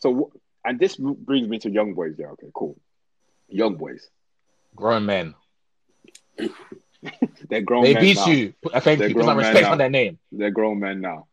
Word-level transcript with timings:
So, 0.00 0.32
and 0.64 0.78
this 0.78 0.96
brings 0.96 1.48
me 1.48 1.58
to 1.60 1.70
young 1.70 1.94
boys. 1.94 2.14
Yeah, 2.18 2.26
okay, 2.28 2.48
cool. 2.54 2.78
Young 3.48 3.76
boys. 3.76 4.08
Grown 4.76 5.06
men. 5.06 5.34
They're 7.48 7.62
grown 7.62 7.84
They 7.84 7.94
men 7.94 8.02
beat 8.02 8.16
now. 8.16 8.26
you. 8.26 8.52
I 8.74 8.80
Thank 8.80 8.98
They're 8.98 9.08
you. 9.08 9.14
Put 9.14 9.24
some 9.24 9.38
respect 9.38 9.62
now. 9.62 9.72
on 9.72 9.78
their 9.78 9.90
name. 9.90 10.18
They're 10.32 10.50
grown 10.50 10.80
men 10.80 11.00
now. 11.00 11.26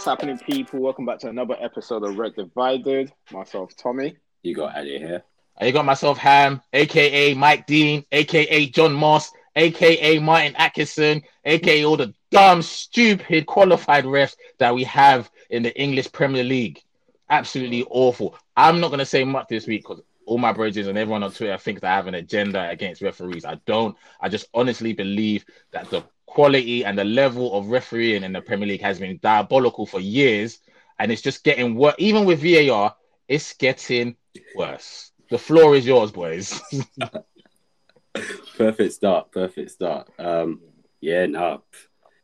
What's 0.00 0.08
happening, 0.08 0.38
people? 0.38 0.80
Welcome 0.80 1.04
back 1.04 1.18
to 1.18 1.28
another 1.28 1.58
episode 1.60 2.04
of 2.04 2.16
Red 2.16 2.34
Divided. 2.34 3.12
Myself, 3.30 3.76
Tommy. 3.76 4.16
You 4.42 4.54
got 4.54 4.74
Addy 4.74 4.96
here. 4.96 5.22
Uh, 5.60 5.64
I 5.66 5.70
got 5.72 5.84
myself 5.84 6.16
Ham, 6.16 6.62
aka 6.72 7.34
Mike 7.34 7.66
Dean, 7.66 8.06
aka 8.10 8.64
John 8.64 8.94
Moss, 8.94 9.30
aka 9.56 10.18
Martin 10.18 10.56
Atkinson, 10.56 11.20
aka 11.44 11.84
all 11.84 11.98
the 11.98 12.14
dumb, 12.30 12.62
stupid 12.62 13.44
qualified 13.44 14.06
refs 14.06 14.36
that 14.56 14.74
we 14.74 14.84
have 14.84 15.30
in 15.50 15.62
the 15.62 15.78
English 15.78 16.10
Premier 16.12 16.44
League. 16.44 16.80
Absolutely 17.28 17.84
awful. 17.90 18.34
I'm 18.56 18.80
not 18.80 18.88
going 18.88 19.00
to 19.00 19.04
say 19.04 19.22
much 19.24 19.48
this 19.50 19.66
week 19.66 19.82
because 19.82 20.00
all 20.24 20.38
my 20.38 20.54
bridges 20.54 20.86
and 20.86 20.96
everyone 20.96 21.24
on 21.24 21.32
Twitter 21.32 21.58
thinks 21.58 21.82
that 21.82 21.92
I 21.92 21.96
have 21.96 22.06
an 22.06 22.14
agenda 22.14 22.70
against 22.70 23.02
referees. 23.02 23.44
I 23.44 23.56
don't. 23.66 23.94
I 24.18 24.30
just 24.30 24.48
honestly 24.54 24.94
believe 24.94 25.44
that 25.72 25.90
the 25.90 26.04
quality 26.30 26.84
and 26.84 26.96
the 26.96 27.04
level 27.04 27.52
of 27.54 27.70
refereeing 27.70 28.22
in 28.22 28.32
the 28.32 28.40
Premier 28.40 28.68
League 28.68 28.80
has 28.82 29.00
been 29.00 29.18
diabolical 29.20 29.84
for 29.84 29.98
years, 29.98 30.60
and 30.98 31.10
it's 31.10 31.22
just 31.22 31.42
getting 31.42 31.74
worse. 31.74 31.96
Even 31.98 32.24
with 32.24 32.40
VAR, 32.40 32.94
it's 33.26 33.52
getting 33.54 34.16
worse. 34.54 35.10
The 35.28 35.38
floor 35.38 35.74
is 35.74 35.84
yours, 35.84 36.12
boys. 36.12 36.60
Perfect 38.56 38.92
start. 38.92 39.32
Perfect 39.32 39.72
start. 39.72 40.08
Um, 40.20 40.60
yeah, 41.00 41.26
no, 41.26 41.64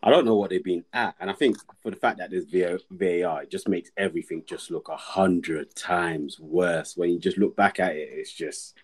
I 0.03 0.11
don't 0.11 0.25
know 0.25 0.37
what 0.37 0.51
they've 0.51 0.63
been 0.63 0.85
at, 0.93 1.17
and 1.19 1.29
I 1.29 1.33
think 1.33 1.57
for 1.83 1.91
the 1.91 1.97
fact 1.97 2.19
that 2.19 2.31
there's 2.31 2.45
VA 2.45 2.79
VAR, 2.91 3.43
it 3.43 3.51
just 3.51 3.69
makes 3.69 3.91
everything 3.97 4.45
just 4.47 4.71
look 4.71 4.89
a 4.89 4.97
hundred 4.97 5.75
times 5.75 6.39
worse. 6.39 6.97
When 6.97 7.11
you 7.11 7.19
just 7.19 7.39
look 7.39 7.57
back 7.57 7.81
at 7.81 7.97
it, 7.97 8.09
it's 8.13 8.33
just 8.33 8.75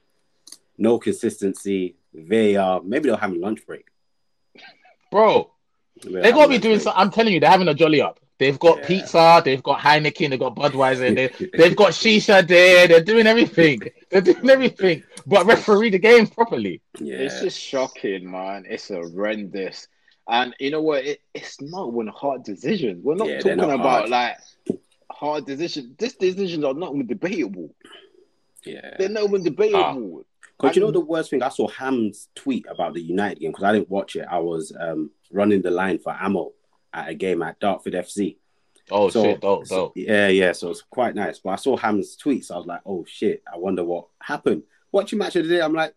no 0.78 0.98
consistency. 0.98 1.94
VAR. 2.12 2.82
Maybe 2.82 3.08
they'll 3.08 3.16
have 3.16 3.32
a 3.32 3.38
lunch 3.38 3.64
break. 3.66 3.86
Bro, 5.12 5.52
Maybe 6.04 6.12
they'll 6.14 6.22
they 6.22 6.28
have 6.30 6.34
gotta 6.34 6.48
be 6.48 6.58
doing 6.58 6.76
break. 6.76 6.82
so. 6.84 6.92
I'm 6.96 7.10
telling 7.12 7.32
you, 7.34 7.40
they're 7.40 7.50
having 7.50 7.68
a 7.68 7.74
jolly 7.74 8.00
up. 8.00 8.18
They've 8.38 8.58
got 8.58 8.78
Yeah. 8.78 8.86
pizza, 8.88 9.42
they've 9.44 9.62
got 9.62 9.78
Heineken, 9.78 10.30
they've 10.30 10.40
got 10.40 10.56
Budweiser, 10.56 11.14
they, 11.14 11.28
they've 11.58 11.76
got 11.76 11.90
shisha 11.92 12.44
there, 12.48 12.88
they're 12.88 13.04
doing 13.04 13.28
everything. 13.28 13.80
They're 14.10 14.20
doing 14.22 14.50
everything, 14.50 15.04
but 15.26 15.46
referee 15.46 15.90
the 15.90 15.98
game 16.00 16.26
properly. 16.26 16.80
Yeah, 16.98 17.18
It's 17.18 17.40
just 17.40 17.60
shocking, 17.60 18.28
man. 18.30 18.64
It's 18.68 18.88
horrendous. 18.88 19.86
And 20.28 20.54
you 20.58 20.70
know 20.70 20.82
what? 20.82 21.04
It, 21.04 21.20
it's 21.34 21.60
not 21.60 21.88
even 21.92 22.08
hard 22.08 22.42
decisions. 22.44 23.04
We're 23.04 23.14
not 23.14 23.28
Yeah, 23.28 23.38
talking 23.40 23.56
not 23.58 23.70
about 23.70 24.08
hard. 24.08 24.10
like 24.10 24.36
hard 25.10 25.46
decisions. 25.46 25.94
These 25.98 26.14
decisions 26.14 26.64
are 26.64 26.74
not 26.74 26.94
debatable. 27.06 27.74
yeah. 28.64 28.96
They're 28.98 29.08
not 29.08 29.24
even 29.24 29.42
debatable. 29.44 30.24
Because 30.58 30.76
you 30.76 30.82
know 30.82 30.90
the 30.90 31.00
worst 31.00 31.30
thing, 31.30 31.42
I 31.42 31.48
saw 31.48 31.66
Ham's 31.68 32.28
tweet 32.34 32.66
about 32.68 32.94
the 32.94 33.00
United 33.02 33.40
game 33.40 33.50
because 33.50 33.64
I 33.64 33.72
didn't 33.72 33.90
watch 33.90 34.16
it. 34.16 34.26
I 34.30 34.38
was 34.38 34.72
um, 34.78 35.10
running 35.30 35.60
the 35.62 35.70
line 35.70 35.98
for 35.98 36.12
ammo 36.12 36.52
at 36.94 37.08
a 37.08 37.14
game 37.14 37.42
at 37.42 37.58
Dartford 37.58 37.94
FC. 37.94 38.36
Oh 38.90 39.08
So- 39.08 39.22
shit, 39.24 39.40
dope, 39.40 39.66
so- 39.66 39.76
dope. 39.76 39.92
yeah, 39.96 40.28
yeah. 40.28 40.52
So 40.52 40.70
it's 40.70 40.82
quite 40.82 41.14
nice. 41.14 41.38
But 41.38 41.50
I 41.50 41.56
saw 41.56 41.76
Ham's 41.76 42.16
tweets. 42.16 42.50
I 42.50 42.56
was 42.58 42.66
like, 42.66 42.80
oh 42.86 43.04
shit, 43.08 43.42
I 43.52 43.56
wonder 43.58 43.82
what 43.84 44.06
happened. 44.20 44.62
Watching 44.92 45.18
match 45.18 45.36
of 45.36 45.46
the 45.48 45.56
day, 45.56 45.62
I'm 45.62 45.72
like, 45.72 45.94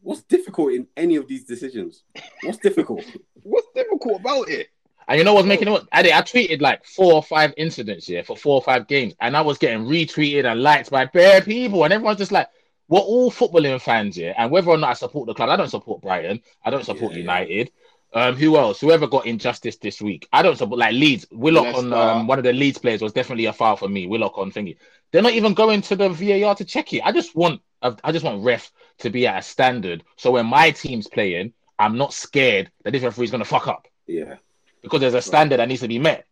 what's 0.00 0.22
difficult 0.22 0.72
in 0.72 0.86
any 0.96 1.16
of 1.16 1.28
these 1.28 1.44
decisions? 1.44 2.02
What's 2.42 2.58
difficult? 2.58 3.04
What's 3.42 3.68
difficult 3.74 4.20
about 4.20 4.48
it? 4.50 4.68
And 5.06 5.18
you 5.18 5.24
know 5.24 5.32
what's 5.32 5.46
making 5.48 5.68
it? 5.68 5.82
I, 5.92 6.00
I 6.00 6.20
tweeted 6.22 6.60
like 6.60 6.84
four 6.84 7.14
or 7.14 7.22
five 7.22 7.54
incidents 7.56 8.06
here 8.06 8.22
for 8.22 8.36
four 8.36 8.56
or 8.56 8.62
five 8.62 8.86
games, 8.88 9.14
and 9.20 9.36
I 9.36 9.40
was 9.40 9.56
getting 9.56 9.86
retweeted 9.86 10.44
and 10.44 10.62
liked 10.62 10.90
by 10.90 11.06
bare 11.06 11.40
people, 11.40 11.82
and 11.84 11.92
everyone's 11.94 12.18
just 12.18 12.32
like, 12.32 12.48
we're 12.88 13.00
all 13.00 13.30
footballing 13.30 13.80
fans 13.80 14.16
here, 14.16 14.34
and 14.36 14.50
whether 14.50 14.68
or 14.70 14.78
not 14.78 14.90
I 14.90 14.94
support 14.94 15.26
the 15.26 15.34
club, 15.34 15.50
I 15.50 15.56
don't 15.56 15.68
support 15.68 16.02
Brighton, 16.02 16.40
I 16.64 16.70
don't 16.70 16.84
support 16.84 17.12
Yeah, 17.12 17.18
yeah. 17.18 17.22
United. 17.22 17.70
Um, 18.14 18.36
who 18.36 18.56
else? 18.56 18.80
Whoever 18.80 19.06
got 19.06 19.26
injustice 19.26 19.76
this 19.76 20.00
week, 20.00 20.26
I 20.32 20.40
don't 20.40 20.56
support 20.56 20.78
like 20.78 20.94
Leeds. 20.94 21.26
Willock 21.30 21.66
on 21.74 21.90
Leicester. 21.90 21.94
um, 21.94 22.26
one 22.26 22.38
of 22.38 22.44
the 22.44 22.54
Leeds 22.54 22.78
players 22.78 23.02
was 23.02 23.12
definitely 23.12 23.44
a 23.44 23.52
foul 23.52 23.76
for 23.76 23.88
me. 23.88 24.06
Willock 24.06 24.38
on 24.38 24.50
thingy. 24.50 24.78
They're 25.12 25.22
not 25.22 25.34
even 25.34 25.52
going 25.52 25.82
to 25.82 25.96
the 25.96 26.08
VAR 26.08 26.54
to 26.54 26.64
check 26.64 26.92
it. 26.94 27.02
I 27.04 27.12
just 27.12 27.36
want, 27.36 27.60
I 27.82 28.10
just 28.12 28.24
want 28.24 28.42
ref 28.42 28.72
to 28.98 29.10
be 29.10 29.26
at 29.26 29.38
a 29.38 29.42
standard, 29.42 30.04
so 30.16 30.30
when 30.32 30.46
my 30.46 30.70
team's 30.70 31.06
playing, 31.06 31.52
I'm 31.78 31.96
not 31.98 32.12
scared 32.14 32.70
that 32.82 32.92
this 32.92 33.02
referee's 33.02 33.30
gonna 33.30 33.44
fuck 33.44 33.68
up 33.68 33.86
Yeah, 34.06 34.36
because 34.82 35.00
there's 35.00 35.14
a 35.14 35.22
standard 35.22 35.58
that 35.60 35.68
needs 35.68 35.82
to 35.82 35.88
be 35.88 35.98
met. 35.98 36.26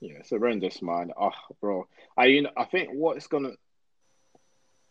Yeah, 0.00 0.14
it's 0.18 0.30
horrendous, 0.30 0.82
man. 0.82 1.12
Oh, 1.18 1.30
bro. 1.60 1.86
I 2.16 2.26
you 2.26 2.42
know, 2.42 2.50
I 2.56 2.64
think 2.64 2.90
what's 2.92 3.28
gonna 3.28 3.52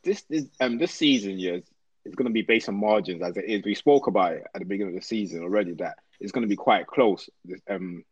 this 0.05 0.23
is 0.29 0.47
um 0.61 0.77
this 0.79 0.93
season, 0.93 1.39
yeah, 1.39 1.57
is 2.05 2.15
gonna 2.15 2.31
be 2.31 2.43
based 2.43 2.69
on 2.69 2.75
margins 2.75 3.23
as 3.23 3.37
it 3.37 3.45
is. 3.45 3.63
We 3.65 3.75
spoke 3.75 4.07
about 4.07 4.33
it 4.33 4.43
at 4.55 4.59
the 4.61 4.65
beginning 4.65 4.95
of 4.95 5.01
the 5.01 5.07
season 5.07 5.43
already 5.43 5.73
that 5.75 5.97
it's 6.21 6.31
gonna 6.31 6.47
be 6.47 6.55
quite 6.57 6.87
close. 6.87 7.29
Um, 7.69 8.03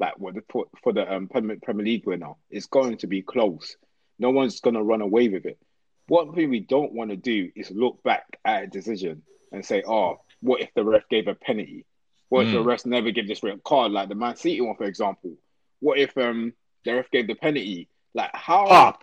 like 0.00 0.18
what 0.18 0.34
the 0.34 0.42
for, 0.50 0.66
for 0.82 0.92
the 0.92 1.12
um 1.12 1.28
Premier, 1.28 1.58
League 1.84 2.06
winner, 2.06 2.32
it's 2.50 2.66
going 2.66 2.98
to 2.98 3.06
be 3.06 3.22
close. 3.22 3.76
No 4.18 4.30
one's 4.30 4.60
gonna 4.60 4.82
run 4.82 5.02
away 5.02 5.28
with 5.28 5.46
it. 5.46 5.58
One 6.08 6.32
thing 6.34 6.50
we 6.50 6.60
don't 6.60 6.94
want 6.94 7.10
to 7.10 7.16
do 7.16 7.50
is 7.56 7.70
look 7.70 8.02
back 8.02 8.24
at 8.44 8.64
a 8.64 8.66
decision 8.66 9.22
and 9.52 9.64
say, 9.64 9.82
"Oh, 9.86 10.20
what 10.40 10.60
if 10.60 10.74
the 10.74 10.84
ref 10.84 11.08
gave 11.08 11.28
a 11.28 11.34
penalty? 11.34 11.84
What 12.28 12.46
if 12.46 12.50
the 12.50 12.58
Mm. 12.58 12.66
ref 12.66 12.86
never 12.86 13.10
gave 13.12 13.28
this 13.28 13.42
red 13.42 13.62
card, 13.62 13.92
like 13.92 14.08
the 14.08 14.14
Man 14.14 14.36
City 14.36 14.60
one, 14.60 14.76
for 14.76 14.84
example? 14.84 15.36
What 15.80 15.98
if 15.98 16.16
um 16.18 16.54
the 16.84 16.94
ref 16.94 17.10
gave 17.10 17.26
the 17.28 17.34
penalty? 17.34 17.88
Like 18.14 18.30
how, 18.34 18.66
Ah, 18.68 18.98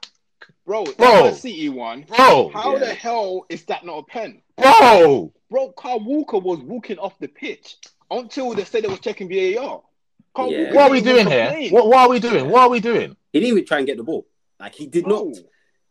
bro? 0.65 0.85
That 0.85 0.97
bro. 0.97 1.23
Man 1.23 1.33
City 1.35 1.69
one. 1.69 2.03
bro, 2.03 2.49
How 2.49 2.73
Yeah. 2.73 2.79
the 2.79 2.93
hell 2.93 3.45
is 3.49 3.63
that 3.65 3.85
not 3.85 3.99
a 3.99 4.03
pen, 4.03 4.41
bro. 4.57 5.33
bro? 5.49 5.71
Kyle 5.73 5.99
Walker 5.99 6.39
was 6.39 6.59
walking 6.59 6.97
off 6.99 7.17
the 7.19 7.27
pitch 7.27 7.77
until 8.11 8.53
they 8.53 8.63
said 8.63 8.83
they 8.83 8.87
was 8.87 8.99
checking 8.99 9.29
VAR. 9.29 9.81
Kyle 10.35 10.51
Yeah. 10.51 10.63
Walker 10.65 10.75
What 10.75 10.87
are 10.87 10.91
we 10.91 11.01
doing 11.01 11.27
here? 11.27 11.69
What, 11.71 11.87
what 11.87 11.97
are 11.99 12.09
we 12.09 12.19
doing? 12.19 12.49
What 12.49 12.61
are 12.63 12.69
we 12.69 12.79
doing? 12.79 13.15
he 13.31 13.39
didn't 13.39 13.51
even 13.51 13.65
try 13.65 13.77
and 13.77 13.87
get 13.87 13.97
the 13.97 14.03
ball. 14.03 14.25
Like 14.59 14.75
he 14.75 14.87
did 14.87 15.05
Bro, 15.05 15.29
not. 15.29 15.37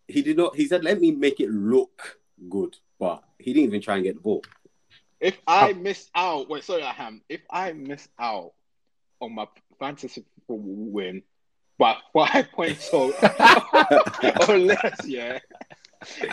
He 0.07 0.23
did 0.23 0.37
not. 0.37 0.57
He 0.57 0.67
said, 0.67 0.85
"Let 0.85 1.01
me 1.01 1.11
make 1.11 1.41
it 1.41 1.51
look 1.51 2.19
good," 2.49 2.77
but 2.99 3.23
he 3.39 3.53
didn't 3.53 3.69
even 3.69 3.81
try 3.81 3.97
and 3.97 4.05
get 4.05 4.15
the 4.17 4.21
ball. 4.21 4.43
If 5.21 5.39
I 5.47 5.71
oh. 5.71 5.75
miss 5.75 6.09
out, 6.15 6.49
wait, 6.49 6.65
sorry, 6.65 6.83
Ham. 6.83 7.23
If 7.29 7.41
I 7.51 7.73
miss 7.73 8.09
out 8.19 8.53
on 9.21 9.35
my 9.35 9.47
fantasy 9.79 10.25
football 10.47 10.59
win 10.63 11.23
by 11.79 11.97
five 12.13 12.51
points 12.53 12.89
or, 12.93 13.13
or 14.49 14.59
less, 14.59 15.01
yeah. 15.05 15.39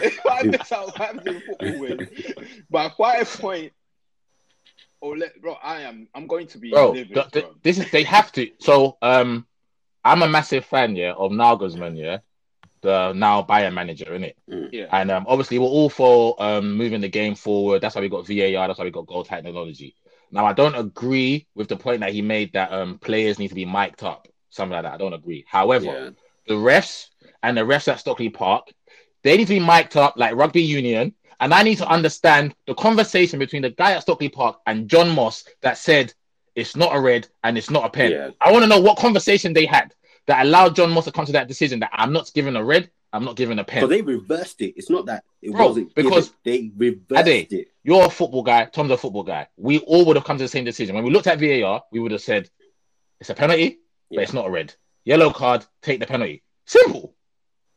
If 0.01 0.19
I 0.25 0.43
miss 0.43 0.71
out 0.71 0.85
on 0.87 0.91
fantasy 0.93 1.39
football 1.45 1.77
win 1.79 2.07
by 2.69 2.89
five 2.97 3.27
points 3.39 3.75
or 5.01 5.17
less, 5.17 5.31
bro, 5.41 5.53
I 5.61 5.81
am. 5.81 6.07
I'm 6.15 6.27
going 6.27 6.47
to 6.47 6.57
be 6.57 6.71
Bro, 6.71 6.91
livid, 6.91 7.13
th- 7.13 7.31
th- 7.31 7.45
bro. 7.45 7.55
this 7.63 7.77
is 7.77 7.89
they 7.91 8.03
have 8.03 8.31
to. 8.33 8.49
So, 8.59 8.97
um, 9.01 9.45
I'm 10.03 10.21
a 10.21 10.27
massive 10.27 10.65
fan, 10.65 10.95
yeah, 10.95 11.13
of 11.13 11.31
Nagelsmann, 11.31 11.97
yeah, 11.97 12.19
the 12.81 13.13
now 13.13 13.41
Bayern 13.43 13.73
manager, 13.73 14.05
innit? 14.05 14.33
Yeah, 14.71 14.87
And 14.91 15.11
um, 15.11 15.25
obviously, 15.27 15.57
we're 15.59 15.65
all 15.67 15.89
for 15.89 16.41
um 16.41 16.75
moving 16.75 17.01
the 17.01 17.09
game 17.09 17.35
forward. 17.35 17.81
That's 17.81 17.95
why 17.95 18.01
we 18.01 18.09
got 18.09 18.27
VAR. 18.27 18.67
That's 18.67 18.79
why 18.79 18.85
we 18.85 18.91
got 18.91 19.07
goal 19.07 19.23
technology. 19.23 19.95
Now, 20.31 20.45
I 20.45 20.53
don't 20.53 20.75
agree 20.75 21.47
with 21.55 21.67
the 21.69 21.77
point 21.77 22.01
that 22.01 22.13
he 22.13 22.21
made 22.21 22.53
that 22.53 22.71
um 22.71 22.97
players 22.99 23.39
need 23.39 23.49
to 23.49 23.55
be 23.55 23.65
mic'd 23.65 24.03
up, 24.03 24.27
something 24.55 24.73
like 24.73 24.83
that. 24.83 24.93
I 24.93 24.97
don't 24.97 25.13
agree. 25.13 25.45
However, 25.47 25.85
Yeah, 25.85 26.09
the 26.47 26.53
refs 26.55 27.07
and 27.43 27.57
the 27.57 27.61
refs 27.61 27.87
at 27.87 27.99
Stockley 27.99 28.29
Park, 28.29 28.71
they 29.23 29.37
need 29.37 29.47
to 29.47 29.53
be 29.55 29.59
mic'd 29.59 29.97
up 29.97 30.15
like 30.17 30.35
rugby 30.35 30.61
union. 30.61 31.13
And 31.39 31.53
I 31.53 31.63
need 31.63 31.77
to 31.79 31.87
understand 31.87 32.55
the 32.65 32.73
conversation 32.75 33.39
between 33.39 33.61
the 33.61 33.69
guy 33.71 33.91
at 33.91 34.01
Stockley 34.03 34.29
Park 34.29 34.59
and 34.67 34.87
John 34.89 35.09
Moss 35.09 35.43
that 35.61 35.77
said 35.77 36.13
it's 36.55 36.75
not 36.77 36.95
a 36.95 36.99
red 36.99 37.27
and 37.43 37.57
it's 37.57 37.69
not 37.69 37.83
a 37.85 37.89
pen. 37.89 38.11
Yeah. 38.11 38.29
I 38.39 38.51
want 38.53 38.63
to 38.63 38.69
know 38.69 38.79
what 38.79 38.97
conversation 38.97 39.51
they 39.53 39.65
had 39.65 39.93
that 40.27 40.45
allowed 40.45 40.75
John 40.77 40.91
Moss 40.91 41.05
to 41.05 41.11
come 41.11 41.25
to 41.25 41.33
that 41.33 41.47
decision 41.49 41.81
that 41.81 41.89
I'm 41.93 42.13
not 42.13 42.31
giving 42.33 42.55
a 42.55 42.63
red, 42.63 42.89
I'm 43.11 43.25
not 43.25 43.35
giving 43.35 43.59
a 43.59 43.63
pen. 43.65 43.81
because 43.81 43.89
they 43.89 44.01
reversed 44.01 44.61
it. 44.61 44.75
It's 44.77 44.89
not 44.89 45.05
that 45.07 45.25
it 45.41 45.51
Bro, 45.51 45.67
wasn't 45.67 45.93
because- 45.93 46.31
given. 46.45 46.71
they 46.79 46.85
reversed 46.91 47.27
Ade, 47.27 47.51
it. 47.53 47.67
You're 47.83 48.05
a 48.05 48.09
football 48.09 48.41
guy, 48.41 48.65
Tom's 48.65 48.91
a 48.91 48.97
football 48.97 49.23
guy. 49.23 49.47
We 49.57 49.79
all 49.79 50.05
would 50.05 50.15
have 50.15 50.25
come 50.25 50.37
to 50.37 50.43
the 50.45 50.47
same 50.47 50.63
decision. 50.63 50.95
When 50.95 51.03
we 51.03 51.11
looked 51.11 51.27
at 51.27 51.37
VAR, 51.39 51.83
we 51.91 51.99
would 51.99 52.11
have 52.13 52.21
said 52.21 52.49
it's 53.19 53.29
a 53.29 53.35
penalty, 53.35 53.79
but 54.09 54.23
it's 54.23 54.33
not 54.33 54.47
a 54.47 54.49
red. 54.49 54.73
Yellow 55.03 55.31
card, 55.31 55.65
take 55.81 55.99
the 55.99 56.07
penalty. 56.07 56.43
Simple. 56.65 57.13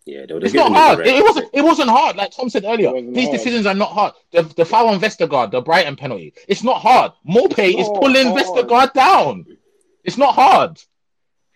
Yeah, 0.06 0.24
they 0.26 0.34
It's 0.36 0.54
not 0.54 0.72
hard. 0.72 1.00
It, 1.00 1.16
it 1.16 1.22
wasn't. 1.22 1.50
It 1.52 1.62
wasn't 1.62 1.90
hard. 1.90 2.16
Like 2.16 2.30
Tom 2.30 2.48
said 2.48 2.64
earlier, 2.64 2.90
these 3.12 3.26
hard. 3.26 3.36
decisions 3.36 3.66
are 3.66 3.74
not 3.74 3.90
hard. 3.90 4.14
The, 4.30 4.42
the 4.42 4.64
foul 4.64 4.88
on 4.88 4.98
Vestergaard, 4.98 5.50
the 5.50 5.60
Brighton 5.60 5.96
penalty, 5.96 6.32
it's 6.48 6.64
not 6.64 6.80
hard. 6.80 7.12
Maupay 7.28 7.74
It's 7.74 7.82
is 7.82 7.88
pulling 7.88 8.28
hard. 8.28 8.42
Vestergaard 8.42 8.92
down. 8.94 9.44
It's 10.04 10.16
not 10.16 10.34
hard. 10.34 10.80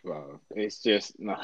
Bro, 0.05 0.41
it's 0.51 0.83
just 0.83 1.19
no. 1.19 1.37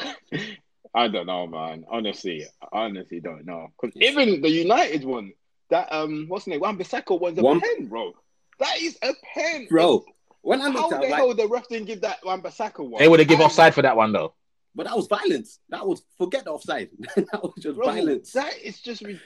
I 0.94 1.08
don't 1.08 1.26
know, 1.26 1.46
man. 1.46 1.86
Honestly, 1.88 2.44
I 2.60 2.66
honestly 2.72 3.20
don't 3.20 3.46
know. 3.46 3.68
Because 3.80 3.96
even 4.02 4.42
the 4.42 4.50
United 4.50 5.04
one, 5.04 5.32
that 5.70 5.90
um, 5.90 6.26
what's 6.28 6.44
the 6.44 6.50
name? 6.50 6.60
Wan 6.60 6.76
Bissaka 6.76 7.18
one's 7.18 7.38
a 7.38 7.42
Wan- 7.42 7.60
pen, 7.60 7.86
bro. 7.86 8.12
That 8.58 8.82
is 8.82 8.98
a 9.02 9.12
pen, 9.34 9.66
Bro, 9.70 10.04
when 10.42 10.60
I 10.60 10.70
How 10.70 10.70
looked 10.72 10.90
the 10.90 10.96
at 10.96 11.02
it, 11.04 11.12
hell 11.14 11.34
the 11.34 11.48
ref 11.48 11.68
didn't 11.68 11.86
give 11.86 12.00
that 12.02 12.18
Wan 12.24 12.42
Bissaka 12.42 12.80
one? 12.88 13.00
They 13.00 13.08
would 13.08 13.20
have 13.20 13.28
give 13.28 13.40
And- 13.40 13.46
offside 13.46 13.74
for 13.74 13.82
that 13.82 13.96
one 13.96 14.12
though. 14.12 14.34
but 14.74 14.86
that 14.86 14.96
was 14.96 15.06
violence. 15.06 15.58
That 15.70 15.86
was 15.86 16.02
forget 16.16 16.44
the 16.44 16.50
offside. 16.52 16.90
that 17.16 17.42
was 17.42 17.54
just 17.58 17.76
Bro, 17.76 17.86
violence. 17.86 18.32
That 18.32 18.52
is 18.62 18.80
just 18.80 19.02
re- 19.02 19.20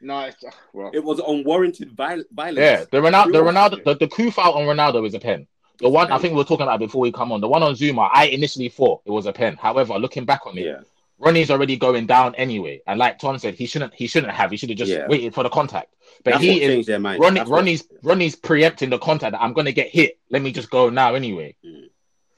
no. 0.00 0.20
It's, 0.20 0.42
ugh, 0.44 0.52
bro. 0.72 0.90
It 0.92 1.02
was 1.04 1.18
unwarranted 1.20 1.92
viol- 1.92 2.24
violence. 2.32 2.58
Yeah, 2.58 2.84
the 2.90 2.98
Ronaldo, 2.98 3.32
the 3.32 3.42
Real- 3.42 3.52
Ronaldo, 3.52 3.84
the, 3.84 3.94
the 3.96 4.08
coup 4.08 4.30
foul 4.30 4.54
on 4.54 4.64
Ronaldo 4.64 5.06
is 5.06 5.14
a 5.14 5.20
pen. 5.20 5.46
The 5.78 5.88
one 5.88 6.12
I 6.12 6.18
think 6.18 6.32
we 6.32 6.38
were 6.38 6.44
talking 6.44 6.62
about 6.64 6.78
before 6.78 7.00
we 7.00 7.10
come 7.10 7.32
on, 7.32 7.40
the 7.40 7.48
one 7.48 7.62
on 7.62 7.74
Zouma, 7.74 8.08
I 8.12 8.26
initially 8.26 8.68
thought 8.68 9.02
it 9.04 9.10
was 9.10 9.26
a 9.26 9.32
pen. 9.32 9.56
However, 9.56 9.94
looking 9.98 10.24
back 10.24 10.46
on 10.46 10.56
it, 10.56 10.64
yeah, 10.66 10.80
Ronnie's 11.18 11.50
already 11.50 11.76
going 11.76 12.06
down 12.06 12.34
anyway. 12.34 12.82
And 12.86 12.98
like 12.98 13.18
Tom 13.18 13.38
said, 13.38 13.54
he 13.54 13.66
shouldn't 13.66 13.94
he 13.94 14.06
shouldn't 14.06 14.32
have. 14.32 14.50
He 14.50 14.56
should 14.56 14.70
have 14.70 14.78
just 14.78 14.90
Yeah. 14.90 15.06
waited 15.08 15.34
for 15.34 15.42
the 15.44 15.48
contact. 15.50 15.94
But 16.24 16.32
That's 16.32 16.42
he 16.42 16.50
what 16.54 16.62
is 16.62 16.68
changed 16.68 16.88
their 16.88 16.98
mind. 16.98 17.20
Ronnie, 17.20 17.40
That's 17.40 17.50
what- 17.50 17.56
Ronnie's 17.58 17.84
Ronnie's 18.02 18.36
preempting 18.36 18.90
the 18.90 18.98
contact 18.98 19.32
that 19.32 19.40
I'm 19.42 19.52
gonna 19.52 19.72
get 19.72 19.88
hit. 19.88 20.18
Let 20.30 20.42
me 20.42 20.52
just 20.52 20.70
go 20.70 20.90
now 20.90 21.14
anyway. 21.14 21.54
Mm. 21.64 21.90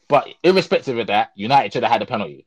But 0.08 0.28
irrespective 0.42 0.98
of 0.98 1.06
that, 1.06 1.30
United 1.34 1.72
should 1.72 1.82
have 1.82 1.92
had 1.92 2.02
a 2.02 2.06
penalty. 2.06 2.46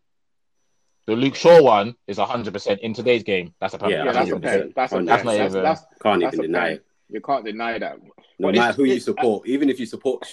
The 1.08 1.16
Luke 1.16 1.36
Shaw 1.36 1.62
one 1.64 1.96
is 2.08 2.18
hundred 2.18 2.54
percent 2.54 2.82
in 2.82 2.94
today's 2.94 3.24
game. 3.24 3.54
That's 3.60 3.74
a 3.74 3.78
penalty. 3.78 3.96
Yeah, 3.96 4.06
yeah, 4.06 4.12
that's 4.12 4.30
a 4.30 4.34
100%. 4.36 4.42
pen. 4.42 4.74
That's 4.76 4.92
a 4.92 4.96
pen. 4.98 5.06
That's 5.06 5.24
not 5.24 5.32
That's, 5.38 5.52
even- 5.54 5.64
that's, 5.64 5.82
can't 6.04 6.22
that's 6.22 6.34
even 6.36 6.52
deny 6.52 6.68
it. 6.72 6.86
You 7.10 7.22
can't 7.22 7.46
deny 7.46 7.80
that. 7.80 7.98
No 8.38 8.52
matter 8.52 8.74
who 8.74 8.84
you 8.84 9.00
support, 9.00 9.48
even 9.48 9.70
if 9.70 9.80
you 9.80 9.86
support, 9.86 10.24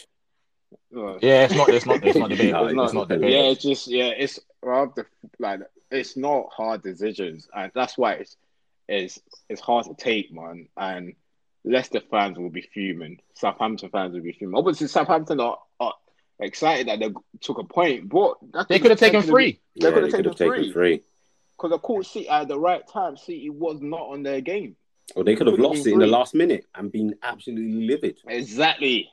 Uh, 0.94 1.18
Yeah, 1.22 1.44
it's 1.44 1.54
not. 1.54 1.68
It's 1.70 1.86
not. 1.86 2.04
It's 2.04 2.16
not 2.18 2.28
No, 2.30 2.36
debatable. 2.36 2.66
it's 2.66 2.72
it's 2.72 2.76
not 2.76 2.94
not. 2.94 3.08
debatable. 3.08 3.30
yeah, 3.30 3.50
it's 3.50 3.62
just 3.62 3.86
yeah, 3.88 4.08
it's 4.16 4.38
rather 4.62 5.08
like 5.38 5.60
it's 5.94 6.16
not 6.16 6.48
hard 6.52 6.82
decisions, 6.82 7.48
and 7.54 7.70
that's 7.74 7.96
why 7.96 8.14
it's 8.14 8.36
it's 8.88 9.18
it's 9.48 9.60
hard 9.60 9.86
to 9.86 9.94
take, 9.94 10.32
man. 10.32 10.68
And 10.76 11.14
Leicester 11.64 12.00
fans 12.10 12.38
will 12.38 12.50
be 12.50 12.62
fuming. 12.62 13.20
Southampton 13.34 13.88
fans 13.90 14.14
will 14.14 14.22
be 14.22 14.32
fuming. 14.32 14.56
Obviously, 14.56 14.88
Southampton 14.88 15.40
are, 15.40 15.58
are 15.80 15.94
excited 16.38 16.88
that 16.88 16.98
they 17.00 17.10
took 17.40 17.58
a 17.58 17.64
point, 17.64 18.08
but 18.08 18.36
that 18.52 18.68
They 18.68 18.78
could 18.78 18.90
have 18.90 19.00
taken 19.00 19.22
three. 19.22 19.60
They 19.80 19.88
yeah, 19.88 19.94
could 19.94 20.02
have 20.04 20.12
they 20.12 20.18
taken 20.18 20.34
taken 20.34 20.54
three. 20.54 20.72
three. 20.72 21.02
because 21.56 21.72
of 21.72 21.82
course, 21.82 22.10
City 22.10 22.28
at 22.28 22.48
the 22.48 22.58
right 22.58 22.86
time, 22.86 23.16
City 23.16 23.48
was 23.50 23.80
not 23.80 24.02
on 24.02 24.22
their 24.22 24.40
game. 24.40 24.76
Or 25.14 25.22
they 25.24 25.36
could 25.36 25.46
have 25.46 25.58
lost 25.58 25.80
it 25.80 25.84
been 25.84 25.94
in 25.94 25.98
the 26.00 26.06
last 26.06 26.34
minute 26.34 26.66
and 26.74 26.90
been 26.90 27.14
absolutely 27.22 27.86
livid. 27.86 28.18
Exactly. 28.26 29.10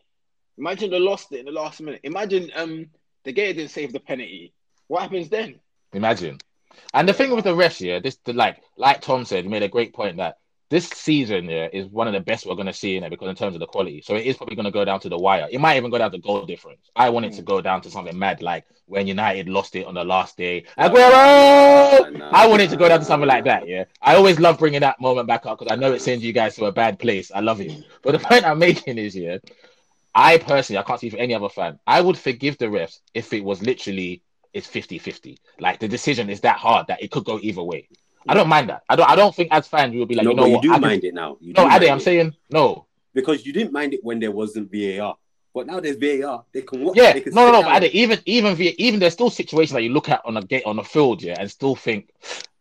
Imagine 0.57 0.89
they 0.89 1.00
lost 1.00 1.31
it 1.31 1.39
in 1.39 1.45
the 1.45 1.51
last 1.51 1.81
minute. 1.81 2.00
Imagine 2.04 2.50
um 2.56 2.88
the 3.24 3.31
Gator 3.34 3.54
didn't 3.54 3.72
save 3.72 3.92
the 3.94 4.00
penalty. 4.00 4.54
What 4.88 5.01
happens 5.04 5.30
then? 5.30 5.60
Imagine. 5.94 6.39
And 6.94 7.08
the 7.08 7.14
thing 7.14 7.36
with 7.36 7.46
the 7.46 7.56
rest, 7.56 7.82
yeah, 7.82 8.00
this 8.00 8.18
the, 8.26 8.34
like 8.34 8.62
like 8.78 9.02
Tom 9.02 9.26
said, 9.26 9.46
made 9.46 9.64
a 9.64 9.68
great 9.68 9.94
point 9.94 10.18
that 10.18 10.38
this 10.70 10.88
season, 10.88 11.50
yeah, 11.50 11.68
is 11.72 11.88
one 11.88 12.08
of 12.08 12.14
the 12.14 12.22
best 12.22 12.46
we're 12.46 12.56
gonna 12.56 12.72
see 12.72 12.96
in 12.96 13.04
it 13.04 13.10
because 13.10 13.30
in 13.30 13.36
terms 13.36 13.56
of 13.56 13.60
the 13.60 13.68
quality. 13.68 14.02
So 14.02 14.16
it 14.16 14.26
is 14.26 14.38
probably 14.38 14.56
gonna 14.56 14.72
go 14.72 14.86
down 14.86 15.02
to 15.02 15.10
the 15.10 15.18
wire. 15.18 15.48
It 15.52 15.60
might 15.60 15.78
even 15.78 15.92
go 15.92 15.98
down 15.98 16.12
to 16.12 16.18
goal 16.18 16.46
difference. 16.46 16.90
I 16.96 17.10
want 17.10 17.26
it 17.26 17.34
to 17.34 17.42
mm. 17.42 17.46
go 17.46 17.62
down 17.62 17.82
to 17.82 17.92
something 17.92 18.18
mad 18.18 18.42
like 18.42 18.66
when 18.86 19.06
United 19.06 19.50
lost 19.50 19.76
it 19.76 19.86
on 19.86 19.94
the 19.94 20.04
last 20.04 20.38
day. 20.38 20.64
Aguero! 20.78 22.22
I 22.32 22.48
want 22.48 22.62
it 22.62 22.70
to 22.70 22.78
go 22.78 22.88
down 22.88 23.00
to 23.00 23.06
something 23.06 23.28
like 23.28 23.46
that, 23.46 23.68
yeah. 23.68 23.86
I 24.02 24.16
always 24.16 24.40
love 24.40 24.60
bringing 24.60 24.82
that 24.82 25.00
moment 25.02 25.28
back 25.28 25.46
up 25.46 25.60
because 25.60 25.72
I 25.72 25.76
know 25.76 25.94
it 25.94 26.02
sends 26.02 26.24
you 26.24 26.32
guys 26.34 26.56
to 26.56 26.66
a 26.66 26.72
bad 26.72 27.00
place. 27.00 27.32
I 27.34 27.42
love 27.42 27.60
it. 27.60 27.72
But 28.02 28.14
the 28.14 28.20
point 28.28 28.46
I'm 28.46 28.60
making 28.60 28.98
is, 28.98 29.16
yeah, 29.16 29.38
I 30.14 30.38
personally, 30.38 30.80
I 30.80 30.84
can't 30.84 31.00
see 31.00 31.10
for 31.10 31.18
any 31.18 31.34
other 31.34 31.50
fan, 31.50 31.80
I 31.88 32.02
would 32.02 32.18
forgive 32.18 32.58
the 32.58 32.66
refs 32.66 33.00
if 33.14 33.34
it 33.34 33.44
was 33.44 33.62
literally 33.62 34.24
it's 34.53 34.68
50-50. 34.68 35.38
Like 35.59 35.80
the 35.80 35.88
decision 35.88 36.30
is 36.30 36.42
that 36.42 36.57
hard 36.57 36.88
that 36.88 37.01
it 37.01 37.12
could 37.12 37.24
go 37.25 37.39
either 37.42 37.63
way. 37.63 37.88
I 38.27 38.33
don't 38.33 38.50
mind 38.50 38.69
that. 38.69 38.83
I 38.88 38.95
don't. 38.95 39.09
I 39.09 39.15
don't 39.15 39.33
think 39.33 39.50
as 39.51 39.68
fans 39.68 39.94
we 39.94 40.00
will 40.00 40.06
be 40.06 40.13
like, 40.15 40.25
no, 40.25 40.30
you 40.31 40.36
know 40.36 40.45
you 40.45 40.53
what? 40.53 40.62
do 40.62 40.69
I 40.71 40.75
can- 40.75 40.81
mind 40.81 41.03
it 41.03 41.13
now. 41.15 41.38
You 41.42 41.53
no, 41.53 41.68
Ade, 41.71 41.89
I'm 41.89 42.00
saying 42.00 42.36
no. 42.51 42.86
because 43.15 43.45
you 43.45 43.51
didn't 43.51 43.74
mind 43.74 43.94
it 43.95 44.01
when 44.03 44.19
there 44.19 44.30
wasn't 44.31 44.71
VAR, 44.71 45.15
but 45.53 45.68
now 45.68 45.80
there's 45.80 45.98
VAR. 45.98 46.44
They 46.53 46.62
can 46.62 46.83
watch. 46.83 46.95
Yeah, 46.98 47.13
they 47.13 47.21
can 47.21 47.33
no, 47.33 47.45
no, 47.45 47.62
no. 47.62 47.63
But 47.63 47.83
Ade, 47.83 47.92
even 47.94 48.19
even 48.25 48.56
via, 48.56 48.74
even 48.77 49.00
there's 49.00 49.13
still 49.13 49.30
situations 49.30 49.74
that 49.74 49.83
you 49.83 49.89
look 49.89 50.09
at 50.09 50.21
on 50.25 50.38
a 50.38 50.42
gate 50.42 50.63
on 50.65 50.77
the 50.77 50.83
field, 50.83 51.21
yeah, 51.21 51.36
and 51.39 51.50
still 51.50 51.75
think 51.75 52.09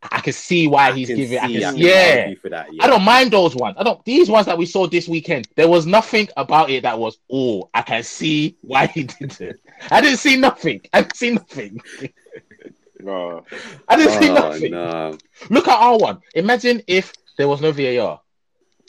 I 0.03 0.21
can 0.21 0.33
see 0.33 0.67
why 0.67 0.89
I 0.89 0.93
he's 0.93 1.09
giving. 1.09 1.39
I 1.39 1.47
can, 1.47 1.57
I 1.57 1.71
can 1.73 1.77
yeah. 1.77 2.35
for 2.35 2.49
that. 2.49 2.73
Yeah. 2.73 2.85
I 2.85 2.87
don't 2.87 3.03
mind 3.05 3.31
those 3.33 3.55
ones. 3.55 3.77
I 3.79 3.83
don't. 3.83 4.03
These 4.05 4.29
ones 4.31 4.47
that 4.47 4.57
we 4.59 4.67
saw 4.67 4.87
this 4.87 5.09
weekend, 5.09 5.49
there 5.57 5.69
was 5.69 5.87
nothing 5.87 6.29
about 6.37 6.71
it 6.71 6.83
that 6.83 6.99
was. 6.99 7.19
Oh, 7.31 7.69
I 7.75 7.83
can 7.83 8.03
see 8.03 8.57
why 8.63 8.87
he 8.87 9.05
did 9.05 9.41
it. 9.41 9.61
I 9.91 10.01
didn't 10.01 10.19
see 10.19 10.37
nothing. 10.37 10.81
I 10.93 11.03
didn't 11.03 11.17
see 11.17 11.31
nothing. 11.31 11.81
Bro, 13.01 13.45
I 13.89 13.97
didn't 13.97 14.23
see 14.23 14.29
Oh, 14.31 14.35
nothing. 14.35 14.73
no. 14.73 15.17
Look 15.49 15.69
at 15.69 15.79
our 15.79 15.97
one. 15.99 16.21
Imagine 16.35 16.83
if 16.87 17.13
there 17.39 17.49
was 17.49 17.61
no 17.61 17.73
VAR. 17.73 18.21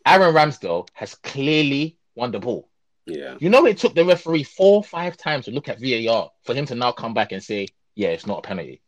Aaron 0.05 0.33
Ramsdale 0.33 0.87
has 0.93 1.15
clearly 1.15 1.95
won 2.15 2.31
the 2.31 2.39
ball. 2.39 2.67
Yeah. 3.05 3.35
You 3.39 3.49
know, 3.49 3.65
it 3.65 3.77
took 3.77 3.95
the 3.95 4.05
referee 4.05 4.43
four, 4.43 4.83
five 4.83 5.17
times 5.17 5.45
to 5.45 5.51
look 5.51 5.69
at 5.69 5.79
VAR 5.79 6.29
for 6.43 6.53
him 6.53 6.65
to 6.67 6.75
now 6.75 6.91
come 6.91 7.13
back 7.13 7.31
and 7.31 7.43
say, 7.43 7.67
"Yeah, 7.95 8.09
it's 8.09 8.27
not 8.27 8.39
a 8.39 8.41
penalty." 8.41 8.81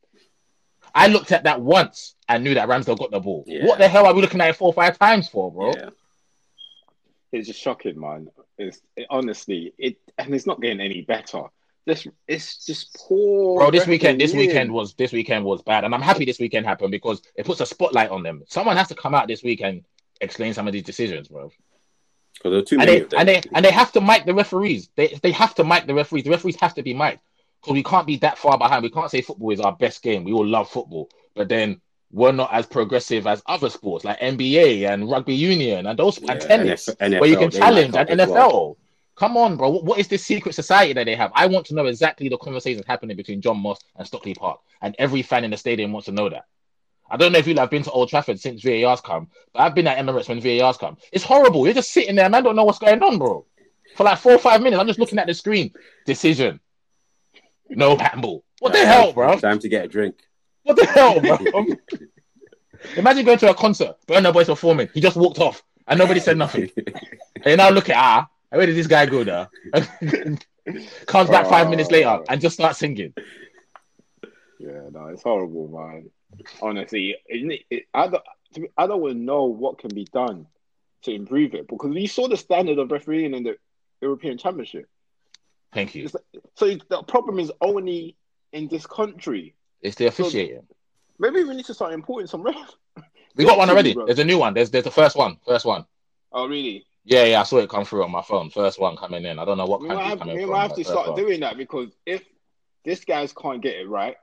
I 0.95 1.07
looked 1.07 1.31
at 1.31 1.43
that 1.43 1.61
once 1.61 2.15
and 2.29 2.43
knew 2.43 2.53
that 2.53 2.69
Ramsdale 2.69 2.99
got 2.99 3.11
the 3.11 3.19
ball. 3.19 3.43
Yeah. 3.47 3.65
What 3.65 3.79
the 3.79 3.87
hell 3.87 4.05
are 4.05 4.13
we 4.13 4.21
looking 4.21 4.41
at 4.41 4.49
it 4.49 4.55
four, 4.55 4.67
or 4.67 4.73
five 4.73 4.99
times 4.99 5.27
for, 5.27 5.51
bro? 5.51 5.73
Yeah. 5.75 5.89
it's 7.31 7.47
just 7.47 7.59
shocking, 7.59 7.99
man. 7.99 8.29
It's 8.57 8.81
it, 8.95 9.07
honestly 9.09 9.73
it, 9.79 9.97
and 10.19 10.33
it's 10.35 10.45
not 10.45 10.61
getting 10.61 10.79
any 10.79 11.01
better. 11.01 11.43
This 11.85 12.07
it's 12.27 12.65
just 12.65 12.93
poor. 12.93 13.57
Bro, 13.57 13.71
this 13.71 13.87
weekend, 13.87 14.21
this 14.21 14.33
weekend 14.33 14.71
was 14.71 14.93
this 14.93 15.11
weekend 15.11 15.43
was 15.43 15.61
bad, 15.63 15.83
and 15.83 15.93
I'm 15.93 16.01
happy 16.01 16.23
this 16.23 16.39
weekend 16.39 16.65
happened 16.65 16.91
because 16.91 17.21
it 17.35 17.45
puts 17.45 17.59
a 17.59 17.65
spotlight 17.65 18.09
on 18.09 18.23
them. 18.23 18.43
Someone 18.47 18.77
has 18.77 18.87
to 18.89 18.95
come 18.95 19.13
out 19.13 19.27
this 19.27 19.43
weekend 19.43 19.77
and 19.77 19.85
explain 20.21 20.53
some 20.53 20.67
of 20.67 20.73
these 20.73 20.83
decisions, 20.83 21.27
bro. 21.27 21.51
Because 22.33 22.51
there 22.51 22.59
are 22.59 22.63
too 22.63 22.79
And 22.79 22.89
they 22.89 23.17
and 23.17 23.27
they 23.29 23.41
and 23.53 23.65
they 23.65 23.71
have 23.71 23.91
to 23.93 24.01
mic 24.01 24.25
the 24.25 24.33
referees. 24.33 24.89
They 24.95 25.07
they 25.21 25.31
have 25.31 25.55
to 25.55 25.63
mic 25.63 25.87
the 25.87 25.93
referees. 25.93 26.23
The 26.23 26.29
referees 26.31 26.55
have 26.59 26.73
to 26.75 26.83
be 26.83 26.93
mic'd 26.93 27.19
because 27.61 27.73
we 27.73 27.83
can't 27.83 28.07
be 28.07 28.17
that 28.17 28.37
far 28.37 28.57
behind. 28.57 28.83
We 28.83 28.89
can't 28.89 29.09
say 29.11 29.21
football 29.21 29.51
is 29.51 29.59
our 29.59 29.73
best 29.73 30.01
game. 30.01 30.23
We 30.23 30.33
all 30.33 30.45
love 30.45 30.69
football, 30.69 31.09
but 31.35 31.47
then 31.49 31.79
we're 32.11 32.31
not 32.31 32.53
as 32.53 32.65
progressive 32.67 33.25
as 33.25 33.41
other 33.47 33.69
sports 33.69 34.05
like 34.05 34.19
NBA 34.19 34.87
and 34.87 35.09
rugby 35.09 35.33
union 35.33 35.87
and 35.87 35.97
those 35.97 36.17
and 36.19 36.39
tennis, 36.39 36.87
NF- 36.99 37.19
where 37.19 37.29
you 37.29 37.37
can 37.37 37.49
challenge 37.49 37.95
and 37.95 38.09
NFL. 38.09 38.29
well. 38.29 38.77
Come 39.15 39.37
on, 39.37 39.57
bro. 39.57 39.69
What- 39.69 39.83
what 39.85 39.99
is 39.99 40.07
this 40.07 40.23
secret 40.25 40.53
society 40.55 40.93
that 40.93 41.05
they 41.05 41.15
have? 41.15 41.31
I 41.35 41.45
want 41.45 41.65
to 41.67 41.75
know 41.75 41.85
exactly 41.85 42.29
the 42.29 42.37
conversations 42.37 42.85
happening 42.87 43.15
between 43.15 43.41
John 43.41 43.59
Moss 43.59 43.79
and 43.95 44.05
Stockley 44.07 44.33
Park, 44.33 44.59
and 44.81 44.95
every 44.99 45.21
fan 45.21 45.43
in 45.43 45.51
the 45.51 45.57
stadium 45.57 45.91
wants 45.91 46.05
to 46.05 46.11
know 46.11 46.29
that. 46.29 46.45
I 47.13 47.17
don't 47.17 47.31
know 47.31 47.37
if 47.37 47.45
you 47.45 47.53
have 47.55 47.69
been 47.69 47.83
to 47.83 47.91
Old 47.91 48.09
Trafford 48.09 48.39
since 48.39 48.63
VAR's 48.63 48.99
come, 48.99 49.27
but 49.53 49.59
I've 49.61 49.75
been 49.75 49.85
at 49.85 49.99
Emirates 49.99 50.27
when 50.27 50.41
VAR's 50.41 50.77
come. 50.77 50.97
It's 51.11 51.23
horrible. 51.23 51.63
You're 51.65 51.75
just 51.75 51.91
sitting 51.91 52.15
there, 52.15 52.27
man. 52.27 52.43
Don't 52.43 52.55
know 52.55 52.63
what's 52.63 52.79
going 52.79 53.03
on, 53.03 53.19
bro. 53.19 53.45
For 53.95 54.03
like 54.03 54.17
four 54.17 54.31
or 54.31 54.39
five 54.39 54.63
minutes, 54.63 54.79
I'm 54.79 54.87
just 54.87 54.97
looking 54.97 55.19
at 55.19 55.27
the 55.27 55.35
screen. 55.35 55.71
Decision. 56.07 56.59
No 57.69 57.95
handball. 57.95 58.43
What 58.61 58.73
the 58.73 58.79
Time- 58.79 58.87
hell, 58.87 59.13
bro? 59.13 59.37
Time 59.37 59.59
to 59.59 59.69
get 59.69 59.85
a 59.85 59.87
drink. 59.87 60.15
What 60.63 60.75
the 60.75 60.87
hell, 60.87 61.19
bro? 61.21 61.37
Imagine 62.97 63.25
going 63.25 63.37
to 63.37 63.51
a 63.51 63.53
concert, 63.53 63.95
Burna 64.07 64.33
Boy's 64.33 64.47
performing. 64.47 64.89
He 64.91 64.99
just 64.99 65.15
walked 65.15 65.37
off, 65.39 65.61
and 65.87 65.99
nobody 65.99 66.19
said 66.19 66.37
nothing. 66.37 66.69
And 67.45 67.57
now 67.57 67.69
look 67.69 67.89
at 67.89 67.97
ah, 67.97 68.27
where 68.49 68.65
did 68.65 68.75
this 68.75 68.87
guy 68.87 69.05
go 69.05 69.23
there? 69.25 69.49
Comes 71.05 71.29
back 71.29 71.45
five 71.47 71.69
minutes 71.69 71.91
later 71.91 72.21
and 72.29 72.39
just 72.39 72.55
starts 72.55 72.79
singing. 72.79 73.13
Yeah, 74.59 74.87
no, 74.91 75.07
it's 75.07 75.23
horrible, 75.23 75.67
man. 75.67 76.09
Honestly, 76.61 77.15
it, 77.25 77.63
it, 77.69 77.83
I 77.93 78.07
don't, 78.07 78.23
I 78.77 78.87
don't 78.87 79.01
want 79.01 79.13
to 79.13 79.19
know 79.19 79.45
what 79.45 79.79
can 79.79 79.93
be 79.93 80.05
done 80.05 80.47
to 81.03 81.11
improve 81.11 81.53
it 81.53 81.67
because 81.67 81.91
we 81.91 82.07
saw 82.07 82.27
the 82.27 82.37
standard 82.37 82.79
of 82.79 82.91
refereeing 82.91 83.33
in 83.33 83.43
the 83.43 83.57
European 84.01 84.37
Championship. 84.37 84.87
Thank 85.73 85.95
you. 85.95 86.09
Like, 86.13 86.43
so 86.55 86.75
the 86.89 87.03
problem 87.03 87.39
is 87.39 87.51
only 87.61 88.15
in 88.51 88.67
this 88.67 88.85
country. 88.85 89.55
It's 89.81 89.95
the 89.95 90.07
officiating. 90.07 90.63
Maybe 91.19 91.43
we 91.43 91.55
need 91.55 91.65
to 91.65 91.73
start 91.73 91.93
importing 91.93 92.27
some 92.27 92.43
refs. 92.43 92.75
We 93.35 93.45
got 93.45 93.57
one 93.57 93.69
already. 93.69 93.93
bro. 93.95 94.05
There's 94.05 94.19
a 94.19 94.23
new 94.23 94.37
one. 94.37 94.53
There's 94.53 94.69
there's 94.69 94.83
the 94.83 94.91
first 94.91 95.15
one. 95.15 95.37
First 95.45 95.65
one. 95.65 95.85
Oh, 96.31 96.47
really? 96.47 96.85
Yeah, 97.05 97.25
yeah. 97.25 97.41
I 97.41 97.43
saw 97.43 97.57
it 97.57 97.69
come 97.69 97.85
through 97.85 98.03
on 98.03 98.11
my 98.11 98.21
phone. 98.21 98.49
First 98.49 98.79
one 98.79 98.95
coming 98.95 99.25
in. 99.25 99.39
I 99.39 99.45
don't 99.45 99.57
know 99.57 99.65
what 99.65 99.81
We 99.81 99.87
might 99.89 100.19
have, 100.19 100.25
we 100.25 100.45
might 100.45 100.61
have 100.61 100.75
to 100.75 100.83
start 100.83 101.09
one. 101.09 101.19
doing 101.19 101.39
that 101.41 101.57
because 101.57 101.89
if 102.05 102.23
this 102.85 103.03
guys 103.03 103.33
can't 103.33 103.61
get 103.61 103.75
it 103.75 103.89
right, 103.89 104.15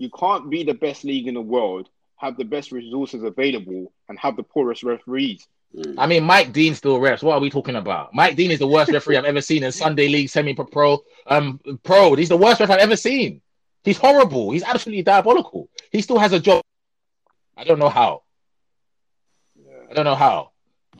you 0.00 0.08
can't 0.08 0.48
be 0.48 0.64
the 0.64 0.72
best 0.72 1.04
league 1.04 1.28
in 1.28 1.34
the 1.34 1.42
world, 1.42 1.90
have 2.16 2.38
the 2.38 2.44
best 2.44 2.72
resources 2.72 3.22
available, 3.22 3.92
and 4.08 4.18
have 4.18 4.34
the 4.34 4.42
poorest 4.42 4.82
referees. 4.82 5.46
Mm. 5.76 5.94
I 5.98 6.06
mean, 6.06 6.24
Mike 6.24 6.54
Dean 6.54 6.74
still 6.74 6.98
refs. 6.98 7.22
What 7.22 7.34
are 7.34 7.40
we 7.40 7.50
talking 7.50 7.76
about? 7.76 8.14
Mike 8.14 8.34
Dean 8.34 8.50
is 8.50 8.58
the 8.58 8.66
worst 8.66 8.90
referee 8.90 9.18
I've 9.18 9.26
ever 9.26 9.42
seen 9.42 9.62
in 9.62 9.70
Sunday 9.70 10.08
League 10.08 10.30
semi 10.30 10.54
pro. 10.54 11.04
Um, 11.26 11.60
pro. 11.82 12.14
He's 12.14 12.30
the 12.30 12.36
worst 12.38 12.60
ref 12.60 12.70
I've 12.70 12.78
ever 12.78 12.96
seen. 12.96 13.42
He's 13.84 13.98
horrible. 13.98 14.52
He's 14.52 14.62
absolutely 14.62 15.02
diabolical. 15.02 15.68
He 15.92 16.00
still 16.00 16.18
has 16.18 16.32
a 16.32 16.40
job. 16.40 16.62
I 17.58 17.64
don't 17.64 17.78
know 17.78 17.90
how. 17.90 18.22
I 19.90 19.92
don't 19.92 20.06
know 20.06 20.14
how. 20.14 20.52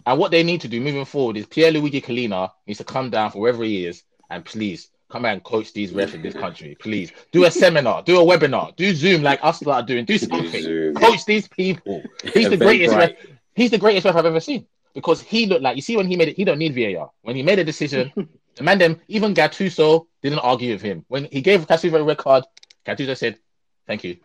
And 0.05 0.19
what 0.19 0.31
they 0.31 0.43
need 0.43 0.61
to 0.61 0.69
do 0.69 0.79
moving 0.79 1.07
forward 1.07 1.39
is 1.39 1.47
Pierluigi 1.47 2.05
Collina 2.05 2.51
needs 2.67 2.79
to 2.79 2.85
come 2.85 3.09
down 3.09 3.31
for 3.31 3.41
wherever 3.41 3.65
he 3.65 3.87
is 3.87 4.03
and 4.29 4.45
please 4.45 4.90
come 5.11 5.25
and 5.25 5.43
coach 5.43 5.73
these 5.73 5.93
refs 5.93 6.15
in 6.15 6.23
this 6.23 6.35
country. 6.35 6.77
Please 6.81 7.13
do 7.33 7.45
a 7.45 7.51
seminar, 7.51 8.03
do 8.03 8.21
a 8.21 8.25
webinar, 8.25 8.75
do 8.77 8.95
Zoom 8.95 9.23
like 9.23 9.41
us 9.43 9.65
are 9.67 9.83
doing, 9.83 10.05
do 10.05 10.17
something. 10.17 10.63
Zoom. 10.63 10.95
Coach 10.95 11.25
these 11.25 11.49
people. 11.49 12.03
He's 12.35 12.49
the 12.49 12.57
greatest 12.57 12.95
ref. 12.95 13.13
He's 13.55 13.71
the 13.71 13.79
greatest 13.79 14.07
ref 14.07 14.17
I've 14.17 14.27
ever 14.27 14.41
seen 14.41 14.67
because 14.95 15.21
he 15.21 15.47
looked 15.47 15.63
like 15.63 15.77
you 15.77 15.83
see 15.83 15.97
when 15.97 16.07
he 16.07 16.17
made 16.17 16.29
it. 16.29 16.37
He 16.37 16.45
don't 16.45 16.59
need 16.59 16.75
VAR. 16.75 17.11
When 17.23 17.37
he 17.37 17.43
made 17.43 17.59
a 17.59 17.65
decision, 17.65 18.13
the 18.55 18.63
man 18.63 18.79
them 18.79 19.01
even 19.09 19.35
Gattuso 19.35 20.07
didn't 20.23 20.39
argue 20.41 20.73
with 20.73 20.83
him 20.83 21.05
when 21.09 21.27
he 21.27 21.41
gave 21.41 21.67
Casuva 21.67 22.01
a 22.01 22.05
red 22.05 22.19
card. 22.19 22.45
Gattuso 22.87 23.17
said, 23.17 23.39
"Thank 23.87 24.05
you, 24.05 24.17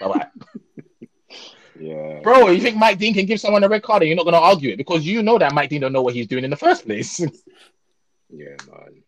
bye 0.00 0.08
bye." 0.08 0.26
Yeah. 1.80 2.20
Bro, 2.22 2.50
you 2.50 2.60
think 2.60 2.76
Mike 2.76 2.98
Dean 2.98 3.12
can 3.12 3.26
give 3.26 3.40
someone 3.40 3.64
a 3.64 3.68
red 3.68 3.82
card 3.82 4.02
and 4.02 4.08
you're 4.08 4.16
not 4.16 4.22
going 4.22 4.34
to 4.34 4.40
argue 4.40 4.70
it 4.70 4.76
because 4.76 5.04
you 5.04 5.20
know 5.20 5.36
that 5.38 5.52
Mike 5.52 5.70
Dean 5.70 5.80
don't 5.80 5.92
know 5.92 6.02
what 6.02 6.14
he's 6.14 6.28
doing 6.28 6.44
in 6.44 6.50
the 6.50 6.56
first 6.56 6.84
place. 6.84 7.18
Yeah, 7.18 8.56
man. 8.70 9.01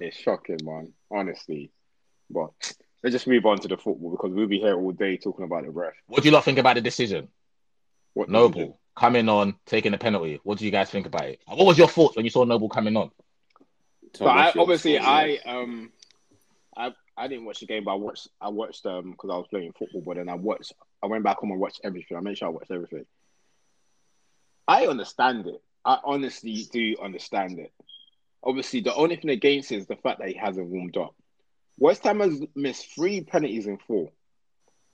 It's 0.00 0.16
shocking, 0.16 0.58
man. 0.62 0.92
Honestly. 1.10 1.70
But 2.30 2.50
let's 3.02 3.12
just 3.12 3.26
move 3.26 3.46
on 3.46 3.58
to 3.60 3.68
the 3.68 3.76
football 3.76 4.10
because 4.10 4.32
we'll 4.32 4.46
be 4.46 4.60
here 4.60 4.74
all 4.74 4.92
day 4.92 5.16
talking 5.16 5.44
about 5.44 5.64
the 5.64 5.70
ref. 5.70 5.92
what 6.06 6.22
do 6.22 6.28
you 6.28 6.34
lot 6.34 6.44
think 6.44 6.58
about 6.58 6.74
the 6.74 6.80
decision? 6.80 7.28
What 8.14 8.28
Noble 8.28 8.80
coming 8.96 9.28
on, 9.28 9.56
taking 9.66 9.92
the 9.92 9.98
penalty. 9.98 10.40
What 10.42 10.58
do 10.58 10.64
you 10.64 10.70
guys 10.70 10.90
think 10.90 11.06
about 11.06 11.24
it? 11.26 11.40
What 11.46 11.66
was 11.66 11.78
your 11.78 11.88
thoughts 11.88 12.16
when 12.16 12.24
you 12.24 12.30
saw 12.30 12.44
Noble 12.44 12.68
coming 12.68 12.96
on? 12.96 13.10
So 14.14 14.26
I 14.26 14.52
obviously 14.56 14.98
I 14.98 15.38
um 15.46 15.92
I 16.76 16.92
I 17.16 17.28
didn't 17.28 17.44
watch 17.44 17.60
the 17.60 17.66
game, 17.66 17.84
but 17.84 17.92
I 17.92 17.96
watched 17.96 18.28
I 18.40 18.48
watched 18.48 18.84
um 18.86 19.12
because 19.12 19.30
I 19.30 19.36
was 19.36 19.46
playing 19.48 19.72
football, 19.78 20.02
but 20.04 20.16
then 20.16 20.28
I 20.28 20.34
watched 20.34 20.72
I 21.02 21.06
went 21.06 21.24
back 21.24 21.38
home 21.38 21.52
and 21.52 21.60
watched 21.60 21.80
everything. 21.84 22.16
I 22.16 22.20
made 22.20 22.38
sure 22.38 22.48
I 22.48 22.50
watched 22.50 22.70
everything. 22.70 23.06
I 24.66 24.86
understand 24.86 25.46
it. 25.46 25.62
I 25.84 25.98
honestly 26.04 26.66
do 26.70 26.96
understand 27.02 27.58
it. 27.58 27.72
Obviously, 28.42 28.80
the 28.80 28.94
only 28.94 29.16
thing 29.16 29.30
against 29.30 29.70
is 29.72 29.86
the 29.86 29.96
fact 29.96 30.18
that 30.20 30.28
he 30.28 30.34
hasn't 30.34 30.66
warmed 30.68 30.96
up. 30.96 31.14
West 31.78 32.02
Ham 32.04 32.20
has 32.20 32.42
missed 32.54 32.94
three 32.94 33.20
penalties 33.22 33.66
in 33.66 33.78
four, 33.86 34.10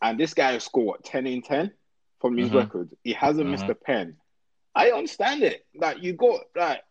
and 0.03 0.19
this 0.19 0.35
guy 0.35 0.53
has 0.53 0.65
scored 0.65 0.87
what, 0.87 1.05
ten 1.05 1.27
in 1.27 1.43
ten 1.43 1.73
from 2.21 2.37
his 2.37 2.51
Mhm. 2.51 2.55
record. 2.55 2.91
He 3.05 3.13
hasn't 3.13 3.49
missed 3.49 3.67
Mhm. 3.67 3.71
a 3.71 3.75
pen. 3.75 4.17
I 4.75 4.91
understand 4.91 5.43
it. 5.43 5.65
Like 5.75 6.03
you 6.03 6.13
got 6.13 6.41
like 6.55 6.83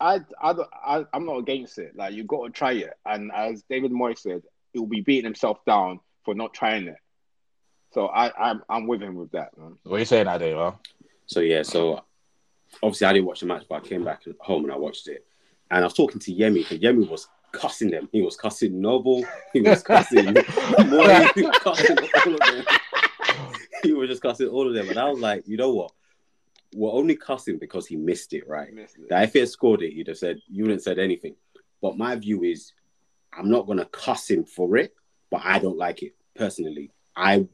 I, 0.00 0.20
I, 0.40 0.52
don't- 0.54 0.70
I, 0.72 1.04
I'm 1.12 1.26
not 1.26 1.36
against 1.38 1.78
it. 1.78 1.94
Like 1.94 2.14
you 2.14 2.24
got 2.24 2.46
to 2.46 2.50
try 2.52 2.72
it, 2.72 2.94
and 3.04 3.30
as 3.32 3.62
David 3.68 3.92
Moyes 3.92 4.18
said, 4.18 4.42
he 4.72 4.78
will 4.78 4.86
be 4.86 5.02
beating 5.02 5.24
himself 5.24 5.62
down 5.66 6.00
for 6.24 6.34
not 6.34 6.54
trying 6.54 6.88
it. 6.88 6.96
So 7.92 8.06
I, 8.06 8.32
I'm, 8.50 8.62
I'm 8.68 8.86
with 8.86 9.02
him 9.02 9.14
with 9.14 9.30
that, 9.32 9.56
man. 9.58 9.76
What 9.84 9.96
are 9.96 9.98
you 9.98 10.04
saying, 10.06 10.26
Ade? 10.26 10.54
Huh? 10.54 10.72
So 11.26 11.40
yeah, 11.40 11.62
so 11.62 12.02
obviously 12.82 13.06
I 13.06 13.12
didn't 13.12 13.26
watch 13.26 13.40
the 13.40 13.46
match, 13.46 13.64
but 13.68 13.76
I 13.84 13.86
came 13.86 14.04
back 14.04 14.22
home 14.40 14.64
and 14.64 14.72
I 14.72 14.76
watched 14.76 15.06
it. 15.06 15.26
And 15.70 15.80
I 15.80 15.86
was 15.86 15.94
talking 15.94 16.20
to 16.20 16.32
Yemi 16.32 16.68
because 16.68 16.78
Yemi 16.78 17.08
was 17.08 17.28
cussing 17.52 17.90
them. 17.90 18.08
He 18.12 18.20
was 18.22 18.36
cussing 18.36 18.80
Noble. 18.80 19.24
He 19.52 19.62
was 19.62 19.82
cussing 19.82 20.34
Moy, 20.34 21.26
he 21.34 21.42
was 21.42 21.58
cussing 21.58 21.96
all 21.98 22.34
of 22.34 22.40
them. 22.40 22.64
He 23.82 23.92
was 23.92 24.08
just 24.08 24.22
cussing 24.22 24.48
all 24.48 24.68
of 24.68 24.74
them. 24.74 24.88
And 24.88 24.98
I 24.98 25.08
was 25.08 25.20
like, 25.20 25.44
you 25.46 25.56
know 25.56 25.72
what? 25.72 25.92
We're 26.74 26.92
only 26.92 27.16
cussing 27.16 27.58
because 27.58 27.86
he 27.86 27.96
missed 27.96 28.32
it, 28.32 28.48
right? 28.48 28.72
Missed 28.72 28.98
it. 28.98 29.08
That 29.08 29.24
if 29.24 29.32
he 29.32 29.38
had 29.40 29.48
scored 29.48 29.82
it, 29.82 29.92
you'd 29.92 30.08
have 30.08 30.18
said 30.18 30.40
you 30.48 30.64
wouldn't 30.64 30.80
have 30.80 30.84
said 30.84 30.98
anything. 30.98 31.36
But 31.80 31.96
my 31.96 32.16
view 32.16 32.42
is, 32.42 32.72
I'm 33.32 33.50
not 33.50 33.66
gonna 33.66 33.84
cuss 33.86 34.28
him 34.28 34.44
for 34.44 34.76
it, 34.76 34.94
but 35.30 35.42
I 35.44 35.58
don't 35.58 35.78
like 35.78 36.02
it 36.02 36.14
personally. 36.34 36.90
I 37.16 37.46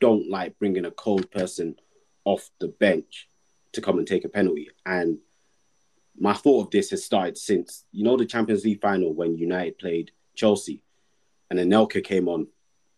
don't 0.00 0.28
like 0.28 0.58
bringing 0.58 0.84
a 0.84 0.90
cold 0.90 1.30
person 1.30 1.76
off 2.24 2.50
the 2.58 2.68
bench 2.68 3.28
to 3.72 3.80
come 3.80 3.98
and 3.98 4.06
take 4.06 4.24
a 4.24 4.28
penalty. 4.28 4.68
And 4.84 5.18
my 6.18 6.32
thought 6.34 6.66
of 6.66 6.70
this 6.70 6.90
has 6.90 7.04
started 7.04 7.36
since 7.38 7.84
you 7.92 8.04
know 8.04 8.16
the 8.16 8.26
Champions 8.26 8.64
League 8.64 8.80
final 8.80 9.12
when 9.12 9.36
United 9.36 9.78
played 9.78 10.10
Chelsea, 10.34 10.82
and 11.50 11.58
then 11.58 11.70
Nelka 11.70 12.02
came 12.02 12.28
on 12.28 12.46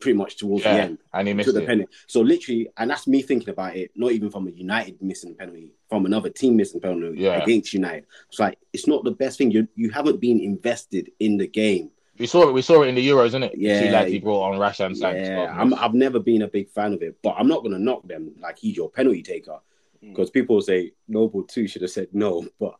pretty 0.00 0.16
much 0.16 0.36
towards 0.36 0.62
the 0.62 0.70
end 0.70 0.98
and 1.12 1.26
he 1.26 1.34
missed 1.34 1.52
the 1.52 1.60
it. 1.60 1.66
penalty. 1.66 1.90
So 2.06 2.20
literally, 2.20 2.68
and 2.76 2.88
that's 2.88 3.08
me 3.08 3.20
thinking 3.20 3.48
about 3.48 3.74
it, 3.74 3.90
not 3.96 4.12
even 4.12 4.30
from 4.30 4.46
a 4.46 4.50
United 4.52 5.02
missing 5.02 5.34
penalty, 5.34 5.72
from 5.88 6.06
another 6.06 6.30
team 6.30 6.54
missing 6.56 6.80
penalty 6.80 7.18
Yeah. 7.18 7.42
against 7.42 7.72
United. 7.74 8.06
It's 8.28 8.38
like 8.38 8.58
it's 8.72 8.86
not 8.86 9.02
the 9.02 9.10
best 9.10 9.38
thing. 9.38 9.50
You 9.50 9.66
you 9.74 9.90
haven't 9.90 10.20
been 10.20 10.38
invested 10.40 11.10
in 11.18 11.36
the 11.36 11.48
game. 11.48 11.90
We 12.16 12.26
saw 12.26 12.48
it. 12.48 12.52
We 12.52 12.62
saw 12.62 12.82
it 12.82 12.88
in 12.88 12.94
the 12.96 13.08
Euros, 13.08 13.26
isn't 13.28 13.42
it? 13.44 13.52
Yeah. 13.56 13.90
Lads 13.92 14.10
he 14.10 14.18
brought 14.20 14.52
on 14.52 14.58
Rash 14.58 14.80
and 14.80 14.96
Sanks. 14.96 15.28
Yeah, 15.28 15.54
I'm, 15.56 15.72
I've 15.74 15.94
never 15.94 16.18
been 16.18 16.42
a 16.42 16.48
big 16.48 16.68
fan 16.70 16.92
of 16.92 17.00
it, 17.02 17.16
but 17.22 17.34
I'm 17.38 17.46
not 17.48 17.62
gonna 17.62 17.78
knock 17.78 18.06
them 18.08 18.32
like 18.40 18.58
he's 18.58 18.76
your 18.76 18.90
penalty 18.90 19.22
taker 19.22 19.58
Mm. 20.02 20.10
because 20.10 20.30
people 20.30 20.60
say 20.60 20.92
Noble 21.08 21.42
too 21.42 21.66
should 21.68 21.82
have 21.82 21.90
said 21.90 22.08
no, 22.12 22.46
but 22.60 22.74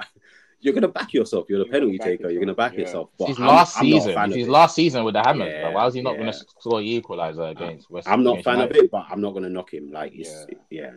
you're 0.61 0.75
gonna 0.75 0.89
back 0.89 1.13
yourself. 1.15 1.47
You're 1.49 1.61
the 1.61 1.65
You're 1.67 1.73
penalty 1.73 1.99
back 1.99 2.07
taker. 2.07 2.31
You're 2.31 2.41
gonna 2.41 2.55
back 2.55 2.77
yourself, 2.77 3.11
yeah. 3.19 3.27
yourself. 3.27 3.29
But 3.29 3.29
his 3.29 3.39
I'm- 3.39 3.49
last 3.49 3.77
I'm 3.79 3.85
season. 3.85 4.15
fan 4.15 4.31
of 4.31 4.37
His 4.37 4.47
it. 4.47 4.51
last 4.51 4.75
season 4.75 5.05
with 5.05 5.15
the 5.15 5.23
Hammers. 5.25 5.49
Yeah, 5.53 5.71
why 5.71 5.87
is 5.87 5.95
he 5.95 6.03
not 6.03 6.17
gonna 6.17 6.33
score 6.33 6.81
the 6.81 7.01
equaliser 7.01 7.51
against 7.51 7.91
West? 7.91 8.09
I'm 8.09 8.23
not 8.25 8.31
a 8.31 8.33
against 8.35 8.45
fan 8.45 8.55
of 8.55 8.61
United? 8.71 8.85
it, 8.85 8.91
but 8.91 9.07
I'm 9.11 9.21
not 9.21 9.35
gonna 9.35 9.49
knock 9.51 9.73
him. 9.73 9.91
Like 9.93 10.13
it's 10.15 10.47
yeah. 10.71 10.91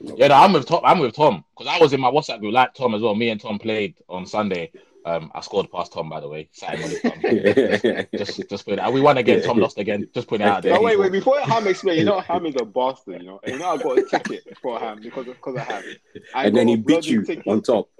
Yeah, 0.00 0.26
no, 0.28 0.34
I'm 0.34 0.52
with 0.52 0.66
Tom. 0.66 0.80
I'm 0.84 0.98
with 0.98 1.14
Tom 1.14 1.44
because 1.56 1.72
I 1.72 1.78
was 1.80 1.92
in 1.92 2.00
my 2.00 2.10
WhatsApp 2.10 2.40
group 2.40 2.52
like 2.52 2.74
Tom 2.74 2.94
as 2.94 3.00
well. 3.02 3.14
Me 3.14 3.28
and 3.30 3.40
Tom 3.40 3.58
played 3.58 3.94
on 4.08 4.26
Sunday. 4.26 4.70
Um, 5.06 5.30
I 5.34 5.40
scored 5.42 5.70
past 5.70 5.92
Tom 5.92 6.08
by 6.08 6.20
the 6.20 6.28
way. 6.28 6.48
Saturday 6.52 6.98
morning, 7.04 8.06
just, 8.16 8.48
just 8.48 8.64
put 8.64 8.78
it. 8.78 8.92
We 8.92 9.00
won 9.00 9.18
again. 9.18 9.42
Tom 9.42 9.58
lost 9.58 9.78
again. 9.78 10.08
Just 10.14 10.28
putting 10.28 10.46
it 10.46 10.50
out 10.50 10.62
there. 10.62 10.76
Oh 10.76 10.82
wait, 10.82 10.98
wait! 10.98 11.12
Before 11.12 11.38
Ham 11.40 11.66
explain, 11.66 11.98
you 11.98 12.04
know 12.04 12.20
Ham 12.20 12.46
is 12.46 12.54
a 12.58 12.64
bastard. 12.64 13.20
You 13.20 13.28
know, 13.28 13.40
you 13.46 13.58
know 13.58 13.68
I 13.68 13.76
got 13.76 13.98
a 13.98 14.02
ticket 14.02 14.56
for 14.62 14.78
Ham 14.78 15.00
because 15.02 15.28
of 15.28 15.34
because 15.34 15.56
of 15.56 15.62
Ham. 15.62 15.82
I 16.34 16.46
and 16.46 16.56
then 16.56 16.68
he 16.68 16.74
a 16.74 16.78
beat 16.78 17.06
you 17.06 17.24
on 17.46 17.60
top. 17.60 17.90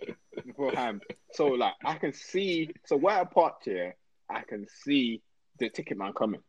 for 0.57 0.71
Ham. 0.73 1.01
So 1.33 1.49
like 1.49 1.75
I 1.85 1.95
can 1.95 2.15
see. 2.15 2.71
So 2.87 2.97
where 2.97 3.21
I 3.21 3.25
parked 3.25 3.67
here, 3.67 3.97
I 4.31 4.41
can 4.43 4.67
see 4.85 5.21
the 5.59 5.69
ticket 5.69 5.99
man 5.99 6.15
coming. 6.15 6.41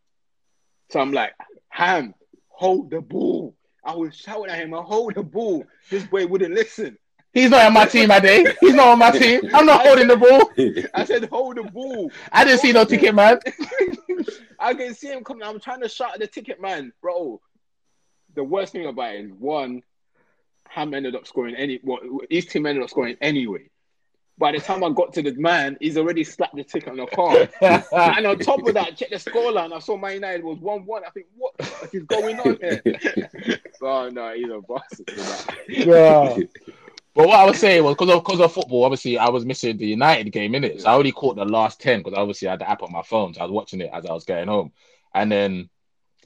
So 0.89 0.99
I'm 0.99 1.11
like, 1.11 1.33
Ham, 1.69 2.13
hold 2.47 2.91
the 2.91 3.01
ball. 3.01 3.55
I 3.83 3.95
was 3.95 4.15
shouting 4.15 4.49
at 4.49 4.57
him, 4.57 4.73
I 4.73 4.81
hold 4.81 5.15
the 5.15 5.23
ball. 5.23 5.63
This 5.89 6.05
boy 6.05 6.25
wouldn't 6.25 6.53
listen. 6.53 6.97
He's 7.35 7.49
not 7.49 7.65
on 7.65 7.73
my 7.73 7.85
team, 7.85 8.09
Ade. 8.11 8.55
He's 8.61 8.73
not 8.73 8.87
on 8.87 8.99
my 8.99 9.11
team. 9.19 9.41
I'm 9.53 9.65
not 9.65 9.85
holding 9.85 10.07
the 10.07 10.15
ball. 10.15 10.51
I 10.93 11.03
said, 11.03 11.25
hold 11.25 11.57
the 11.57 11.63
ball. 11.63 12.09
I 12.31 12.45
didn't 12.45 12.61
see 12.61 12.71
no 12.71 12.85
ticket, 12.85 13.13
man. 13.13 13.39
I 14.59 14.73
can 14.73 14.95
see 14.95 15.09
him 15.09 15.21
coming. 15.21 15.43
I'm 15.43 15.59
trying 15.59 15.81
to 15.81 15.89
shout 15.89 16.13
at 16.13 16.21
the 16.21 16.27
ticket 16.27 16.61
man, 16.61 16.93
bro. 17.01 17.41
The 18.35 18.43
worst 18.43 18.71
thing 18.71 18.85
about 18.85 19.15
it 19.15 19.25
is 19.25 19.31
one, 19.33 19.83
Ham 20.69 20.93
ended 20.93 21.13
up 21.13 21.27
scoring 21.27 21.55
any. 21.55 21.81
What 21.83 22.03
his 22.29 22.45
team 22.45 22.65
ended 22.65 22.83
up 22.83 22.89
scoring 22.89 23.17
anyway. 23.19 23.69
By 24.37 24.53
the 24.53 24.59
time 24.59 24.83
I 24.85 24.89
got 24.91 25.13
to 25.13 25.21
the 25.21 25.33
man, 25.33 25.75
he's 25.81 25.97
already 25.97 26.23
slapped 26.23 26.55
the 26.55 26.63
ticket 26.63 26.89
on 26.89 26.97
the 26.97 27.05
car. 27.05 27.49
and 28.15 28.27
on 28.27 28.39
top 28.39 28.65
of 28.65 28.73
that, 28.75 28.95
check 28.95 29.09
the 29.09 29.15
scoreline. 29.17 29.73
I 29.73 29.79
saw 29.79 29.97
Man 29.97 30.13
United 30.15 30.43
was 30.43 30.59
one-one. 30.59 31.03
I 31.05 31.09
think, 31.09 31.27
what 31.35 31.53
is 31.93 32.03
going 32.03 32.39
on 32.39 32.57
here? 32.61 32.81
oh 33.81 34.09
no, 34.09 34.33
he's 34.33 34.49
a 34.49 34.61
bastard. 34.61 35.11
Yeah. 35.67 36.37
But 37.15 37.27
what 37.27 37.39
I 37.39 37.45
was 37.45 37.57
saying 37.59 37.83
was 37.83 37.95
because 37.95 38.13
of 38.13 38.23
because 38.23 38.41
of 38.41 38.51
football, 38.51 38.83
obviously 38.83 39.17
I 39.17 39.29
was 39.29 39.45
missing 39.45 39.77
the 39.77 39.87
United 39.87 40.29
game 40.31 40.53
in 40.53 40.65
it. 40.65 40.81
So 40.81 40.89
I 40.89 40.95
only 40.95 41.13
caught 41.13 41.37
the 41.37 41.45
last 41.45 41.79
ten 41.79 41.99
because 41.99 42.13
obviously 42.17 42.49
I 42.49 42.51
had 42.51 42.59
the 42.59 42.69
app 42.69 42.83
on 42.83 42.91
my 42.91 43.03
phone. 43.03 43.33
So 43.33 43.39
I 43.39 43.43
was 43.43 43.51
watching 43.51 43.81
it 43.81 43.89
as 43.93 44.05
I 44.05 44.11
was 44.11 44.25
getting 44.25 44.49
home. 44.49 44.73
And 45.13 45.31
then 45.31 45.69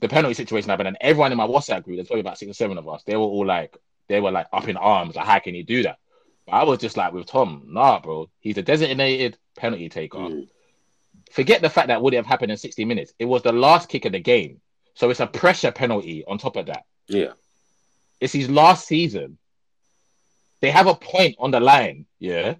the 0.01 0.09
penalty 0.09 0.33
situation 0.33 0.69
happened, 0.69 0.87
and 0.87 0.97
everyone 1.01 1.31
in 1.31 1.37
my 1.37 1.47
WhatsApp 1.47 1.83
group, 1.83 1.97
there's 1.97 2.07
probably 2.07 2.21
about 2.21 2.37
six 2.37 2.49
or 2.49 2.53
seven 2.53 2.77
of 2.77 2.87
us, 2.87 3.03
they 3.03 3.15
were 3.15 3.23
all 3.23 3.45
like, 3.45 3.77
they 4.07 4.19
were 4.19 4.31
like 4.31 4.47
up 4.51 4.67
in 4.67 4.77
arms, 4.77 5.15
like, 5.15 5.25
how 5.25 5.39
can 5.39 5.53
he 5.53 5.63
do 5.63 5.83
that? 5.83 5.97
But 6.45 6.53
I 6.53 6.63
was 6.63 6.79
just 6.79 6.97
like 6.97 7.13
with 7.13 7.27
Tom, 7.27 7.63
nah, 7.67 7.99
bro, 7.99 8.29
he's 8.39 8.57
a 8.57 8.61
designated 8.61 9.37
penalty 9.57 9.89
taker. 9.89 10.17
Mm. 10.17 10.47
Forget 11.31 11.61
the 11.61 11.69
fact 11.69 11.89
that 11.89 12.01
would 12.01 12.13
have 12.13 12.25
happened 12.25 12.51
in 12.51 12.57
60 12.57 12.85
minutes. 12.85 13.13
It 13.19 13.25
was 13.25 13.43
the 13.43 13.51
last 13.51 13.89
kick 13.89 14.05
of 14.05 14.13
the 14.13 14.19
game. 14.19 14.61
So 14.95 15.09
it's 15.09 15.19
a 15.19 15.27
pressure 15.27 15.71
penalty 15.71 16.25
on 16.25 16.39
top 16.39 16.55
of 16.55 16.65
that. 16.67 16.85
Yeah. 17.07 17.33
It's 18.19 18.33
his 18.33 18.49
last 18.49 18.87
season. 18.87 19.37
They 20.61 20.71
have 20.71 20.87
a 20.87 20.95
point 20.95 21.35
on 21.39 21.51
the 21.51 21.59
line, 21.59 22.05
yeah. 22.19 22.55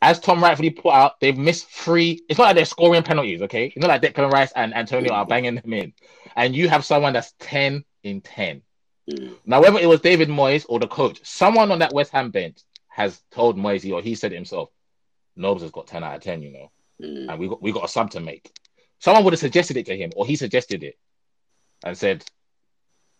As 0.00 0.20
Tom 0.20 0.42
rightfully 0.42 0.70
put 0.70 0.92
out, 0.92 1.20
they've 1.20 1.36
missed 1.36 1.68
three. 1.68 2.20
It's 2.28 2.38
not 2.38 2.44
like 2.44 2.56
they're 2.56 2.64
scoring 2.64 3.02
penalties, 3.02 3.42
okay? 3.42 3.66
It's 3.66 3.76
not 3.78 3.88
like 3.88 4.02
Declan 4.02 4.30
Rice 4.30 4.52
and 4.54 4.74
Antonio 4.74 5.12
are 5.12 5.24
banging 5.24 5.54
them 5.54 5.72
in. 5.72 5.94
And 6.36 6.54
you 6.54 6.68
have 6.68 6.84
someone 6.84 7.14
that's 7.14 7.32
10 7.40 7.84
in 8.02 8.20
10. 8.20 8.62
Mm. 9.10 9.34
Now, 9.46 9.62
whether 9.62 9.78
it 9.78 9.88
was 9.88 10.00
David 10.00 10.28
Moyes 10.28 10.66
or 10.68 10.78
the 10.78 10.88
coach, 10.88 11.20
someone 11.24 11.70
on 11.70 11.78
that 11.78 11.94
West 11.94 12.12
Ham 12.12 12.30
bench 12.30 12.58
has 12.88 13.20
told 13.30 13.56
Moyes, 13.56 13.90
or 13.90 14.02
he 14.02 14.14
said 14.14 14.32
himself, 14.32 14.70
Nobes 15.36 15.62
has 15.62 15.70
got 15.70 15.86
10 15.86 16.04
out 16.04 16.16
of 16.16 16.22
10, 16.22 16.42
you 16.42 16.52
know, 16.52 16.70
Mm. 17.02 17.28
and 17.28 17.38
we 17.40 17.48
got 17.48 17.60
we 17.60 17.72
got 17.72 17.84
a 17.84 17.88
sub 17.88 18.10
to 18.12 18.20
make. 18.20 18.52
Someone 19.00 19.24
would 19.24 19.32
have 19.32 19.40
suggested 19.40 19.76
it 19.76 19.86
to 19.86 19.96
him, 19.96 20.12
or 20.14 20.24
he 20.24 20.36
suggested 20.36 20.84
it 20.84 20.96
and 21.84 21.98
said, 21.98 22.24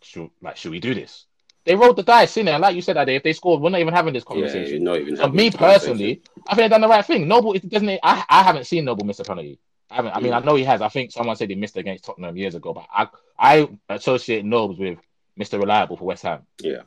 should, 0.01 0.31
like, 0.41 0.57
should 0.57 0.71
we 0.71 0.79
do 0.79 0.95
this? 0.95 1.27
They 1.65 1.75
rolled 1.75 1.97
the 1.97 2.03
dice 2.03 2.37
in 2.37 2.47
there. 2.47 2.59
Like 2.59 2.77
you 2.77 2.83
said, 2.83 2.97
Ade, 2.97 3.09
if 3.11 3.23
they 3.23 3.33
scored, 3.33 3.61
we're 3.63 3.71
not 3.71 3.81
even 3.81 3.95
having 3.95 4.13
this 4.13 4.25
conversation. 4.25 4.71
you're 4.71 4.81
not 4.81 5.01
even 5.01 5.17
having 5.17 5.35
me 5.37 5.51
personally, 5.51 6.23
I 6.47 6.55
think 6.55 6.65
they've 6.65 6.71
done 6.71 6.83
the 6.83 6.89
right 6.89 7.05
thing. 7.05 7.27
Noble 7.27 7.55
doesn't. 7.55 7.89
I 8.03 8.25
I 8.29 8.43
haven't 8.43 8.67
seen 8.67 8.85
Noble 8.85 9.07
miss 9.07 9.21
a 9.21 9.25
penalty. 9.25 9.59
I 9.91 9.97
haven't. 9.97 10.17
I 10.17 10.21
mean, 10.21 10.33
Mm. 10.33 10.43
I 10.43 10.45
know 10.45 10.57
he 10.57 10.65
has. 10.65 10.83
I 10.83 10.89
think 10.89 11.11
someone 11.13 11.37
said 11.37 11.49
he 11.51 11.57
missed 11.57 11.77
against 11.77 12.05
Tottenham 12.05 12.37
years 12.37 12.55
ago, 12.55 12.73
but 12.75 12.87
I 12.93 13.09
I 13.39 13.69
associate 13.89 14.45
Nobles 14.45 14.79
with 14.79 14.99
Mr. 15.39 15.59
Reliable 15.59 15.97
for 15.97 16.05
West 16.05 16.23
Ham. 16.23 16.47
Yeah. 16.61 16.83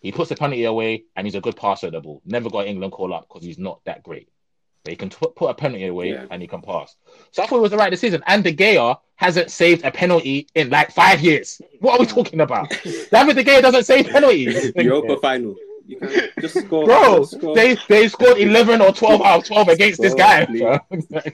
He 0.00 0.12
puts 0.12 0.30
the 0.30 0.36
penalty 0.36 0.64
away 0.64 1.04
and 1.14 1.26
he's 1.26 1.34
a 1.34 1.40
good 1.42 1.56
passer 1.56 1.88
of 1.88 1.92
the 1.92 2.00
ball. 2.00 2.22
Never 2.24 2.48
got 2.48 2.66
England 2.66 2.92
call 2.92 3.12
up 3.12 3.28
because 3.28 3.44
he's 3.44 3.58
not 3.58 3.80
that 3.84 4.02
great. 4.02 4.28
He 4.88 4.96
can 4.96 5.10
t- 5.10 5.16
put 5.36 5.50
a 5.50 5.54
penalty 5.54 5.86
away 5.86 6.10
Yeah. 6.12 6.26
and 6.30 6.40
he 6.40 6.48
can 6.48 6.62
pass. 6.62 6.96
So 7.32 7.42
I 7.42 7.46
thought 7.46 7.58
it 7.58 7.62
was 7.62 7.70
the 7.70 7.76
right 7.76 7.90
decision. 7.90 8.22
And 8.26 8.42
De 8.42 8.52
Gea 8.54 8.98
hasn't 9.16 9.50
saved 9.50 9.84
a 9.84 9.90
penalty 9.90 10.46
in 10.54 10.70
like 10.70 10.90
five 10.90 11.20
years. 11.20 11.60
What 11.80 11.94
are 11.98 12.00
we 12.00 12.06
talking 12.06 12.40
about? 12.40 12.70
David 13.12 13.36
De 13.36 13.44
Gea 13.44 13.60
doesn't 13.60 13.84
save 13.84 14.08
penalties. 14.08 14.72
Europa 14.76 15.18
final. 15.20 15.54
You 15.86 15.98
can 15.98 16.28
just 16.40 16.58
score. 16.66 16.86
Bro, 16.86 17.24
score. 17.24 17.54
they 17.54 17.76
they 17.88 18.08
scored 18.08 18.38
11 18.38 18.80
or 18.80 18.92
12 18.92 19.20
out 19.22 19.40
of 19.40 19.44
12 19.46 19.68
against 19.68 20.00
this 20.00 20.14
guy. 20.14 20.46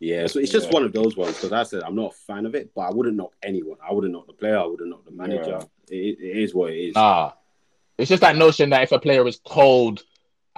Yeah, 0.00 0.28
so 0.28 0.38
it's 0.38 0.52
just 0.52 0.72
one 0.72 0.84
of 0.84 0.92
those 0.92 1.16
ones 1.16 1.34
because 1.34 1.52
I 1.52 1.64
said 1.64 1.82
I'm 1.82 1.96
not 1.96 2.12
a 2.12 2.14
fan 2.14 2.46
of 2.46 2.54
it, 2.54 2.70
but 2.74 2.82
I 2.82 2.90
wouldn't 2.90 3.16
knock 3.16 3.32
anyone. 3.42 3.76
I 3.86 3.92
wouldn't 3.92 4.12
knock 4.12 4.28
the 4.28 4.32
player. 4.32 4.56
I 4.56 4.64
wouldn't 4.64 4.88
knock 4.88 5.04
the 5.04 5.10
manager. 5.10 5.58
It, 5.88 6.18
it 6.20 6.38
is 6.38 6.54
what 6.54 6.72
it 6.72 6.76
is. 6.76 6.94
Nah. 6.94 7.32
It's 7.98 8.08
just 8.08 8.20
that 8.20 8.36
notion 8.36 8.70
that 8.70 8.84
if 8.84 8.92
a 8.92 9.00
player 9.00 9.26
is 9.26 9.40
cold, 9.44 10.04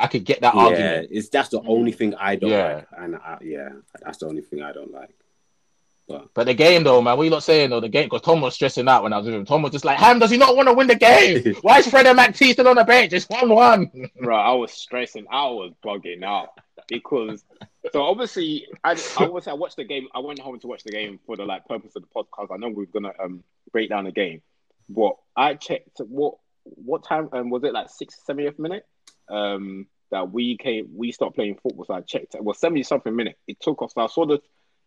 I 0.01 0.07
could 0.07 0.25
get 0.25 0.41
that 0.41 0.55
yeah, 0.55 0.61
argument. 0.61 1.09
it's 1.11 1.29
that's 1.29 1.49
the 1.51 1.61
only 1.63 1.93
thing 1.93 2.15
I 2.15 2.37
don't 2.37 2.51
Yeah. 2.51 2.75
like, 2.75 2.87
and 2.99 3.17
I, 3.17 3.39
yeah, 3.43 3.69
that's 4.03 4.19
the 4.19 4.27
only 4.27 4.43
thing 4.43 4.63
I 4.63 4.73
don't 4.73 4.93
like. 4.93 5.15
But 6.09 6.29
but 6.35 6.47
the 6.47 6.55
game, 6.55 6.83
though, 6.83 7.01
man, 7.01 7.17
what 7.17 7.23
are 7.23 7.25
you 7.25 7.31
not 7.31 7.45
saying 7.45 7.71
though? 7.71 7.79
The 7.81 7.89
game, 7.89 8.07
because 8.07 8.23
Tom 8.23 8.41
was 8.41 8.55
stressing 8.55 8.89
out 8.89 9.05
when 9.05 9.13
I 9.13 9.19
was 9.19 9.27
with 9.27 9.35
him. 9.37 9.45
Tom 9.45 9.63
was 9.63 9.71
just 9.71 9.85
like, 9.85 9.99
"Ham, 9.99 10.19
does 10.19 10.31
he 10.31 10.39
not 10.39 10.57
want 10.57 10.67
to 10.69 10.75
win 10.75 10.89
the 10.89 10.97
game? 10.97 11.55
Why 11.63 11.79
is 11.79 11.87
Fred 11.87 12.07
and 12.07 12.19
McT 12.19 12.53
still 12.53 12.67
on 12.67 12.77
the 12.77 12.85
bench? 12.85 13.13
It's 13.13 13.27
one-one." 13.29 13.91
Bro, 14.21 14.37
I 14.37 14.53
was 14.55 14.73
stressing. 14.73 15.27
I 15.31 15.47
was 15.47 15.73
bugging 15.85 16.25
out 16.25 16.49
because 16.89 17.45
so 17.93 18.03
obviously 18.03 18.67
I 18.83 18.97
I 19.19 19.27
was 19.27 19.47
I 19.47 19.53
watched 19.53 19.77
the 19.77 19.85
game. 19.85 20.09
I 20.13 20.19
went 20.19 20.41
home 20.41 20.59
to 20.59 20.67
watch 20.67 20.83
the 20.83 20.91
game 20.91 21.21
for 21.27 21.37
the 21.37 21.45
like 21.45 21.65
purpose 21.67 21.95
of 21.95 22.03
the 22.03 22.09
podcast. 22.09 22.53
I 22.53 22.57
know 22.57 22.71
we 22.71 22.85
are 22.85 22.87
gonna 22.87 23.13
um 23.23 23.45
break 23.71 23.89
down 23.89 24.05
the 24.05 24.11
game, 24.13 24.43
but 24.89 25.15
I 25.37 25.55
checked 25.55 25.99
what 26.01 26.35
what 26.65 27.05
time 27.05 27.29
um 27.33 27.51
was 27.51 27.63
it 27.63 27.73
like 27.73 27.89
sixth, 27.89 28.23
seventieth 28.25 28.59
minute 28.59 28.85
um 29.31 29.87
that 30.11 30.31
we 30.33 30.57
came 30.57 30.89
we 30.95 31.13
stopped 31.13 31.37
playing 31.37 31.57
football. 31.63 31.85
So 31.85 31.95
I 31.95 32.01
checked 32.01 32.35
it 32.35 32.45
was 32.45 32.59
seventy 32.59 32.83
something 32.83 33.15
minute. 33.15 33.39
It 33.47 33.61
took 33.61 33.81
off. 33.83 33.93
So 33.93 34.03
I 34.03 34.07
saw 34.09 34.27
the 34.27 34.41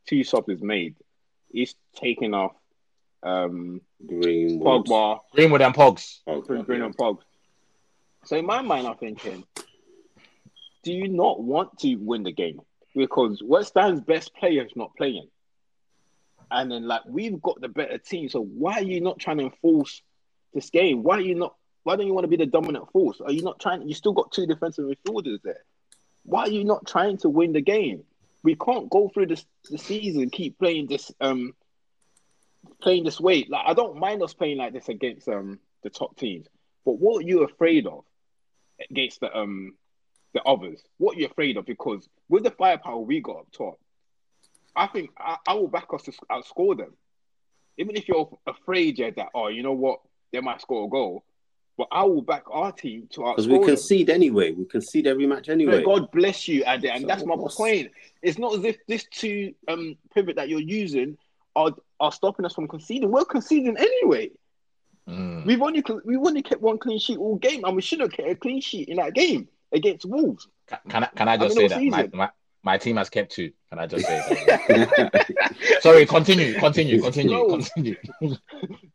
two 0.07 0.23
subs 0.23 0.49
is 0.49 0.61
made. 0.61 0.95
He's 1.51 1.75
taking 1.95 2.33
off 2.33 2.53
um 3.23 3.81
Greenwood. 4.05 4.85
Pogba 4.85 5.19
Greenwood 5.33 5.61
and 5.61 5.73
Pogs. 5.73 6.19
Oh, 6.27 6.41
Green, 6.41 6.63
Green 6.63 6.81
and 6.81 6.95
Pog. 6.95 7.19
So 8.25 8.37
in 8.37 8.45
my 8.45 8.61
mind, 8.61 8.87
I'm 8.87 8.95
thinking, 8.97 9.43
do 10.83 10.93
you 10.93 11.07
not 11.07 11.41
want 11.41 11.77
to 11.79 11.95
win 11.95 12.23
the 12.23 12.31
game? 12.31 12.61
Because 12.95 13.41
West 13.43 13.73
Ham's 13.75 14.01
best 14.01 14.33
player 14.35 14.63
is 14.63 14.75
not 14.75 14.95
playing. 14.95 15.27
And 16.51 16.71
then 16.71 16.87
like 16.87 17.01
we've 17.07 17.41
got 17.41 17.59
the 17.61 17.69
better 17.69 17.97
team. 17.97 18.29
So 18.29 18.41
why 18.41 18.75
are 18.75 18.83
you 18.83 19.01
not 19.01 19.19
trying 19.19 19.39
to 19.39 19.45
enforce 19.45 20.01
this 20.53 20.69
game? 20.69 21.01
Why 21.01 21.17
are 21.17 21.21
you 21.21 21.35
not 21.35 21.55
why 21.83 21.95
don't 21.95 22.07
you 22.07 22.13
want 22.13 22.23
to 22.23 22.29
be 22.29 22.37
the 22.37 22.45
dominant 22.45 22.91
force? 22.91 23.21
Are 23.21 23.31
you 23.31 23.41
not 23.41 23.59
trying 23.59 23.87
you 23.87 23.93
still 23.93 24.13
got 24.13 24.31
two 24.31 24.45
defensive 24.45 24.85
midfielders 24.85 25.41
there? 25.43 25.63
Why 26.23 26.43
are 26.43 26.49
you 26.49 26.63
not 26.63 26.87
trying 26.87 27.17
to 27.17 27.29
win 27.29 27.53
the 27.53 27.61
game? 27.61 28.03
We 28.43 28.55
can't 28.55 28.89
go 28.89 29.09
through 29.09 29.27
this 29.27 29.45
the 29.69 29.77
season, 29.77 30.29
keep 30.29 30.57
playing 30.57 30.87
this 30.87 31.11
um 31.19 31.53
playing 32.81 33.03
this 33.03 33.19
way. 33.19 33.45
Like 33.47 33.65
I 33.65 33.73
don't 33.73 33.99
mind 33.99 34.23
us 34.23 34.33
playing 34.33 34.57
like 34.57 34.73
this 34.73 34.89
against 34.89 35.27
um 35.27 35.59
the 35.83 35.89
top 35.89 36.17
teams. 36.17 36.47
But 36.85 36.93
what 36.93 37.23
are 37.23 37.27
you 37.27 37.43
afraid 37.43 37.85
of 37.87 38.03
against 38.89 39.19
the 39.19 39.35
um 39.37 39.75
the 40.33 40.41
others? 40.43 40.81
What 40.97 41.17
are 41.17 41.19
you 41.19 41.27
afraid 41.27 41.57
of? 41.57 41.65
Because 41.65 42.07
with 42.29 42.43
the 42.43 42.51
firepower 42.51 42.99
we 42.99 43.19
got 43.19 43.39
up 43.39 43.51
top, 43.51 43.79
I 44.75 44.87
think 44.87 45.11
I, 45.17 45.37
I 45.45 45.53
will 45.55 45.67
back 45.67 45.87
us 45.93 46.03
to 46.03 46.13
outscore 46.31 46.77
them. 46.77 46.93
Even 47.77 47.95
if 47.95 48.07
you're 48.07 48.37
afraid, 48.47 48.99
yeah, 48.99 49.09
that 49.17 49.29
oh, 49.33 49.47
you 49.47 49.63
know 49.63 49.73
what, 49.73 49.99
they 50.31 50.39
might 50.39 50.61
score 50.61 50.85
a 50.85 50.89
goal, 50.89 51.23
but 51.77 51.87
I 51.91 52.03
will 52.03 52.21
back 52.21 52.43
our 52.51 52.71
team 52.71 53.07
to 53.11 53.21
outscore 53.21 53.35
Because 53.35 53.47
we 53.47 53.65
concede 53.65 54.09
anyway. 54.09 54.51
We 54.51 54.65
concede 54.65 55.07
every 55.07 55.25
match 55.25 55.49
anyway. 55.49 55.79
May 55.79 55.83
God 55.83 56.11
bless 56.11 56.47
you, 56.47 56.63
Ade, 56.67 56.85
and 56.85 57.01
So 57.01 57.07
that's 57.07 57.25
my 57.25 57.35
what's- 57.35 57.55
point. 57.55 57.91
It's 58.21 58.37
not 58.37 58.53
as 58.55 58.63
if 58.63 58.77
this 58.87 59.05
two 59.11 59.53
um 59.67 59.97
pivot 60.13 60.35
that 60.35 60.49
you're 60.49 60.59
using 60.59 61.17
are 61.55 61.71
are 61.99 62.11
stopping 62.11 62.45
us 62.45 62.53
from 62.53 62.67
conceding. 62.67 63.11
We're 63.11 63.25
conceding 63.25 63.75
anyway. 63.77 64.31
Mm. 65.09 65.45
We've 65.45 65.61
only 65.61 65.83
we've 66.05 66.19
only 66.19 66.41
kept 66.41 66.61
one 66.61 66.77
clean 66.77 66.99
sheet 66.99 67.17
all 67.17 67.35
game, 67.35 67.65
and 67.65 67.75
we 67.75 67.81
should 67.81 67.99
have 67.99 68.11
kept 68.11 68.29
a 68.29 68.35
clean 68.35 68.61
sheet 68.61 68.87
in 68.89 68.97
that 68.97 69.13
game 69.13 69.49
against 69.71 70.05
Wolves. 70.05 70.47
Can, 70.67 70.79
can 70.89 71.03
I 71.03 71.07
can 71.07 71.27
I 71.27 71.37
just 71.37 71.57
I 71.57 71.59
mean, 71.59 71.69
say 71.69 71.89
that 71.89 72.13
my, 72.13 72.25
my 72.25 72.29
my 72.63 72.77
team 72.77 72.95
has 72.97 73.09
kept 73.09 73.31
two? 73.33 73.51
Can 73.69 73.79
I 73.79 73.87
just 73.87 74.05
say 74.05 74.19
that? 74.47 75.25
Sorry, 75.81 76.05
continue, 76.05 76.53
continue, 76.59 77.01
continue, 77.01 77.31
No. 77.31 77.47
continue. 77.49 77.95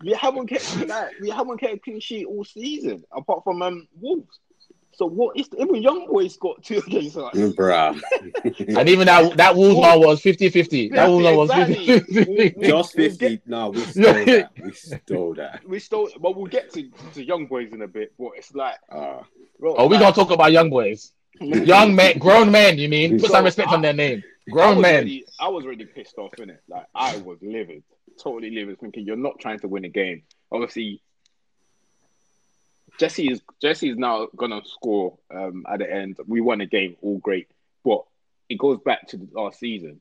We 0.02 0.12
haven't 0.12 0.46
kept 0.46 0.64
that. 0.88 1.10
We 1.20 1.28
haven't 1.30 1.58
kept 1.58 1.74
a 1.74 1.78
clean 1.78 2.00
sheet 2.00 2.24
all 2.26 2.44
season, 2.44 3.04
apart 3.12 3.42
from 3.44 3.60
um 3.62 3.88
Wolves. 4.00 4.38
So 4.92 5.06
what 5.06 5.36
is 5.36 5.48
the, 5.48 5.60
even 5.62 5.76
young 5.82 6.06
boys 6.06 6.36
got 6.36 6.62
two 6.64 6.78
against 6.78 7.16
us? 7.16 7.32
Bruh. 7.34 8.00
And 8.76 8.88
even 8.88 9.06
that 9.06 9.36
that 9.36 9.54
Wolves 9.54 9.76
one 9.76 10.00
was 10.00 10.20
50-50. 10.22 10.90
That 10.90 10.96
Yeah, 10.96 11.06
Wolves 11.08 11.24
one 11.24 11.36
was 11.36 11.50
50-50. 11.50 12.60
Just 12.66 12.96
We'll 12.96 13.08
50. 13.10 13.28
get- 13.28 13.46
No, 13.46 13.70
we 13.70 13.80
stole 13.84 14.04
that. 14.24 14.50
We 14.60 14.72
stole 14.72 15.34
that. 15.34 15.68
We 15.68 15.78
still, 15.78 16.08
but 16.20 16.36
we'll 16.36 16.46
get 16.46 16.72
to, 16.72 16.90
to 17.14 17.24
young 17.24 17.46
boys 17.46 17.72
in 17.72 17.82
a 17.82 17.86
bit. 17.88 18.12
But 18.18 18.30
it's 18.38 18.52
like, 18.54 18.76
Uh, 18.90 19.22
bro, 19.60 19.76
Oh, 19.76 19.86
we 19.86 19.96
like, 19.96 20.00
gonna 20.02 20.14
talk 20.14 20.30
about 20.32 20.50
young 20.52 20.70
boys, 20.70 21.12
young 21.40 21.94
men, 21.94 22.18
grown 22.18 22.50
men. 22.50 22.78
You 22.78 22.88
mean? 22.88 23.12
Put 23.18 23.26
So, 23.28 23.34
some 23.34 23.44
respect 23.44 23.68
I- 23.70 23.74
on 23.74 23.82
their 23.82 23.92
name. 23.92 24.22
Grown 24.50 24.80
men. 24.80 25.04
Really, 25.04 25.24
I 25.38 25.48
was 25.48 25.66
really 25.66 25.84
pissed 25.84 26.16
off 26.16 26.32
in 26.38 26.48
it. 26.48 26.62
Like 26.68 26.86
I 26.94 27.18
was 27.18 27.36
livid, 27.42 27.82
totally 28.22 28.50
livid, 28.50 28.80
thinking 28.80 29.04
you're 29.04 29.16
not 29.16 29.38
trying 29.38 29.58
to 29.60 29.68
win 29.68 29.84
a 29.84 29.90
game. 29.90 30.22
Obviously, 30.50 31.02
Jesse 32.98 33.28
is 33.30 33.42
Jesse 33.60 33.90
is 33.90 33.98
now 33.98 34.28
gonna 34.36 34.62
score 34.64 35.18
um, 35.30 35.64
at 35.68 35.80
the 35.80 35.92
end. 35.92 36.16
We 36.26 36.40
won 36.40 36.60
a 36.60 36.66
game, 36.66 36.96
all 37.02 37.18
great, 37.18 37.48
but 37.84 38.04
it 38.48 38.58
goes 38.58 38.78
back 38.84 39.06
to 39.08 39.18
the 39.18 39.28
last 39.32 39.58
season. 39.60 40.00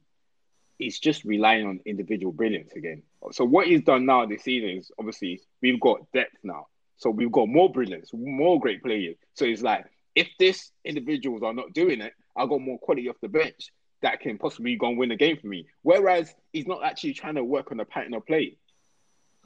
It's 0.80 1.00
just 1.00 1.26
relying 1.26 1.68
on 1.68 1.80
individual 1.86 2.32
brilliance 2.32 2.72
again. 2.74 3.04
So 3.32 3.44
what 3.44 3.68
he's 3.68 3.82
done 3.84 4.06
now 4.06 4.26
this 4.26 4.44
season 4.44 4.70
is 4.70 4.92
obviously 4.98 5.42
we've 5.62 5.80
got 5.80 6.10
depth 6.14 6.38
now. 6.44 6.68
So 6.98 7.10
we've 7.10 7.32
got 7.32 7.50
more 7.50 7.70
brilliance, 7.72 8.12
more 8.14 8.60
great 8.60 8.82
players. 8.82 9.18
So 9.34 9.46
it's 9.46 9.62
like 9.62 9.86
if 10.18 10.28
this 10.40 10.72
individuals 10.84 11.44
are 11.44 11.54
not 11.54 11.74
doing 11.74 12.02
it, 12.02 12.14
I 12.36 12.48
got 12.48 12.60
more 12.60 12.80
quality 12.80 13.08
off 13.08 13.18
the 13.22 13.28
bench 13.28 13.70
that 14.02 14.20
can 14.20 14.38
possibly 14.40 14.76
go 14.76 14.88
and 14.88 14.98
win 14.98 15.10
the 15.10 15.16
game 15.16 15.38
for 15.38 15.46
me. 15.48 15.68
Whereas 15.84 16.34
he's 16.52 16.66
not 16.66 16.84
actually 16.84 17.14
trying 17.14 17.36
to 17.36 17.44
work 17.44 17.72
on 17.72 17.78
the 17.78 17.86
pattern 17.86 18.16
of 18.16 18.26
play. 18.26 18.58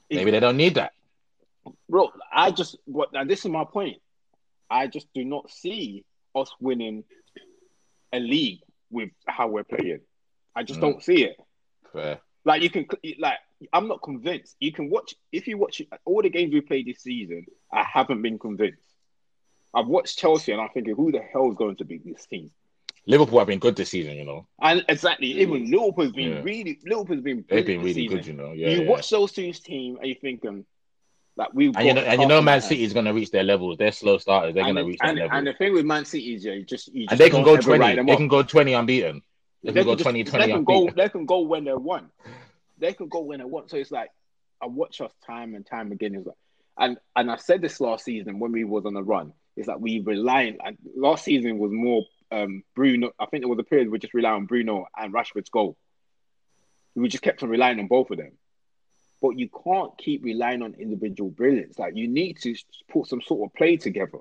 Maybe 0.09 0.31
they 0.31 0.39
don't 0.39 0.55
need 0.55 0.75
that. 0.75 0.93
Bro, 1.89 2.11
I 2.33 2.51
just 2.51 2.77
what 2.85 3.09
and 3.13 3.29
this 3.29 3.39
is 3.45 3.51
my 3.51 3.65
point. 3.65 3.97
I 4.69 4.87
just 4.87 5.07
do 5.13 5.25
not 5.25 5.51
see 5.51 6.05
us 6.33 6.49
winning 6.61 7.03
a 8.13 8.19
league 8.19 8.59
with 8.89 9.09
how 9.27 9.47
we're 9.49 9.65
playing. 9.65 9.99
I 10.55 10.63
just 10.63 10.79
Mm. 10.79 10.83
don't 10.83 11.03
see 11.03 11.23
it. 11.25 11.35
Fair. 11.91 12.21
Like 12.45 12.61
you 12.61 12.69
can 12.69 12.85
like 13.19 13.39
I'm 13.73 13.87
not 13.89 14.01
convinced. 14.01 14.55
You 14.59 14.71
can 14.71 14.89
watch 14.89 15.15
if 15.33 15.47
you 15.47 15.57
watch 15.57 15.81
all 16.05 16.21
the 16.21 16.29
games 16.29 16.53
we 16.53 16.61
played 16.61 16.87
this 16.87 17.01
season, 17.01 17.45
I 17.71 17.83
haven't 17.83 18.21
been 18.21 18.39
convinced. 18.39 18.90
I've 19.73 19.87
watched 19.87 20.17
Chelsea 20.19 20.51
and 20.51 20.61
I'm 20.61 20.69
thinking, 20.69 20.95
who 20.95 21.11
the 21.11 21.19
hell 21.21 21.49
is 21.49 21.55
going 21.55 21.77
to 21.77 21.85
beat 21.85 22.05
this 22.05 22.25
team? 22.25 22.51
Liverpool 23.07 23.39
have 23.39 23.47
been 23.47 23.59
good 23.59 23.75
this 23.75 23.89
season. 23.89 24.13
You 24.15 24.25
know, 24.25 24.47
And 24.61 24.85
exactly, 24.87 25.27
even 25.41 25.71
Liverpool's 25.71 26.11
been 26.11 26.33
Yeah. 26.33 26.41
really 26.43 26.79
Liverpool's 26.85 27.21
been 27.21 27.45
they've 27.49 27.65
been 27.65 27.79
really 27.79 27.93
season. 27.93 28.17
good. 28.17 28.27
You 28.27 28.33
know, 28.33 28.51
yeah. 28.51 28.69
you 28.69 28.81
yeah. 28.83 28.89
watch 28.89 29.09
those 29.09 29.31
two 29.31 29.51
teams 29.53 29.97
and 29.99 30.07
you 30.07 30.15
think 30.15 30.45
um 30.45 30.65
like 31.37 31.49
we've 31.53 31.75
and 31.75 31.87
you 31.87 31.93
know, 31.93 32.01
and 32.01 32.21
you 32.21 32.27
know, 32.27 32.41
Man 32.41 32.55
an 32.57 32.61
City 32.61 32.83
is 32.83 32.93
gonna 32.93 33.13
reach 33.13 33.31
their 33.31 33.43
levels. 33.43 33.77
They're 33.77 33.91
slow 33.91 34.17
starters. 34.17 34.53
They're 34.53 34.65
gonna 34.65 34.81
the- 34.81 34.87
reach 34.87 34.99
that 34.99 35.09
and, 35.09 35.19
level. 35.19 35.37
and 35.37 35.47
the 35.47 35.53
thing 35.53 35.73
with 35.73 35.85
Man 35.85 36.05
City 36.05 36.35
is 36.35 36.45
yeah, 36.45 36.53
you 36.53 36.63
just 36.65 36.93
you 36.93 37.03
just 37.07 37.11
and 37.13 37.19
they 37.19 37.29
can 37.29 37.43
go 37.43 37.57
20. 37.57 37.79
write 37.79 37.95
them 37.95 38.05
They 38.05 38.15
can 38.17 38.27
go 38.27 38.43
20 38.43 38.73
unbeaten. 38.73 39.21
They 39.63 39.71
can 39.73 39.83
go 39.85 39.93
just- 39.95 40.03
20, 40.03 40.23
they 40.23 40.29
20 40.29 40.51
can 40.53 40.63
go 40.63 40.89
they 40.95 41.09
can 41.09 41.25
go 41.25 41.39
when 41.41 41.63
they 41.63 41.73
want. 41.73 42.11
They 42.77 42.93
can 42.93 43.07
go 43.07 43.21
when 43.21 43.39
they 43.39 43.45
want. 43.45 43.69
So 43.71 43.77
it's 43.77 43.91
like 43.91 44.09
I 44.61 44.67
watch 44.67 45.01
us 45.01 45.11
time 45.25 45.55
and 45.55 45.65
time 45.65 45.91
again. 45.91 46.13
It's 46.15 46.27
like, 46.27 46.35
and 46.77 46.97
and 47.15 47.31
I 47.31 47.37
said 47.37 47.61
this 47.61 47.79
last 47.81 48.05
season 48.05 48.37
when 48.39 48.51
we 48.51 48.63
was 48.63 48.85
on 48.85 48.93
the 48.93 49.03
run. 49.03 49.33
It's 49.55 49.67
like 49.67 49.79
we 49.79 49.99
rely. 49.99 50.55
And 50.63 50.77
last 50.95 51.25
season 51.25 51.57
was 51.57 51.71
more 51.71 52.03
um, 52.31 52.63
Bruno. 52.75 53.11
I 53.19 53.25
think 53.25 53.43
there 53.43 53.49
was 53.49 53.59
a 53.59 53.63
period 53.63 53.89
we 53.89 53.99
just 53.99 54.13
rely 54.13 54.31
on 54.31 54.45
Bruno 54.45 54.87
and 54.97 55.13
Rashford's 55.13 55.49
goal. 55.49 55.77
We 56.95 57.07
just 57.09 57.23
kept 57.23 57.43
on 57.43 57.49
relying 57.49 57.79
on 57.79 57.87
both 57.87 58.11
of 58.11 58.17
them. 58.17 58.31
But 59.21 59.37
you 59.37 59.49
can't 59.63 59.95
keep 59.97 60.23
relying 60.23 60.61
on 60.61 60.73
individual 60.73 61.29
brilliance. 61.29 61.77
Like 61.77 61.95
you 61.95 62.07
need 62.07 62.39
to 62.41 62.55
put 62.89 63.07
some 63.07 63.21
sort 63.21 63.49
of 63.49 63.55
play 63.55 63.77
together. 63.77 64.19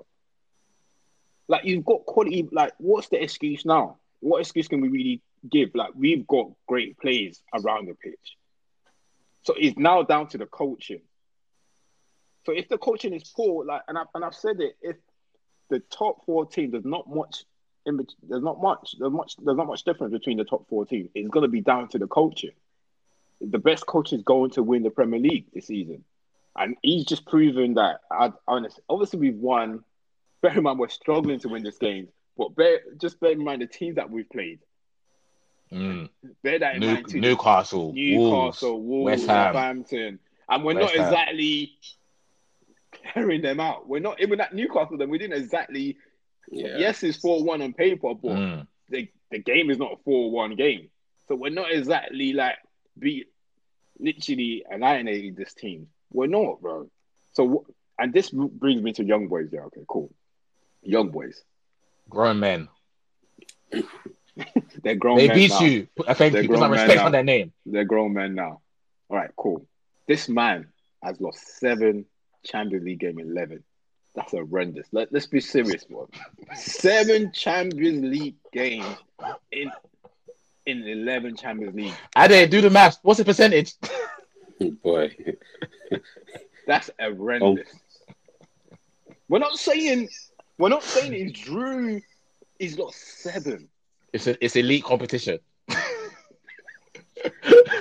Like 1.47 1.65
you've 1.65 1.85
got 1.85 2.05
quality. 2.05 2.47
Like 2.51 2.73
what's 2.77 3.09
the 3.09 3.21
excuse 3.21 3.65
now? 3.65 3.97
What 4.19 4.41
excuse 4.41 4.67
can 4.67 4.81
we 4.81 4.89
really 4.89 5.21
give? 5.49 5.71
Like 5.73 5.91
we've 5.95 6.27
got 6.27 6.51
great 6.67 6.97
plays 6.99 7.41
around 7.53 7.87
the 7.87 7.95
pitch. 7.95 8.37
So 9.43 9.55
it's 9.57 9.77
now 9.77 10.03
down 10.03 10.27
to 10.29 10.37
the 10.37 10.45
coaching. 10.45 11.01
So 12.45 12.53
if 12.53 12.69
the 12.69 12.77
coaching 12.77 13.13
is 13.13 13.23
poor, 13.35 13.65
like 13.65 13.81
and 13.87 13.97
I've 13.97 14.07
and 14.13 14.23
I've 14.23 14.35
said 14.35 14.59
it, 14.59 14.75
if 14.81 14.97
the 15.71 15.79
top 15.79 16.23
four 16.25 16.45
teams 16.45 16.73
there's 16.73 16.85
not 16.85 17.09
much 17.09 17.45
in 17.85 18.05
there's 18.21 18.43
not 18.43 18.61
much 18.61 18.95
there's 18.99 19.11
much 19.11 19.35
there's 19.37 19.57
not 19.57 19.65
much 19.65 19.83
difference 19.83 20.11
between 20.11 20.37
the 20.37 20.43
top 20.43 20.67
four 20.69 20.85
teams. 20.85 21.09
It's 21.15 21.29
gonna 21.29 21.47
be 21.47 21.61
down 21.61 21.87
to 21.89 21.97
the 21.97 22.07
coaching. 22.07 22.51
The 23.39 23.57
best 23.57 23.87
coach 23.87 24.13
is 24.13 24.21
going 24.21 24.51
to 24.51 24.61
win 24.61 24.83
the 24.83 24.91
Premier 24.91 25.19
League 25.19 25.45
this 25.51 25.67
season. 25.67 26.03
and 26.55 26.75
he's 26.83 27.05
just 27.05 27.25
proven 27.25 27.75
that. 27.75 28.01
I, 28.11 28.31
honestly, 28.47 28.83
obviously, 28.87 29.19
we've 29.19 29.35
won. 29.39 29.83
Bear 30.41 30.57
in 30.57 30.63
mind, 30.63 30.79
we're 30.79 30.89
struggling 30.89 31.39
to 31.39 31.49
win 31.49 31.61
this 31.61 31.77
game, 31.77 32.07
but 32.35 32.55
bear, 32.55 32.79
just 32.99 33.19
bear 33.19 33.31
in 33.31 33.43
mind 33.43 33.61
the 33.61 33.67
teams 33.67 33.97
that 33.97 34.09
we've 34.09 34.27
played. 34.27 34.59
Mm. 35.71 36.09
Bear 36.41 36.57
that 36.57 36.73
in 36.75 36.79
New, 36.79 36.93
mind 36.93 37.07
too. 37.09 37.21
Newcastle, 37.21 37.93
Newcastle, 37.93 38.19
Wolves, 38.19 38.61
Wolves, 38.63 39.05
West 39.05 39.27
Ham. 39.27 39.53
Southampton, 39.53 40.19
and 40.49 40.63
we're 40.63 40.73
West 40.73 40.95
not 40.95 41.05
Ham. 41.05 41.13
Carrying 43.13 43.41
them 43.41 43.59
out. 43.59 43.87
We're 43.87 43.99
not 43.99 44.19
even 44.21 44.39
at 44.41 44.53
Newcastle. 44.53 44.97
Then 44.97 45.09
we 45.09 45.17
didn't 45.17 45.41
exactly. 45.41 45.97
Yeah. 46.49 46.77
Yes, 46.77 47.03
it's 47.03 47.17
four 47.17 47.43
one 47.43 47.61
on 47.61 47.73
paper, 47.73 48.13
but 48.15 48.31
Mm. 48.31 48.67
the, 48.89 49.07
the 49.29 49.39
game 49.39 49.69
is 49.69 49.77
not 49.77 49.93
a 49.93 49.97
4 50.03 50.31
1 50.31 50.55
game. 50.55 50.89
So 51.27 51.35
we're 51.35 51.49
not 51.51 51.71
exactly 51.71 52.33
like 52.33 52.55
be 52.99 53.25
literally 53.99 54.65
annihilating 54.69 55.35
this 55.35 55.53
team. 55.53 55.87
We're 56.11 56.27
not, 56.27 56.59
bro. 56.61 56.89
So, 57.33 57.65
and 57.97 58.11
this 58.11 58.31
brings 58.31 58.81
me 58.81 58.91
to 58.93 59.03
young 59.05 59.27
boys. 59.29 59.49
Yeah, 59.53 59.61
okay, 59.67 59.83
cool. 59.87 60.13
Young 60.83 61.09
boys. 61.09 61.41
grown 62.09 62.39
men. 62.39 62.67
They're 64.83 64.95
grown 64.95 65.17
they 65.17 65.29
beat 65.29 65.51
now. 65.51 65.59
you. 65.61 65.87
Uh, 66.05 66.13
Thank 66.13 66.33
They're 66.33 66.43
you. 66.43 66.49
Put 66.49 66.59
some 66.59 66.71
respect 66.71 66.95
now. 66.97 67.05
on 67.05 67.11
their 67.11 67.23
name. 67.23 67.53
They're 67.65 67.85
grown 67.85 68.13
men 68.13 68.35
now. 68.35 68.61
All 69.09 69.17
right, 69.17 69.29
cool. 69.37 69.65
This 70.07 70.27
man 70.29 70.67
has 71.03 71.19
lost 71.21 71.59
seven 71.59 72.05
Champions 72.43 72.83
League 72.83 72.99
game 72.99 73.19
11. 73.19 73.63
That's 74.15 74.31
horrendous. 74.31 74.87
Let, 74.91 75.11
let's 75.13 75.27
be 75.27 75.39
serious, 75.39 75.85
bro. 75.85 76.09
Seven 76.55 77.31
Champions 77.31 78.03
League 78.03 78.35
games 78.51 78.85
in 79.51 79.71
in 80.65 80.87
11 80.87 81.37
Champions 81.37 81.75
League. 81.75 81.93
Ade, 82.17 82.49
do 82.49 82.61
the 82.61 82.69
math. 82.69 82.99
What's 83.01 83.19
the 83.19 83.25
percentage? 83.25 83.73
Boy. 84.83 85.15
That's 86.67 86.91
horrendous. 86.99 87.69
We're 89.27 89.39
not 89.39 89.57
saying 89.57 90.09
we're 90.57 90.69
not 90.69 90.83
saying 90.83 91.13
he's 91.13 91.31
Drew 91.31 92.01
He's 92.59 92.75
got 92.75 92.93
seven. 92.93 93.69
It's 94.13 94.27
a, 94.27 94.45
it's 94.45 94.55
elite 94.55 94.83
competition. 94.83 95.39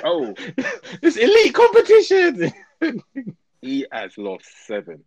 Oh, 0.03 0.35
it's 1.03 1.17
elite 1.17 1.53
competition. 1.53 2.51
he 3.63 3.87
has 3.93 4.17
lost 4.17 4.47
seven. 4.67 5.05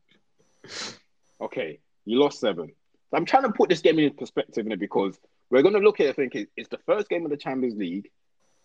Okay, 1.42 1.80
you 2.06 2.20
lost 2.20 2.39
seven. 2.39 2.68
So 2.68 3.18
I'm 3.18 3.26
trying 3.26 3.44
to 3.44 3.52
put 3.52 3.70
this 3.70 3.82
game 3.82 4.00
in 4.00 4.13
perspective 4.13 4.66
in 4.66 4.72
it 4.72 4.80
because 4.80 5.20
we're 5.50 5.62
going 5.62 5.76
to 5.76 5.80
look 5.80 6.00
at 6.00 6.08
it 6.08 6.16
thinking 6.16 6.48
it's 6.56 6.70
the 6.70 6.80
first 6.86 7.10
game 7.10 7.26
of 7.26 7.32
the 7.32 7.38
Champions 7.38 7.76
League. 7.76 8.10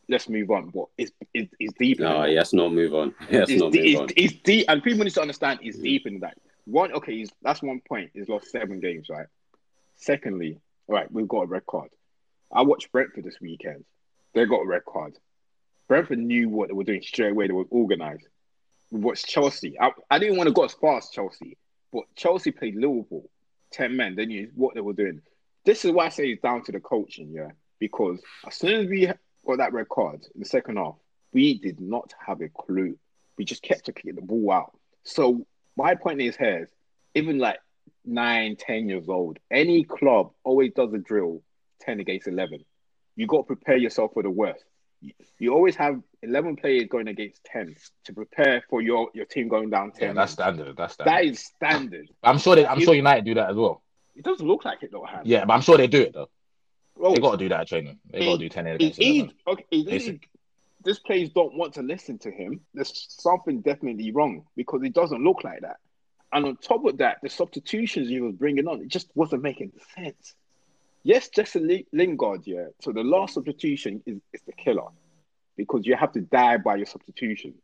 Let's 0.08 0.28
move 0.28 0.50
on. 0.50 0.70
But 0.70 0.86
it's 0.96 1.12
it's, 1.34 1.52
it's 1.58 1.74
deep. 1.78 2.00
No, 2.00 2.26
let's 2.26 2.54
not 2.54 2.72
move 2.72 2.94
on. 2.94 3.14
Let's 3.30 3.50
not 3.50 3.74
move 3.74 3.84
it's, 3.84 4.00
on. 4.00 4.08
it's 4.16 4.34
deep, 4.42 4.64
and 4.68 4.82
people 4.82 5.04
need 5.04 5.12
to 5.12 5.20
understand 5.20 5.60
it's 5.62 5.78
deep 5.78 6.04
mm. 6.04 6.14
in 6.14 6.20
that. 6.20 6.38
One, 6.64 6.92
okay, 6.92 7.16
he's, 7.16 7.30
that's 7.42 7.62
one 7.62 7.80
point. 7.86 8.10
He's 8.14 8.28
lost 8.28 8.50
seven 8.50 8.80
games, 8.80 9.08
right? 9.10 9.26
Secondly, 9.96 10.60
all 10.86 10.94
right, 10.94 11.10
we've 11.10 11.28
got 11.28 11.42
a 11.42 11.46
red 11.46 11.66
card. 11.66 11.90
I 12.52 12.62
watched 12.62 12.92
Brentford 12.92 13.24
this 13.24 13.40
weekend. 13.40 13.84
They 14.34 14.46
got 14.46 14.62
a 14.62 14.66
red 14.66 14.84
card. 14.86 15.14
Brentford 15.88 16.18
knew 16.18 16.48
what 16.48 16.68
they 16.68 16.74
were 16.74 16.84
doing 16.84 17.02
straight 17.02 17.32
away. 17.32 17.46
They 17.46 17.52
were 17.52 17.64
organized. 17.70 18.28
We 18.90 19.00
watched 19.00 19.26
Chelsea. 19.26 19.78
I, 19.80 19.90
I 20.10 20.18
didn't 20.18 20.36
want 20.36 20.48
to 20.48 20.52
go 20.52 20.64
as 20.64 20.72
far 20.72 20.98
as 20.98 21.10
Chelsea, 21.10 21.56
but 21.92 22.04
Chelsea 22.16 22.50
played 22.50 22.74
Liverpool, 22.74 23.28
ten 23.70 23.96
men. 23.96 24.14
They 24.14 24.26
knew 24.26 24.50
what 24.54 24.74
they 24.74 24.80
were 24.80 24.92
doing. 24.92 25.20
This 25.64 25.84
is 25.84 25.92
why 25.92 26.06
I 26.06 26.08
say 26.08 26.28
it's 26.28 26.42
down 26.42 26.62
to 26.64 26.72
the 26.72 26.80
coaching, 26.80 27.30
yeah. 27.30 27.50
Because 27.78 28.20
as 28.46 28.54
soon 28.54 28.80
as 28.80 28.88
we 28.88 29.06
got 29.46 29.58
that 29.58 29.72
red 29.72 29.88
card 29.88 30.26
in 30.34 30.40
the 30.40 30.46
second 30.46 30.76
half, 30.76 30.94
we 31.32 31.58
did 31.58 31.80
not 31.80 32.12
have 32.26 32.40
a 32.40 32.48
clue. 32.48 32.98
We 33.36 33.44
just 33.44 33.62
kept 33.62 33.84
to 33.84 33.92
kicking 33.92 34.14
the 34.14 34.22
ball 34.22 34.50
out. 34.50 34.72
So 35.04 35.46
my 35.76 35.94
point 35.94 36.20
is 36.20 36.36
here, 36.36 36.68
even 37.14 37.38
like 37.38 37.58
nine, 38.04 38.56
ten 38.56 38.88
years 38.88 39.08
old, 39.08 39.38
any 39.50 39.84
club 39.84 40.32
always 40.44 40.72
does 40.72 40.92
a 40.94 40.98
drill 40.98 41.42
ten 41.80 42.00
against 42.00 42.26
eleven. 42.26 42.64
You 43.16 43.26
got 43.26 43.38
to 43.38 43.54
prepare 43.54 43.76
yourself 43.76 44.12
for 44.14 44.22
the 44.22 44.30
worst. 44.30 44.64
You- 45.38 45.52
always 45.52 45.76
have 45.76 46.00
eleven 46.22 46.56
players 46.56 46.88
going 46.88 47.08
against 47.08 47.44
ten 47.44 47.76
to 48.04 48.12
prepare 48.12 48.62
for 48.68 48.82
your, 48.82 49.08
your 49.14 49.24
team 49.26 49.48
going 49.48 49.70
down 49.70 49.92
yeah, 49.94 50.08
ten. 50.08 50.16
that's 50.16 50.32
standard. 50.32 50.76
That's 50.76 50.94
standard. 50.94 51.12
that 51.12 51.24
is 51.24 51.40
standard. 51.40 52.08
I'm 52.22 52.38
sure 52.38 52.56
they, 52.56 52.66
I'm 52.66 52.80
sure 52.80 52.94
United 52.94 53.24
do 53.24 53.34
that 53.34 53.50
as 53.50 53.56
well. 53.56 53.82
It 54.16 54.24
doesn't 54.24 54.46
look 54.46 54.64
like 54.64 54.82
it 54.82 54.90
though, 54.90 55.04
Ham. 55.04 55.22
Yeah, 55.24 55.44
but 55.44 55.54
I'm 55.54 55.60
sure 55.60 55.76
they 55.76 55.86
do 55.86 56.02
it 56.02 56.12
though. 56.12 56.28
Bro, 56.96 57.14
They 57.14 57.20
got 57.20 57.32
to 57.32 57.36
do 57.36 57.48
that 57.50 57.60
at 57.60 57.68
training. 57.68 57.98
They 58.10 58.24
got 58.24 58.32
to 58.32 58.38
do 58.38 58.48
ten 58.48 58.66
against 58.66 58.98
he, 59.00 59.20
eleven. 59.20 59.34
okay, 59.46 59.84
Basic. 59.84 60.28
this 60.82 60.98
players 60.98 61.30
don't 61.30 61.54
want 61.56 61.74
to 61.74 61.82
listen 61.82 62.18
to 62.18 62.30
him. 62.30 62.60
There's 62.74 63.06
something 63.08 63.60
definitely 63.60 64.10
wrong 64.10 64.44
because 64.56 64.82
it 64.82 64.92
doesn't 64.92 65.22
look 65.22 65.44
like 65.44 65.60
that. 65.60 65.76
And 66.32 66.44
on 66.44 66.56
top 66.56 66.84
of 66.84 66.98
that, 66.98 67.18
the 67.22 67.30
substitutions 67.30 68.08
he 68.08 68.20
was 68.20 68.34
bringing 68.34 68.66
on, 68.66 68.82
it 68.82 68.88
just 68.88 69.08
wasn't 69.14 69.42
making 69.42 69.72
sense. 69.94 70.34
Yes, 71.02 71.28
Jesse 71.28 71.60
Li- 71.60 71.86
Lingard, 71.92 72.42
yeah. 72.46 72.66
So 72.80 72.92
the 72.92 73.02
last 73.02 73.34
substitution 73.34 74.02
is, 74.06 74.18
is 74.32 74.42
the 74.46 74.52
killer 74.52 74.88
because 75.56 75.86
you 75.86 75.96
have 75.96 76.12
to 76.12 76.20
die 76.20 76.58
by 76.58 76.76
your 76.76 76.86
substitution. 76.86 77.54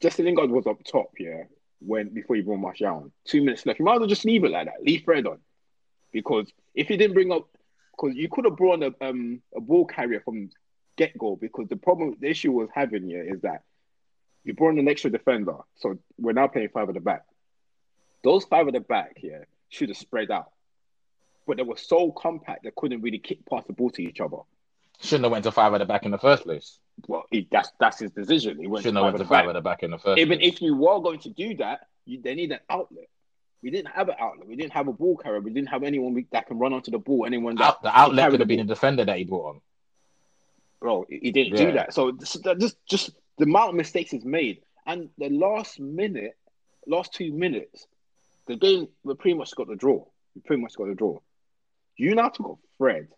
Jesse 0.00 0.22
Lingard 0.22 0.50
was 0.50 0.66
up 0.66 0.82
top, 0.84 1.10
yeah, 1.18 1.44
when 1.80 2.08
before 2.10 2.36
you 2.36 2.42
brought 2.42 2.58
Martial. 2.58 3.10
Two 3.24 3.42
minutes 3.42 3.64
left. 3.66 3.78
You 3.78 3.84
might 3.84 3.94
as 3.94 4.00
well 4.00 4.08
just 4.08 4.24
leave 4.24 4.44
it 4.44 4.50
like 4.50 4.66
that. 4.66 4.82
Leave 4.82 5.04
Fred 5.04 5.26
on. 5.26 5.38
Because 6.12 6.52
if 6.74 6.90
you 6.90 6.96
didn't 6.96 7.14
bring 7.14 7.32
up 7.32 7.48
because 7.92 8.14
you 8.16 8.28
could 8.28 8.44
have 8.44 8.56
brought 8.56 8.82
a 8.82 8.94
um 9.00 9.40
a 9.54 9.60
ball 9.60 9.86
carrier 9.86 10.20
from 10.20 10.50
get 10.96 11.16
go 11.18 11.36
because 11.36 11.68
the 11.68 11.76
problem 11.76 12.16
the 12.20 12.28
issue 12.28 12.52
was 12.52 12.68
having 12.74 13.04
here 13.04 13.22
is 13.22 13.40
that 13.42 13.62
you 14.44 14.54
brought 14.54 14.74
an 14.74 14.88
extra 14.88 15.10
defender. 15.10 15.56
So 15.76 15.98
we're 16.18 16.32
now 16.32 16.48
playing 16.48 16.68
five 16.68 16.88
at 16.88 16.94
the 16.94 17.00
back. 17.00 17.24
Those 18.22 18.44
five 18.44 18.66
at 18.68 18.74
the 18.74 18.80
back 18.80 19.14
here 19.16 19.46
should 19.68 19.88
have 19.88 19.98
spread 19.98 20.30
out. 20.30 20.52
But 21.46 21.56
they 21.58 21.62
were 21.62 21.76
so 21.76 22.10
compact 22.10 22.64
they 22.64 22.72
couldn't 22.76 23.02
really 23.02 23.18
kick 23.18 23.38
past 23.48 23.66
the 23.66 23.72
ball 23.72 23.90
to 23.90 24.02
each 24.02 24.20
other. 24.20 24.38
Shouldn't 25.00 25.24
have 25.24 25.32
went 25.32 25.44
to 25.44 25.52
five 25.52 25.72
at 25.74 25.78
the 25.78 25.84
back 25.84 26.04
in 26.04 26.10
the 26.10 26.18
first 26.18 26.42
place. 26.44 26.78
Well, 27.06 27.24
he, 27.30 27.46
that's 27.50 27.70
that's 27.78 27.98
his 28.00 28.10
decision. 28.10 28.58
He 28.58 28.66
went 28.66 28.82
Shouldn't 28.84 28.96
have 28.96 29.12
went 29.12 29.18
to 29.18 29.24
five 29.24 29.44
back. 29.44 29.48
at 29.48 29.52
the 29.52 29.60
back 29.60 29.82
in 29.82 29.90
the 29.90 29.98
first. 29.98 30.18
Even 30.18 30.38
place. 30.38 30.54
if 30.54 30.62
you 30.62 30.74
were 30.74 31.00
going 31.00 31.20
to 31.20 31.28
do 31.30 31.54
that, 31.56 31.80
you, 32.06 32.20
they 32.22 32.34
need 32.34 32.52
an 32.52 32.60
outlet. 32.70 33.08
We 33.62 33.70
didn't 33.70 33.92
have 33.92 34.08
an 34.08 34.16
outlet. 34.18 34.48
We 34.48 34.56
didn't 34.56 34.72
have 34.72 34.88
a 34.88 34.92
ball 34.92 35.16
carrier. 35.16 35.40
We 35.40 35.50
didn't 35.52 35.68
have 35.68 35.82
anyone 35.82 36.14
we, 36.14 36.26
that 36.32 36.46
can 36.46 36.58
run 36.58 36.72
onto 36.72 36.90
the 36.90 36.98
ball. 36.98 37.26
Anyone 37.26 37.56
that 37.56 37.64
Out, 37.64 37.82
the 37.82 37.96
outlet 37.96 38.30
could 38.30 38.40
have 38.40 38.48
been 38.48 38.60
a 38.60 38.64
defender 38.64 39.04
that 39.04 39.18
he 39.18 39.24
brought 39.24 39.50
on. 39.50 39.60
bro. 40.80 41.04
He 41.08 41.30
didn't 41.32 41.56
Yeah. 41.58 41.66
do 41.66 41.72
that. 41.72 41.94
So 41.94 42.12
this, 42.12 42.32
that 42.44 42.58
just 42.58 42.76
just 42.86 43.10
the 43.38 43.44
amount 43.44 43.70
of 43.70 43.74
mistakes 43.76 44.10
he's 44.10 44.24
made, 44.24 44.62
and 44.86 45.10
the 45.18 45.28
last 45.28 45.78
minute, 45.80 46.36
last 46.86 47.12
two 47.12 47.32
minutes, 47.32 47.86
the 48.46 48.56
game 48.56 48.88
we 49.04 49.14
pretty 49.14 49.36
much 49.36 49.54
got 49.54 49.68
the 49.68 49.76
draw. 49.76 50.04
We 50.34 50.40
pretty 50.42 50.62
much 50.62 50.74
got 50.76 50.88
the 50.88 50.94
draw. 50.94 51.18
You 51.96 52.14
now 52.14 52.28
took 52.28 52.46
off 52.50 52.58
Fred 52.78 53.08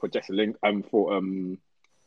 for 0.00 0.08
Jesse 0.08 0.32
Link 0.32 0.56
um 0.62 0.82
for 0.82 1.14
um 1.14 1.58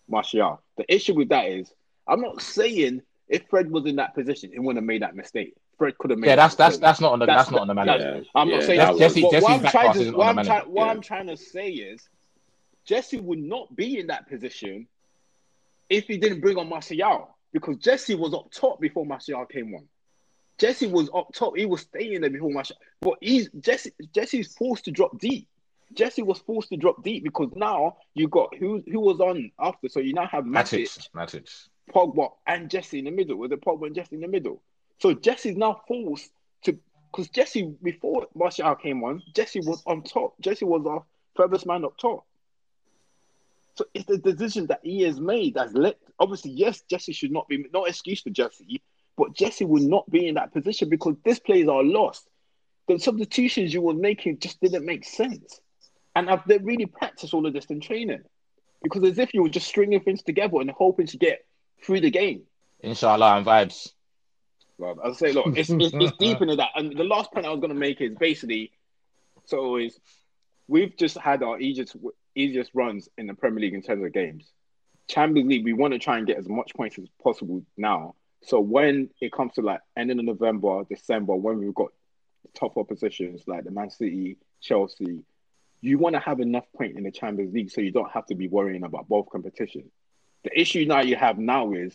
Martial. 0.08 0.62
The 0.78 0.94
issue 0.94 1.14
with 1.14 1.30
that 1.30 1.46
is, 1.48 1.72
I'm 2.08 2.22
not 2.22 2.42
saying 2.42 3.02
if 3.30 3.44
Fred 3.50 3.72
was 3.72 3.86
in 3.86 3.96
that 3.98 4.14
position, 4.16 4.52
he 4.52 4.60
wouldn't 4.60 4.78
have 4.78 4.84
made 4.88 5.02
that 5.02 5.16
mistake. 5.16 5.56
Fred 5.78 5.98
could 5.98 6.12
have 6.12 6.20
made. 6.20 6.28
Yeah, 6.28 6.36
that's 6.36 6.56
that 6.56 6.66
that's 6.72 6.78
that's 6.80 7.02
not 7.02 7.14
on 7.14 7.20
the 7.20 7.26
That's- 7.26 7.46
that's, 7.46 7.52
not 7.52 7.62
on 7.62 7.68
the 7.68 7.74
that's- 7.74 8.00
manager. 8.02 8.28
I'm 8.36 8.50
not 8.50 8.60
Yeah, 8.62 8.66
saying 8.68 8.80
that 8.80 8.92
that. 8.94 9.00
Jesse- 9.00 9.24
what, 9.24 9.32
Jesse's 9.32 9.50
I'm 9.50 9.62
back 9.62 9.72
trying 9.72 9.88
pass 9.88 9.96
to 9.96 10.02
isn't 10.02 10.18
what, 10.18 10.24
on 10.24 10.30
I'm 10.30 10.36
the 10.46 10.50
manager. 10.50 10.70
what 10.70 10.86
Yeah. 10.86 10.92
I'm 10.92 11.02
trying 11.02 11.28
to 11.28 11.38
say 11.38 11.70
is 11.70 12.10
Jesse 12.86 13.20
would 13.20 13.40
not 13.40 13.76
be 13.76 13.98
in 14.00 14.08
that 14.08 14.28
position 14.28 14.88
if 15.90 16.06
he 16.08 16.18
didn't 16.18 16.42
bring 16.42 16.58
on 16.58 16.68
Martial 16.70 17.30
because 17.54 17.78
Jesse 17.78 18.16
was 18.16 18.34
up 18.34 18.52
top 18.52 18.80
before 18.82 19.06
Martial 19.06 19.46
came 19.46 19.74
on. 19.74 19.88
Jesse 20.60 20.88
was 20.88 21.10
up 21.16 21.30
top. 21.34 21.56
He 21.58 21.66
was 21.66 21.82
staying 21.82 22.22
there 22.22 22.30
before 22.30 22.52
Martial. 22.52 22.76
But 23.02 23.16
he's 23.22 23.50
Jesse. 23.60 23.92
Jesse's 24.14 24.54
forced 24.54 24.86
to 24.86 24.92
drop 24.92 25.18
deep. 25.18 25.48
Jesse 25.96 26.24
was 26.24 26.40
forced 26.40 26.70
to 26.70 26.78
drop 26.78 27.04
deep 27.04 27.24
because 27.24 27.50
now 27.56 27.98
you 28.14 28.28
got 28.28 28.56
who 28.56 28.84
who 28.92 29.00
was 29.00 29.20
on 29.20 29.52
after. 29.60 29.90
So 29.90 30.00
you 30.00 30.14
now 30.14 30.28
have 30.28 30.46
Matic, 30.46 31.10
Matic. 31.16 31.68
Pogba, 31.94 32.32
and 32.48 32.70
Jesse 32.70 33.00
in 33.00 33.06
the 33.06 33.12
middle. 33.12 33.38
With 33.38 33.52
the 33.52 33.58
Pogba 33.58 33.88
and 33.88 33.96
Jesse 33.96 34.16
in 34.16 34.22
the 34.22 34.28
middle. 34.28 34.62
So 35.00 35.14
Jesse's 35.14 35.58
now 35.58 35.82
forced 35.88 36.32
to 36.64 36.78
because 37.12 37.30
Jesse 37.30 37.76
before 37.82 38.28
Martial 38.36 38.76
came 38.76 39.04
on, 39.04 39.22
Jesse 39.36 39.60
was 39.60 39.84
on 39.86 40.04
top. 40.04 40.34
Jesse 40.40 40.66
was 40.66 40.86
our 40.86 41.04
furthest 41.36 41.66
man 41.66 41.86
up 41.86 41.98
top. 41.98 42.26
So 43.76 43.86
it's 43.94 44.06
the 44.06 44.18
decision 44.18 44.68
that 44.68 44.82
he 44.84 45.02
has 45.02 45.20
made 45.20 45.56
that's 45.56 45.74
let. 45.74 45.98
Obviously, 46.20 46.52
yes, 46.52 46.82
Jesse 46.90 47.14
should 47.14 47.32
not 47.32 47.48
be 47.48 47.66
no 47.74 47.86
excuse 47.86 48.22
for 48.22 48.30
Jesse, 48.30 48.82
but 49.18 49.34
Jesse 49.34 49.66
will 49.66 49.82
not 49.82 50.10
be 50.10 50.28
in 50.28 50.36
that 50.36 50.54
position 50.54 50.90
because 50.90 51.16
these 51.24 51.40
players 51.40 51.68
are 51.68 51.84
lost. 51.84 52.30
The 52.88 53.00
substitutions 53.00 53.74
you 53.74 53.82
were 53.82 53.94
making 53.94 54.40
just 54.40 54.60
didn't 54.62 54.86
make 54.86 55.06
sense, 55.06 55.60
and 56.16 56.30
I've 56.30 56.48
they 56.48 56.58
really 56.60 56.86
practiced 56.86 57.34
all 57.34 57.46
of 57.46 57.54
this 57.54 57.66
in 57.66 57.80
training 57.80 58.22
because 58.84 59.04
as 59.04 59.18
if 59.18 59.34
you 59.34 59.44
were 59.44 59.50
just 59.50 59.68
stringing 59.68 60.02
things 60.02 60.24
together 60.24 60.60
and 60.60 60.70
hoping 60.72 61.08
to 61.08 61.18
get 61.18 61.46
through 61.84 62.02
the 62.02 62.12
game. 62.12 62.44
Inshallah 62.82 63.38
and 63.38 63.46
vibes. 63.46 63.92
Well, 64.78 64.98
I'll 65.04 65.14
say, 65.14 65.32
look, 65.32 65.58
it's, 65.58 65.70
it's, 65.70 65.94
it's 65.94 66.18
deep 66.18 66.42
into 66.42 66.58
that. 66.58 66.72
And 66.76 66.98
the 66.98 67.04
last 67.04 67.32
point 67.32 67.46
I 67.46 67.50
was 67.52 67.60
going 67.60 67.74
to 67.74 67.80
make 67.80 68.02
is 68.02 68.16
basically, 68.20 68.72
so 69.46 69.78
is 69.78 70.00
we've 70.68 70.96
just 70.98 71.18
had 71.18 71.44
our 71.44 71.60
easiest 71.60 71.96
easiest 72.36 72.72
runs 72.74 73.08
in 73.18 73.28
the 73.28 73.34
Premier 73.34 73.62
League 73.62 73.74
in 73.74 73.82
terms 73.82 74.04
of 74.04 74.12
games. 74.12 74.52
Champions 75.08 75.50
League, 75.50 75.66
we 75.66 75.74
want 75.74 75.94
to 75.94 76.00
try 76.00 76.18
and 76.18 76.26
get 76.26 76.38
as 76.38 76.48
much 76.48 76.74
points 76.76 76.98
as 76.98 77.08
possible 77.22 77.64
now 77.78 78.16
So 78.44 78.60
when 78.60 79.10
it 79.22 79.32
comes 79.32 79.54
to 79.54 79.62
like 79.62 79.82
ending 79.96 80.20
of 80.20 80.26
November, 80.26 80.84
December, 80.90 81.36
when 81.36 81.60
we've 81.60 81.74
got 81.74 81.90
top 82.54 82.78
oppositions 82.78 83.44
like 83.48 83.64
the 83.64 83.72
Man 83.72 83.90
City, 83.90 84.38
Chelsea, 84.62 85.24
you 85.84 85.98
want 85.98 86.16
to 86.16 86.20
have 86.22 86.40
enough 86.40 86.64
point 86.76 86.98
in 86.98 87.04
the 87.04 87.12
Champions 87.12 87.54
League 87.54 87.70
so 87.70 87.82
you 87.82 87.92
don't 87.92 88.10
have 88.12 88.26
to 88.28 88.36
be 88.36 88.48
worrying 88.48 88.84
about 88.84 89.10
both 89.10 89.30
competitions. 89.30 89.92
The 90.46 90.60
issue 90.60 90.86
now 90.86 91.02
you 91.02 91.18
have 91.18 91.38
now 91.38 91.74
is 91.74 91.94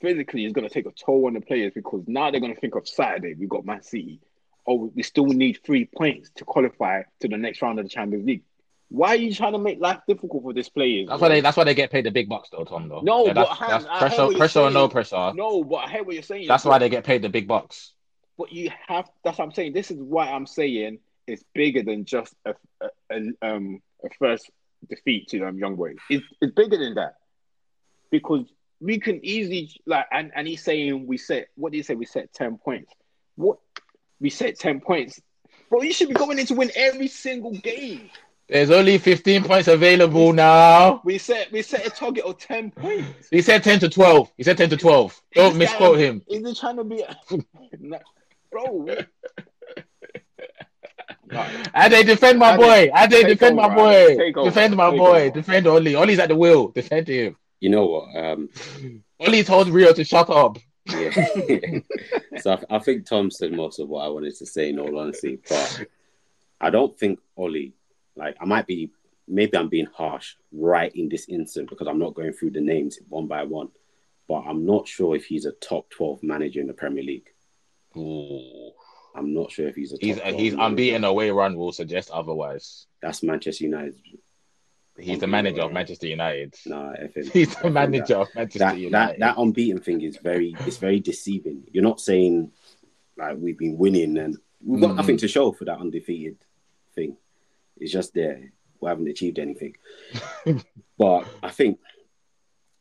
physically 0.00 0.44
it's 0.44 0.52
going 0.52 0.68
to 0.68 0.72
take 0.72 0.86
a 0.86 0.92
toll 0.92 1.26
on 1.26 1.34
the 1.34 1.40
players 1.40 1.72
because 1.74 2.04
now 2.06 2.30
they're 2.30 2.40
going 2.40 2.54
to 2.54 2.60
think 2.60 2.76
of 2.76 2.86
Saturday. 2.86 3.34
We've 3.34 3.48
got 3.48 3.66
Man 3.66 3.82
City. 3.82 4.20
Oh, 4.68 4.92
we 4.94 5.02
still 5.02 5.26
need 5.26 5.58
three 5.66 5.84
points 5.84 6.30
to 6.36 6.44
qualify 6.44 7.02
to 7.20 7.28
the 7.28 7.36
next 7.36 7.60
round 7.60 7.80
of 7.80 7.86
the 7.86 7.88
Champions 7.88 8.24
League. 8.24 8.44
Why 8.88 9.08
are 9.08 9.16
you 9.16 9.34
trying 9.34 9.54
to 9.54 9.58
make 9.58 9.80
life 9.80 9.98
difficult 10.06 10.44
for 10.44 10.52
these 10.52 10.68
players? 10.68 11.08
That's 11.08 11.18
bro? 11.18 11.28
why 11.28 11.34
they. 11.34 11.40
That's 11.40 11.56
why 11.56 11.64
they 11.64 11.74
get 11.74 11.90
paid 11.90 12.04
the 12.04 12.12
big 12.12 12.28
bucks, 12.28 12.50
though, 12.50 12.62
Tom. 12.62 12.88
Though. 12.88 13.00
No, 13.00 13.26
Yeah, 13.26 13.32
but 13.32 13.48
that's, 13.48 13.58
that's 13.58 13.84
I 13.86 13.98
pressure, 13.98 14.26
you're 14.26 14.36
pressure 14.36 14.60
or 14.60 14.70
no 14.70 14.88
pressure. 14.88 15.32
No, 15.34 15.64
but 15.64 15.76
I 15.76 15.90
hear 15.90 16.04
what 16.04 16.14
you're 16.14 16.22
saying. 16.22 16.46
That's 16.46 16.62
but- 16.62 16.70
why 16.70 16.78
they 16.78 16.88
get 16.88 17.02
paid 17.02 17.22
the 17.22 17.28
big 17.28 17.48
bucks. 17.48 17.94
But 18.38 18.52
you 18.52 18.70
have. 18.86 19.10
That's 19.24 19.38
what 19.38 19.46
I'm 19.46 19.52
saying. 19.52 19.72
This 19.72 19.90
is 19.90 19.98
why 19.98 20.28
I'm 20.30 20.46
saying 20.46 20.98
it's 21.26 21.44
bigger 21.54 21.82
than 21.82 22.04
just 22.04 22.34
a, 22.44 22.54
a, 22.80 22.88
a 23.10 23.46
um 23.54 23.80
a 24.04 24.08
first 24.18 24.50
defeat 24.88 25.28
to 25.28 25.44
um 25.44 25.58
young 25.58 25.76
boys. 25.76 25.96
It's, 26.10 26.24
it's 26.40 26.52
bigger 26.54 26.78
than 26.78 26.94
that 26.94 27.14
because 28.10 28.46
we 28.80 28.98
can 28.98 29.24
easily 29.24 29.70
like 29.86 30.06
and 30.10 30.32
and 30.34 30.46
he's 30.46 30.62
saying 30.62 31.06
we 31.06 31.18
set 31.18 31.48
what 31.54 31.72
did 31.72 31.78
he 31.78 31.82
say 31.82 31.94
we 31.94 32.06
set 32.06 32.32
ten 32.32 32.58
points. 32.58 32.92
What 33.36 33.58
we 34.20 34.30
set 34.30 34.58
ten 34.58 34.80
points, 34.80 35.20
bro. 35.70 35.82
You 35.82 35.92
should 35.92 36.08
be 36.08 36.14
going 36.14 36.38
in 36.38 36.46
to 36.46 36.54
win 36.54 36.70
every 36.74 37.08
single 37.08 37.52
game. 37.52 38.10
There's 38.48 38.70
only 38.70 38.98
15 38.98 39.44
points 39.44 39.66
available 39.68 40.32
now. 40.34 41.00
We 41.04 41.16
set 41.16 41.50
we 41.52 41.62
set 41.62 41.86
a 41.86 41.90
target 41.90 42.24
of 42.24 42.38
ten 42.38 42.70
points. 42.70 43.28
He 43.30 43.40
said 43.40 43.64
10 43.64 43.80
to 43.80 43.88
12. 43.88 44.32
He 44.36 44.42
said 44.42 44.58
10 44.58 44.70
to 44.70 44.76
12. 44.76 45.22
Don't 45.34 45.56
misquote 45.56 45.98
him. 45.98 46.22
Is 46.28 46.46
he 46.46 46.54
trying 46.54 46.76
to 46.76 46.84
be, 46.84 47.02
bro? 48.50 48.88
Nah. 51.32 51.46
And 51.74 51.92
they 51.92 52.02
defend 52.02 52.38
my 52.38 52.56
boy. 52.56 52.90
And 52.94 53.10
they 53.10 53.22
defend 53.24 53.56
my 53.56 53.74
boy. 53.74 54.08
Ade, 54.08 54.18
take 54.18 54.36
over, 54.36 54.50
Defend 54.50 54.76
my 54.76 54.90
boy. 54.90 55.30
Defend 55.30 55.66
Ole. 55.66 55.96
Ole's 55.96 56.18
at 56.18 56.28
the 56.28 56.36
wheel. 56.36 56.68
Defend 56.68 57.08
him. 57.08 57.36
You 57.60 57.70
know 57.70 57.86
what? 57.86 58.16
Um, 58.16 58.48
Ole 59.20 59.42
told 59.42 59.68
Rio 59.68 59.92
to 59.92 60.04
shut 60.04 60.28
up. 60.28 60.58
yeah. 60.86 61.10
so 62.40 62.52
I, 62.52 62.76
I 62.76 62.78
think 62.80 63.06
Tom 63.06 63.30
said 63.30 63.52
most 63.52 63.78
of 63.78 63.88
what 63.88 64.04
I 64.04 64.08
wanted 64.08 64.36
to 64.36 64.46
say. 64.46 64.70
In 64.70 64.78
all 64.78 64.98
honesty, 64.98 65.38
but 65.48 65.86
I 66.60 66.70
don't 66.70 66.96
think 66.98 67.20
Ole. 67.36 67.72
Like 68.14 68.36
I 68.40 68.44
might 68.44 68.66
be, 68.66 68.90
maybe 69.26 69.56
I'm 69.56 69.68
being 69.68 69.86
harsh 69.94 70.34
right 70.52 70.94
in 70.94 71.08
this 71.08 71.28
instant 71.28 71.70
because 71.70 71.86
I'm 71.86 71.98
not 71.98 72.14
going 72.14 72.32
through 72.32 72.50
the 72.50 72.60
names 72.60 72.98
one 73.08 73.26
by 73.26 73.44
one. 73.44 73.68
But 74.28 74.42
I'm 74.46 74.66
not 74.66 74.86
sure 74.86 75.16
if 75.16 75.24
he's 75.24 75.46
a 75.46 75.52
top 75.52 75.88
12 75.90 76.22
manager 76.22 76.60
in 76.60 76.66
the 76.66 76.74
Premier 76.74 77.02
League. 77.02 77.28
Ooh. 77.96 78.72
I'm 79.14 79.34
not 79.34 79.50
sure 79.50 79.68
if 79.68 79.74
he's 79.76 79.92
a 79.92 79.96
He's 80.00 80.18
12 80.18 80.34
he's 80.38 80.54
unbeaten 80.54 81.04
away 81.04 81.30
run 81.30 81.56
will 81.56 81.72
suggest 81.72 82.10
otherwise. 82.10 82.86
That's 83.02 83.22
Manchester 83.22 83.64
United. 83.64 84.00
He's 84.98 85.18
the 85.20 85.26
manager 85.26 85.62
of. 85.62 85.72
Manchester 85.72 86.06
United. 86.06 86.54
Nah, 86.66 86.92
think 87.12 87.32
He's 87.32 87.54
the 87.56 87.70
manager 87.70 88.16
of 88.16 88.28
Manchester 88.34 88.58
that, 88.58 88.90
that 88.90 89.18
that 89.20 89.38
unbeaten 89.38 89.80
thing 89.80 90.02
is 90.02 90.16
very 90.18 90.54
it's 90.60 90.76
very 90.76 91.00
deceiving. 91.00 91.64
You're 91.72 91.82
not 91.82 92.00
saying 92.00 92.52
like 93.16 93.36
we've 93.38 93.58
been 93.58 93.78
winning 93.78 94.18
and 94.18 94.36
we've 94.64 94.80
got 94.80 94.90
Mm. 94.90 94.96
nothing 94.96 95.16
to 95.18 95.28
show 95.28 95.52
for 95.52 95.64
that 95.64 95.78
undefeated 95.80 96.36
thing. 96.94 97.16
It's 97.78 97.92
just 97.92 98.12
there. 98.14 98.52
We 98.80 98.88
haven't 98.88 99.08
achieved 99.08 99.38
anything. 99.38 99.76
but 100.98 101.26
I 101.42 101.50
think 101.50 101.78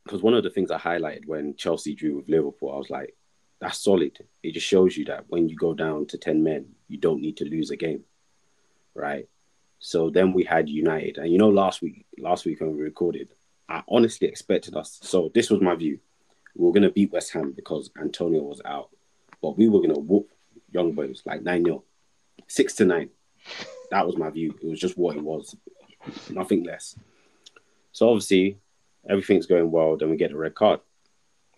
because 0.03 0.21
one 0.21 0.33
of 0.33 0.43
the 0.43 0.49
things 0.49 0.71
I 0.71 0.77
highlighted 0.77 1.25
when 1.27 1.55
Chelsea 1.55 1.95
drew 1.95 2.17
with 2.17 2.29
Liverpool, 2.29 2.73
I 2.73 2.77
was 2.77 2.89
like, 2.89 3.15
that's 3.61 3.77
solid. 3.77 4.17
It 4.41 4.53
just 4.53 4.67
shows 4.67 4.97
you 4.97 5.05
that 5.05 5.25
when 5.29 5.47
you 5.47 5.55
go 5.55 5.73
down 5.75 6.07
to 6.07 6.17
10 6.17 6.43
men, 6.43 6.65
you 6.87 6.97
don't 6.97 7.21
need 7.21 7.37
to 7.37 7.45
lose 7.45 7.69
a 7.69 7.77
game. 7.77 8.03
Right. 8.95 9.29
So 9.77 10.09
then 10.09 10.33
we 10.33 10.43
had 10.43 10.67
United. 10.67 11.19
And 11.19 11.31
you 11.31 11.37
know, 11.37 11.49
last 11.49 11.81
week, 11.81 12.05
last 12.17 12.43
week 12.45 12.59
when 12.59 12.75
we 12.75 12.81
recorded, 12.81 13.29
I 13.69 13.83
honestly 13.87 14.27
expected 14.27 14.75
us. 14.75 14.99
So 15.03 15.31
this 15.33 15.51
was 15.51 15.61
my 15.61 15.75
view. 15.75 15.99
We 16.55 16.65
were 16.65 16.73
going 16.73 16.83
to 16.83 16.89
beat 16.89 17.11
West 17.11 17.31
Ham 17.33 17.53
because 17.55 17.91
Antonio 17.97 18.41
was 18.41 18.61
out, 18.65 18.89
but 19.41 19.57
we 19.57 19.69
were 19.69 19.79
going 19.79 19.93
to 19.93 20.01
whoop 20.01 20.29
Young 20.71 20.91
Boys 20.91 21.21
like 21.25 21.43
9 21.43 21.63
0, 21.63 21.83
6 22.47 22.75
to 22.75 22.85
9. 22.85 23.09
That 23.91 24.05
was 24.05 24.17
my 24.17 24.29
view. 24.31 24.55
It 24.61 24.67
was 24.67 24.79
just 24.79 24.97
what 24.97 25.15
it 25.15 25.23
was, 25.23 25.55
nothing 26.29 26.63
less. 26.63 26.95
So 27.91 28.09
obviously, 28.09 28.57
everything's 29.07 29.45
going 29.45 29.71
well. 29.71 29.97
Then 29.97 30.09
we 30.09 30.17
get 30.17 30.31
the 30.31 30.37
red 30.37 30.55
card. 30.55 30.81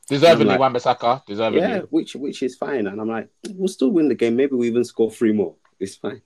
Deservedly, 0.07 0.53
I'm 0.53 0.59
Wan-Bissaka. 0.59 1.25
Deservedly. 1.25 1.61
Yeah, 1.61 1.79
which 1.89 2.15
which 2.15 2.43
is 2.43 2.55
fine. 2.55 2.87
And 2.87 2.99
I'm 2.99 3.07
like, 3.07 3.29
we'll 3.49 3.67
still 3.67 3.89
win 3.89 4.09
the 4.09 4.15
game. 4.15 4.35
Maybe 4.35 4.55
we 4.55 4.67
even 4.67 4.83
score 4.83 5.09
three 5.09 5.31
more. 5.31 5.55
It's 5.79 5.95
fine. 5.95 6.21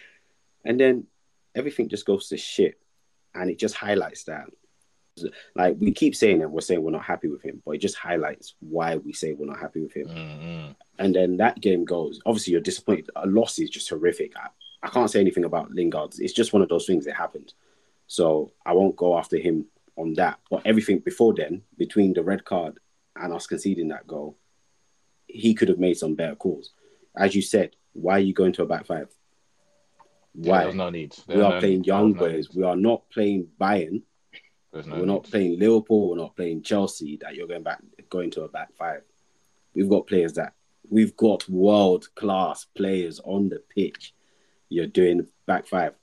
and 0.64 0.78
then 0.78 1.06
everything 1.54 1.88
just 1.88 2.06
goes 2.06 2.28
to 2.28 2.36
shit. 2.36 2.78
And 3.34 3.50
it 3.50 3.58
just 3.58 3.74
highlights 3.74 4.24
that. 4.24 4.46
Like 5.56 5.76
we 5.80 5.90
keep 5.90 6.14
saying 6.14 6.40
it, 6.40 6.50
we're 6.50 6.60
saying 6.60 6.80
we're 6.80 6.92
not 6.92 7.04
happy 7.04 7.28
with 7.28 7.42
him, 7.42 7.60
but 7.64 7.72
it 7.72 7.78
just 7.78 7.96
highlights 7.96 8.54
why 8.60 8.96
we 8.96 9.12
say 9.12 9.32
we're 9.32 9.46
not 9.46 9.58
happy 9.58 9.80
with 9.80 9.92
him. 9.92 10.06
Mm-mm. 10.06 10.76
And 11.00 11.14
then 11.14 11.38
that 11.38 11.60
game 11.60 11.84
goes. 11.84 12.20
Obviously, 12.24 12.52
you're 12.52 12.60
disappointed. 12.60 13.10
A 13.16 13.26
loss 13.26 13.58
is 13.58 13.68
just 13.68 13.88
horrific. 13.88 14.36
I, 14.36 14.48
I 14.82 14.88
can't 14.88 15.10
say 15.10 15.20
anything 15.20 15.44
about 15.44 15.72
Lingard. 15.72 16.14
It's 16.18 16.32
just 16.32 16.52
one 16.52 16.62
of 16.62 16.68
those 16.68 16.86
things 16.86 17.04
that 17.06 17.14
happened. 17.14 17.52
So 18.06 18.52
I 18.64 18.72
won't 18.74 18.96
go 18.96 19.18
after 19.18 19.38
him 19.38 19.66
on 19.96 20.14
that. 20.14 20.38
But 20.50 20.62
everything 20.64 21.00
before 21.00 21.34
then, 21.34 21.62
between 21.76 22.12
the 22.12 22.22
red 22.22 22.44
card 22.44 22.78
and 23.20 23.32
us 23.32 23.46
conceding 23.46 23.88
that 23.88 24.06
goal, 24.06 24.36
he 25.26 25.54
could 25.54 25.68
have 25.68 25.78
made 25.78 25.96
some 25.96 26.14
better 26.14 26.34
calls. 26.34 26.72
As 27.16 27.34
you 27.34 27.42
said, 27.42 27.76
why 27.92 28.14
are 28.14 28.20
you 28.20 28.32
going 28.32 28.52
to 28.54 28.62
a 28.62 28.66
back 28.66 28.86
five? 28.86 29.08
Yeah, 30.34 30.50
Why? 30.52 30.62
there's 30.64 30.74
no 30.74 30.90
need. 30.90 31.14
we 31.26 31.34
are 31.36 31.54
no 31.54 31.60
playing 31.60 31.78
need. 31.78 31.86
young 31.86 32.12
There's 32.12 32.20
no 32.30 32.36
boys. 32.36 32.48
need. 32.48 32.56
We 32.60 32.64
are 32.64 32.76
not 32.76 33.10
playing 33.10 33.48
Bayern. 33.60 34.02
No 34.72 34.82
We're 34.98 35.06
not 35.06 35.24
playing 35.24 35.58
Liverpool. 35.58 36.10
We're 36.10 36.16
not 36.16 36.36
playing 36.36 36.62
Chelsea. 36.62 37.16
That 37.20 37.34
you're 37.34 37.48
going 37.48 37.62
back, 37.62 37.80
going 38.10 38.30
to 38.32 38.42
a 38.42 38.48
back 38.48 38.74
five. 38.78 39.02
We've 39.74 39.88
got 39.88 40.06
players 40.06 40.34
that 40.34 40.52
we've 40.90 41.16
got 41.16 41.48
world 41.48 42.06
class 42.14 42.66
players 42.76 43.20
on 43.24 43.48
the 43.48 43.62
pitch. 43.74 44.14
You're 44.68 44.86
doing 44.86 45.26
back 45.46 45.66
five. 45.66 45.94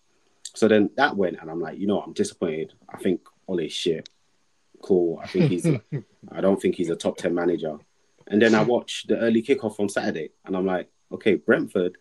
So 0.55 0.67
then 0.67 0.89
that 0.97 1.15
went, 1.15 1.37
and 1.41 1.49
I'm 1.49 1.59
like, 1.59 1.77
you 1.77 1.87
know, 1.87 2.01
I'm 2.01 2.13
disappointed. 2.13 2.73
I 2.89 2.97
think 2.97 3.21
Ole's 3.47 3.71
shit. 3.73 4.09
Cool. 4.85 5.19
I 5.21 5.25
think 5.25 5.49
he's. 5.49 5.65
I 6.31 6.41
don't 6.41 6.61
think 6.61 6.75
he's 6.75 6.91
a 6.91 6.95
top 6.95 7.17
ten 7.17 7.33
manager. 7.33 7.77
And 8.27 8.39
then 8.39 8.53
I 8.53 8.63
hmm. 8.63 8.69
watched 8.69 9.07
the 9.07 9.17
early 9.17 9.41
kickoff 9.41 9.79
on 9.79 9.89
Saturday, 9.89 10.29
and 10.45 10.55
I'm 10.55 10.65
like, 10.65 10.89
okay, 11.11 11.35
Brentford 11.35 11.97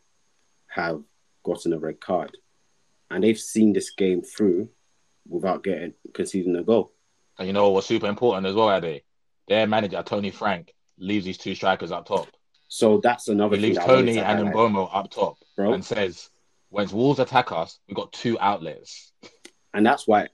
have 0.68 1.02
gotten 1.44 1.72
a 1.72 1.78
red 1.78 1.98
card, 2.00 2.36
and 3.10 3.24
they've 3.24 3.38
seen 3.38 3.72
this 3.72 3.90
game 3.90 4.20
through 4.20 4.68
without 5.26 5.64
getting 5.64 5.94
conceding 6.12 6.56
a 6.56 6.62
goal. 6.62 6.92
And 7.38 7.46
you 7.46 7.54
know 7.54 7.70
what's 7.70 7.86
super 7.86 8.06
important 8.06 8.46
as 8.46 8.54
well, 8.54 8.70
Ade? 8.70 9.02
Their 9.48 9.66
manager, 9.66 10.02
Tony 10.02 10.30
Frank, 10.30 10.74
leaves 10.98 11.24
these 11.24 11.38
two 11.38 11.54
strikers 11.54 11.90
up 11.90 12.06
top. 12.06 12.28
So 12.68 12.98
that's 13.02 13.28
another 13.28 13.56
He 13.56 13.62
leaves 13.62 13.78
that 13.78 13.86
Toney 13.86 14.14
to 14.14 14.24
and 14.24 14.48
highlight, 14.48 14.54
Mbeumo 14.54 14.90
up 14.92 15.10
top 15.10 15.38
bro. 15.56 15.72
and 15.72 15.84
says, 15.84 16.28
when 16.68 16.88
Wolves 16.90 17.18
attack 17.18 17.50
us, 17.50 17.78
we've 17.88 17.96
got 17.96 18.12
two 18.12 18.38
outlets. 18.40 19.12
And 19.72 19.84
that's 19.86 20.06
why 20.06 20.28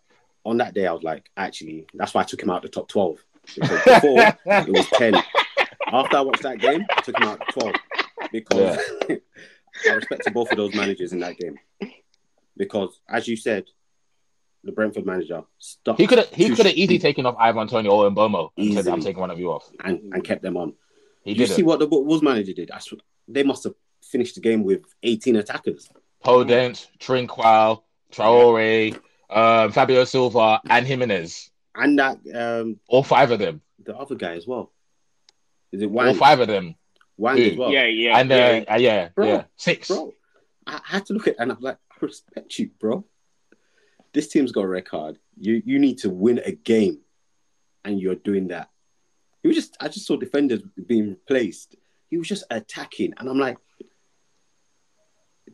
on 0.44 0.58
that 0.58 0.74
day 0.74 0.86
I 0.86 0.92
was 0.92 1.02
like, 1.02 1.28
actually, 1.36 1.86
that's 1.94 2.14
why 2.14 2.22
I 2.22 2.24
took 2.24 2.42
him 2.42 2.50
out 2.50 2.62
the 2.62 2.68
top 2.68 2.88
12. 2.88 3.18
Because 3.54 3.84
before 3.84 4.18
it 4.46 4.72
was 4.72 4.86
10. 4.94 5.14
After 5.92 6.16
I 6.16 6.20
watched 6.20 6.42
that 6.42 6.58
game, 6.58 6.84
I 6.96 7.00
took 7.02 7.18
him 7.18 7.28
out 7.28 7.40
the 7.46 7.52
12. 7.52 7.74
Because 8.32 8.78
I 9.88 9.92
respected 9.94 10.34
both 10.34 10.50
of 10.50 10.56
those 10.56 10.74
managers 10.74 11.12
in 11.12 11.20
that 11.20 11.36
game. 11.36 11.58
Because 12.56 13.00
as 13.08 13.26
you 13.26 13.36
said, 13.36 13.64
the 14.62 14.72
Brentford 14.72 15.06
manager 15.06 15.42
stuck 15.58 15.96
He 15.96 16.06
could 16.06 16.18
have 16.18 16.28
he 16.28 16.50
could 16.54 16.66
have 16.66 16.74
easily 16.74 16.98
taken 16.98 17.24
off 17.24 17.34
Ivan 17.38 17.66
Toney 17.66 17.88
or 17.88 18.08
Mbeumo 18.10 18.50
and 18.56 18.74
said, 18.74 18.88
I'm 18.88 19.00
taking 19.00 19.20
one 19.20 19.30
of 19.30 19.38
you 19.38 19.50
off. 19.52 19.68
and, 19.82 20.12
and 20.12 20.22
kept 20.22 20.42
them 20.42 20.56
on. 20.56 20.74
He 21.24 21.32
you 21.32 21.46
did 21.46 21.50
see 21.50 21.62
what 21.62 21.78
the 21.78 21.86
Wolves 21.86 22.22
manager 22.22 22.52
did? 22.52 22.70
I 22.70 22.78
sw- 22.78 22.94
they 23.26 23.42
must 23.42 23.64
have 23.64 23.74
finished 24.02 24.34
the 24.34 24.40
game 24.40 24.62
with 24.62 24.82
18 25.02 25.36
attackers. 25.36 25.88
Podence, 26.24 26.88
Trincão, 26.98 27.82
Traore, 28.12 28.98
um, 29.30 29.72
Fabio 29.72 30.04
Silva, 30.04 30.60
and 30.68 30.86
Jimenez. 30.86 31.50
And 31.74 31.98
that 31.98 32.18
um 32.34 32.78
All 32.88 33.02
five 33.02 33.30
of 33.30 33.38
them. 33.38 33.60
the 33.84 33.96
other 33.96 34.14
guy 34.16 34.34
as 34.34 34.46
well. 34.46 34.72
Is 35.72 35.82
it 35.82 35.86
All 35.86 36.14
five 36.14 36.40
of 36.40 36.48
them. 36.48 36.74
Hwang 37.16 37.36
Who? 37.36 37.44
as 37.44 37.56
well. 37.56 37.70
Yeah, 37.70 37.86
yeah, 37.86 38.18
and 38.18 38.32
uh, 38.32 38.34
yeah. 38.34 38.64
uh, 38.74 38.78
yeah, 38.78 39.08
Bro, 39.14 39.26
yeah, 39.26 39.44
six. 39.56 39.88
bro. 39.88 40.12
I 40.66 40.80
had 40.84 41.06
to 41.06 41.12
look 41.14 41.26
at 41.28 41.34
it 41.34 41.36
and 41.38 41.52
I'm 41.52 41.60
like, 41.60 41.76
I 41.92 41.96
respect 42.00 42.58
you, 42.58 42.70
bro. 42.78 43.04
This 44.12 44.28
team's 44.28 44.52
got 44.52 44.62
a 44.64 44.68
record. 44.68 45.18
You 45.38 45.62
you 45.64 45.78
need 45.78 45.98
to 45.98 46.10
win 46.10 46.40
a 46.44 46.52
game, 46.52 46.98
and 47.84 48.00
you're 48.00 48.14
doing 48.16 48.48
that. 48.48 48.68
He 49.42 49.48
was 49.48 49.56
just 49.56 49.76
I 49.80 49.88
just 49.88 50.06
saw 50.06 50.16
defenders 50.16 50.62
being 50.86 51.10
replaced. 51.10 51.76
He 52.08 52.18
was 52.18 52.26
just 52.26 52.44
attacking, 52.50 53.14
and 53.18 53.28
I'm 53.28 53.38
like, 53.38 53.58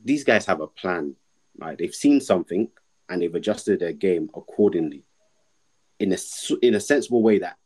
these 0.04 0.24
guys 0.24 0.46
have 0.46 0.60
a 0.60 0.66
plan. 0.66 1.14
Like 1.58 1.78
they've 1.78 1.94
seen 1.94 2.20
something 2.20 2.68
and 3.08 3.22
they've 3.22 3.34
adjusted 3.34 3.80
their 3.80 3.92
game 3.92 4.30
accordingly, 4.34 5.04
in 5.98 6.12
a 6.12 6.16
in 6.62 6.74
a 6.74 6.80
sensible 6.80 7.22
way 7.22 7.38
that 7.38 7.56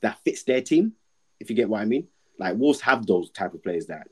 that 0.00 0.18
fits 0.24 0.42
their 0.44 0.60
team. 0.60 0.92
if 1.40 1.48
you 1.48 1.54
get 1.54 1.68
what 1.68 1.80
I 1.80 1.84
mean. 1.84 2.08
Like 2.38 2.56
Wolves 2.56 2.80
have 2.80 3.06
those 3.06 3.30
type 3.30 3.54
of 3.54 3.62
players 3.62 3.86
that 3.86 4.08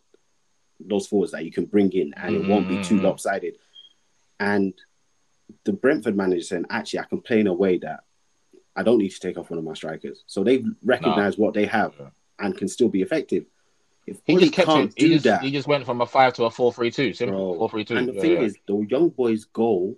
those 0.79 1.09
forwards 1.09 1.33
that 1.33 1.45
you 1.45 1.51
can 1.51 1.65
bring 1.65 1.91
in 1.93 2.15
and 2.15 2.37
it 2.37 2.47
won't 2.49 2.69
be 2.69 2.81
too 2.85 2.99
Mhm. 2.99 3.03
lopsided. 3.03 3.59
And 4.39 4.75
the 5.65 5.73
Brentford 5.73 6.17
manager 6.17 6.43
saying, 6.43 6.67
actually, 6.71 7.01
I 7.01 7.05
can 7.05 7.21
play 7.21 7.41
in 7.41 7.47
a 7.49 7.53
way 7.53 7.79
that 7.79 8.05
I 8.77 8.83
don't 8.85 8.99
need 8.99 9.11
to 9.11 9.19
take 9.21 9.39
off 9.39 9.51
one 9.51 9.59
of 9.59 9.65
my 9.65 9.75
strikers. 9.75 10.23
So 10.29 10.45
they've 10.45 10.65
recognized 10.85 11.37
what 11.39 11.55
they 11.55 11.67
have 11.67 11.95
Yeah. 11.99 12.11
and 12.39 12.57
can 12.57 12.69
still 12.69 12.89
be 12.91 13.03
effective. 13.03 13.47
If 14.07 14.21
He 14.25 14.37
just 14.37 14.53
kept 14.53 14.71
it. 14.71 14.93
He 14.97 15.09
just, 15.09 15.25
that, 15.25 15.43
he 15.43 15.51
just 15.51 15.67
went 15.67 15.85
from 15.85 16.01
a 16.01 16.07
five 16.07 16.33
to 16.35 16.45
a 16.45 16.51
four 16.51 16.73
three 16.73 16.91
two. 16.91 17.13
Simple. 17.13 17.53
Bro. 17.53 17.59
Four 17.59 17.71
three 17.71 17.85
two. 17.85 17.97
and 17.97 18.09
the 18.09 18.13
Yeah, 18.15 18.21
thing 18.21 18.33
yeah. 18.33 18.41
is, 18.41 18.57
the 18.67 18.87
young 18.89 19.09
boys' 19.09 19.45
goal 19.45 19.97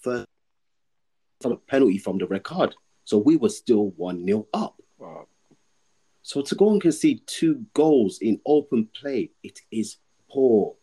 first 0.00 0.26
from 1.40 1.52
a 1.52 1.56
penalty 1.56 1.98
from 1.98 2.18
the 2.18 2.26
red 2.26 2.42
card. 2.42 2.74
So 3.04 3.16
we 3.18 3.36
were 3.36 3.48
still 3.48 3.90
1 3.96 4.26
0 4.26 4.46
up. 4.52 4.82
Wow. 4.98 5.28
So 6.22 6.42
to 6.42 6.54
go 6.54 6.70
and 6.72 6.80
concede 6.80 7.26
two 7.26 7.64
goals 7.72 8.18
in 8.20 8.40
open 8.44 8.88
play, 8.94 9.30
it 9.42 9.60
is 9.70 9.96
poor. 10.30 10.74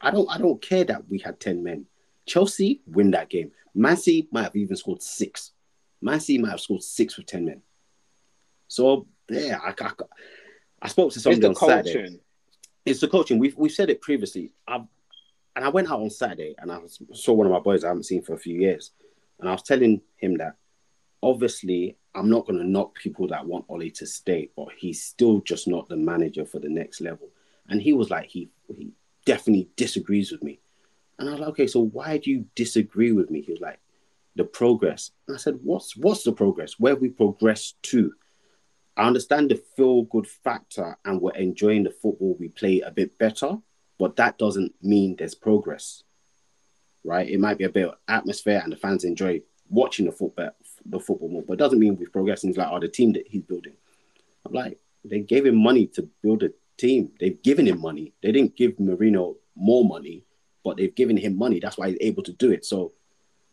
I 0.00 0.10
don't 0.10 0.30
I 0.30 0.38
don't 0.38 0.62
care 0.62 0.84
that 0.84 1.08
we 1.08 1.18
had 1.18 1.40
10 1.40 1.64
men. 1.64 1.86
Chelsea 2.26 2.82
win 2.86 3.10
that 3.10 3.30
game. 3.30 3.50
City 3.96 4.28
might 4.30 4.44
have 4.44 4.56
even 4.56 4.76
scored 4.76 5.02
six. 5.02 5.50
City 6.18 6.38
might 6.38 6.50
have 6.50 6.60
scored 6.60 6.82
six 6.82 7.16
with 7.16 7.26
10 7.26 7.44
men. 7.46 7.62
So 8.68 9.08
yeah, 9.28 9.58
I, 9.62 9.70
I, 9.70 9.90
I 10.84 10.88
spoke 10.88 11.10
to 11.12 11.16
It's 11.16 11.22
somebody 11.24 11.40
the 11.40 11.48
on 11.48 11.54
Saturday 11.54 11.94
coaching. 11.94 12.20
it's 12.84 13.00
the 13.00 13.08
coaching. 13.08 13.38
We've 13.38 13.56
we've 13.56 13.72
said 13.72 13.90
it 13.90 14.00
previously. 14.02 14.52
i 14.68 14.76
and 15.56 15.64
I 15.64 15.68
went 15.68 15.90
out 15.90 16.00
on 16.00 16.10
Saturday 16.10 16.54
and 16.58 16.70
I 16.70 16.78
was- 16.78 17.00
saw 17.12 17.32
one 17.32 17.46
of 17.46 17.52
my 17.52 17.60
boys 17.60 17.84
I 17.84 17.88
haven't 17.88 18.02
seen 18.04 18.22
for 18.22 18.34
a 18.34 18.38
few 18.38 18.60
years, 18.60 18.90
and 19.40 19.48
I 19.48 19.52
was 19.52 19.62
telling 19.62 20.00
him 20.16 20.36
that 20.38 20.56
obviously 21.22 21.96
I'm 22.14 22.28
not 22.28 22.46
going 22.46 22.58
to 22.58 22.64
knock 22.68 22.96
people 22.96 23.26
that 23.28 23.46
want 23.46 23.64
Ole 23.68 23.90
to 23.90 24.06
stay, 24.06 24.50
but 24.56 24.68
he's 24.76 25.02
still 25.02 25.40
just 25.40 25.66
not 25.66 25.88
the 25.88 25.96
manager 25.96 26.44
for 26.44 26.58
the 26.60 26.68
next 26.68 27.00
level. 27.00 27.28
And 27.68 27.80
he 27.80 27.92
was 27.92 28.10
like, 28.10 28.26
he 28.26 28.50
he 28.76 28.92
definitely 29.24 29.68
disagrees 29.76 30.30
with 30.32 30.42
me, 30.42 30.60
and 31.18 31.28
I 31.28 31.32
was 31.32 31.40
like, 31.40 31.48
okay, 31.50 31.66
so 31.66 31.80
why 31.80 32.18
do 32.18 32.30
you 32.30 32.46
disagree 32.54 33.12
with 33.12 33.30
me? 33.30 33.40
He 33.40 33.52
was 33.52 33.60
like, 33.60 33.78
the 34.36 34.44
progress. 34.44 35.12
And 35.28 35.34
I 35.36 35.38
said, 35.38 35.58
what's 35.62 35.96
what's 35.96 36.24
the 36.24 36.32
progress? 36.32 36.78
Where 36.78 36.92
have 36.92 37.00
we 37.00 37.08
progressed 37.08 37.82
to? 37.84 38.12
I 38.96 39.06
understand 39.06 39.50
the 39.50 39.60
feel 39.76 40.02
good 40.02 40.26
factor 40.26 40.96
and 41.04 41.20
we're 41.20 41.32
enjoying 41.32 41.82
the 41.82 41.90
football 41.90 42.36
we 42.38 42.48
play 42.48 42.80
a 42.80 42.90
bit 42.90 43.18
better, 43.18 43.58
but 43.98 44.16
that 44.16 44.38
doesn't 44.38 44.72
mean 44.82 45.16
there's 45.16 45.34
progress, 45.34 46.04
right? 47.02 47.28
It 47.28 47.40
might 47.40 47.58
be 47.58 47.64
a 47.64 47.70
bit 47.70 47.88
of 47.88 47.94
atmosphere 48.06 48.60
and 48.62 48.72
the 48.72 48.76
fans 48.76 49.04
enjoy 49.04 49.42
watching 49.68 50.06
the 50.06 50.12
football, 50.12 50.50
the 50.86 51.00
football 51.00 51.28
more, 51.28 51.42
but 51.42 51.54
it 51.54 51.58
doesn't 51.58 51.78
mean 51.78 51.96
we've 51.96 52.12
progressed. 52.12 52.44
And 52.44 52.52
he's 52.52 52.58
like, 52.58 52.68
oh, 52.70 52.78
the 52.78 52.88
team 52.88 53.12
that 53.14 53.26
he's 53.26 53.42
building. 53.42 53.74
I'm 54.46 54.52
like, 54.52 54.78
they 55.04 55.20
gave 55.20 55.44
him 55.44 55.56
money 55.56 55.86
to 55.88 56.08
build 56.22 56.44
a 56.44 56.50
team. 56.76 57.10
They've 57.18 57.40
given 57.42 57.66
him 57.66 57.80
money. 57.80 58.12
They 58.22 58.30
didn't 58.30 58.56
give 58.56 58.76
Mourinho 58.76 59.36
more 59.56 59.84
money, 59.84 60.24
but 60.62 60.76
they've 60.76 60.94
given 60.94 61.16
him 61.16 61.36
money. 61.36 61.60
That's 61.60 61.78
why 61.78 61.88
he's 61.88 61.98
able 62.00 62.22
to 62.24 62.32
do 62.32 62.52
it. 62.52 62.64
So, 62.64 62.92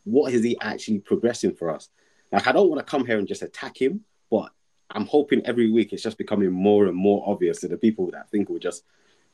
what 0.04 0.34
is 0.34 0.44
he 0.44 0.58
actually 0.62 1.00
progressing 1.00 1.54
for 1.54 1.70
us? 1.70 1.90
Like, 2.32 2.48
I 2.48 2.52
don't 2.52 2.70
want 2.70 2.80
to 2.80 2.90
come 2.90 3.06
here 3.06 3.20
and 3.20 3.28
just 3.28 3.44
attack 3.44 3.80
him, 3.80 4.02
but 4.30 4.52
I'm 4.94 5.06
hoping 5.06 5.46
every 5.46 5.72
week 5.72 5.94
it's 5.94 6.04
just 6.04 6.18
becoming 6.18 6.52
more 6.52 6.88
and 6.88 6.96
more 6.96 7.24
obvious 7.28 7.60
to 7.62 7.68
the 7.68 7.78
people 7.78 8.10
that 8.12 8.30
think 8.30 8.50
we're 8.50 8.60
just 8.60 8.84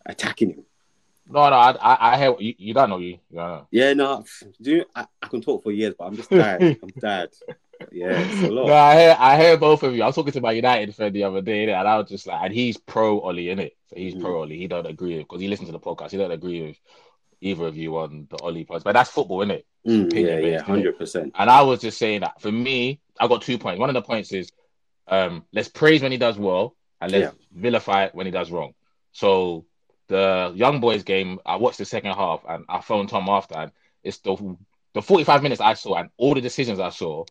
attacking 0.06 0.52
him. 0.52 0.66
No, 1.30 1.50
no, 1.50 1.56
I, 1.56 1.72
I, 1.72 2.14
I 2.14 2.18
hear 2.18 2.36
you. 2.40 2.54
You 2.58 2.74
don't 2.74 2.90
know 2.90 3.00
you. 3.00 3.20
know. 3.32 3.68
Yeah, 3.70 3.94
no, 3.94 4.24
do 4.62 4.72
you, 4.72 4.86
I, 4.96 5.08
I 5.22 5.28
can 5.28 5.42
talk 5.42 5.64
for 5.64 5.72
years, 5.72 5.94
but 5.98 6.06
I'm 6.06 6.16
just 6.16 6.30
tired. 6.30 6.62
I'm 6.84 6.92
tired. 7.02 7.32
Yeah, 7.92 8.12
it's 8.12 8.42
a 8.42 8.48
lot. 8.48 8.68
No, 8.68 8.74
I 8.74 8.96
hear, 8.96 9.16
I 9.20 9.38
hear 9.42 9.58
both 9.58 9.84
of 9.84 9.94
you. 9.94 10.04
I 10.04 10.08
was 10.08 10.16
talking 10.16 10.32
to 10.34 10.42
my 10.42 10.54
United 10.54 10.96
friend 10.96 11.14
the 11.14 11.26
other 11.26 11.42
day, 11.42 11.64
and 11.64 11.88
I 11.88 11.98
was 11.98 12.10
just 12.10 12.28
like, 12.28 12.42
and 12.44 12.54
he's 12.54 12.78
pro 12.78 13.20
Ole, 13.20 13.50
in 13.50 13.60
it. 13.60 13.76
So 13.88 13.98
he's 13.98 14.16
Mm. 14.16 14.22
pro 14.22 14.42
Ole. 14.42 14.50
He 14.50 14.68
don't 14.68 14.88
agree 14.88 15.18
with 15.18 15.28
because 15.28 15.42
he 15.42 15.48
listens 15.48 15.68
to 15.70 15.74
the 15.74 15.80
podcast. 15.80 16.12
He 16.12 16.18
don't 16.18 16.32
agree 16.32 16.62
with 16.68 16.78
either 17.42 17.68
of 17.68 17.78
you 17.78 17.98
on 17.98 18.28
the 18.30 18.38
Ole 18.38 18.64
points, 18.64 18.84
but 18.84 18.94
that's 18.94 19.10
football, 19.10 19.42
isn't 19.42 19.52
it? 19.52 19.66
Mm, 19.86 20.14
yeah, 20.14 20.38
yeah, 20.40 20.62
hundred 20.62 20.98
percent. 20.98 21.34
And 21.38 21.50
I 21.50 21.62
was 21.62 21.82
just 21.82 21.98
saying 21.98 22.22
that 22.22 22.42
for 22.42 22.52
me, 22.52 23.00
I 23.20 23.28
got 23.28 23.42
two 23.42 23.58
points. 23.58 23.80
One 23.80 23.90
of 23.90 23.94
the 23.94 24.02
points 24.02 24.32
is 24.32 24.52
um, 25.08 25.46
let's 25.54 25.70
praise 25.70 26.02
when 26.02 26.12
he 26.12 26.18
does 26.18 26.38
well 26.38 26.76
and 27.02 27.12
let's 27.12 27.36
vilify 27.54 28.10
when 28.10 28.26
he 28.26 28.32
does 28.32 28.52
wrong. 28.52 28.74
So 29.12 29.66
the 30.08 30.52
young 30.56 30.80
boys 30.80 31.04
game, 31.04 31.40
I 31.46 31.58
watched 31.58 31.78
the 31.78 31.86
second 31.86 32.14
half 32.14 32.44
and 32.48 32.66
I 32.70 32.82
phoned 32.82 33.10
Tom 33.10 33.28
after 33.30 33.58
and 33.58 33.72
it's 34.04 34.20
the 34.20 34.58
the 34.94 35.02
45 35.02 35.44
minutes 35.44 35.62
I 35.62 35.74
saw 35.74 35.96
and 35.96 36.10
all 36.18 36.34
the 36.34 36.42
decisions 36.42 36.80
I 36.80 36.90
saw 36.90 37.26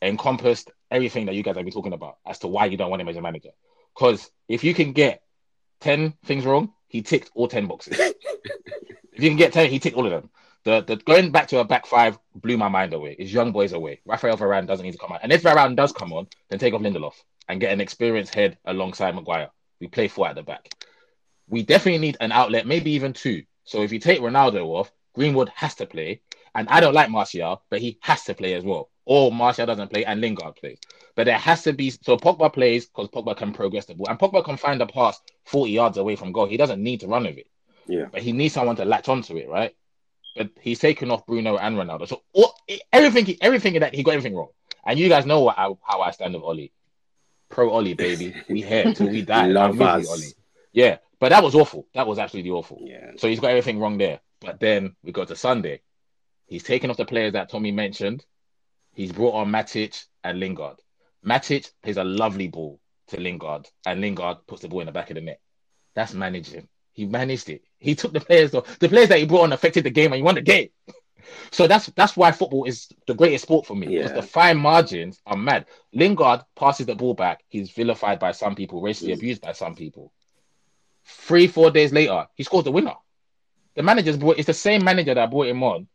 encompassed 0.00 0.70
everything 0.90 1.26
that 1.26 1.34
you 1.34 1.42
guys 1.42 1.56
have 1.56 1.64
been 1.64 1.72
talking 1.72 1.92
about 1.92 2.18
as 2.26 2.38
to 2.40 2.48
why 2.48 2.66
you 2.66 2.76
don't 2.76 2.90
want 2.90 3.02
him 3.02 3.08
as 3.08 3.16
a 3.16 3.20
manager. 3.20 3.50
Because 3.94 4.30
if 4.48 4.64
you 4.64 4.74
can 4.74 4.92
get 4.92 5.22
10 5.80 6.14
things 6.24 6.44
wrong, 6.44 6.72
he 6.88 7.02
ticked 7.02 7.30
all 7.34 7.48
10 7.48 7.66
boxes. 7.66 7.98
if 7.98 9.22
you 9.22 9.28
can 9.28 9.36
get 9.36 9.52
10, 9.52 9.70
he 9.70 9.78
ticked 9.78 9.96
all 9.96 10.06
of 10.06 10.12
them. 10.12 10.30
The, 10.64 10.82
the 10.82 10.96
going 10.96 11.30
back 11.30 11.48
to 11.48 11.58
a 11.58 11.64
back 11.64 11.86
five 11.86 12.18
blew 12.34 12.56
my 12.56 12.68
mind 12.68 12.94
away. 12.94 13.16
Is 13.18 13.32
young 13.32 13.52
boys 13.52 13.72
away. 13.72 14.00
Rafael 14.06 14.36
Varane 14.36 14.66
doesn't 14.66 14.84
need 14.84 14.92
to 14.92 14.98
come 14.98 15.12
on. 15.12 15.20
And 15.22 15.30
if 15.30 15.42
Varane 15.42 15.76
does 15.76 15.92
come 15.92 16.12
on, 16.12 16.26
then 16.48 16.58
take 16.58 16.72
off 16.72 16.80
Lindelof 16.80 17.14
and 17.48 17.60
get 17.60 17.72
an 17.72 17.80
experienced 17.80 18.34
head 18.34 18.56
alongside 18.64 19.14
Maguire. 19.14 19.50
We 19.80 19.88
play 19.88 20.08
four 20.08 20.28
at 20.28 20.36
the 20.36 20.42
back. 20.42 20.68
We 21.48 21.62
definitely 21.62 21.98
need 21.98 22.16
an 22.20 22.32
outlet, 22.32 22.66
maybe 22.66 22.92
even 22.92 23.12
two. 23.12 23.42
So 23.64 23.82
if 23.82 23.92
you 23.92 23.98
take 23.98 24.20
Ronaldo 24.20 24.64
off, 24.66 24.90
Greenwood 25.14 25.50
has 25.54 25.74
to 25.76 25.86
play. 25.86 26.22
And 26.54 26.68
I 26.68 26.80
don't 26.80 26.94
like 26.94 27.10
Martial, 27.10 27.62
but 27.68 27.80
he 27.80 27.98
has 28.00 28.24
to 28.24 28.34
play 28.34 28.54
as 28.54 28.64
well. 28.64 28.90
Or 29.04 29.30
Martial 29.30 29.66
doesn't 29.66 29.92
play 29.92 30.04
and 30.04 30.20
Lingard 30.20 30.56
plays. 30.56 30.78
But 31.14 31.24
there 31.24 31.38
has 31.38 31.62
to 31.64 31.74
be 31.74 31.90
so 31.90 32.16
Pogba 32.16 32.52
plays 32.52 32.86
because 32.86 33.08
Pogba 33.08 33.36
can 33.36 33.52
progress 33.52 33.84
the 33.84 33.94
ball. 33.94 34.08
And 34.08 34.18
Pogba 34.18 34.42
can 34.44 34.56
find 34.56 34.80
a 34.80 34.86
pass 34.86 35.20
40 35.44 35.70
yards 35.72 35.98
away 35.98 36.16
from 36.16 36.32
goal. 36.32 36.46
He 36.46 36.56
doesn't 36.56 36.82
need 36.82 37.00
to 37.00 37.08
run 37.08 37.24
with 37.24 37.38
it. 37.38 37.48
Yeah. 37.86 38.06
But 38.10 38.22
he 38.22 38.32
needs 38.32 38.54
someone 38.54 38.76
to 38.76 38.84
latch 38.84 39.08
onto 39.08 39.36
it, 39.36 39.48
right? 39.48 39.74
But 40.36 40.50
he's 40.60 40.78
taken 40.78 41.10
off 41.10 41.26
Bruno 41.26 41.56
and 41.56 41.76
Ronaldo. 41.76 42.08
So 42.08 42.22
all, 42.32 42.54
everything, 42.92 43.36
everything 43.40 43.78
that 43.80 43.94
he 43.94 44.02
got 44.02 44.14
everything 44.14 44.34
wrong. 44.34 44.48
And 44.84 44.98
you 44.98 45.08
guys 45.08 45.26
know 45.26 45.40
what, 45.40 45.56
how, 45.56 45.78
how 45.82 46.00
I 46.00 46.10
stand 46.10 46.34
with 46.34 46.42
Ole. 46.42 46.70
Pro 47.48 47.70
Ole, 47.70 47.94
baby. 47.94 48.34
We 48.48 48.62
here 48.62 48.92
till 48.92 49.08
we 49.08 49.22
die. 49.22 49.46
Love 49.48 49.80
us. 49.80 50.08
Ole. 50.08 50.32
Yeah, 50.72 50.98
but 51.20 51.28
that 51.28 51.42
was 51.42 51.54
awful. 51.54 51.86
That 51.94 52.06
was 52.06 52.18
absolutely 52.18 52.50
awful. 52.50 52.80
Yeah. 52.82 53.12
So 53.16 53.28
he's 53.28 53.40
got 53.40 53.50
everything 53.50 53.78
wrong 53.78 53.96
there. 53.96 54.20
But 54.40 54.60
then 54.60 54.96
we 55.02 55.12
go 55.12 55.24
to 55.24 55.36
Sunday. 55.36 55.82
He's 56.46 56.64
taken 56.64 56.90
off 56.90 56.96
the 56.96 57.04
players 57.04 57.32
that 57.32 57.48
Tommy 57.48 57.70
mentioned. 57.70 58.24
He's 58.92 59.12
brought 59.12 59.34
on 59.34 59.50
Matic 59.50 60.04
and 60.22 60.38
Lingard. 60.40 60.76
Matic 61.24 61.70
plays 61.82 61.96
a 61.96 62.04
lovely 62.04 62.48
ball 62.48 62.80
to 63.08 63.20
Lingard, 63.20 63.68
and 63.86 64.00
Lingard 64.00 64.46
puts 64.46 64.62
the 64.62 64.68
ball 64.68 64.80
in 64.80 64.86
the 64.86 64.92
back 64.92 65.10
of 65.10 65.14
the 65.14 65.20
net. 65.20 65.40
That's 65.94 66.12
managing. 66.12 66.68
He 66.92 67.06
managed 67.06 67.48
it. 67.48 67.62
He 67.84 67.94
took 67.94 68.12
the 68.12 68.20
players, 68.20 68.50
though. 68.50 68.64
The 68.80 68.88
players 68.88 69.08
that 69.10 69.18
he 69.18 69.26
brought 69.26 69.42
on 69.42 69.52
affected 69.52 69.84
the 69.84 69.90
game, 69.90 70.06
and 70.12 70.16
he 70.16 70.22
won 70.22 70.34
the 70.34 70.42
game. 70.42 70.68
So 71.50 71.66
that's 71.66 71.86
that's 71.96 72.16
why 72.16 72.32
football 72.32 72.64
is 72.64 72.88
the 73.06 73.14
greatest 73.14 73.44
sport 73.44 73.66
for 73.66 73.74
me. 73.74 73.86
Because 73.86 74.10
Yeah. 74.10 74.16
the 74.20 74.22
fine 74.26 74.58
margins 74.58 75.20
are 75.26 75.36
mad. 75.36 75.66
Lingard 75.92 76.42
passes 76.56 76.86
the 76.86 76.94
ball 76.94 77.14
back. 77.14 77.44
He's 77.48 77.70
vilified 77.70 78.18
by 78.18 78.32
some 78.32 78.54
people, 78.54 78.80
racially 78.80 79.12
Mm. 79.12 79.16
abused 79.16 79.42
by 79.42 79.52
some 79.52 79.74
people. 79.74 80.12
Three, 81.06 81.46
four 81.46 81.70
days 81.70 81.92
later, 81.92 82.26
he 82.34 82.42
scores 82.44 82.64
the 82.64 82.72
winner. 82.72 82.94
The 83.74 83.82
manager's 83.82 84.16
brought 84.16 84.38
it's 84.38 84.46
the 84.46 84.54
same 84.54 84.84
manager 84.84 85.14
that 85.14 85.30
brought 85.30 85.46
him 85.48 85.62
on 85.62 85.88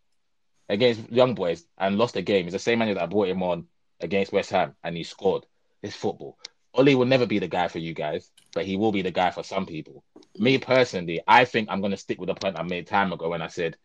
against 0.68 1.10
young 1.12 1.36
boys 1.36 1.66
and 1.78 1.98
lost 1.98 2.14
the 2.14 2.22
game. 2.22 2.46
It's 2.46 2.54
the 2.54 2.60
same 2.60 2.80
manager 2.80 3.00
that 3.00 3.10
brought 3.10 3.28
him 3.28 3.42
on 3.44 3.68
against 4.00 4.32
West 4.32 4.50
Ham 4.52 4.76
and 4.84 4.96
he 4.96 5.04
scored. 5.04 5.46
It's 5.82 5.96
football. 5.96 6.38
Ole 6.74 6.96
will 6.96 7.06
never 7.06 7.26
be 7.26 7.40
the 7.40 7.48
guy 7.48 7.68
for 7.68 7.80
you 7.80 7.94
guys, 7.94 8.32
but 8.54 8.66
he 8.66 8.78
will 8.78 8.92
be 8.92 9.02
the 9.02 9.12
guy 9.12 9.32
for 9.32 9.44
some 9.44 9.66
people. 9.66 10.04
Me 10.38 10.58
personally, 10.58 11.22
I 11.28 11.46
think 11.46 11.68
I'm 11.70 11.82
gonna 11.82 11.98
stick 11.98 12.20
with 12.20 12.28
the 12.28 12.36
point 12.36 12.60
I 12.60 12.64
made 12.64 12.88
time 12.88 13.12
ago 13.12 13.30
when 13.30 13.42
I 13.42 13.48
said 13.48 13.78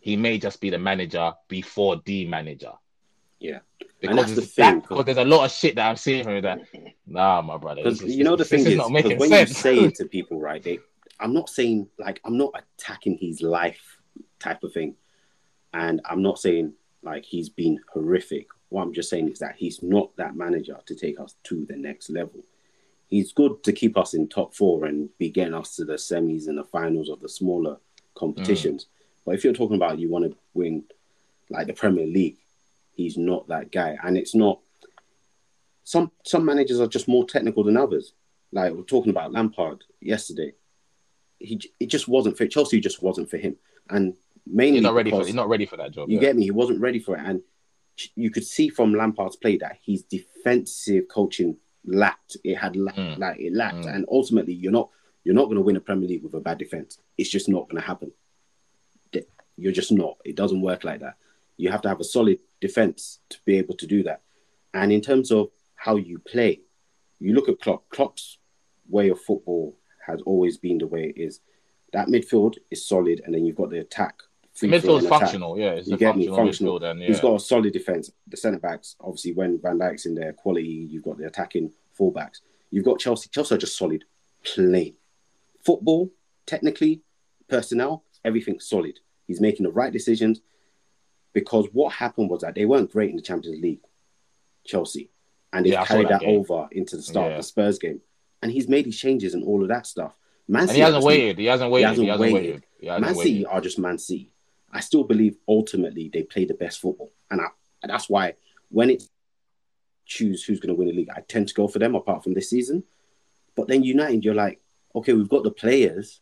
he 0.00 0.16
may 0.16 0.38
just 0.38 0.60
be 0.60 0.70
the 0.70 0.78
manager 0.78 1.32
before 1.48 2.00
the 2.04 2.26
manager. 2.26 2.72
Yeah. 3.38 3.60
Because, 4.00 4.16
that's 4.16 4.34
the 4.34 4.42
thing, 4.42 4.80
that- 4.80 4.88
because 4.88 5.04
there's 5.04 5.18
a 5.18 5.24
lot 5.24 5.44
of 5.44 5.50
shit 5.50 5.76
that 5.76 5.88
I'm 5.88 5.96
seeing 5.96 6.24
from 6.24 6.42
that 6.42 6.60
nah 7.06 7.40
my 7.42 7.56
brother. 7.56 7.82
Because 7.82 8.02
you 8.02 8.24
know 8.24 8.36
the 8.36 8.44
thing 8.44 8.66
is, 8.66 8.90
making 8.90 9.18
when 9.18 9.30
sense. 9.30 9.50
you 9.50 9.54
say 9.54 9.78
it 9.78 9.94
to 9.96 10.04
people, 10.06 10.40
right? 10.40 10.62
They, 10.62 10.78
I'm 11.20 11.32
not 11.32 11.48
saying 11.48 11.88
like 11.98 12.20
I'm 12.24 12.36
not 12.36 12.52
attacking 12.54 13.18
his 13.18 13.40
life 13.40 13.98
type 14.38 14.62
of 14.62 14.72
thing, 14.72 14.96
and 15.72 16.00
I'm 16.04 16.22
not 16.22 16.38
saying 16.38 16.74
like 17.02 17.24
he's 17.24 17.48
been 17.48 17.78
horrific. 17.92 18.46
What 18.74 18.82
I'm 18.82 18.92
just 18.92 19.08
saying 19.08 19.30
is 19.30 19.38
that 19.38 19.54
he's 19.56 19.84
not 19.84 20.16
that 20.16 20.34
manager 20.34 20.76
to 20.86 20.94
take 20.96 21.20
us 21.20 21.36
to 21.44 21.64
the 21.64 21.76
next 21.76 22.10
level. 22.10 22.40
He's 23.06 23.32
good 23.32 23.62
to 23.62 23.72
keep 23.72 23.96
us 23.96 24.14
in 24.14 24.26
top 24.26 24.52
four 24.52 24.86
and 24.86 25.10
be 25.16 25.30
getting 25.30 25.54
us 25.54 25.76
to 25.76 25.84
the 25.84 25.92
semis 25.92 26.48
and 26.48 26.58
the 26.58 26.64
finals 26.64 27.08
of 27.08 27.20
the 27.20 27.28
smaller 27.28 27.76
competitions. 28.16 28.86
Mm. 28.86 28.88
But 29.26 29.34
if 29.36 29.44
you're 29.44 29.52
talking 29.52 29.76
about 29.76 30.00
you 30.00 30.10
want 30.10 30.24
to 30.24 30.36
win 30.54 30.82
like 31.50 31.68
the 31.68 31.72
Premier 31.72 32.04
League, 32.04 32.38
he's 32.94 33.16
not 33.16 33.46
that 33.46 33.70
guy. 33.70 33.96
And 34.02 34.18
it's 34.18 34.34
not 34.34 34.58
some 35.84 36.10
some 36.24 36.44
managers 36.44 36.80
are 36.80 36.88
just 36.88 37.06
more 37.06 37.24
technical 37.24 37.62
than 37.62 37.76
others. 37.76 38.12
Like 38.50 38.72
we're 38.72 38.82
talking 38.82 39.10
about 39.10 39.30
Lampard 39.30 39.84
yesterday. 40.00 40.52
He 41.38 41.60
it 41.78 41.86
just 41.86 42.08
wasn't 42.08 42.36
for 42.36 42.48
Chelsea. 42.48 42.80
Just 42.80 43.04
wasn't 43.04 43.30
for 43.30 43.36
him, 43.36 43.54
and 43.88 44.14
mainly 44.44 44.78
he's 44.78 44.82
not 44.82 44.94
ready 44.94 45.12
for 45.12 45.24
he's 45.24 45.32
not 45.32 45.48
ready 45.48 45.64
for 45.64 45.76
that 45.76 45.92
job. 45.92 46.08
you 46.08 46.16
yeah. 46.16 46.22
get 46.22 46.36
me? 46.36 46.42
He 46.42 46.50
wasn't 46.50 46.80
ready 46.80 46.98
for 46.98 47.16
it, 47.16 47.22
and 47.24 47.40
you 48.16 48.30
could 48.30 48.44
see 48.44 48.68
from 48.68 48.94
Lampard's 48.94 49.36
play 49.36 49.56
that 49.58 49.78
his 49.84 50.02
defensive 50.02 51.08
coaching 51.08 51.56
lacked. 51.86 52.36
It 52.44 52.56
had 52.56 52.76
la- 52.76 52.92
Mm. 52.92 53.18
like 53.18 53.38
it 53.40 53.52
lacked, 53.52 53.84
Mm. 53.86 53.94
and 53.94 54.06
ultimately, 54.10 54.54
you're 54.54 54.72
not 54.72 54.90
you're 55.24 55.34
not 55.34 55.44
going 55.46 55.56
to 55.56 55.62
win 55.62 55.76
a 55.76 55.80
Premier 55.80 56.06
League 56.08 56.22
with 56.22 56.34
a 56.34 56.40
bad 56.40 56.58
defense. 56.58 56.98
It's 57.16 57.30
just 57.30 57.48
not 57.48 57.66
going 57.68 57.80
to 57.80 57.86
happen. 57.86 58.12
You're 59.56 59.72
just 59.72 59.92
not. 59.92 60.18
It 60.24 60.34
doesn't 60.34 60.60
work 60.62 60.82
like 60.82 60.98
that. 61.00 61.14
You 61.56 61.70
have 61.70 61.80
to 61.82 61.88
have 61.88 62.00
a 62.00 62.04
solid 62.04 62.40
defense 62.60 63.20
to 63.28 63.38
be 63.44 63.56
able 63.56 63.76
to 63.76 63.86
do 63.86 64.02
that. 64.02 64.22
And 64.74 64.92
in 64.92 65.00
terms 65.00 65.30
of 65.30 65.50
how 65.76 65.94
you 65.94 66.18
play, 66.18 66.60
you 67.20 67.34
look 67.34 67.48
at 67.48 67.60
Klopp. 67.60 67.88
Klopp's 67.88 68.38
way 68.88 69.10
of 69.10 69.20
football 69.20 69.78
has 70.06 70.20
always 70.22 70.56
been 70.58 70.78
the 70.78 70.88
way 70.88 71.04
it 71.04 71.20
is. 71.20 71.40
That 71.92 72.08
midfield 72.08 72.56
is 72.72 72.84
solid, 72.84 73.22
and 73.24 73.32
then 73.32 73.46
you've 73.46 73.54
got 73.54 73.70
the 73.70 73.78
attack. 73.78 74.18
Midfield's 74.62 75.06
functional, 75.08 75.58
yeah. 75.58 75.72
It's 75.72 75.88
You 75.88 75.94
a 75.94 75.98
get 75.98 76.16
me? 76.16 76.26
functional, 76.26 76.36
Functional. 76.36 76.80
midfield, 76.80 77.00
yeah. 77.00 77.06
He's 77.08 77.20
got 77.20 77.34
a 77.36 77.40
solid 77.40 77.72
defense. 77.72 78.10
The 78.28 78.36
centre 78.36 78.58
backs, 78.60 78.96
obviously, 79.00 79.32
when 79.32 79.60
Van 79.60 79.78
Dijk's 79.78 80.06
in 80.06 80.14
there, 80.14 80.32
quality. 80.32 80.68
You've 80.90 81.02
got 81.02 81.18
the 81.18 81.26
attacking 81.26 81.72
fullbacks. 81.98 82.40
You've 82.70 82.84
got 82.84 82.98
Chelsea. 83.00 83.28
Chelsea 83.30 83.54
are 83.54 83.58
just 83.58 83.76
solid, 83.76 84.04
plain. 84.44 84.94
Football, 85.64 86.10
technically, 86.46 87.02
personnel, 87.48 88.04
everything's 88.24 88.68
solid. 88.68 89.00
He's 89.26 89.40
making 89.40 89.64
the 89.64 89.72
right 89.72 89.92
decisions 89.92 90.40
because 91.32 91.66
what 91.72 91.92
happened 91.94 92.30
was 92.30 92.42
that 92.42 92.54
they 92.54 92.64
weren't 92.64 92.92
great 92.92 93.10
in 93.10 93.16
the 93.16 93.22
Champions 93.22 93.60
League, 93.60 93.80
Chelsea, 94.64 95.10
and 95.52 95.64
they 95.66 95.70
Yeah, 95.70 95.84
carried 95.84 96.08
that 96.08 96.20
that, 96.20 96.26
over 96.28 96.68
into 96.72 96.96
the 96.96 97.02
start 97.02 97.26
Yeah. 97.30 97.32
of 97.32 97.38
the 97.38 97.42
Spurs 97.44 97.78
game. 97.78 98.00
And 98.42 98.52
he's 98.52 98.68
made 98.68 98.86
his 98.86 98.98
changes 98.98 99.34
and 99.34 99.42
all 99.44 99.62
of 99.62 99.68
that 99.68 99.86
stuff. 99.86 100.16
Man 100.46 100.62
and 100.62 100.68
City 100.70 100.80
he 100.80 100.84
hasn't 100.84 101.04
waited. 101.04 101.38
He 101.38 101.46
hasn't 101.46 101.70
waited. 101.70 101.84
He 101.84 101.88
hasn't 101.88 102.08
hasn't 102.08 102.20
waited. 102.20 102.34
waited. 102.46 102.64
He 102.78 102.86
hasn't 102.88 103.06
Man 103.06 103.16
waited. 103.16 103.46
Are 103.46 103.60
just 103.62 103.78
Man 103.78 103.98
City. 103.98 104.30
I 104.74 104.80
still 104.80 105.04
believe 105.04 105.36
ultimately 105.48 106.10
they 106.12 106.24
play 106.24 106.44
the 106.44 106.54
best 106.54 106.80
football, 106.80 107.12
and, 107.30 107.40
I, 107.40 107.46
and 107.82 107.90
that's 107.90 108.10
why 108.10 108.34
when 108.70 108.90
it 108.90 109.04
choose 110.04 110.44
who's 110.44 110.60
going 110.60 110.74
to 110.74 110.78
win 110.78 110.88
the 110.88 110.94
league, 110.94 111.08
I 111.14 111.20
tend 111.20 111.48
to 111.48 111.54
go 111.54 111.68
for 111.68 111.78
them. 111.78 111.94
Apart 111.94 112.24
from 112.24 112.34
this 112.34 112.50
season, 112.50 112.84
but 113.54 113.68
then 113.68 113.82
United, 113.82 114.24
you're 114.24 114.34
like, 114.34 114.60
okay, 114.94 115.12
we've 115.12 115.28
got 115.28 115.44
the 115.44 115.50
players, 115.50 116.20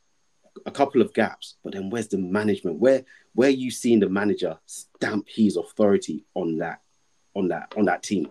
a 0.66 0.70
couple 0.70 1.00
of 1.00 1.14
gaps, 1.14 1.57
but 1.64 1.72
then 1.72 1.90
where's 1.90 2.09
the 2.09 2.18
management? 2.18 2.78
Where 2.78 3.05
where 3.34 3.50
you 3.50 3.70
seeing 3.70 4.00
the 4.00 4.09
manager 4.09 4.59
stamp 4.66 5.26
his 5.28 5.57
authority 5.57 6.24
on 6.34 6.59
that 6.59 6.80
on 7.34 7.48
that 7.48 7.72
on 7.76 7.86
that 7.86 8.03
team? 8.03 8.30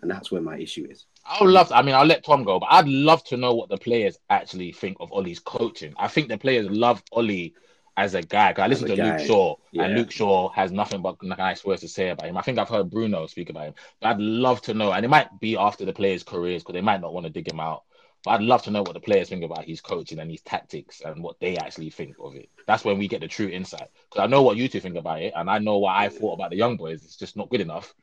And 0.00 0.10
that's 0.10 0.30
where 0.30 0.40
my 0.40 0.58
issue 0.58 0.86
is. 0.90 1.06
I 1.24 1.42
would 1.42 1.50
love. 1.50 1.72
I 1.72 1.82
mean, 1.82 1.94
I'll 1.94 2.04
let 2.04 2.24
Tom 2.24 2.44
go, 2.44 2.58
but 2.58 2.68
I'd 2.70 2.88
love 2.88 3.24
to 3.24 3.36
know 3.36 3.54
what 3.54 3.68
the 3.68 3.78
players 3.78 4.18
actually 4.28 4.72
think 4.72 4.96
of 5.00 5.12
Ole's 5.12 5.38
coaching. 5.38 5.94
I 5.96 6.08
think 6.08 6.28
the 6.28 6.36
players 6.36 6.68
love 6.68 7.02
Ole 7.12 7.50
as 7.96 8.14
a 8.14 8.22
guy. 8.22 8.52
'cause 8.52 8.62
I 8.62 8.66
listen 8.66 8.88
to 8.88 8.94
a 8.94 9.04
Luke 9.04 9.26
Shaw, 9.26 9.56
yeah. 9.72 9.84
and 9.84 9.94
Luke 9.94 10.10
Shaw 10.10 10.48
has 10.50 10.72
nothing 10.72 11.02
but 11.02 11.22
nice 11.22 11.64
words 11.64 11.80
to 11.82 11.88
say 11.88 12.10
about 12.10 12.28
him. 12.28 12.36
I 12.36 12.42
think 12.42 12.58
I've 12.58 12.68
heard 12.68 12.90
Bruno 12.90 13.26
speak 13.26 13.50
about 13.50 13.66
him, 13.68 13.74
but 14.00 14.08
I'd 14.08 14.20
love 14.20 14.60
to 14.62 14.74
know. 14.74 14.92
And 14.92 15.04
it 15.04 15.08
might 15.08 15.40
be 15.40 15.56
after 15.56 15.84
the 15.84 15.92
players' 15.92 16.22
careers 16.22 16.62
because 16.62 16.74
they 16.74 16.80
might 16.80 17.00
not 17.00 17.12
want 17.14 17.24
to 17.26 17.30
dig 17.30 17.50
him 17.50 17.60
out. 17.60 17.84
But 18.24 18.32
I'd 18.32 18.42
love 18.42 18.62
to 18.62 18.70
know 18.70 18.82
what 18.82 18.94
the 18.94 19.00
players 19.00 19.28
think 19.28 19.44
about 19.44 19.64
his 19.66 19.80
coaching 19.80 20.18
and 20.18 20.30
his 20.30 20.40
tactics 20.40 21.02
and 21.02 21.22
what 21.22 21.38
they 21.40 21.56
actually 21.58 21.90
think 21.90 22.16
of 22.18 22.34
it. 22.34 22.48
That's 22.66 22.84
when 22.84 22.98
we 22.98 23.06
get 23.06 23.20
the 23.20 23.28
true 23.28 23.48
insight. 23.48 23.88
Because 24.10 24.24
I 24.24 24.26
know 24.26 24.42
what 24.42 24.56
you 24.56 24.66
two 24.66 24.80
think 24.80 24.96
about 24.96 25.20
it, 25.22 25.32
and 25.36 25.50
I 25.50 25.58
know 25.58 25.78
what 25.78 25.94
I 25.94 26.08
thought 26.08 26.34
about 26.34 26.50
the 26.50 26.56
young 26.56 26.76
boys. 26.76 27.04
It's 27.04 27.16
just 27.16 27.36
not 27.36 27.50
good 27.50 27.60
enough. 27.60 27.94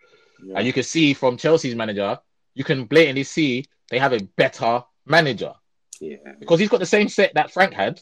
Yeah. 0.43 0.57
And 0.57 0.67
you 0.67 0.73
can 0.73 0.83
see 0.83 1.13
from 1.13 1.37
Chelsea's 1.37 1.75
manager, 1.75 2.19
you 2.53 2.63
can 2.63 2.85
blatantly 2.85 3.23
see 3.23 3.65
they 3.89 3.99
have 3.99 4.13
a 4.13 4.23
better 4.37 4.83
manager 5.05 5.53
Yeah, 5.99 6.17
because 6.39 6.59
he's 6.59 6.69
got 6.69 6.79
the 6.79 6.85
same 6.85 7.09
set 7.09 7.33
that 7.33 7.51
Frank 7.51 7.73
had. 7.73 8.01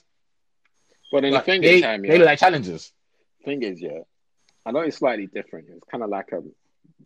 But 1.12 1.22
then 1.22 1.32
Like, 1.34 1.46
the 1.46 1.52
thing 1.52 1.62
they, 1.62 1.76
is, 1.76 1.82
they 1.82 2.08
yeah, 2.08 2.14
look 2.18 2.26
like 2.26 2.40
challenges. 2.40 2.92
thing 3.46 3.64
is, 3.64 3.82
yeah, 3.82 4.00
I 4.66 4.72
know 4.72 4.80
it's 4.82 4.98
slightly 4.98 5.28
different. 5.28 5.68
It's 5.70 5.86
kind 5.90 6.04
of 6.04 6.10
like 6.10 6.32
a, 6.32 6.42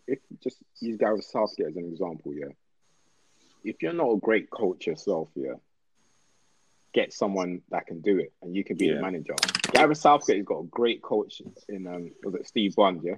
if 0.08 0.20
just 0.44 0.58
use 0.82 0.98
Gareth 0.98 1.26
Southgate 1.26 1.68
as 1.68 1.76
an 1.76 1.86
example, 1.86 2.34
yeah. 2.34 2.48
If 3.64 3.82
you're 3.82 3.94
not 3.94 4.10
a 4.12 4.18
great 4.18 4.50
coach 4.50 4.88
yourself, 4.88 5.30
yeah, 5.36 5.54
get 6.94 7.14
someone 7.14 7.62
that 7.72 7.88
can 7.88 8.02
do 8.02 8.20
it, 8.20 8.34
and 8.42 8.56
you 8.56 8.64
can 8.64 8.76
be 8.78 8.88
Yeah. 8.88 8.96
the 8.96 9.02
manager. 9.02 9.36
Gareth 9.72 9.98
Southgate 9.98 10.38
has 10.38 10.46
got 10.46 10.60
a 10.60 10.64
great 10.68 11.02
coach 11.02 11.42
in 11.70 11.88
um, 11.88 12.12
was 12.24 12.36
it 12.36 12.48
Steve 12.48 12.76
Bond, 12.76 13.02
yeah. 13.04 13.16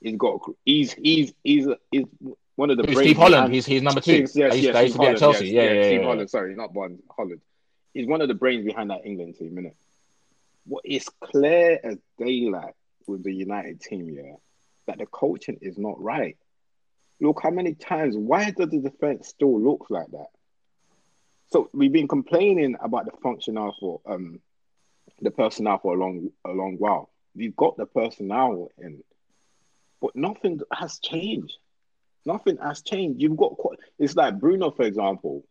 He's 0.00 0.16
got 0.16 0.40
he's 0.64 0.92
he's 0.94 1.32
he's 1.44 1.66
he's 1.92 2.06
one 2.56 2.70
of 2.70 2.76
the 2.78 2.92
Steve 2.94 3.16
Holland, 3.16 3.52
he's 3.54 3.66
he's 3.66 3.82
number 3.82 4.00
two. 4.00 4.16
Yes, 4.16 4.34
yes, 4.34 4.52
I 4.52 4.54
used, 4.56 4.64
yes, 4.64 4.74
I 4.76 4.80
used 4.82 4.94
to 4.94 5.00
be 5.00 5.06
at 5.06 5.18
Chelsea. 5.18 5.38
Holland, 5.38 5.52
yeah, 5.54 5.62
yeah, 5.62 5.72
yeah, 5.72 5.82
Steve. 5.84 6.02
Holland. 6.02 6.30
Sorry, 6.30 6.54
not 6.56 6.72
Bond. 6.74 7.02
Holland. 7.16 7.40
He's 7.94 8.06
one 8.06 8.20
of 8.20 8.28
the 8.28 8.34
brains 8.34 8.64
behind 8.64 8.90
that 8.90 9.04
England 9.04 9.36
team, 9.38 9.56
innit? 9.56 9.74
What 10.64 10.84
is 10.86 11.08
clear 11.20 11.78
as 11.82 11.98
daylight 12.18 12.74
with 13.06 13.22
the 13.22 13.32
United 13.32 13.80
team, 13.80 14.08
yeah, 14.08 14.36
that 14.86 14.98
the 14.98 15.06
coaching 15.06 15.58
is 15.60 15.76
not 15.76 16.00
right. 16.02 16.36
Look 17.20 17.40
how 17.42 17.50
many 17.50 17.74
times. 17.74 18.16
Why 18.16 18.50
does 18.50 18.70
the 18.70 18.78
defense 18.78 19.28
still 19.28 19.60
look 19.60 19.86
like 19.90 20.10
that? 20.12 20.28
So 21.52 21.68
we've 21.72 21.92
been 21.92 22.08
complaining 22.08 22.76
about 22.80 23.04
the 23.04 23.12
functional 23.22 23.74
for 23.78 24.00
um 24.06 24.40
the 25.20 25.30
personnel 25.30 25.78
for 25.78 25.94
a 25.94 25.98
long 25.98 26.30
a 26.44 26.50
long 26.50 26.76
while. 26.78 27.10
We've 27.34 27.54
got 27.54 27.76
the 27.76 27.86
personnel 27.86 28.68
in, 28.78 29.02
but 30.00 30.16
nothing 30.16 30.60
has 30.72 30.98
changed. 30.98 31.56
Nothing 32.24 32.56
has 32.58 32.82
changed. 32.82 33.20
You've 33.20 33.36
got 33.36 33.56
it's 33.98 34.16
like 34.16 34.38
Bruno, 34.38 34.70
for 34.70 34.84
example. 34.84 35.44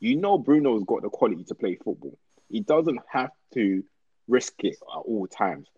You 0.00 0.16
know 0.16 0.38
Bruno's 0.38 0.84
got 0.86 1.02
the 1.02 1.10
quality 1.10 1.44
to 1.44 1.54
play 1.54 1.76
football. 1.76 2.18
He 2.48 2.60
doesn't 2.60 3.00
have 3.10 3.30
to 3.54 3.82
risk 4.28 4.54
it 4.64 4.76
at 4.82 4.98
all 4.98 5.26
times. 5.26 5.68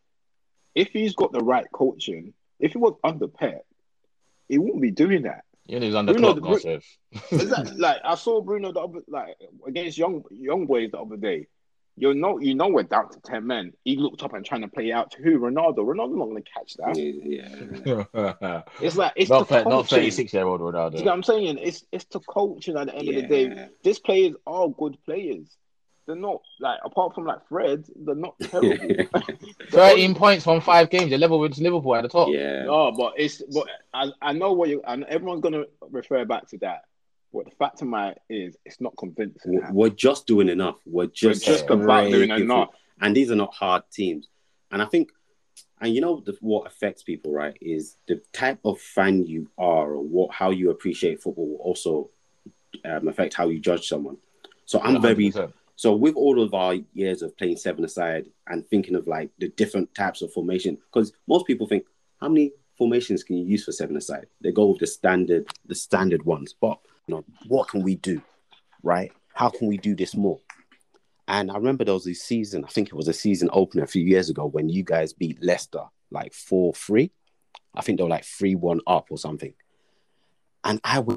If 0.74 0.88
he's 0.90 1.14
got 1.14 1.32
the 1.32 1.40
right 1.40 1.66
coaching, 1.72 2.34
if 2.60 2.72
he 2.72 2.78
was 2.78 2.94
under 3.04 3.28
Pep, 3.28 3.64
he 4.48 4.58
wouldn't 4.58 4.82
be 4.82 4.90
doing 4.90 5.22
that. 5.22 5.44
You 5.66 5.80
know, 5.80 5.86
he's 5.86 5.94
under 5.94 6.12
Bruno-. 6.14 6.80
Exactly. 7.30 7.76
like 7.78 7.98
I 8.04 8.14
saw 8.14 8.40
Bruno 8.40 8.72
the 8.72 8.80
other 8.80 9.00
like 9.06 9.36
against 9.66 9.98
young 9.98 10.24
young 10.30 10.66
boys 10.66 10.90
the 10.90 10.98
other 10.98 11.16
day. 11.16 11.46
You 11.98 12.14
know, 12.14 12.38
you 12.38 12.54
know 12.54 12.68
we're 12.68 12.82
down 12.84 13.10
to 13.10 13.20
ten 13.20 13.46
men. 13.46 13.72
He 13.84 13.96
looked 13.96 14.22
up 14.22 14.32
and 14.34 14.44
trying 14.44 14.62
to 14.62 14.68
play 14.68 14.92
out 14.92 15.10
to 15.12 15.22
who? 15.22 15.38
Ronaldo. 15.38 15.78
Ronaldo's 15.78 16.16
not 16.16 16.26
going 16.26 16.42
to 16.42 16.50
catch 16.50 16.74
that. 16.74 16.96
yeah. 16.96 18.62
It's 18.80 18.96
like 18.96 19.12
it's 19.16 19.30
not, 19.30 19.40
the 19.48 19.54
thir- 19.56 19.64
not 19.64 19.82
coaching. 19.88 19.98
36 19.98 20.32
year 20.32 20.44
old 20.44 20.60
You 20.60 20.72
know 20.72 20.84
what 20.84 20.92
Ronaldo. 20.94 21.12
I'm 21.12 21.22
saying? 21.22 21.58
It's 21.60 21.84
it's 21.92 22.04
the 22.06 22.20
coaching 22.20 22.76
at 22.76 22.86
the 22.86 22.94
end 22.94 23.08
of 23.08 23.14
the 23.14 23.22
day. 23.22 23.48
Yeah. 23.48 23.66
These 23.82 23.98
players 23.98 24.34
are 24.46 24.68
good 24.68 24.96
players. 25.04 25.46
They're 26.06 26.16
not 26.16 26.40
like 26.58 26.78
apart 26.84 27.14
from 27.14 27.26
like 27.26 27.46
Fred, 27.50 27.84
they're 27.94 28.14
not 28.14 28.34
terrible. 28.40 28.78
They're 28.78 29.08
13 29.70 30.14
points 30.14 30.42
from 30.44 30.62
five 30.62 30.88
games. 30.88 31.10
They're 31.10 31.18
level 31.18 31.38
with 31.38 31.58
Liverpool 31.58 31.96
at 31.96 32.02
the 32.02 32.08
top. 32.08 32.28
yeah. 32.30 32.64
No, 32.64 32.92
but 32.92 33.12
it's 33.18 33.42
but 33.52 33.66
I, 33.92 34.10
I 34.22 34.32
know 34.32 34.52
what 34.54 34.70
you 34.70 34.80
and 34.86 35.04
everyone's 35.04 35.42
gonna 35.42 35.64
refer 35.90 36.24
back 36.24 36.48
to 36.48 36.58
that. 36.58 36.84
But 37.32 37.44
the 37.44 37.50
fact 37.52 37.82
of 37.82 37.88
my 37.88 38.14
is 38.30 38.56
it's 38.64 38.80
not 38.80 38.94
convincing. 38.96 39.54
We're- 39.56 39.68
We're 39.72 39.88
just 39.90 40.26
doing 40.26 40.48
enough. 40.48 40.76
We're 40.86 41.06
just, 41.06 41.44
just 41.44 41.68
about 41.68 42.10
doing 42.10 42.30
enough. 42.30 42.68
through. 42.70 42.78
And 43.00 43.14
these 43.14 43.30
are 43.30 43.36
not 43.36 43.54
hard 43.54 43.82
teams. 43.92 44.28
And 44.70 44.80
I 44.82 44.86
think, 44.86 45.10
and 45.80 45.94
you 45.94 46.00
know, 46.00 46.20
the, 46.24 46.36
what 46.40 46.66
affects 46.66 47.02
people, 47.02 47.32
right, 47.32 47.56
is 47.60 47.96
the 48.08 48.20
type 48.32 48.58
of 48.64 48.80
fan 48.80 49.24
you 49.24 49.48
are 49.58 49.92
or 49.92 50.02
what 50.02 50.32
how 50.32 50.50
you 50.50 50.70
appreciate 50.70 51.22
football 51.22 51.48
will 51.50 51.56
also 51.56 52.10
um, 52.84 53.08
affect 53.08 53.34
how 53.34 53.48
you 53.48 53.60
judge 53.60 53.86
someone. 53.88 54.16
So 54.64 54.80
I'm 54.80 55.00
very 55.00 55.30
100%. 55.30 55.52
so 55.76 55.94
with 55.94 56.16
all 56.16 56.42
of 56.42 56.52
our 56.54 56.74
years 56.92 57.22
of 57.22 57.36
playing 57.38 57.56
seven 57.56 57.84
aside 57.84 58.26
and 58.46 58.68
thinking 58.68 58.94
of 58.96 59.06
like 59.06 59.30
the 59.38 59.48
different 59.48 59.94
types 59.94 60.20
of 60.22 60.32
formation, 60.32 60.76
because 60.92 61.12
most 61.26 61.46
people 61.46 61.66
think, 61.66 61.84
how 62.20 62.28
many 62.28 62.52
formations 62.78 63.24
can 63.24 63.36
you 63.36 63.44
use 63.44 63.64
for 63.64 63.72
seven 63.72 63.96
aside? 63.96 64.26
They 64.40 64.52
go 64.52 64.66
with 64.66 64.78
the 64.78 64.86
standard, 64.86 65.48
the 65.66 65.74
standard 65.74 66.24
ones. 66.24 66.54
But 66.58 66.78
you 67.06 67.16
know, 67.16 67.24
what 67.48 67.68
can 67.68 67.82
we 67.82 67.96
do? 67.96 68.22
Right? 68.82 69.12
How 69.34 69.50
can 69.50 69.68
we 69.68 69.76
do 69.76 69.94
this 69.94 70.14
more? 70.14 70.38
And 71.26 71.50
I 71.50 71.56
remember 71.56 71.84
there 71.84 71.94
was 71.94 72.06
a 72.06 72.14
season, 72.14 72.64
I 72.64 72.68
think 72.68 72.88
it 72.88 72.94
was 72.94 73.08
a 73.08 73.12
season 73.12 73.50
opener 73.52 73.82
a 73.82 73.88
few 73.88 74.02
years 74.02 74.30
ago 74.30 74.46
when 74.46 74.68
you 74.70 74.82
guys 74.82 75.12
beat 75.12 75.42
Leicester 75.42 75.84
like 76.10 76.32
4 76.32 76.72
3. 76.72 77.10
I 77.74 77.82
think 77.82 77.98
they 77.98 78.04
were 78.04 78.10
like 78.10 78.24
3 78.24 78.54
1 78.54 78.80
up 78.86 79.08
or 79.10 79.18
something. 79.18 79.52
And 80.64 80.80
I 80.84 81.00
was 81.00 81.16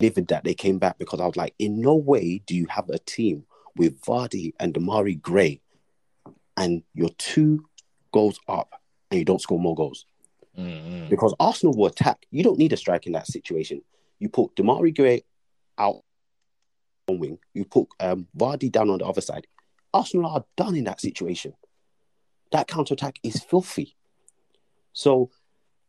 livid 0.00 0.28
that 0.28 0.44
they 0.44 0.54
came 0.54 0.78
back 0.78 0.98
because 0.98 1.20
I 1.20 1.26
was 1.26 1.36
like, 1.36 1.54
in 1.58 1.80
no 1.80 1.96
way 1.96 2.42
do 2.46 2.54
you 2.54 2.66
have 2.68 2.88
a 2.90 2.98
team 2.98 3.44
with 3.76 4.00
Vardy 4.02 4.52
and 4.60 4.74
Demarai 4.74 5.20
Gray 5.20 5.60
and 6.56 6.82
you're 6.94 7.08
two 7.18 7.64
goals 8.12 8.38
up 8.48 8.80
and 9.10 9.18
you 9.18 9.24
don't 9.24 9.40
score 9.40 9.58
more 9.58 9.74
goals. 9.74 10.06
Mm-mm. 10.58 11.08
Because 11.08 11.34
Arsenal 11.40 11.76
will 11.76 11.86
attack. 11.86 12.26
You 12.30 12.42
don't 12.42 12.58
need 12.58 12.72
a 12.72 12.76
strike 12.76 13.06
in 13.06 13.12
that 13.12 13.26
situation. 13.26 13.82
You 14.18 14.28
put 14.28 14.54
Demarai 14.54 14.94
Gray 14.94 15.24
out 15.78 16.02
on 17.08 17.18
wing, 17.18 17.38
you 17.54 17.64
put 17.64 17.88
um, 18.00 18.26
Vardy 18.36 18.70
down 18.70 18.90
on 18.90 18.98
the 18.98 19.06
other 19.06 19.20
side. 19.20 19.46
Arsenal 19.92 20.30
are 20.30 20.44
done 20.56 20.76
in 20.76 20.84
that 20.84 21.00
situation. 21.00 21.54
That 22.52 22.68
counter 22.68 22.94
attack 22.94 23.18
is 23.22 23.42
filthy. 23.42 23.96
So, 24.92 25.30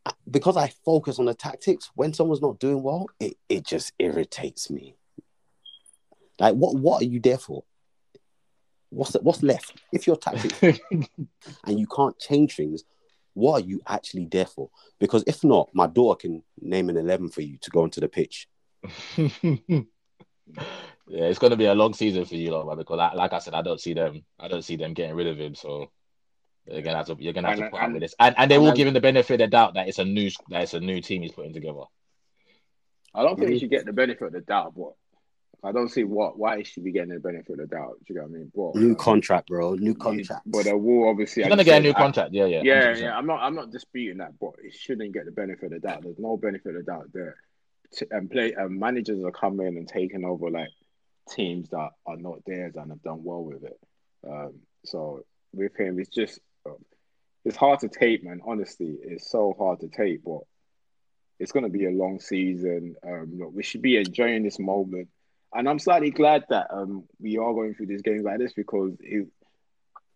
uh, 0.06 0.12
because 0.30 0.58
I 0.58 0.70
focus 0.86 1.20
on 1.20 1.26
the 1.26 1.34
tactics, 1.34 1.92
when 1.96 2.14
someone's 2.14 2.42
not 2.42 2.60
doing 2.60 2.84
well, 2.84 3.08
it, 3.20 3.38
it 3.50 3.66
just 3.66 3.94
irritates 4.00 4.70
me. 4.70 4.96
Like, 6.40 6.56
what 6.56 6.76
what 6.76 7.02
are 7.02 7.06
you 7.06 7.20
there 7.20 7.38
for? 7.38 7.64
What's 8.90 9.14
what's 9.22 9.44
left? 9.44 9.82
If 9.92 10.08
your 10.08 10.18
tactics 10.18 10.80
and 10.92 11.80
you 11.80 11.88
can't 11.88 12.18
change 12.20 12.56
things, 12.56 12.84
what 13.34 13.62
are 13.62 13.66
you 13.66 13.82
actually 13.88 14.26
there 14.26 14.46
for? 14.46 14.70
Because 15.00 15.24
if 15.28 15.44
not, 15.44 15.70
my 15.74 15.88
daughter 15.88 16.20
can 16.20 16.44
name 16.62 16.90
an 16.90 16.98
11 16.98 17.30
for 17.30 17.42
you 17.42 17.58
to 17.62 17.70
go 17.70 17.84
onto 17.84 18.02
the 18.02 18.08
pitch 18.08 18.48
yeah, 19.18 19.86
it's 21.08 21.40
going 21.40 21.52
to 21.52 21.58
be 21.58 21.66
a 21.66 21.74
long 21.74 21.94
season 21.94 22.26
for 22.26 22.36
you, 22.36 22.52
lot, 22.52 22.68
man. 22.68 22.78
Because, 22.78 22.98
like, 22.98 23.14
like 23.14 23.34
I 23.34 23.40
said, 23.40 23.54
I 23.54 23.62
don't 23.62 23.80
see 23.80 23.94
them. 23.94 24.24
I 24.40 24.48
don't 24.48 24.64
see 24.64 24.76
them 24.76 24.94
getting 24.94 25.16
rid 25.16 25.28
of 25.28 25.40
him. 25.40 25.56
So 25.56 25.90
you're 26.66 26.82
gonna 26.82 26.98
have 26.98 27.08
to. 27.08 27.16
You're 27.20 27.34
gonna 27.34 27.50
have 27.50 27.60
And- 27.60 27.68
to 27.68 27.72
put 27.72 27.82
up 27.82 27.92
with 27.92 28.02
this, 28.02 28.16
and 28.20 28.36
and 28.38 28.50
they 28.50 28.56
and 28.56 28.64
will 28.64 28.74
give 28.74 28.88
him 28.88 28.94
the 28.94 29.02
benefit 29.02 29.36
of 29.36 29.40
the 29.40 29.48
doubt 29.48 29.74
that 29.76 29.88
it's 29.88 30.00
a 30.00 30.06
new 30.06 30.30
that 30.50 30.64
it's 30.64 30.74
a 30.74 30.80
new 30.80 31.02
team 31.02 31.22
he's 31.22 31.32
putting 31.32 31.54
together. 31.54 31.84
I 33.14 33.22
don't 33.24 33.38
think 33.38 33.50
you 33.50 33.56
mm-hmm. 33.56 33.60
should 33.60 33.70
get 33.70 33.86
the 33.86 33.94
benefit 33.94 34.26
of 34.26 34.34
the 34.34 34.42
doubt, 34.42 34.74
but 34.76 34.94
I 35.66 35.72
don't 35.72 35.90
see 35.90 36.04
what 36.04 36.38
why 36.38 36.58
he 36.58 36.64
should 36.64 36.84
be 36.84 36.92
getting 36.92 37.14
the 37.14 37.20
benefit 37.20 37.52
of 37.54 37.58
the 37.58 37.68
doubt. 37.68 37.96
Do 38.06 38.14
you 38.14 38.16
get 38.16 38.24
what 38.30 38.36
I 38.36 38.38
mean? 38.40 38.52
But, 38.54 38.76
New 38.76 38.96
contract, 38.96 39.48
bro. 39.48 39.76
New 39.76 39.96
contract. 39.96 40.42
But 40.46 40.66
the 40.66 40.78
will 40.78 41.08
obviously. 41.10 41.44
He's 41.44 41.48
as 41.48 41.50
gonna 41.52 41.64
get 41.64 41.72
a 41.72 41.76
said, 41.78 41.84
new 41.84 41.90
I- 41.92 41.94
contract. 41.94 42.34
Yeah, 42.34 42.46
yeah, 42.46 42.62
Yeah, 42.64 42.84
100%. 42.94 43.02
yeah. 43.02 43.18
I'm 43.18 43.26
not. 43.26 43.42
I'm 43.42 43.56
not 43.56 43.72
disputing 43.72 44.18
that, 44.18 44.38
but 44.40 44.52
it 44.64 44.74
shouldn't 44.74 45.14
get 45.14 45.26
the 45.26 45.32
benefit 45.32 45.66
of 45.66 45.72
the 45.72 45.80
doubt. 45.80 46.04
There's 46.04 46.20
no 46.20 46.36
benefit 46.38 46.76
of 46.76 46.86
the 46.86 46.92
doubt 46.92 47.10
there. 47.14 47.38
T- 47.94 48.06
And 48.12 48.30
play 48.30 48.54
and 48.54 48.78
managers 48.80 49.24
are 49.24 49.32
coming 49.32 49.78
and 49.78 49.88
taking 49.88 50.26
over 50.26 50.50
like 50.50 50.70
teams 51.30 51.70
that 51.70 51.92
are 52.06 52.18
not 52.18 52.44
theirs 52.46 52.76
and 52.76 52.90
have 52.92 53.02
done 53.02 53.24
well 53.24 53.44
with 53.44 53.64
it. 53.64 53.80
Um, 54.30 54.56
so 54.84 55.24
with 55.54 55.76
him, 55.80 55.98
it's 56.00 56.10
just 56.10 56.40
um, 56.66 56.76
it's 57.46 57.56
hard 57.56 57.80
to 57.82 57.88
tape, 57.90 58.24
man. 58.26 58.42
Honestly, 58.46 58.98
it's 59.02 59.30
so 59.32 59.56
hard 59.58 59.80
to 59.82 59.88
tape, 59.88 60.24
but 60.26 60.40
it's 61.40 61.52
going 61.54 61.64
to 61.64 61.70
be 61.70 61.86
a 61.86 61.92
long 61.92 62.20
season. 62.20 62.96
Um, 63.06 63.34
look, 63.38 63.52
we 63.54 63.64
should 63.64 63.82
be 63.82 63.98
enjoying 63.98 64.44
this 64.44 64.60
moment, 64.60 65.08
and 65.56 65.70
I'm 65.70 65.80
slightly 65.80 66.12
glad 66.12 66.46
that 66.50 66.68
um 66.72 67.04
we 67.20 67.38
are 67.38 67.54
going 67.54 67.76
through 67.76 67.88
these 67.88 68.02
games 68.02 68.26
like 68.26 68.40
this 68.40 68.54
because 68.54 68.94
it, 69.00 69.28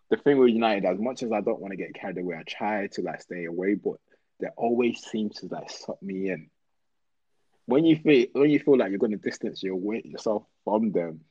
the 0.09 0.17
thing 0.17 0.37
with 0.37 0.49
United, 0.53 0.85
as 0.85 0.99
much 0.99 1.23
as 1.23 1.31
I 1.31 1.41
don't 1.41 1.59
want 1.59 1.71
to 1.71 1.77
get 1.77 1.93
carried 1.93 2.17
away, 2.17 2.37
I 2.37 2.43
try 2.43 2.87
to 2.87 3.01
like 3.01 3.21
stay 3.21 3.45
away, 3.45 3.75
but 3.75 3.95
they 4.39 4.47
always 4.55 5.03
seem 5.03 5.29
to 5.31 5.47
like 5.47 5.69
suck 5.69 6.01
me 6.01 6.29
in. 6.29 6.49
When 7.65 7.83
you 7.85 7.97
feel 7.97 8.27
when 8.33 8.49
you 8.49 8.59
feel 8.59 8.77
like 8.77 8.89
you're 8.89 8.99
going 8.99 9.11
to 9.11 9.17
distance 9.17 9.61
your 9.61 9.75
way, 9.75 10.01
yourself 10.05 10.43
from 10.63 10.91
them, 10.91 11.21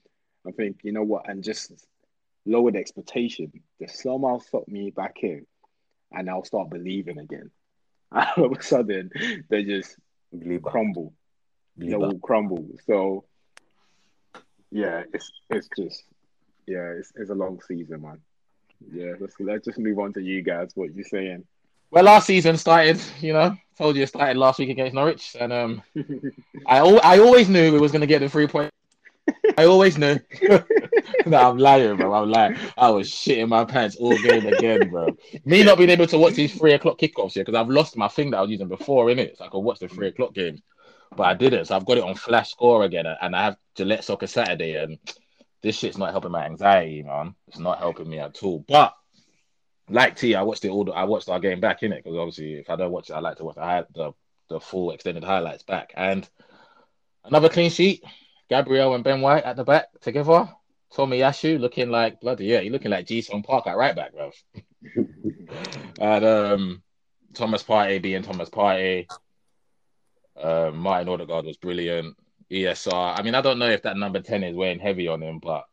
I 0.47 0.51
think 0.51 0.81
you 0.83 0.93
know 0.93 1.03
what, 1.03 1.29
and 1.29 1.43
just 1.43 1.73
lower 2.45 2.71
the 2.71 2.79
expectation. 2.79 3.53
They 3.81 3.87
somehow 3.87 4.39
suck 4.39 4.69
me 4.69 4.91
back 4.91 5.23
in, 5.23 5.47
and 6.13 6.29
I'll 6.29 6.45
start 6.45 6.71
believing 6.71 7.19
again. 7.19 7.51
And 8.13 8.29
all 8.37 8.45
of 8.47 8.59
a 8.59 8.63
sudden, 8.63 9.11
they 9.49 9.65
just 9.65 9.97
crumble. 10.63 11.15
They 11.77 11.95
will 11.97 12.19
crumble. 12.19 12.69
So, 12.87 13.25
yeah, 14.71 15.03
it's 15.13 15.31
it's 15.51 15.69
just 15.77 16.05
yeah, 16.67 16.93
it's, 16.99 17.13
it's 17.17 17.31
a 17.31 17.35
long 17.35 17.61
season, 17.67 18.03
man. 18.03 18.21
Yeah, 18.93 19.15
let's 19.19 19.35
let's 19.39 19.65
just 19.65 19.79
move 19.79 19.99
on 19.99 20.13
to 20.15 20.23
you 20.23 20.43
guys. 20.43 20.73
What 20.75 20.95
you 20.95 21.05
saying? 21.05 21.45
Well, 21.91 22.05
last 22.05 22.27
season 22.27 22.57
started. 22.57 23.01
You 23.21 23.33
know, 23.33 23.57
told 23.79 23.97
you 23.97 24.03
it 24.03 24.09
started 24.09 24.37
last 24.37 24.59
week 24.59 24.71
against 24.71 24.95
Norwich, 24.95 25.37
and 25.39 25.53
um, 25.53 25.83
I 26.67 26.79
al- 26.79 27.05
I 27.05 27.19
always 27.19 27.49
knew 27.49 27.73
we 27.73 27.79
was 27.79 27.93
gonna 27.93 28.07
get 28.07 28.21
the 28.21 28.29
three 28.29 28.47
point. 28.47 28.71
I 29.59 29.65
always 29.65 29.97
knew. 29.97 30.19
no, 31.27 31.51
I'm 31.51 31.59
lying, 31.59 31.97
bro. 31.97 32.13
I'm 32.13 32.31
lying. 32.31 32.57
I 32.77 32.91
was 32.91 33.11
shitting 33.11 33.49
my 33.49 33.65
pants 33.65 33.97
all 33.97 34.17
game 34.19 34.47
again, 34.47 34.89
bro. 34.89 35.17
Me 35.45 35.65
not 35.65 35.79
being 35.79 35.91
able 35.91 36.07
to 36.09 36.19
watch 36.19 36.35
these 36.35 36.55
three 36.55 36.75
o'clock 36.75 36.99
kickoffs 36.99 37.33
here 37.33 37.45
because 37.45 37.59
I've 37.59 37.69
lost 37.69 37.97
my 37.97 38.09
thing 38.09 38.31
that 38.31 38.39
I 38.39 38.43
was 38.43 38.51
using 38.51 38.69
before, 38.69 39.07
innit? 39.07 39.37
So 39.37 39.45
I 39.45 39.49
could 39.49 39.61
watch 39.61 39.79
the 39.79 39.89
three 39.89 40.09
o'clock 40.09 40.35
games, 40.35 40.61
but 41.15 41.25
I 41.25 41.35
didn't. 41.35 41.67
So 41.67 41.77
I've 41.77 41.87
got 41.87 41.99
it 41.99 42.05
on 42.05 42.15
Flash 42.15 42.51
Score 42.51 42.85
again, 42.85 43.07
and 43.07 43.37
I 43.37 43.45
have 43.45 43.57
Gillette 43.77 44.05
Soccer 44.05 44.27
Saturday, 44.27 44.77
and 44.77 44.99
this 45.63 45.79
shit's 45.79 45.99
not 45.99 46.13
helping 46.13 46.33
my 46.33 46.45
anxiety, 46.45 47.03
man. 47.03 47.35
It's 47.49 47.59
not 47.59 47.79
helping 47.79 48.09
me 48.09 48.19
at 48.19 48.43
all. 48.43 48.65
But 48.67 48.95
like 49.89 50.17
T, 50.17 50.35
I 50.35 50.43
watched 50.43 50.65
it 50.65 50.71
all. 50.71 50.85
The, 50.85 50.93
I 50.93 51.05
watched 51.05 51.29
our 51.29 51.41
game 51.41 51.61
back 51.61 51.83
in 51.83 51.93
it 51.93 52.03
because 52.03 52.19
obviously, 52.19 52.55
if 52.55 52.71
I 52.71 52.77
don't 52.77 52.93
watch 52.93 53.11
it, 53.11 53.15
I 53.15 53.21
like 53.21 53.37
to 53.39 53.45
watch 53.45 53.57
the, 53.57 53.63
high, 53.63 53.85
the 53.95 54.13
the 54.49 54.61
full 54.61 54.93
extended 54.93 55.25
highlights 55.25 55.63
back. 55.63 55.93
And 55.97 56.29
another 57.25 57.49
clean 57.49 57.71
sheet. 57.71 58.05
Gabriel 58.49 58.95
and 58.95 59.03
Ben 59.03 59.21
White 59.21 59.45
at 59.45 59.57
the 59.57 59.65
back 59.65 59.87
together. 60.01 60.49
Tomiyasu 60.95 61.59
looking 61.59 61.91
like 61.91 62.21
bloody 62.21 62.47
yeah, 62.47 62.61
he 62.61 62.71
looking 62.71 62.93
like 62.93 63.07
Jason 63.07 63.43
Park 63.43 63.67
at 63.67 63.77
right 63.77 63.97
back, 63.97 64.13
bro. 64.13 64.31
and 66.01 66.25
um, 66.25 66.83
Thomas 67.35 67.63
Partey 67.63 68.01
being 68.01 68.23
Thomas 68.23 68.49
Partey. 68.49 69.09
Uh, 70.41 70.71
Martin 70.75 71.09
Odegaard 71.09 71.47
was 71.47 71.57
brilliant. 71.57 72.17
ESR. 72.51 73.19
I 73.19 73.23
mean, 73.23 73.35
I 73.35 73.41
don't 73.41 73.59
know 73.59 73.69
if 73.69 73.83
that 73.83 73.97
number 73.97 74.21
ten 74.21 74.45
is 74.45 74.55
weighing 74.55 74.79
heavy 74.79 75.09
on 75.09 75.23
him, 75.23 75.39
but 75.41 75.65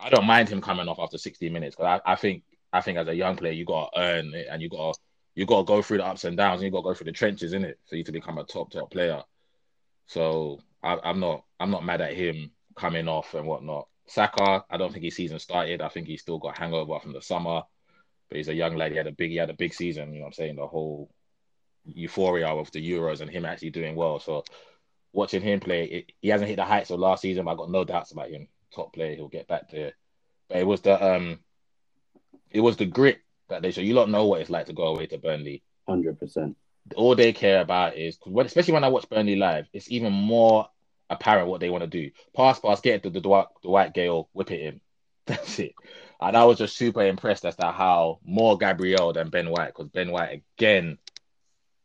I 0.00 0.10
don't 0.10 0.26
mind 0.26 0.48
him 0.48 0.60
coming 0.60 0.88
off 0.88 0.98
after 0.98 1.18
60 1.18 1.48
minutes 1.50 1.76
because 1.76 2.00
I, 2.04 2.12
I 2.12 2.16
think 2.16 2.42
I 2.72 2.80
think 2.80 2.98
as 2.98 3.08
a 3.08 3.14
young 3.14 3.36
player 3.36 3.52
you 3.52 3.64
got 3.64 3.92
to 3.92 4.00
earn 4.00 4.34
it 4.34 4.48
and 4.50 4.60
you 4.60 4.68
got 4.68 4.94
to 4.94 5.00
you 5.34 5.46
got 5.46 5.58
to 5.58 5.64
go 5.64 5.80
through 5.80 5.98
the 5.98 6.06
ups 6.06 6.24
and 6.24 6.36
downs 6.36 6.60
and 6.60 6.64
you 6.64 6.70
got 6.70 6.78
to 6.78 6.90
go 6.90 6.94
through 6.94 7.06
the 7.06 7.12
trenches 7.12 7.52
in 7.52 7.64
it 7.64 7.78
for 7.88 7.96
you 7.96 8.04
to 8.04 8.12
become 8.12 8.38
a 8.38 8.44
top 8.44 8.70
top 8.70 8.90
player. 8.90 9.22
So 10.06 10.60
I, 10.82 10.98
I'm 11.04 11.20
not 11.20 11.44
I'm 11.60 11.70
not 11.70 11.84
mad 11.84 12.00
at 12.00 12.14
him 12.14 12.50
coming 12.74 13.08
off 13.08 13.34
and 13.34 13.46
whatnot. 13.46 13.88
Saka, 14.06 14.64
I 14.68 14.76
don't 14.76 14.92
think 14.92 15.04
his 15.04 15.14
season 15.14 15.38
started. 15.38 15.80
I 15.80 15.88
think 15.88 16.08
he's 16.08 16.22
still 16.22 16.38
got 16.38 16.58
hangover 16.58 16.98
from 16.98 17.12
the 17.12 17.22
summer, 17.22 17.62
but 18.28 18.36
he's 18.36 18.48
a 18.48 18.54
young 18.54 18.76
lad. 18.76 18.90
He 18.90 18.96
had 18.98 19.06
a 19.06 19.12
big 19.12 19.30
he 19.30 19.36
had 19.36 19.50
a 19.50 19.54
big 19.54 19.72
season. 19.72 20.12
You 20.12 20.18
know 20.18 20.24
what 20.24 20.28
I'm 20.28 20.32
saying? 20.32 20.56
The 20.56 20.66
whole 20.66 21.10
euphoria 21.84 22.48
of 22.48 22.70
the 22.72 22.90
Euros 22.90 23.20
and 23.20 23.30
him 23.30 23.44
actually 23.44 23.70
doing 23.70 23.94
well. 23.94 24.20
So 24.20 24.44
watching 25.12 25.42
him 25.42 25.60
play, 25.60 25.84
it, 25.84 26.12
he 26.20 26.28
hasn't 26.28 26.48
hit 26.48 26.56
the 26.56 26.64
heights 26.64 26.90
of 26.90 27.00
last 27.00 27.22
season. 27.22 27.44
But 27.44 27.52
I 27.52 27.56
got 27.56 27.70
no 27.70 27.84
doubts 27.84 28.12
about 28.12 28.30
him. 28.30 28.48
Top 28.74 28.92
player, 28.92 29.14
he'll 29.14 29.28
get 29.28 29.48
back 29.48 29.70
there. 29.70 29.92
But 30.48 30.58
it 30.58 30.66
was 30.66 30.80
the 30.80 31.14
um, 31.14 31.40
it 32.50 32.60
was 32.60 32.76
the 32.76 32.86
grit 32.86 33.20
that 33.48 33.62
they 33.62 33.70
show. 33.70 33.80
You 33.80 33.94
lot 33.94 34.10
know 34.10 34.26
what 34.26 34.40
it's 34.40 34.50
like 34.50 34.66
to 34.66 34.72
go 34.72 34.86
away 34.86 35.06
to 35.06 35.18
Burnley. 35.18 35.62
Hundred 35.88 36.18
percent. 36.18 36.56
All 36.96 37.14
they 37.14 37.32
care 37.32 37.60
about 37.60 37.96
is, 37.96 38.18
when, 38.24 38.46
especially 38.46 38.74
when 38.74 38.84
I 38.84 38.88
watch 38.88 39.08
Burnley 39.08 39.36
live, 39.36 39.68
it's 39.72 39.90
even 39.90 40.12
more 40.12 40.68
apparent 41.08 41.48
what 41.48 41.60
they 41.60 41.70
want 41.70 41.82
to 41.82 41.88
do. 41.88 42.10
Pass, 42.34 42.58
pass, 42.58 42.80
get 42.80 43.04
to 43.04 43.10
the 43.10 43.20
Dwight, 43.20 43.46
Dwight 43.62 43.94
Gale, 43.94 44.28
whip 44.32 44.50
it 44.50 44.60
in. 44.60 44.80
That's 45.26 45.58
it. 45.60 45.74
And 46.20 46.36
I 46.36 46.44
was 46.44 46.58
just 46.58 46.76
super 46.76 47.02
impressed 47.02 47.44
as 47.44 47.56
to 47.56 47.66
how 47.66 48.18
more 48.24 48.58
Gabriel 48.58 49.12
than 49.12 49.30
Ben 49.30 49.50
White, 49.50 49.68
because 49.68 49.88
Ben 49.88 50.10
White 50.10 50.42
again 50.56 50.98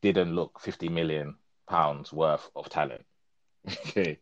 didn't 0.02 0.36
look 0.36 0.60
50 0.60 0.90
million 0.90 1.36
pounds 1.70 2.14
worth 2.14 2.50
of 2.56 2.70
talent. 2.70 3.06
okay. 3.70 4.20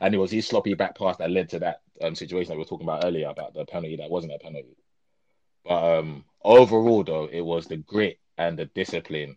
And 0.00 0.14
it 0.14 0.18
was 0.18 0.30
his 0.30 0.46
sloppy 0.46 0.74
back 0.74 0.96
pass 0.96 1.16
that 1.16 1.30
led 1.30 1.48
to 1.50 1.60
that 1.60 1.80
um, 2.02 2.14
situation 2.14 2.50
that 2.50 2.56
we 2.56 2.60
were 2.60 2.68
talking 2.68 2.86
about 2.86 3.04
earlier 3.04 3.28
about 3.28 3.54
the 3.54 3.64
penalty 3.64 3.96
that 3.96 4.10
wasn't 4.10 4.34
a 4.34 4.38
penalty. 4.38 4.76
But 5.64 5.98
um, 5.98 6.24
overall, 6.44 7.04
though, 7.04 7.28
it 7.30 7.40
was 7.40 7.66
the 7.66 7.76
grit 7.76 8.18
and 8.36 8.58
the 8.58 8.66
discipline 8.66 9.36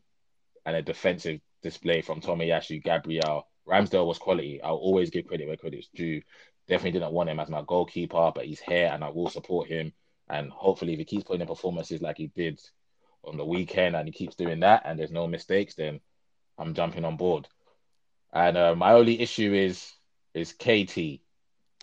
and 0.65 0.75
a 0.75 0.81
defensive 0.81 1.39
display 1.61 2.01
from 2.01 2.21
Tomiyasu, 2.21 2.83
Gabriel. 2.83 3.47
Ramsdale 3.67 4.05
was 4.05 4.17
quality. 4.17 4.61
I'll 4.61 4.75
always 4.75 5.09
give 5.09 5.27
credit 5.27 5.47
where 5.47 5.57
credit's 5.57 5.89
due. 5.95 6.21
Definitely 6.67 6.99
didn't 6.99 7.13
want 7.13 7.29
him 7.29 7.39
as 7.39 7.49
my 7.49 7.63
goalkeeper, 7.65 8.31
but 8.33 8.45
he's 8.45 8.59
here 8.59 8.89
and 8.91 9.03
I 9.03 9.09
will 9.09 9.29
support 9.29 9.67
him. 9.67 9.93
And 10.27 10.49
hopefully, 10.51 10.93
if 10.93 10.99
he 10.99 11.05
keeps 11.05 11.23
putting 11.23 11.41
in 11.41 11.47
performances 11.47 12.01
like 12.01 12.17
he 12.17 12.27
did 12.27 12.59
on 13.27 13.37
the 13.37 13.45
weekend 13.45 13.95
and 13.95 14.07
he 14.07 14.11
keeps 14.11 14.35
doing 14.35 14.61
that 14.61 14.83
and 14.85 14.99
there's 14.99 15.11
no 15.11 15.27
mistakes, 15.27 15.75
then 15.75 15.99
I'm 16.57 16.73
jumping 16.73 17.05
on 17.05 17.17
board. 17.17 17.47
And 18.33 18.57
uh, 18.57 18.75
my 18.75 18.93
only 18.93 19.19
issue 19.21 19.53
is 19.53 19.91
is 20.33 20.53
KT. 20.53 21.21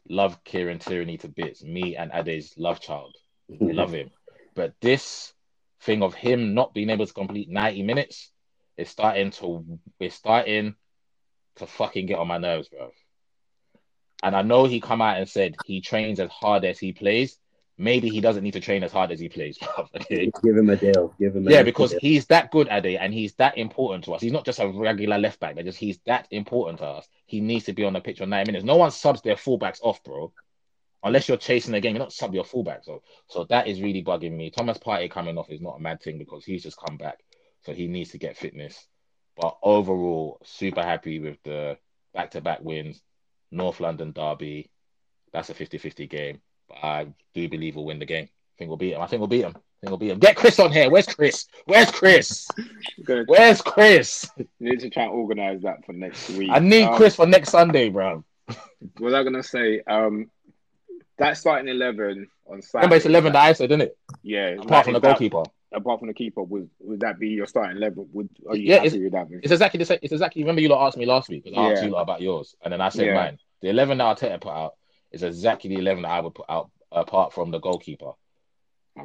Love 0.08 0.42
Kieran 0.44 0.78
Tierney 0.78 1.16
to 1.18 1.28
bits. 1.28 1.62
Me 1.62 1.96
and 1.96 2.10
Ade's 2.12 2.54
love 2.58 2.80
child. 2.80 3.14
Love 3.60 3.92
him. 3.92 4.10
But 4.54 4.74
this 4.80 5.32
thing 5.80 6.02
of 6.02 6.14
him 6.14 6.54
not 6.54 6.74
being 6.74 6.90
able 6.90 7.06
to 7.06 7.12
complete 7.12 7.48
90 7.48 7.82
minutes 7.82 8.30
is 8.76 8.88
starting 8.88 9.30
to 9.30 9.64
it's 10.00 10.14
starting 10.14 10.74
to 11.56 11.66
fucking 11.66 12.06
get 12.06 12.18
on 12.18 12.28
my 12.28 12.38
nerves, 12.38 12.68
bro. 12.68 12.90
And 14.22 14.36
I 14.36 14.42
know 14.42 14.64
he 14.66 14.80
come 14.80 15.02
out 15.02 15.18
and 15.18 15.28
said 15.28 15.56
he 15.64 15.80
trains 15.80 16.20
as 16.20 16.30
hard 16.30 16.64
as 16.64 16.78
he 16.78 16.92
plays. 16.92 17.38
Maybe 17.82 18.08
he 18.10 18.20
doesn't 18.20 18.44
need 18.44 18.52
to 18.52 18.60
train 18.60 18.84
as 18.84 18.92
hard 18.92 19.10
as 19.10 19.18
he 19.18 19.28
plays. 19.28 19.58
Okay. 19.96 20.30
Give 20.42 20.56
him 20.56 20.70
a 20.70 20.76
deal. 20.76 21.14
Give 21.18 21.34
him. 21.34 21.48
A 21.48 21.50
Yeah, 21.50 21.62
because 21.64 21.90
deal. 21.90 21.98
he's 22.00 22.26
that 22.26 22.52
good 22.52 22.68
at 22.68 22.86
it 22.86 22.94
and 22.96 23.12
he's 23.12 23.34
that 23.34 23.58
important 23.58 24.04
to 24.04 24.14
us. 24.14 24.22
He's 24.22 24.30
not 24.32 24.44
just 24.44 24.60
a 24.60 24.68
regular 24.68 25.18
left 25.18 25.40
back, 25.40 25.56
but 25.56 25.64
just 25.64 25.78
he's 25.78 25.98
that 26.06 26.28
important 26.30 26.78
to 26.78 26.86
us. 26.86 27.08
He 27.26 27.40
needs 27.40 27.64
to 27.64 27.72
be 27.72 27.84
on 27.84 27.92
the 27.92 28.00
pitch 28.00 28.18
for 28.18 28.26
90 28.26 28.52
minutes. 28.52 28.64
No 28.64 28.76
one 28.76 28.92
subs 28.92 29.20
their 29.22 29.34
fullbacks 29.34 29.80
off, 29.82 30.02
bro. 30.04 30.32
Unless 31.02 31.26
you're 31.28 31.36
chasing 31.36 31.72
the 31.72 31.80
game, 31.80 31.96
you're 31.96 32.04
not 32.04 32.12
sub 32.12 32.32
your 32.34 32.44
fullback. 32.44 32.84
So 32.84 33.02
so 33.26 33.44
that 33.44 33.66
is 33.66 33.82
really 33.82 34.04
bugging 34.04 34.36
me. 34.36 34.50
Thomas 34.50 34.78
Partey 34.78 35.10
coming 35.10 35.36
off 35.36 35.50
is 35.50 35.60
not 35.60 35.78
a 35.78 35.82
mad 35.82 36.00
thing 36.00 36.18
because 36.18 36.44
he's 36.44 36.62
just 36.62 36.78
come 36.78 36.96
back. 36.96 37.18
So 37.64 37.72
he 37.72 37.88
needs 37.88 38.10
to 38.10 38.18
get 38.18 38.36
fitness. 38.36 38.86
But 39.36 39.56
overall, 39.60 40.38
super 40.44 40.82
happy 40.82 41.18
with 41.18 41.38
the 41.42 41.78
back 42.14 42.30
to 42.32 42.40
back 42.40 42.60
wins. 42.62 43.02
North 43.50 43.80
London 43.80 44.12
Derby. 44.12 44.70
That's 45.32 45.50
a 45.50 45.54
50 45.54 45.78
50 45.78 46.06
game. 46.06 46.40
But 46.72 46.86
I 46.86 47.06
do 47.34 47.48
believe 47.48 47.76
we'll 47.76 47.84
win 47.84 47.98
the 47.98 48.06
game. 48.06 48.24
I 48.24 48.54
think 48.58 48.68
we'll 48.68 48.76
beat 48.76 48.94
him. 48.94 49.00
I 49.00 49.06
think 49.06 49.20
we'll 49.20 49.28
beat 49.28 49.42
him. 49.44 49.50
I 49.56 49.86
think 49.86 49.90
we'll 49.90 49.96
beat 49.98 50.10
him. 50.10 50.18
Get 50.18 50.36
Chris 50.36 50.58
on 50.60 50.70
here. 50.72 50.90
Where's 50.90 51.06
Chris? 51.06 51.46
Where's 51.66 51.90
Chris? 51.90 52.48
Where's 53.26 53.60
Chris? 53.60 54.30
need 54.60 54.80
to 54.80 54.90
try 54.90 55.04
and 55.04 55.12
organize 55.12 55.62
that 55.62 55.84
for 55.84 55.92
next 55.92 56.30
week. 56.30 56.50
I 56.52 56.58
need 56.60 56.84
Um, 56.84 56.96
Chris 56.96 57.16
for 57.16 57.26
next 57.26 57.50
Sunday, 57.50 57.88
bro. 57.88 58.24
What 58.46 58.58
was 59.00 59.14
I 59.14 59.22
gonna 59.24 59.42
say? 59.42 59.80
Um, 59.86 60.30
that 61.18 61.36
starting 61.36 61.68
eleven 61.68 62.28
on 62.46 62.62
Saturday. 62.62 62.78
Remember, 62.86 62.96
it's 62.96 63.06
11 63.06 63.32
that 63.32 63.42
I 63.42 63.52
said, 63.52 63.68
didn't 63.68 63.82
it? 63.82 63.98
Yeah, 64.22 64.50
Apart 64.60 64.84
from 64.84 64.94
the 64.94 64.98
is 64.98 65.02
that- 65.02 65.08
goalkeeper. 65.18 65.42
apart 65.72 65.98
from 66.00 66.08
the 66.08 66.14
keeper, 66.14 66.42
would 66.42 66.68
would 66.80 67.00
that 67.00 67.18
be 67.18 67.28
your 67.30 67.46
starting 67.46 67.78
level? 67.78 68.06
Would 68.12 68.28
are 68.48 68.56
you 68.56 68.68
Yeah, 68.70 68.82
happy 68.82 69.02
with 69.04 69.12
that? 69.12 69.28
It's 69.42 69.52
exactly 69.52 69.78
the 69.78 69.84
same. 69.86 69.98
It's 70.02 70.12
exactly. 70.12 70.42
Remember, 70.42 70.60
you 70.60 70.68
lot 70.68 70.86
asked 70.86 70.96
me 70.98 71.06
last 71.06 71.28
week 71.28 71.44
because 71.44 71.58
I 71.58 71.72
asked 71.72 71.82
you 71.84 71.90
lot 71.90 72.02
about 72.02 72.20
yours, 72.20 72.54
and 72.62 72.72
then 72.72 72.80
I 72.80 72.88
said 72.88 73.06
Yeah. 73.06 73.14
mine. 73.14 73.38
The 73.62 73.68
eleven 73.70 73.98
that 73.98 74.18
Arteta 74.18 74.40
put 74.40 74.50
out 74.52 74.74
is 75.12 75.22
exactly 75.22 75.68
the 75.70 75.80
eleven 75.80 76.02
that 76.02 76.10
I 76.10 76.20
would 76.20 76.34
put 76.34 76.46
out, 76.48 76.70
apart 76.90 77.32
from 77.32 77.50
the 77.50 77.60
goalkeeper. 77.60 78.12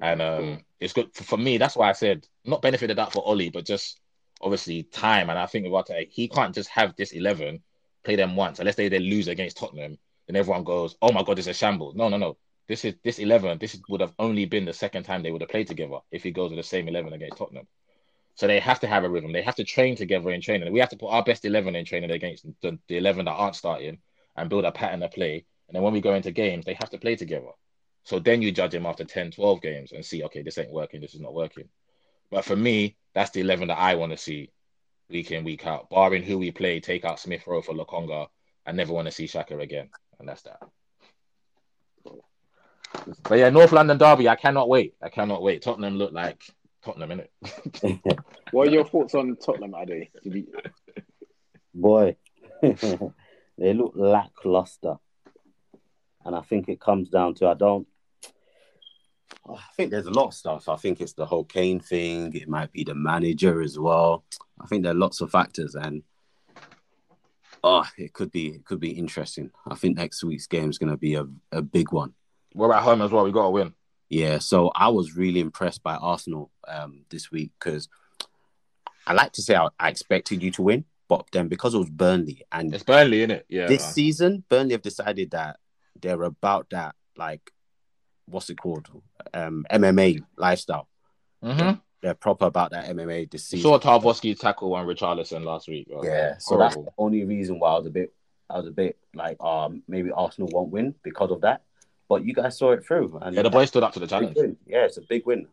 And 0.02 0.22
um, 0.22 0.66
it's 0.80 0.94
good 0.94 1.14
for, 1.14 1.38
me. 1.38 1.58
That's 1.58 1.76
why 1.76 1.90
I 1.90 1.94
said 1.94 2.28
not 2.44 2.62
benefit 2.62 2.90
of 2.90 2.98
that 2.98 3.14
for 3.14 3.24
Ole, 3.26 3.50
but 3.50 3.66
just 3.66 4.00
obviously 4.42 4.84
time. 4.84 5.30
And 5.30 5.40
I 5.40 5.46
think 5.46 5.66
about 5.66 5.90
it, 5.90 6.10
he 6.12 6.28
can't 6.28 6.54
just 6.54 6.70
have 6.70 6.96
this 6.96 7.12
eleven 7.12 7.62
play 8.04 8.16
them 8.16 8.36
once 8.36 8.60
unless 8.60 8.76
they, 8.76 8.90
they 8.90 9.00
lose 9.00 9.28
against 9.28 9.58
Tottenham. 9.58 9.98
Then 10.28 10.36
everyone 10.36 10.64
goes, 10.64 10.98
"Oh 11.02 11.12
my 11.12 11.24
god, 11.24 11.40
it's 11.40 11.48
a 11.48 11.54
shambles." 11.54 11.96
No, 11.96 12.10
no, 12.10 12.18
no. 12.18 12.38
This 12.68 12.84
is 12.84 12.96
this 13.04 13.20
eleven. 13.20 13.58
This 13.58 13.80
would 13.88 14.02
have 14.02 14.14
only 14.20 14.46
been 14.46 14.66
the 14.66 14.74
second 14.74 15.04
time 15.04 15.24
they 15.24 15.32
would 15.32 15.42
have 15.42 15.50
played 15.50 15.68
together 15.68 16.00
if 16.12 16.24
he 16.24 16.32
goes 16.32 16.52
with 16.52 16.60
the 16.60 16.64
same 16.64 16.90
eleven 16.90 17.14
against 17.14 17.38
Tottenham. 17.38 17.68
So 18.36 18.46
they 18.46 18.60
have 18.60 18.82
to 18.82 18.88
have 18.88 19.06
a 19.06 19.10
rhythm. 19.10 19.32
They 19.32 19.42
have 19.42 19.56
to 19.56 19.64
train 19.64 19.96
together 19.96 20.30
in 20.32 20.42
training. 20.42 20.72
We 20.72 20.80
have 20.80 20.90
to 20.90 20.98
put 20.98 21.10
our 21.10 21.24
best 21.24 21.46
eleven 21.46 21.76
in 21.76 21.86
training 21.86 22.12
against 22.12 22.46
the, 22.62 22.78
the 22.90 22.98
eleven 22.98 23.26
that 23.26 23.32
aren't 23.32 23.56
starting 23.56 24.00
and 24.36 24.50
build 24.50 24.66
a 24.66 24.72
pattern 24.72 25.02
of 25.02 25.12
play. 25.12 25.46
And 25.68 25.76
then 25.76 25.84
when 25.84 25.94
we 25.94 26.02
go 26.02 26.14
into 26.14 26.32
games, 26.32 26.66
they 26.66 26.74
have 26.76 26.90
to 26.92 26.98
play 26.98 27.16
together. 27.16 27.52
So 28.04 28.20
then 28.20 28.42
you 28.42 28.52
judge 28.52 28.74
him 28.74 28.86
after 28.86 29.04
10, 29.04 29.32
12 29.32 29.62
games 29.62 29.92
and 29.92 30.06
see, 30.06 30.24
okay, 30.24 30.42
this 30.42 30.58
ain't 30.58 30.72
working, 30.72 31.02
this 31.02 31.14
is 31.14 31.20
not 31.20 31.34
working. 31.34 31.68
But 32.32 32.46
for 32.46 32.56
me, 32.56 32.96
that's 33.14 33.32
the 33.32 33.42
11 33.42 33.68
that 33.68 33.78
I 33.78 33.96
want 33.96 34.12
to 34.14 34.18
see 34.18 34.52
week 35.10 35.32
in, 35.32 35.44
week 35.44 35.66
out. 35.66 35.90
Barring 35.90 36.24
who 36.24 36.38
we 36.38 36.52
play, 36.52 36.80
take 36.80 37.06
out 37.06 37.20
Smith 37.20 37.46
Rowe 37.48 37.62
for 37.62 37.74
Lokonga. 37.74 38.28
I 38.66 38.72
never 38.72 38.94
want 38.94 39.08
to 39.08 39.12
see 39.12 39.26
Xhaka 39.26 39.62
again. 39.62 39.90
And 40.20 40.28
that's 40.28 40.44
that. 40.44 40.60
But 43.24 43.40
yeah, 43.40 43.50
North 43.50 43.72
London 43.72 43.98
Derby, 43.98 44.30
I 44.30 44.36
cannot 44.36 44.70
wait. 44.70 44.96
I 45.02 45.10
cannot 45.10 45.42
wait. 45.42 45.62
Tottenham 45.62 45.98
look 45.98 46.14
like 46.14 46.42
Tottenham, 46.84 47.10
innit? 47.10 48.20
What 48.52 48.70
are 48.70 48.72
your 48.72 48.86
thoughts 48.86 49.14
on 49.14 49.36
Tottenham, 49.36 49.76
Ade? 49.76 50.10
Did 50.24 50.34
you, 50.34 50.48
Boy, 51.74 52.16
they 52.62 53.74
look 53.74 53.92
lackluster. 53.96 54.96
And 56.28 56.36
I 56.36 56.42
think 56.42 56.68
it 56.68 56.82
comes 56.82 57.08
down 57.10 57.36
to 57.36 57.48
I 57.48 57.54
don't. 57.54 57.88
I 59.50 59.62
think 59.78 59.92
there's 59.92 60.08
a 60.08 60.12
lot 60.12 60.28
of 60.28 60.34
stuff. 60.34 60.68
I 60.68 60.76
think 60.76 61.00
it's 61.00 61.14
the 61.14 61.26
whole 61.26 61.46
Kane 61.46 61.80
thing. 61.80 62.34
It 62.36 62.50
might 62.50 62.72
be 62.74 62.84
the 62.84 62.96
manager 62.96 63.62
as 63.62 63.80
well. 63.80 64.26
I 64.60 64.68
think 64.68 64.84
there 64.84 64.92
are 64.92 64.96
lots 64.96 65.22
of 65.22 65.32
factors, 65.32 65.74
and 65.74 66.04
oh, 67.64 67.86
it 67.98 68.12
could 68.12 68.30
be 68.30 68.48
it 68.48 68.66
could 68.66 68.82
be 68.82 68.92
interesting. 68.92 69.52
I 69.66 69.76
think 69.76 69.96
next 69.96 70.22
week's 70.22 70.48
game 70.48 70.70
is 70.70 70.78
going 70.78 70.92
to 70.92 70.98
be 70.98 71.16
a, 71.16 71.26
a 71.54 71.62
big 71.62 71.94
one. 71.94 72.14
We're 72.54 72.74
at 72.74 72.84
home 72.84 73.02
as 73.02 73.12
well. 73.12 73.24
We 73.24 73.32
got 73.32 73.44
to 73.44 73.50
win. 73.52 73.74
Yeah, 74.10 74.40
so 74.40 74.70
I 74.76 74.90
was 74.90 75.16
really 75.16 75.40
impressed 75.40 75.82
by 75.82 75.96
Arsenal 75.96 76.52
um, 76.68 77.06
this 77.10 77.32
week 77.32 77.52
because 77.58 77.88
I 79.06 79.14
like 79.14 79.32
to 79.34 79.42
say 79.42 79.56
I, 79.56 79.70
I 79.80 79.88
expected 79.88 80.44
you 80.44 80.52
to 80.52 80.62
win, 80.62 80.84
but 81.08 81.26
then 81.32 81.48
because 81.48 81.74
it 81.74 81.78
was 81.78 81.90
Burnley 81.90 82.44
and 82.52 82.74
It's 82.74 82.84
Burnley, 82.84 83.26
innit? 83.26 83.44
Yeah. 83.48 83.68
this 83.68 83.84
man. 83.84 83.94
season, 83.94 84.44
Burnley 84.50 84.74
have 84.74 84.82
decided 84.82 85.32
that 85.32 85.60
they're 86.02 86.24
about 86.24 86.70
that 86.72 86.96
like 87.16 87.52
what's 88.28 88.50
it 88.50 88.56
called 88.60 88.88
um, 89.34 89.66
MMA 89.72 90.22
lifestyle. 90.38 90.88
Mhm. 91.44 91.82
They're 92.02 92.14
proper 92.14 92.46
about 92.46 92.72
that 92.72 92.86
MMA 92.90 93.26
this 93.32 93.52
You 93.52 93.60
season. 93.60 93.72
saw 93.72 93.80
Tarkowski 93.80 94.38
tackle 94.38 94.74
on 94.76 94.86
Richarlison 94.86 95.44
last 95.44 95.68
week. 95.68 95.88
bro. 95.88 96.04
Yeah, 96.04 96.38
so 96.38 96.58
that's 96.58 96.76
the 96.76 96.88
only 96.98 97.24
reason 97.24 97.60
why 97.60 97.70
I 97.72 97.78
was 97.78 97.88
a 97.88 97.90
bit, 97.90 98.14
I 98.50 98.58
was 98.58 98.68
a 98.68 98.72
bit 98.72 98.98
like, 99.16 99.42
um, 99.42 99.82
maybe 99.88 100.12
Arsenal 100.12 100.50
won't 100.52 100.70
win 100.72 100.94
because 101.04 101.32
of 101.32 101.42
that. 101.42 101.64
But 102.10 102.24
you 102.24 102.34
guys 102.34 102.58
saw 102.58 102.72
it 102.72 102.86
through, 102.86 103.18
and 103.22 103.36
Yeah, 103.36 103.42
the 103.42 103.50
boys 103.50 103.70
stood 103.70 103.84
up 103.84 103.94
to 103.94 104.00
the 104.00 104.08
challenge. 104.08 104.38
Yeah, 104.66 104.86
it's 104.86 104.98
a 104.98 105.02
big 105.02 105.26
win. 105.26 105.48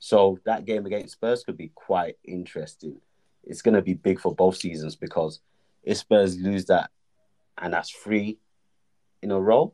So 0.00 0.38
that 0.44 0.64
game 0.64 0.86
against 0.86 1.12
Spurs 1.14 1.44
could 1.44 1.56
be 1.56 1.70
quite 1.74 2.16
interesting. 2.24 3.00
It's 3.44 3.62
going 3.62 3.74
to 3.74 3.82
be 3.82 3.94
big 3.94 4.18
for 4.20 4.34
both 4.34 4.56
seasons 4.56 4.96
because 4.96 5.40
if 5.82 5.98
Spurs 5.98 6.36
lose 6.38 6.64
that, 6.66 6.90
and 7.58 7.72
that's 7.72 7.90
three 7.90 8.38
in 9.24 9.30
a 9.32 9.40
row, 9.40 9.72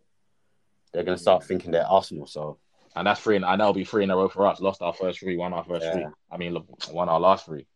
they're 0.93 1.03
going 1.05 1.17
to 1.19 1.23
start 1.23 1.45
thinking 1.45 1.73
they're 1.73 1.85
Arsenal. 1.87 2.27
So 2.27 2.59
And 2.97 3.07
that's 3.07 3.21
three, 3.21 3.37
and 3.37 3.45
I 3.45 3.57
know 3.57 3.65
it'll 3.65 3.75
be 3.75 3.85
three 3.85 4.05
in 4.05 4.11
a 4.11 4.17
row 4.17 4.29
for 4.29 4.47
us. 4.47 4.61
Lost 4.61 4.81
our 4.81 4.95
first 4.95 5.19
three, 5.21 5.37
won 5.37 5.53
our 5.53 5.65
first 5.65 5.87
Yeah. 5.87 5.93
three. 5.93 6.07
I 6.31 6.37
mean, 6.39 6.57
won 6.93 7.09
our 7.09 7.21
last 7.21 7.45
three. 7.47 7.67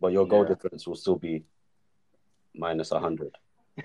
but 0.00 0.12
your 0.12 0.26
goal 0.26 0.42
Yeah. 0.42 0.48
difference 0.48 0.86
will 0.86 0.96
still 0.96 1.16
be 1.16 1.44
minus 2.54 2.90
100. 2.90 3.32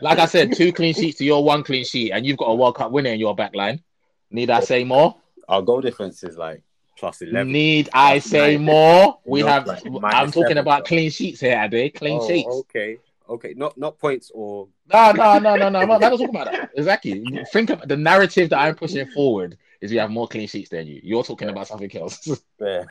like 0.00 0.18
I 0.18 0.26
said, 0.26 0.54
two 0.54 0.72
clean 0.72 0.94
sheets 0.94 1.18
to 1.18 1.24
your 1.24 1.44
one 1.44 1.62
clean 1.62 1.84
sheet, 1.84 2.12
and 2.12 2.24
you've 2.24 2.38
got 2.38 2.46
a 2.46 2.54
World 2.54 2.76
Cup 2.76 2.90
winner 2.90 3.10
in 3.10 3.20
your 3.20 3.34
back 3.34 3.54
line. 3.54 3.82
Need 4.30 4.50
I 4.50 4.60
say 4.60 4.84
more? 4.84 5.16
Our 5.48 5.60
goal 5.62 5.80
difference 5.82 6.22
is 6.24 6.38
like 6.38 6.62
plus 6.96 7.20
11. 7.20 7.52
Need 7.52 7.90
I 7.92 8.18
say 8.20 8.56
nine. 8.56 8.64
more? 8.64 9.18
We 9.26 9.40
No, 9.40 9.48
have. 9.48 9.66
like 9.66 9.82
I'm 9.84 10.30
talking 10.30 10.42
seven, 10.56 10.58
about 10.58 10.86
clean 10.86 11.10
sheets 11.10 11.40
here, 11.40 11.60
Ade. 11.60 11.92
Clean 11.94 12.18
Oh, 12.20 12.26
sheets. 12.26 12.48
Okay. 12.48 12.98
Okay. 13.28 13.54
Not 13.56 13.76
not 13.78 13.98
points 13.98 14.30
or 14.34 14.68
No, 14.92 15.12
no, 15.12 15.38
no, 15.38 15.56
no, 15.56 15.68
no. 15.68 15.78
I'm 15.80 15.88
not, 15.88 16.00
not 16.00 16.10
talking 16.10 16.28
about 16.28 16.52
that. 16.52 16.70
Exactly. 16.76 17.24
Think 17.52 17.70
of 17.70 17.88
the 17.88 17.96
narrative 17.96 18.50
that 18.50 18.58
I'm 18.58 18.74
pushing 18.74 19.06
forward 19.06 19.56
is 19.80 19.90
we 19.90 19.96
have 19.98 20.10
more 20.10 20.28
clean 20.28 20.48
sheets 20.48 20.70
than 20.70 20.86
you. 20.86 21.00
You're 21.02 21.24
talking 21.24 21.48
about 21.48 21.68
something 21.68 21.94
else. 21.96 22.42
yeah. 22.60 22.84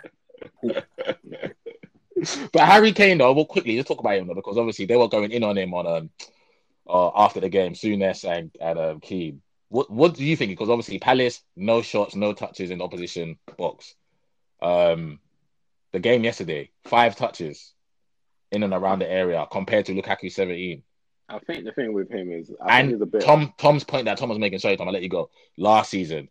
But 2.51 2.67
Harry 2.67 2.93
Kane, 2.93 3.17
though, 3.17 3.33
well, 3.33 3.45
quickly 3.45 3.75
let's 3.75 3.87
talk 3.87 3.99
about 3.99 4.15
him 4.15 4.27
though, 4.27 4.33
because 4.33 4.57
obviously 4.57 4.85
they 4.85 4.95
were 4.95 5.09
going 5.09 5.31
in 5.31 5.43
on 5.43 5.57
him 5.57 5.73
on 5.73 5.87
um 5.87 6.09
uh, 6.87 7.11
after 7.15 7.39
the 7.39 7.49
game, 7.49 7.73
Souness 7.73 8.29
and 8.29 8.51
and 8.61 8.79
um, 8.79 8.99
Keane. 8.99 9.41
What 9.69 9.89
what 9.89 10.15
do 10.15 10.23
you 10.23 10.35
think? 10.35 10.51
Because 10.51 10.69
obviously 10.69 10.99
Palace, 10.99 11.41
no 11.55 11.81
shots, 11.81 12.15
no 12.15 12.33
touches 12.33 12.71
in 12.71 12.77
the 12.79 12.83
opposition 12.83 13.37
box. 13.57 13.95
Um, 14.61 15.19
the 15.91 15.99
game 15.99 16.23
yesterday, 16.23 16.71
five 16.85 17.15
touches 17.15 17.72
in 18.53 18.63
and 18.63 18.73
around 18.73 18.99
the 18.99 19.09
area 19.11 19.45
compared 19.51 19.85
to 19.87 19.93
Lukaku 19.93 20.31
seventeen. 20.31 20.83
I 21.29 21.39
think 21.39 21.63
the 21.65 21.71
thing 21.71 21.93
with 21.93 22.11
him 22.11 22.31
is, 22.31 22.51
I 22.61 22.65
think 22.65 22.71
And 22.71 22.89
he's 22.91 23.01
a 23.01 23.05
bit. 23.05 23.21
Tom 23.21 23.53
Tom's 23.57 23.83
point 23.83 24.05
that 24.05 24.17
Tom 24.17 24.29
was 24.29 24.39
making, 24.39 24.59
sorry 24.59 24.77
Tom, 24.77 24.87
I'll 24.87 24.93
let 24.93 25.03
you 25.03 25.09
go. 25.09 25.29
Last 25.57 25.89
season, 25.89 26.29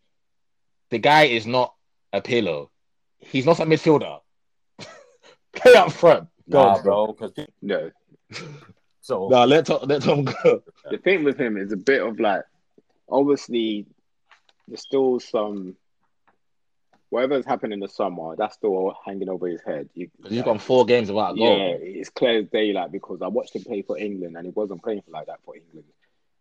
the 0.91 0.99
guy 0.99 1.25
is 1.25 1.47
not 1.47 1.75
a 2.13 2.21
pillow. 2.21 2.71
He's 3.19 3.47
not 3.47 3.59
a 3.61 3.65
midfielder. 3.65 4.21
Play 5.53 5.75
up 5.75 5.93
front. 5.93 6.29
Nah, 6.47 6.75
on, 6.77 6.83
bro. 6.83 7.07
Because 7.13 7.33
no, 7.63 7.91
so 9.01 9.29
No, 9.29 9.45
let 9.45 9.67
Tom, 9.67 9.81
let 9.85 10.03
Tom 10.03 10.25
go. 10.25 10.63
the 10.91 10.99
thing 10.99 11.25
with 11.25 11.39
him 11.39 11.57
is 11.57 11.73
a 11.73 11.77
bit 11.77 12.03
of 12.03 12.21
like, 12.21 12.43
obviously, 13.09 13.87
there's 14.69 14.81
still 14.83 15.19
some. 15.21 15.77
Whatever's 17.13 17.45
happened 17.45 17.75
in 17.75 17.81
the 17.81 17.91
summer, 17.91 18.37
that's 18.37 18.55
still 18.55 18.97
hanging 19.05 19.29
over 19.29 19.47
his 19.47 19.61
head. 19.61 19.91
You, 19.93 20.09
He's 20.31 20.41
gone 20.41 20.59
four 20.59 20.87
games 20.87 21.11
without 21.11 21.35
a 21.35 21.37
goal. 21.37 21.59
Yeah, 21.59 21.77
it's 21.79 22.09
clear 22.09 22.39
as 22.39 22.47
daylight 22.49 22.91
because 22.91 23.21
I 23.21 23.29
watched 23.29 23.55
him 23.55 23.65
play 23.65 23.83
for 23.83 23.99
England 23.99 24.35
and 24.35 24.47
he 24.47 24.51
wasn't 24.51 24.83
playing 24.83 25.03
like 25.09 25.27
that 25.27 25.41
for 25.45 25.55
England. 25.55 25.85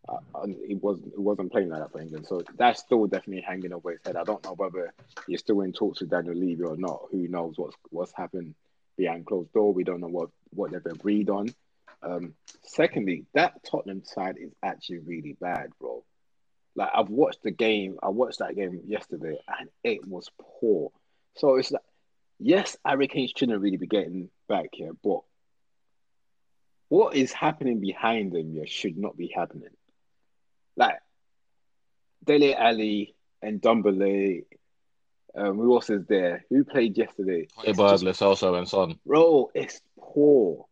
Uh, 0.08 0.16
and 0.42 0.56
he 0.66 0.74
wasn't 0.74 1.12
he 1.14 1.20
wasn't 1.20 1.52
playing 1.52 1.68
like 1.68 1.80
that 1.80 1.92
for 1.92 2.00
England, 2.00 2.24
so 2.26 2.40
that's 2.56 2.80
still 2.80 3.06
definitely 3.06 3.42
hanging 3.42 3.74
over 3.74 3.90
his 3.90 4.00
head. 4.02 4.16
I 4.16 4.24
don't 4.24 4.42
know 4.44 4.54
whether 4.54 4.94
he's 5.26 5.40
still 5.40 5.60
in 5.60 5.74
talks 5.74 6.00
with 6.00 6.08
Daniel 6.08 6.34
Levy 6.34 6.62
or 6.62 6.78
not. 6.78 7.02
Who 7.10 7.28
knows 7.28 7.52
what's 7.58 7.76
what's 7.90 8.12
happened 8.16 8.54
behind 8.96 9.26
closed 9.26 9.52
door? 9.52 9.74
We 9.74 9.84
don't 9.84 10.00
know 10.00 10.08
what 10.08 10.30
what 10.54 10.70
they've 10.70 10.86
agreed 10.86 11.28
on. 11.28 11.54
Um, 12.02 12.32
secondly, 12.62 13.26
that 13.34 13.62
Tottenham 13.62 14.04
side 14.06 14.36
is 14.40 14.54
actually 14.62 15.00
really 15.00 15.36
bad, 15.38 15.68
bro. 15.78 16.02
Like 16.74 16.90
I've 16.94 17.10
watched 17.10 17.42
the 17.42 17.50
game, 17.50 17.98
I 18.02 18.08
watched 18.08 18.38
that 18.38 18.56
game 18.56 18.80
yesterday, 18.86 19.38
and 19.58 19.68
it 19.84 20.06
was 20.06 20.30
poor. 20.60 20.90
So 21.36 21.56
it's 21.56 21.70
like, 21.70 21.82
yes, 22.38 22.76
Harry 22.84 23.08
Kane 23.08 23.28
shouldn't 23.34 23.60
really 23.60 23.76
be 23.76 23.86
getting 23.86 24.30
back 24.48 24.68
here, 24.72 24.92
but 25.02 25.20
what 26.88 27.14
is 27.16 27.32
happening 27.32 27.80
behind 27.80 28.34
him 28.34 28.52
here 28.52 28.66
should 28.66 28.96
not 28.98 29.16
be 29.16 29.32
happening. 29.34 29.70
Like 30.76 30.98
Dele 32.24 32.54
Alli 32.54 33.14
and 33.40 33.60
Ndombele, 33.60 34.44
um, 35.34 35.56
who 35.56 35.74
else 35.74 35.90
is 35.90 36.04
there? 36.06 36.44
Who 36.50 36.64
played 36.64 36.96
yesterday? 36.96 37.48
It's 37.64 37.78
Højbjerg, 37.78 37.90
just- 37.90 38.04
Lo 38.04 38.12
Celso, 38.12 38.58
and 38.58 38.68
Son. 38.68 38.98
bro, 39.06 39.50
it's 39.54 39.80
poor. 39.98 40.66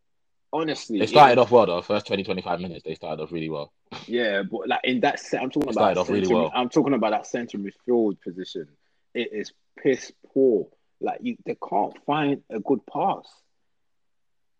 Honestly, 0.52 0.98
They 0.98 1.04
it- 1.04 1.08
started 1.08 1.38
off 1.38 1.50
well 1.50 1.66
though. 1.66 1.82
First 1.82 2.06
20, 2.06 2.24
25 2.24 2.60
minutes, 2.60 2.82
they 2.84 2.94
started 2.94 3.22
off 3.22 3.32
really 3.32 3.48
well. 3.50 3.72
Yeah, 4.10 4.42
but 4.42 4.68
like 4.68 4.80
in 4.82 5.00
that 5.00 5.20
set, 5.20 5.40
I'm 5.40 5.50
talking 5.50 5.70
about 5.70 5.96
off 5.96 6.08
really 6.08 6.32
well. 6.32 6.50
I'm 6.52 6.68
talking 6.68 6.94
about 6.94 7.12
that 7.12 7.26
centre 7.26 7.58
midfield 7.58 8.20
position. 8.20 8.66
It 9.14 9.32
is 9.32 9.52
piss 9.80 10.12
poor. 10.32 10.66
Like 11.00 11.20
you, 11.22 11.36
they 11.46 11.56
can't 11.68 11.96
find 12.04 12.42
a 12.50 12.58
good 12.58 12.80
pass. 12.92 13.24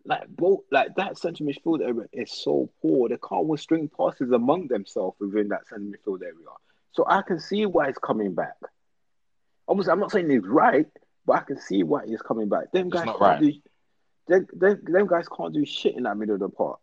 Like 0.05 0.27
both, 0.29 0.61
like 0.71 0.95
that 0.95 1.17
centre 1.17 1.43
midfield 1.43 1.81
area 1.81 2.07
is 2.13 2.31
so 2.31 2.71
poor. 2.81 3.09
They 3.09 3.17
can't 3.17 3.45
win 3.45 3.57
string 3.57 3.89
passes 3.95 4.31
among 4.31 4.67
themselves 4.69 5.17
within 5.19 5.49
that 5.49 5.67
centre 5.67 5.83
midfield 5.83 6.21
area. 6.23 6.47
So 6.93 7.03
I 7.07 7.21
can 7.21 7.39
see 7.39 7.65
why 7.65 7.87
he's 7.87 7.97
coming 7.97 8.33
back. 8.33 8.55
Obviously, 9.67 9.91
I'm 9.91 9.99
not 9.99 10.11
saying 10.11 10.29
he's 10.29 10.43
right, 10.43 10.87
but 11.25 11.33
I 11.33 11.41
can 11.41 11.59
see 11.59 11.83
why 11.83 12.05
he's 12.07 12.21
coming 12.21 12.47
back. 12.47 12.71
Them 12.71 12.87
It's 12.87 12.95
guys 12.95 13.05
can't 13.05 13.19
right. 13.19 13.41
do. 13.41 13.53
Them, 14.27 14.47
them, 14.53 14.79
them 14.83 15.07
guys 15.07 15.27
can't 15.27 15.53
do 15.53 15.65
shit 15.65 15.95
in 15.95 16.03
that 16.03 16.17
middle 16.17 16.35
of 16.35 16.41
the 16.41 16.49
park. 16.49 16.79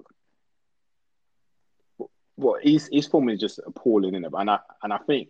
Well, 2.38 2.56
his 2.62 2.88
his 2.92 3.08
form 3.08 3.28
is 3.28 3.40
just 3.40 3.58
appalling 3.66 4.14
in 4.14 4.24
it, 4.24 4.32
and 4.32 4.48
I 4.48 4.60
and 4.82 4.92
I 4.92 4.98
think 4.98 5.28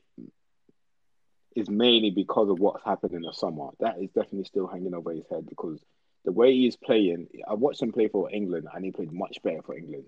is 1.57 1.71
mainly 1.71 2.11
because 2.11 2.51
of 2.51 2.61
what's 2.61 2.85
happened 2.85 3.15
in 3.15 3.23
the 3.23 3.33
summer. 3.33 3.69
That 3.81 3.99
is 4.01 4.11
definitely 4.11 4.45
still 4.45 4.67
hanging 4.67 4.95
over 4.95 5.11
his 5.13 5.25
head 5.31 5.47
because 5.49 5.83
the 6.27 6.33
way 6.33 6.53
he's 6.55 6.77
playing, 6.77 7.29
I 7.49 7.55
watched 7.55 7.81
him 7.81 7.93
play 7.93 8.09
for 8.09 8.31
England 8.31 8.69
and 8.73 8.85
he 8.85 8.93
played 8.93 9.11
much 9.11 9.39
better 9.43 9.63
for 9.63 9.75
England. 9.75 10.05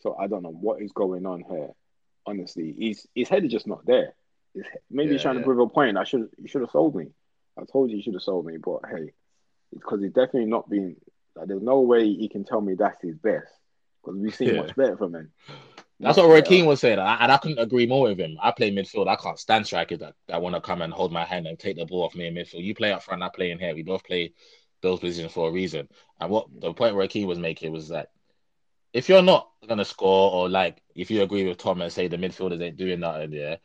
So 0.00 0.16
I 0.18 0.26
don't 0.26 0.42
know 0.42 0.50
what 0.50 0.80
is 0.80 0.90
going 0.92 1.26
on 1.26 1.44
here. 1.48 1.68
Honestly, 2.24 2.74
his 2.78 3.06
his 3.14 3.28
head 3.28 3.44
is 3.44 3.52
just 3.52 3.66
not 3.66 3.84
there. 3.84 4.14
He's, 4.54 4.64
maybe 4.90 5.12
he's 5.12 5.22
trying 5.22 5.34
yeah. 5.34 5.40
to 5.40 5.44
prove 5.44 5.58
a 5.58 5.66
point. 5.68 5.98
I 5.98 6.04
should 6.04 6.30
you 6.38 6.48
should 6.48 6.62
have 6.62 6.70
sold 6.70 6.96
me. 6.96 7.08
I 7.58 7.64
told 7.70 7.90
you 7.90 7.98
you 7.98 8.02
should 8.02 8.14
have 8.14 8.22
sold 8.22 8.46
me, 8.46 8.56
but 8.56 8.80
hey, 8.90 9.12
because 9.72 10.00
he's 10.00 10.12
definitely 10.12 10.46
not 10.46 10.70
been. 10.70 10.96
Like, 11.36 11.48
there's 11.48 11.62
no 11.62 11.80
way 11.80 12.06
he 12.06 12.30
can 12.30 12.44
tell 12.44 12.62
me 12.62 12.74
that's 12.74 13.02
his 13.02 13.16
best 13.18 13.52
because 14.02 14.18
we've 14.18 14.34
seen 14.34 14.54
Yeah. 14.54 14.62
much 14.62 14.74
better 14.74 14.96
from 14.96 15.14
him. 15.14 15.30
That's 16.00 16.16
what 16.16 16.28
Roy. 16.28 16.42
Keane 16.42 16.66
was 16.66 16.80
saying, 16.80 16.98
and 16.98 17.32
I 17.32 17.36
couldn't 17.38 17.58
agree 17.58 17.86
more 17.86 18.08
with 18.08 18.20
him. 18.20 18.38
I 18.40 18.52
play 18.52 18.70
midfield. 18.70 19.08
I 19.08 19.16
can't 19.16 19.38
stand 19.38 19.66
strikers 19.66 19.98
that, 19.98 20.14
that 20.28 20.40
want 20.40 20.54
to 20.54 20.60
come 20.60 20.82
and 20.82 20.92
hold 20.92 21.12
my 21.12 21.24
hand 21.24 21.46
and 21.46 21.58
take 21.58 21.76
the 21.76 21.86
ball 21.86 22.04
off 22.04 22.14
me 22.14 22.26
in 22.26 22.34
midfield. 22.34 22.62
You 22.62 22.74
play 22.74 22.92
up 22.92 23.02
front, 23.02 23.22
I 23.22 23.30
play 23.34 23.50
in 23.50 23.58
here. 23.58 23.74
We 23.74 23.82
both 23.82 24.04
play 24.04 24.32
those 24.80 25.00
positions 25.00 25.32
for 25.32 25.48
a 25.48 25.52
reason. 25.52 25.88
And 26.20 26.30
what 26.30 26.46
the 26.60 26.72
point 26.72 26.94
Roy 26.94 27.08
Keane 27.08 27.26
was 27.26 27.38
making 27.38 27.72
was 27.72 27.88
that 27.88 28.10
if 28.92 29.08
you're 29.08 29.22
not 29.22 29.48
gonna 29.66 29.84
score, 29.84 30.32
or 30.32 30.48
like 30.48 30.80
if 30.94 31.10
you 31.10 31.22
agree 31.22 31.46
with 31.46 31.58
Tom 31.58 31.80
and 31.82 31.92
say 31.92 32.08
the 32.08 32.16
midfielders 32.16 32.62
ain't 32.62 32.76
doing 32.76 33.00
nothing, 33.00 33.32
yeah, 33.32 33.56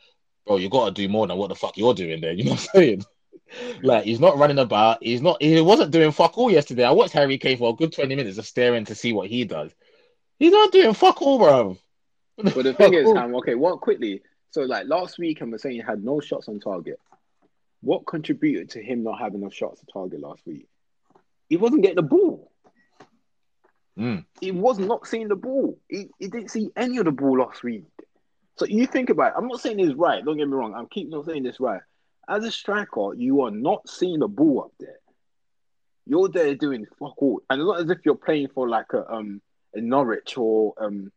bro, 0.46 0.58
you 0.58 0.70
got 0.70 0.86
to 0.86 0.92
do 0.92 1.08
more 1.08 1.28
than 1.28 1.38
what 1.38 1.50
the 1.50 1.56
fuck 1.56 1.78
you're 1.78 1.94
doing 1.94 2.22
there. 2.22 2.34
You 2.38 2.46
know 2.46 2.52
what 2.52 2.70
I'm 2.74 2.82
saying? 2.82 3.04
Like 3.84 4.06
he's 4.06 4.20
not 4.20 4.38
running 4.38 4.58
about. 4.58 4.98
He's 5.02 5.22
not. 5.22 5.42
He 5.42 5.62
wasn't 5.62 5.92
doing 5.92 6.12
fuck 6.12 6.38
all 6.38 6.50
yesterday. 6.50 6.84
I 6.84 6.92
watched 6.92 7.14
Harry 7.14 7.38
Kane 7.38 7.58
for 7.58 7.70
a 7.70 7.76
good 7.76 7.94
twenty 7.94 8.16
minutes 8.16 8.40
of 8.40 8.48
staring 8.48 8.86
to 8.86 8.96
see 8.96 9.14
what 9.14 9.30
he 9.30 9.46
does. 9.46 9.72
He's 10.40 10.52
not 10.52 10.72
doing 10.72 10.94
fuck 10.94 11.22
all, 11.22 11.38
bro. 11.38 11.78
But 12.38 12.64
the 12.64 12.74
thing 12.78 12.94
is, 12.94 13.08
um, 13.10 13.36
okay, 13.36 13.56
what 13.56 13.82
quickly? 13.82 14.22
So 14.52 14.62
like 14.62 14.88
last 14.88 15.18
week, 15.18 15.42
I'm 15.42 15.58
saying 15.58 15.76
he 15.76 15.82
had 15.82 16.04
no 16.04 16.20
shots 16.20 16.48
on 16.48 16.60
target. 16.60 17.00
What 17.82 18.06
contributed 18.06 18.70
to 18.72 18.84
him 18.84 19.04
not 19.04 19.20
having 19.20 19.42
no 19.42 19.50
shots 19.50 19.82
on 19.82 20.02
target 20.02 20.22
last 20.22 20.42
week? 20.46 20.68
He 21.50 21.58
wasn't 21.58 21.82
getting 21.82 21.98
the 21.98 22.04
ball. 22.04 22.52
Mm. 23.98 24.26
He 24.40 24.52
was 24.52 24.80
not 24.80 25.06
seeing 25.06 25.28
the 25.28 25.36
ball. 25.36 25.78
He, 25.88 26.10
he 26.18 26.28
didn't 26.28 26.50
see 26.50 26.70
any 26.76 26.98
of 26.98 27.06
the 27.06 27.12
ball 27.12 27.40
last 27.40 27.64
week. 27.64 27.84
So 28.56 28.66
you 28.66 28.86
think 28.88 29.10
about 29.10 29.34
it. 29.34 29.34
I'm 29.38 29.48
not 29.48 29.60
saying 29.60 29.78
this 29.78 29.94
right. 29.94 30.24
Don't 30.24 30.38
get 30.38 30.48
me 30.48 30.54
wrong. 30.54 30.74
I'm 30.74 30.88
keep 30.88 31.10
not 31.10 31.26
saying 31.26 31.44
this 31.44 31.60
right. 31.60 31.82
As 32.28 32.46
a 32.46 32.52
striker, 32.52 33.14
you 33.16 33.42
are 33.42 33.52
not 33.52 33.88
seeing 33.90 34.20
the 34.20 34.28
ball 34.28 34.66
up 34.66 34.72
there. 34.80 35.00
You're 36.06 36.30
there 36.30 36.56
doing 36.56 36.86
fuck 37.00 37.22
all, 37.22 37.42
and 37.50 37.62
it's 37.62 37.68
not 37.68 37.82
as 37.82 37.90
if 37.90 38.00
you're 38.06 38.16
playing 38.16 38.50
for 38.54 38.68
like 38.68 38.94
a 38.94 39.10
um 39.12 39.42
a 39.74 39.82
Norwich 39.82 40.38
or 40.38 40.74
um 40.78 41.12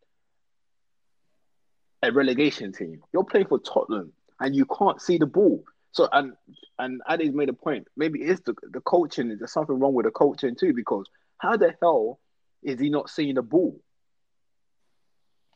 a 2.03 2.12
relegation 2.12 2.72
team. 2.72 3.03
You're 3.12 3.24
playing 3.24 3.47
for 3.47 3.59
Tottenham, 3.59 4.12
and 4.40 4.55
you 4.55 4.66
can't 4.66 5.01
see 5.01 5.18
the 5.18 5.26
ball. 5.26 5.64
So 5.92 6.09
and 6.12 6.34
and 6.78 7.01
Addy's 7.09 7.32
made 7.32 7.49
a 7.49 7.55
point. 7.55 7.88
Maybe 7.97 8.20
it's 8.20 8.42
the 8.42 8.55
the 8.70 8.80
coaching. 8.80 9.28
There's 9.28 9.53
something 9.53 9.78
wrong 9.78 9.94
with 9.94 10.07
the 10.07 10.12
coaching 10.12 10.55
too, 10.55 10.74
because 10.74 11.07
how 11.38 11.57
the 11.57 11.74
hell 11.80 12.18
is 12.62 12.80
he 12.80 12.90
not 12.90 13.11
seeing 13.11 13.34
the 13.34 13.42
ball? 13.42 13.80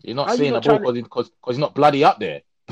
You're 0.02 0.16
not 0.16 0.28
How 0.28 0.32
you 0.32 0.38
seeing 0.38 0.52
not 0.52 0.64
the 0.64 0.78
ball 0.78 0.92
because 0.92 1.30
he's 1.46 1.58
not 1.58 1.74
bloody 1.74 2.04
up 2.04 2.20
there. 2.20 2.42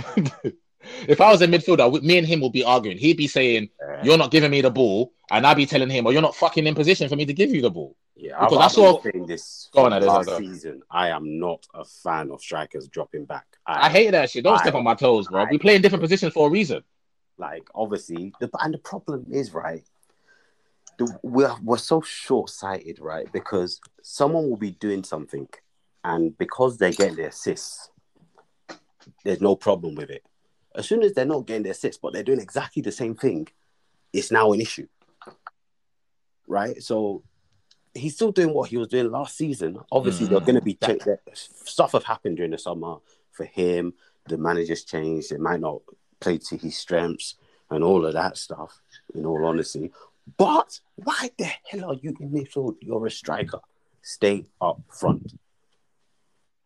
if 1.08 1.20
I 1.20 1.30
was 1.30 1.42
a 1.42 1.46
midfielder, 1.46 2.02
me 2.02 2.18
and 2.18 2.26
him 2.26 2.40
would 2.40 2.52
be 2.52 2.64
arguing. 2.64 2.96
He'd 2.98 3.16
be 3.16 3.26
saying, 3.26 3.68
"You're 4.02 4.16
not 4.16 4.30
giving 4.30 4.50
me 4.50 4.60
the 4.62 4.70
ball," 4.70 5.12
and 5.30 5.46
I'd 5.46 5.56
be 5.56 5.66
telling 5.66 5.90
him, 5.90 6.04
"Well, 6.04 6.12
you're 6.12 6.22
not 6.22 6.36
fucking 6.36 6.66
in 6.66 6.74
position 6.74 7.08
for 7.08 7.16
me 7.16 7.26
to 7.26 7.34
give 7.34 7.50
you 7.50 7.60
the 7.60 7.70
ball." 7.70 7.96
Yeah, 8.20 8.40
Because 8.40 8.58
I've, 8.58 8.64
I 8.64 8.68
saw- 8.68 9.00
been 9.00 9.12
saying 9.12 9.26
this 9.26 9.68
Go 9.72 9.84
on, 9.84 10.02
last 10.04 10.28
Ades. 10.28 10.38
season. 10.38 10.82
I 10.90 11.10
am 11.10 11.38
not 11.38 11.64
a 11.72 11.84
fan 11.84 12.30
of 12.32 12.40
strikers 12.40 12.88
dropping 12.88 13.26
back. 13.26 13.46
I 13.64 13.88
hate 13.88 14.10
that 14.10 14.28
shit. 14.30 14.42
Don't 14.42 14.58
I- 14.58 14.62
step 14.62 14.74
on 14.74 14.82
my 14.82 14.94
toes, 14.94 15.28
bro. 15.28 15.42
I- 15.42 15.48
We 15.50 15.58
play 15.58 15.76
in 15.76 15.82
different 15.82 16.02
positions 16.02 16.32
for 16.32 16.48
a 16.48 16.50
reason. 16.50 16.82
like 17.38 17.62
obviously 17.76 18.32
the 18.40 18.50
and 18.60 18.74
the 18.74 18.78
problem 18.78 19.24
is 19.30 19.54
right 19.54 19.84
the, 20.98 21.06
we're, 21.22 21.54
we're 21.62 21.78
so 21.78 22.00
short-sighted 22.00 22.98
right 22.98 23.30
because 23.32 23.80
someone 24.02 24.50
will 24.50 24.56
be 24.56 24.72
doing 24.72 25.04
something 25.04 25.46
and 26.02 26.36
because 26.38 26.78
they 26.78 26.90
get 26.90 27.14
their 27.14 27.28
assists 27.28 27.90
there's 29.24 29.40
no 29.40 29.54
problem 29.54 29.94
with 29.94 30.10
it 30.10 30.24
as 30.74 30.88
soon 30.88 31.00
as 31.04 31.12
they're 31.14 31.24
not 31.34 31.46
getting 31.46 31.62
their 31.62 31.70
assists 31.78 32.00
but 32.02 32.12
they're 32.12 32.24
doing 32.30 32.40
exactly 32.40 32.82
the 32.82 32.90
same 32.90 33.14
thing 33.14 33.46
it's 34.12 34.32
now 34.32 34.50
an 34.52 34.60
issue 34.60 34.88
right 36.48 36.82
so 36.82 37.22
he's 37.98 38.14
still 38.14 38.32
doing 38.32 38.52
what 38.54 38.68
he 38.70 38.76
was 38.76 38.88
doing 38.88 39.10
last 39.10 39.36
season 39.36 39.78
obviously 39.92 40.26
Mm. 40.26 40.30
they're 40.30 40.40
going 40.40 40.54
to 40.54 40.62
be 40.62 40.74
cha- 40.74 41.04
that- 41.04 41.20
stuff 41.34 41.92
have 41.92 42.04
happened 42.04 42.36
during 42.36 42.52
the 42.52 42.58
summer 42.58 42.96
for 43.32 43.44
him 43.44 43.92
the 44.26 44.36
managers 44.38 44.84
changed 44.84 45.32
it 45.32 45.40
might 45.40 45.60
not 45.60 45.80
play 46.20 46.38
to 46.38 46.56
his 46.56 46.76
strengths 46.76 47.36
and 47.70 47.84
all 47.84 48.04
of 48.06 48.14
that 48.14 48.36
stuff, 48.38 48.80
in 49.14 49.26
all 49.26 49.44
honesty. 49.44 49.92
But 50.38 50.80
why 50.96 51.30
the 51.36 51.44
hell 51.44 51.90
are 51.92 51.94
you 51.94 52.14
in 52.18 52.30
midfield? 52.30 52.76
You're 52.80 53.06
a 53.06 53.10
striker. 53.10 53.60
Stay 54.02 54.46
up 54.60 54.80
front. 54.90 55.34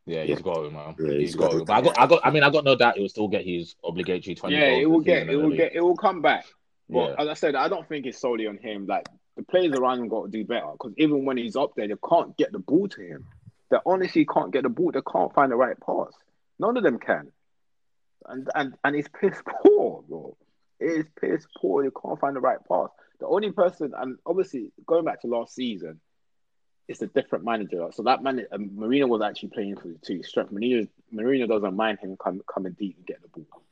Yeah, 0.06 0.18
Yeah. 0.22 0.34
he's 0.34 0.42
got 0.42 0.64
it, 0.64 0.72
man. 0.72 0.94
Yeah, 0.98 1.12
he's 1.12 1.20
he's 1.20 1.34
got 1.36 1.50
got 1.50 1.56
it. 1.56 1.62
it. 1.62 1.66
But 1.66 1.72
I 1.74 1.80
got, 1.82 1.98
I 2.00 2.06
got. 2.06 2.20
I 2.26 2.30
mean, 2.30 2.42
I 2.42 2.50
got 2.50 2.64
no 2.64 2.74
doubt 2.76 2.96
he 2.96 3.02
will 3.02 3.08
still 3.08 3.28
get 3.28 3.44
his 3.44 3.74
obligatory 3.84 4.34
twenty. 4.34 4.56
Yeah, 4.56 4.66
it 4.66 4.86
will 4.90 5.00
get, 5.00 5.28
it 5.28 5.36
will 5.36 5.50
get, 5.50 5.74
it 5.74 5.80
will 5.80 5.96
come 5.96 6.22
back. 6.22 6.46
But 6.88 7.10
Yeah. 7.10 7.14
as 7.18 7.28
I 7.28 7.34
said, 7.34 7.54
I 7.54 7.68
don't 7.68 7.88
think 7.88 8.06
it's 8.06 8.18
solely 8.18 8.46
on 8.46 8.58
him. 8.58 8.86
Like 8.86 9.06
the 9.36 9.42
players 9.42 9.72
around 9.72 10.00
him 10.00 10.08
got 10.08 10.24
to 10.24 10.30
do 10.30 10.44
better 10.44 10.66
because 10.72 10.92
even 10.96 11.24
when 11.24 11.36
he's 11.36 11.56
up 11.56 11.74
there, 11.74 11.88
they 11.88 11.94
can't 12.08 12.36
get 12.36 12.52
the 12.52 12.58
ball 12.58 12.88
to 12.88 13.00
him. 13.00 13.26
They 13.70 13.78
honestly 13.86 14.26
can't 14.26 14.52
get 14.52 14.64
the 14.64 14.68
ball. 14.68 14.92
They 14.92 15.00
can't 15.00 15.32
find 15.32 15.50
the 15.50 15.56
right 15.56 15.76
pass. 15.80 16.12
None 16.58 16.76
of 16.76 16.82
them 16.82 16.98
can. 16.98 17.32
And 18.26 18.48
and 18.54 18.74
and 18.84 18.96
it's 18.96 19.08
piss 19.08 19.36
poor, 19.64 20.02
bro. 20.08 20.36
It 20.78 20.86
is 20.86 21.06
piss 21.20 21.46
poor. 21.56 21.82
They 21.82 21.90
can't 21.90 22.20
find 22.20 22.36
the 22.36 22.40
right 22.40 22.58
pass. 22.68 22.90
The 23.20 23.26
only 23.26 23.52
person, 23.52 23.92
and 23.96 24.18
obviously 24.26 24.72
going 24.86 25.04
back 25.04 25.22
to 25.22 25.28
last 25.28 25.54
season, 25.54 26.00
it's 26.88 27.02
a 27.02 27.06
different 27.06 27.44
manager. 27.44 27.88
So 27.92 28.02
that 28.02 28.22
man, 28.22 28.44
um, 28.52 28.70
Mourinho 28.70 29.08
was 29.08 29.22
actually 29.22 29.50
playing 29.50 29.76
for 29.76 29.88
the 29.88 29.98
two 30.02 30.22
strength. 30.22 30.52
Mourinho, 30.52 30.88
Mourinho 31.14 31.48
doesn't 31.48 31.76
mind 31.76 32.00
him 32.00 32.16
come, 32.16 32.42
coming 32.52 32.72
deep 32.72 32.96
and 32.98 33.06
get 33.06 33.22
the 33.22 33.28
ball. 33.28 33.62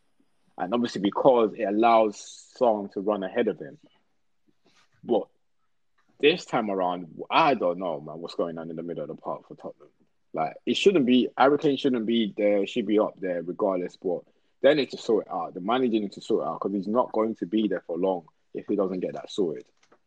And 0.56 0.72
obviously 0.72 1.00
because 1.00 1.52
it 1.56 1.64
allows 1.64 2.48
Son 2.56 2.88
to 2.94 3.00
run 3.00 3.22
ahead 3.22 3.48
of 3.48 3.58
him. 3.58 3.78
But 5.02 5.26
this 6.20 6.44
time 6.44 6.70
around, 6.70 7.06
I 7.30 7.54
don't 7.54 7.78
know, 7.78 8.00
man, 8.00 8.18
what's 8.18 8.34
going 8.34 8.58
on 8.58 8.70
in 8.70 8.76
the 8.76 8.82
middle 8.82 9.02
of 9.02 9.08
the 9.08 9.14
park 9.16 9.48
for 9.48 9.54
Tottenham. 9.54 9.88
Like 10.32 10.54
it 10.64 10.76
shouldn't 10.76 11.06
be 11.06 11.28
Harry 11.36 11.58
Kane 11.58 11.76
shouldn't 11.76 12.06
be 12.06 12.32
there, 12.36 12.66
should 12.66 12.86
be 12.86 12.98
up 12.98 13.14
there 13.20 13.42
regardless. 13.42 13.96
But 13.96 14.20
they 14.62 14.74
need 14.74 14.90
to 14.90 14.98
sort 14.98 15.26
it 15.26 15.32
out. 15.32 15.54
The 15.54 15.60
manager 15.60 15.98
needs 15.98 16.14
to 16.16 16.20
sort 16.20 16.44
it 16.44 16.48
out 16.48 16.60
because 16.60 16.74
he's 16.74 16.86
not 16.86 17.10
going 17.12 17.34
to 17.36 17.46
be 17.46 17.66
there 17.68 17.82
for 17.86 17.98
long 17.98 18.26
if 18.54 18.66
he 18.68 18.76
doesn't 18.76 19.00
get 19.00 19.14
that 19.14 19.30
sorted. 19.30 19.64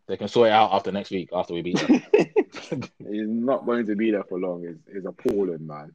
They 0.07 0.17
can 0.17 0.27
sort 0.27 0.49
it 0.49 0.51
out 0.51 0.71
after 0.73 0.91
next 0.91 1.11
week 1.11 1.29
after 1.33 1.53
we 1.53 1.61
beat 1.61 1.79
them. 1.79 2.01
he's 2.99 3.27
not 3.27 3.65
going 3.65 3.85
to 3.87 3.95
be 3.95 4.11
there 4.11 4.23
for 4.23 4.39
long. 4.39 4.65
It's, 4.65 4.79
it's 4.87 5.05
appalling, 5.05 5.65
man. 5.65 5.93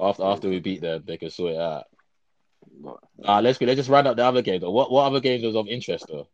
after 0.00 0.24
after 0.24 0.48
we 0.48 0.60
beat 0.60 0.80
them, 0.80 1.02
they 1.06 1.16
can 1.16 1.30
sort 1.30 1.52
it 1.52 1.58
out. 1.60 1.84
But, 2.80 2.98
Uh, 3.24 3.40
let's 3.40 3.60
let's 3.60 3.76
just 3.76 3.88
round 3.88 4.06
up 4.06 4.16
the 4.16 4.24
other 4.24 4.42
games. 4.42 4.60
Though. 4.60 4.70
What 4.70 4.90
what 4.92 5.06
other 5.06 5.20
games 5.20 5.44
was 5.44 5.56
of 5.56 5.66
interest 5.68 6.06
though? 6.08 6.28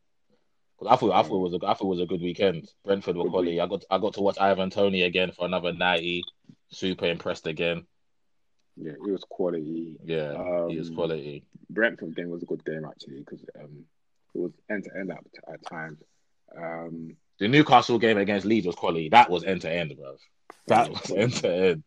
I 0.88 0.96
thought 0.96 1.12
I 1.12 1.22
thought 1.22 1.36
it 1.36 1.50
was 1.50 1.54
a 1.54 1.66
I 1.66 1.74
thought 1.74 1.86
it 1.86 1.96
was 1.96 2.00
a 2.00 2.06
good 2.06 2.22
weekend. 2.22 2.68
Brentford 2.84 3.16
were 3.16 3.28
quality. 3.30 3.60
I 3.60 3.66
got 3.66 3.84
I 3.90 3.98
got 3.98 4.14
to 4.14 4.20
watch 4.22 4.38
Ivan 4.40 4.70
Toney 4.70 5.02
again 5.02 5.32
for 5.32 5.44
another 5.46 5.72
ninety. 5.72 6.22
Super 6.70 7.06
impressed 7.06 7.46
again. 7.46 7.84
yeah, 8.76 8.92
it 8.92 9.00
was 9.12 9.24
quality. 9.28 9.96
Yeah, 10.04 10.32
it 10.68 10.78
was 10.78 10.88
Um, 10.88 10.94
quality. 10.94 11.44
Brentford 11.70 12.16
game 12.16 12.30
was 12.30 12.42
a 12.42 12.46
good 12.46 12.64
game 12.64 12.84
actually 12.84 13.18
because 13.20 13.44
um, 13.60 13.84
it 14.34 14.38
was 14.38 14.52
end 14.70 14.84
to 14.84 14.90
end 14.98 15.10
at, 15.10 15.24
at 15.52 15.66
times. 15.66 15.98
Um, 16.56 17.16
The 17.38 17.48
Newcastle 17.48 17.98
game 17.98 18.18
against 18.18 18.46
Leeds 18.46 18.66
was 18.66 18.76
quality. 18.76 19.08
That 19.10 19.30
was 19.30 19.44
end 19.44 19.62
to 19.62 19.70
end, 19.70 19.94
bro. 19.96 20.16
That 20.68 20.90
was 20.90 21.10
end 21.10 21.32
to 21.36 21.48
end. 21.54 21.84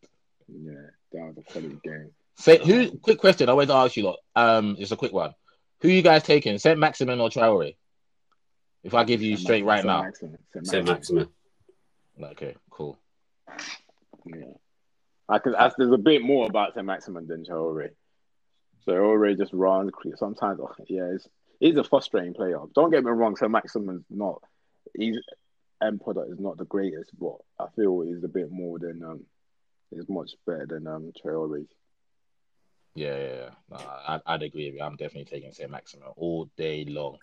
yeah, 0.47 0.73
that 1.13 1.23
was 1.25 1.37
a 1.37 1.51
quality 1.51 1.79
game. 1.83 2.11
Say 2.37 2.57
who? 2.63 2.97
Quick 2.99 3.19
question. 3.19 3.49
I 3.49 3.65
to 3.65 3.73
ask 3.73 3.95
you 3.97 4.03
lot. 4.03 4.19
Um, 4.35 4.75
it's 4.77 4.91
a 4.91 4.97
quick 4.97 5.13
one. 5.13 5.33
Who 5.81 5.87
you 5.89 6.01
guys 6.01 6.23
taking? 6.23 6.57
Saint 6.57 6.79
Maximin 6.79 7.19
or 7.21 7.29
Traore? 7.29 7.75
If 8.85 8.93
I 8.93 9.03
give 9.03 9.23
you 9.23 9.35
straight 9.35 9.65
right 9.65 9.77
Saint 9.81 9.87
now. 9.87 10.03
Maximin, 10.03 10.37
Saint 10.53 10.67
Say 10.67 10.81
Maximin. 10.83 11.27
Maximin. 12.17 12.31
Okay, 12.33 12.55
cool. 12.69 12.99
Yeah, 14.27 14.53
I 15.27 15.39
can. 15.39 15.55
Ask, 15.55 15.75
there's 15.77 15.91
a 15.91 15.97
bit 15.97 16.21
more 16.21 16.45
about 16.45 16.75
Saint 16.75 16.85
Maximin 16.85 17.25
than 17.27 17.43
Traore. 17.43 17.89
So 18.85 18.91
Traore 18.91 19.35
just 19.35 19.53
runs. 19.53 19.89
cre- 19.91 20.15
Sometimes, 20.17 20.59
oh, 20.61 20.71
yeah, 20.87 21.05
it's, 21.15 21.27
he's 21.59 21.77
a 21.77 21.83
frustrating 21.83 22.35
player. 22.35 22.59
Don't 22.75 22.91
get 22.91 23.03
me 23.03 23.09
wrong. 23.09 23.35
Saint 23.35 23.51
Maximin's 23.51 24.05
not. 24.11 24.43
He's 24.95 25.17
end 25.83 25.99
product 26.01 26.31
is 26.31 26.39
not 26.39 26.57
the 26.57 26.65
greatest, 26.65 27.09
but 27.19 27.37
I 27.59 27.65
feel 27.75 28.01
he's 28.01 28.23
a 28.23 28.27
bit 28.29 28.51
more 28.51 28.77
than 28.77 29.03
um. 29.03 29.25
He's 29.89 30.07
much 30.07 30.33
better 30.45 30.67
than 30.69 30.85
um 30.85 31.11
Traore. 31.25 31.65
Yeah, 32.93 33.17
yeah, 33.17 33.33
yeah. 33.35 33.49
No, 33.71 33.77
I'd, 34.07 34.21
I'd 34.27 34.43
agree 34.43 34.67
with 34.67 34.75
you. 34.75 34.83
I'm 34.83 34.95
definitely 34.95 35.25
taking 35.25 35.51
Saint 35.53 35.71
Maximin 35.71 36.07
all 36.15 36.49
day 36.55 36.85
long. 36.85 37.17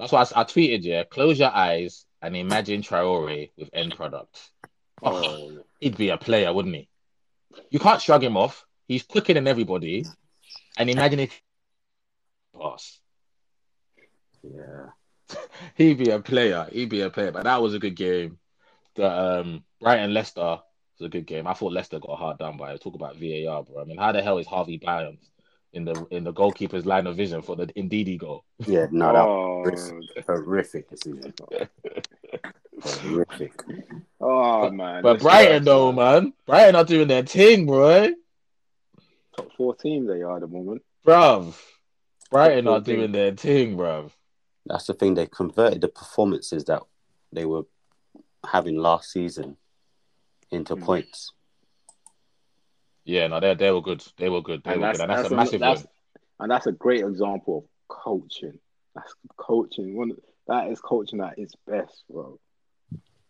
That's 0.00 0.12
why 0.12 0.22
I, 0.22 0.40
I 0.40 0.44
tweeted, 0.44 0.82
yeah, 0.82 1.04
close 1.04 1.38
your 1.38 1.54
eyes 1.54 2.06
and 2.22 2.34
imagine 2.34 2.80
Traore 2.80 3.50
with 3.58 3.68
end 3.74 3.94
product. 3.94 4.50
Oh, 5.02 5.22
Oh, 5.24 5.64
he'd 5.78 5.98
be 5.98 6.08
a 6.08 6.16
player, 6.16 6.52
wouldn't 6.52 6.74
he? 6.74 6.88
You 7.70 7.78
can't 7.78 8.00
shrug 8.00 8.24
him 8.24 8.36
off. 8.36 8.64
He's 8.88 9.02
quicker 9.02 9.34
than 9.34 9.46
everybody. 9.46 10.06
And 10.78 10.88
imagine 10.88 11.20
if 11.20 11.42
pass. 12.58 12.98
Yeah. 14.42 14.86
He'd 15.76 15.98
be 15.98 16.10
a 16.10 16.20
player. 16.20 16.66
He'd 16.72 16.88
be 16.88 17.02
a 17.02 17.10
player. 17.10 17.32
But 17.32 17.44
that 17.44 17.60
was 17.62 17.74
a 17.74 17.78
good 17.78 17.96
game. 17.96 18.38
The 18.96 19.06
um 19.06 19.64
Brighton 19.80 20.14
Leicester 20.14 20.40
was 20.98 21.06
a 21.06 21.08
good 21.08 21.26
game. 21.26 21.46
I 21.46 21.54
thought 21.54 21.72
Leicester 21.72 22.00
got 22.00 22.18
hard 22.18 22.38
done 22.38 22.56
by. 22.56 22.76
Talk 22.76 22.94
about 22.94 23.16
VAR, 23.16 23.62
bro. 23.62 23.82
I 23.82 23.84
mean, 23.84 23.98
how 23.98 24.12
the 24.12 24.22
hell 24.22 24.38
is 24.38 24.46
Harvey 24.46 24.78
Barnes 24.78 25.30
in 25.72 25.84
the 25.84 26.06
in 26.10 26.24
the 26.24 26.32
goalkeeper's 26.32 26.86
line 26.86 27.06
of 27.06 27.16
vision 27.16 27.42
for 27.42 27.56
the 27.56 27.66
Ndidi 27.66 28.18
goal? 28.18 28.44
Yeah, 28.66 28.86
no, 28.90 29.12
that 29.12 29.24
oh, 29.24 29.62
was 29.70 29.92
horrific 30.26 30.88
decision. 30.90 31.32
horrific. 32.82 33.62
oh 34.20 34.70
man. 34.70 35.02
But 35.02 35.14
this 35.14 35.22
Brighton 35.22 35.52
hurts, 35.52 35.64
though, 35.66 35.92
man, 35.92 36.32
Brighton 36.46 36.76
are 36.76 36.84
doing 36.84 37.08
their 37.08 37.22
thing, 37.24 37.66
bro. 37.66 38.08
Top 39.36 39.52
four 39.56 39.74
team 39.76 40.06
they 40.06 40.22
are 40.22 40.36
at 40.36 40.40
the 40.42 40.48
moment. 40.48 40.82
Bruv. 41.06 41.54
Brighton 42.30 42.68
are 42.68 42.76
14. 42.78 42.96
doing 42.96 43.12
their 43.12 43.32
thing, 43.34 43.76
bruv. 43.76 44.12
That's 44.66 44.86
the 44.86 44.94
thing. 44.94 45.14
They 45.14 45.26
converted 45.26 45.80
the 45.80 45.88
performances 45.88 46.64
that 46.66 46.82
they 47.32 47.44
were 47.44 47.62
having 48.46 48.76
last 48.76 49.10
season 49.10 49.56
into 50.50 50.74
Hmm. 50.76 50.82
points. 50.84 51.32
Yeah, 53.04 53.26
no, 53.28 53.40
they 53.40 53.54
they 53.54 53.70
were 53.70 53.82
good. 53.82 54.04
They 54.16 54.28
were 54.28 54.42
good. 54.42 54.62
They 54.64 54.72
And 54.72 54.80
were 54.80 54.86
that's, 54.88 54.98
good. 54.98 55.02
And 55.02 55.10
that's, 55.10 55.22
that's 55.22 55.32
a 55.32 55.36
massive 55.36 55.60
that's, 55.60 55.86
and 56.38 56.50
that's 56.50 56.66
a 56.66 56.72
great 56.72 57.04
example 57.04 57.58
of 57.58 57.64
coaching. 57.88 58.58
That's 58.94 59.14
coaching. 59.36 59.96
One 59.96 60.12
that 60.46 60.70
is 60.70 60.80
coaching 60.80 61.20
at 61.20 61.38
its 61.38 61.54
best, 61.66 62.02
bro. 62.10 62.38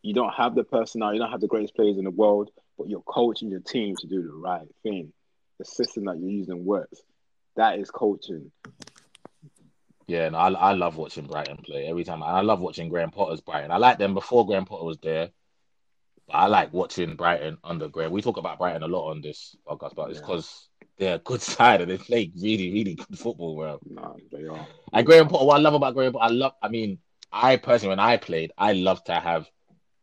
You 0.03 0.15
don't 0.15 0.33
have 0.33 0.55
the 0.55 0.65
personnel, 0.65 1.13
you 1.13 1.21
don't 1.21 1.31
have 1.31 1.43
the 1.43 1.47
greatest 1.47 1.75
players 1.75 1.99
in 1.99 2.05
the 2.05 2.11
world, 2.11 2.51
but 2.79 2.89
you're 2.89 3.03
coaching 3.03 3.51
your 3.51 3.61
team 3.61 3.97
to 3.97 4.07
do 4.07 4.23
the 4.23 4.33
right 4.33 4.67
thing. 4.83 5.13
The 5.59 5.65
system 5.67 6.07
that 6.07 6.19
you're 6.19 6.31
using 6.31 6.65
works. 6.65 7.03
That 7.57 7.79
is 7.79 7.91
coaching. 7.91 8.51
Yeah, 10.07 10.31
no, 10.31 10.39
I, 10.39 10.51
I 10.51 10.73
love 10.73 10.97
watching 10.97 11.27
Brighton 11.27 11.59
play 11.59 11.87
every 11.87 12.05
time. 12.05 12.23
I 12.23 12.41
love 12.41 12.61
watching 12.61 12.89
Graham 12.89 13.11
Potter's 13.11 13.43
Brighton. 13.43 13.71
I 13.71 13.77
like 13.77 13.99
them 13.99 14.15
before 14.15 14.47
Graham 14.47 14.65
Potter 14.65 14.85
was 14.85 14.99
there. 14.99 15.31
But 16.31 16.39
I 16.39 16.47
like 16.47 16.73
watching 16.73 17.17
Brighton 17.17 17.59
under 17.65 17.89
Graham. 17.89 18.13
We 18.13 18.23
talk 18.23 18.37
about 18.37 18.59
Brighton 18.59 18.85
a 18.85 18.89
lot 18.89 19.11
on 19.11 19.21
this 19.21 19.57
podcast, 19.67 19.97
but 19.97 20.11
it's 20.11 20.21
Yeah. 20.21 20.27
because 20.27 20.69
they're 20.97 21.15
a 21.17 21.19
good 21.19 21.43
side 21.43 21.81
and 21.81 21.91
they 21.91 21.99
play 21.99 22.31
really, 22.37 22.71
really 22.73 22.95
good 22.95 23.19
football, 23.19 23.57
bro. 23.57 23.81
No, 23.85 24.17
they 24.31 24.47
are. 24.47 24.67
And 24.93 25.07
Graham 25.07 25.29
Potter, 25.29 25.45
what 25.45 25.57
I 25.57 25.61
love 25.61 25.75
about 25.75 25.95
Graham 25.95 26.13
Potter, 26.13 26.25
I 26.25 26.29
love, 26.29 26.53
I 26.63 26.69
mean, 26.69 26.99
I 27.33 27.57
personally, 27.57 27.91
when 27.91 28.01
I 28.01 28.17
played, 28.17 28.53
I 28.57 28.75
love 28.75 29.03
to 29.05 29.15
have 29.15 29.49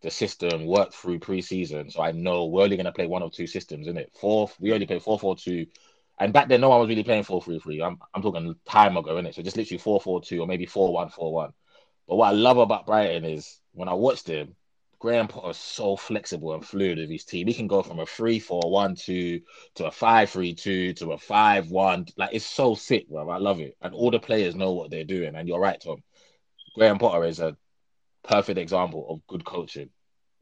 the 0.02 0.12
system 0.12 0.66
work 0.66 0.92
through 0.94 1.20
preseason. 1.20 1.92
So 1.92 2.02
I 2.02 2.12
know 2.12 2.46
we're 2.46 2.64
only 2.64 2.76
going 2.76 2.86
to 2.86 2.92
play 2.92 3.08
one 3.08 3.24
or 3.24 3.32
two 3.32 3.48
systems, 3.48 3.88
isn't 3.88 3.98
it? 3.98 4.12
Four, 4.20 4.50
we 4.60 4.74
only 4.74 4.86
play 4.86 5.00
4 5.00 5.18
4 5.18 5.38
2. 5.38 5.66
And 6.20 6.34
back 6.34 6.50
then, 6.50 6.60
no 6.62 6.70
one 6.70 6.80
was 6.82 6.90
really 6.90 7.04
playing 7.04 7.24
4 7.24 7.42
3 7.42 7.60
3. 7.60 7.82
I'm, 7.82 8.00
I'm 8.14 8.22
talking 8.22 8.54
time 8.66 8.98
ago, 8.98 9.16
innit? 9.16 9.34
So 9.34 9.42
just 9.42 9.56
literally 9.56 9.80
4 9.80 10.02
4 10.02 10.22
2 10.22 10.42
or 10.42 10.48
maybe 10.48 10.66
4 10.66 10.92
1 10.92 11.10
4 11.10 11.34
1. 11.34 11.54
But 12.08 12.16
what 12.18 12.28
I 12.28 12.32
love 12.32 12.58
about 12.58 12.86
Brighton 12.86 13.24
is 13.24 13.60
when 13.72 13.88
I 13.88 13.94
watched 13.94 14.28
him, 14.28 14.56
Graham 15.00 15.28
Potter 15.28 15.52
is 15.52 15.58
so 15.58 15.96
flexible 15.96 16.54
and 16.54 16.66
fluid 16.66 16.98
with 16.98 17.10
his 17.10 17.24
team. 17.24 17.48
He 17.48 17.54
can 17.54 17.68
go 17.68 17.84
from 17.84 18.00
a 18.00 18.06
3 18.06 18.40
4 18.40 18.72
1 18.72 18.96
2 18.96 19.42
to 19.76 19.86
a 19.86 19.92
5 19.92 20.30
3 20.30 20.54
2 20.56 20.94
to 20.94 21.12
a 21.12 21.18
5 21.18 21.70
1. 21.70 22.06
Like, 22.18 22.30
it's 22.34 22.46
so 22.46 22.74
sick, 22.74 23.08
bro. 23.08 23.30
I 23.30 23.38
love 23.38 23.60
it. 23.60 23.78
And 23.82 23.94
all 23.94 24.10
the 24.10 24.20
players 24.20 24.56
know 24.56 24.74
what 24.74 24.90
they're 24.90 25.04
doing. 25.04 25.36
And 25.36 25.48
you're 25.48 25.60
right, 25.60 25.80
Tom. 25.80 26.04
Graham 26.76 26.98
Potter 26.98 27.26
is 27.26 27.40
a 27.40 27.56
perfect 28.24 28.58
example 28.58 29.06
of 29.10 29.28
good 29.28 29.46
coaching. 29.46 29.90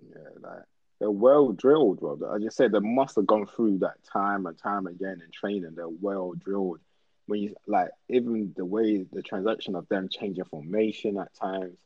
Yeah, 0.02 0.30
like 0.42 0.64
they're 1.00 1.12
well 1.12 1.52
drilled, 1.52 2.00
bro. 2.00 2.20
I 2.34 2.40
just 2.40 2.58
said 2.58 2.72
they 2.72 2.80
must 2.80 3.16
have 3.16 3.28
gone 3.28 3.46
through 3.46 3.80
that 3.80 4.04
time 4.12 4.46
and 4.46 4.58
time 4.58 4.88
again 4.88 5.22
in 5.24 5.32
training. 5.32 5.74
They're 5.76 5.88
well 5.88 6.34
drilled. 6.34 6.80
When 7.28 7.40
you 7.40 7.56
like 7.68 7.90
even 8.08 8.54
the 8.56 8.66
way 8.66 9.06
the 9.12 9.22
transaction 9.22 9.76
of 9.76 9.88
them 9.90 10.10
changing 10.10 10.46
formation 10.46 11.18
at 11.18 11.34
times 11.34 11.78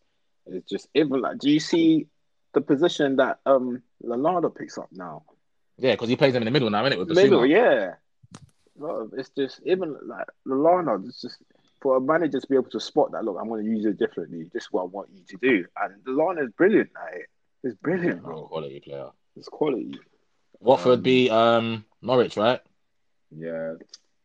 is 0.47 0.63
just 0.65 0.89
even 0.93 1.21
like 1.21 1.37
do 1.37 1.49
you 1.49 1.61
see 1.61 2.07
the 2.53 2.61
position 2.61 3.17
that 3.17 3.39
um 3.45 3.81
Lallana 4.03 4.53
picks 4.55 4.77
up 4.77 4.89
now? 4.91 5.23
Yeah, 5.77 5.93
because 5.93 6.09
he 6.09 6.15
plays 6.15 6.33
them 6.33 6.41
in 6.43 6.45
the 6.45 6.51
middle 6.51 6.69
now, 6.69 6.83
innit? 6.83 6.97
With 6.97 7.09
Middle, 7.09 7.41
Bissouma. 7.41 7.49
yeah. 7.49 7.93
Bro, 8.75 9.11
it's 9.17 9.29
just 9.29 9.61
even 9.65 9.95
like 10.03 10.27
Lallana, 10.47 11.05
it's 11.07 11.21
just 11.21 11.37
for 11.81 11.97
a 11.97 12.01
manager 12.01 12.39
to 12.39 12.47
be 12.47 12.55
able 12.55 12.69
to 12.71 12.79
spot 12.79 13.11
that. 13.11 13.23
Look, 13.23 13.37
I'm 13.39 13.47
going 13.47 13.63
to 13.63 13.69
use 13.69 13.85
it 13.85 13.97
differently. 13.97 14.49
This 14.53 14.63
is 14.63 14.71
what 14.71 14.81
I 14.83 14.85
want 14.85 15.09
you 15.13 15.23
to 15.27 15.37
do, 15.41 15.65
and 15.81 15.93
Lallana 16.05 16.45
is 16.45 16.51
brilliant. 16.57 16.89
Like, 16.95 17.29
it's 17.63 17.75
brilliant, 17.75 18.21
Oh, 18.23 18.27
bro. 18.27 18.43
quality 18.47 18.79
player. 18.79 19.09
It's 19.35 19.47
quality. 19.49 19.97
Watford 20.61 20.99
Um, 20.99 21.01
beat 21.01 21.29
um 21.29 21.85
Norwich, 22.01 22.35
right? 22.37 22.61
Yeah. 23.31 23.73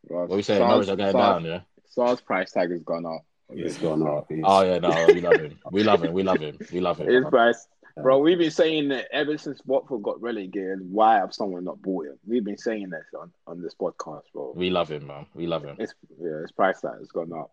Bro, 0.07 0.27
What 0.27 0.37
we 0.37 0.43
saying? 0.43 0.61
Norwich 0.61 0.89
are 0.89 0.97
going 0.97 1.13
Sarr's, 1.13 1.43
down, 1.43 1.45
yeah. 1.45 1.61
Sarr's 1.87 2.21
price 2.21 2.51
tag 2.53 2.71
has 2.71 2.83
gone 2.83 3.07
up. 3.07 3.25
It's 3.51 3.77
gone 3.79 4.03
up. 4.07 4.31
It's- 4.31 4.45
Oh 4.45 4.63
yeah, 4.63 4.79
no, 4.79 5.07
we 5.13 5.21
love 5.21 5.39
him. 5.39 5.59
We 5.71 5.83
love 5.85 6.03
him. 6.03 6.13
We 6.13 6.23
love 6.23 6.41
him. 6.41 6.59
We 6.73 6.81
love 6.81 6.99
him. 6.99 7.07
His 7.07 7.25
him. 7.25 7.31
price, 7.31 7.67
bro. 8.03 8.19
We've 8.19 8.39
been 8.39 8.51
saying 8.51 8.89
that 8.89 9.07
ever 9.13 9.37
since 9.39 9.61
Watford 9.67 10.03
got 10.03 10.21
relegated. 10.21 10.81
Why 10.91 11.17
have 11.17 11.33
someone 11.35 11.65
not 11.65 11.81
bought 11.83 12.07
him? 12.07 12.19
We've 12.27 12.45
been 12.45 12.59
saying 12.59 12.91
this 12.91 13.05
on, 13.19 13.33
on 13.47 13.63
this 13.63 13.75
podcast, 13.75 14.23
bro. 14.33 14.53
We 14.57 14.71
love 14.71 14.91
him, 14.91 15.07
man. 15.07 15.27
We 15.35 15.47
love 15.47 15.65
him. 15.65 15.77
It's 15.79 15.95
yeah, 16.21 16.41
his 16.43 16.53
price 16.53 16.81
tag 16.81 16.99
has 16.99 17.09
gone 17.09 17.33
up. 17.33 17.51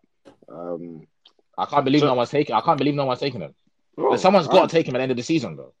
Um, 0.48 1.06
I 1.56 1.66
can't 1.66 1.84
believe 1.84 2.00
So- 2.00 2.06
no 2.06 2.14
one's 2.14 2.30
taking. 2.30 2.54
I 2.54 2.60
can't 2.60 2.78
believe 2.78 2.94
no 2.94 3.04
one's 3.06 3.20
taking 3.20 3.40
him. 3.40 3.54
bro, 3.96 4.16
Someone's 4.16 4.46
got 4.46 4.54
man, 4.60 4.68
to 4.68 4.72
take 4.76 4.88
him 4.88 4.94
at 4.96 4.98
the 4.98 5.02
end 5.02 5.10
of 5.12 5.16
the 5.16 5.22
season, 5.22 5.56
though. 5.56 5.74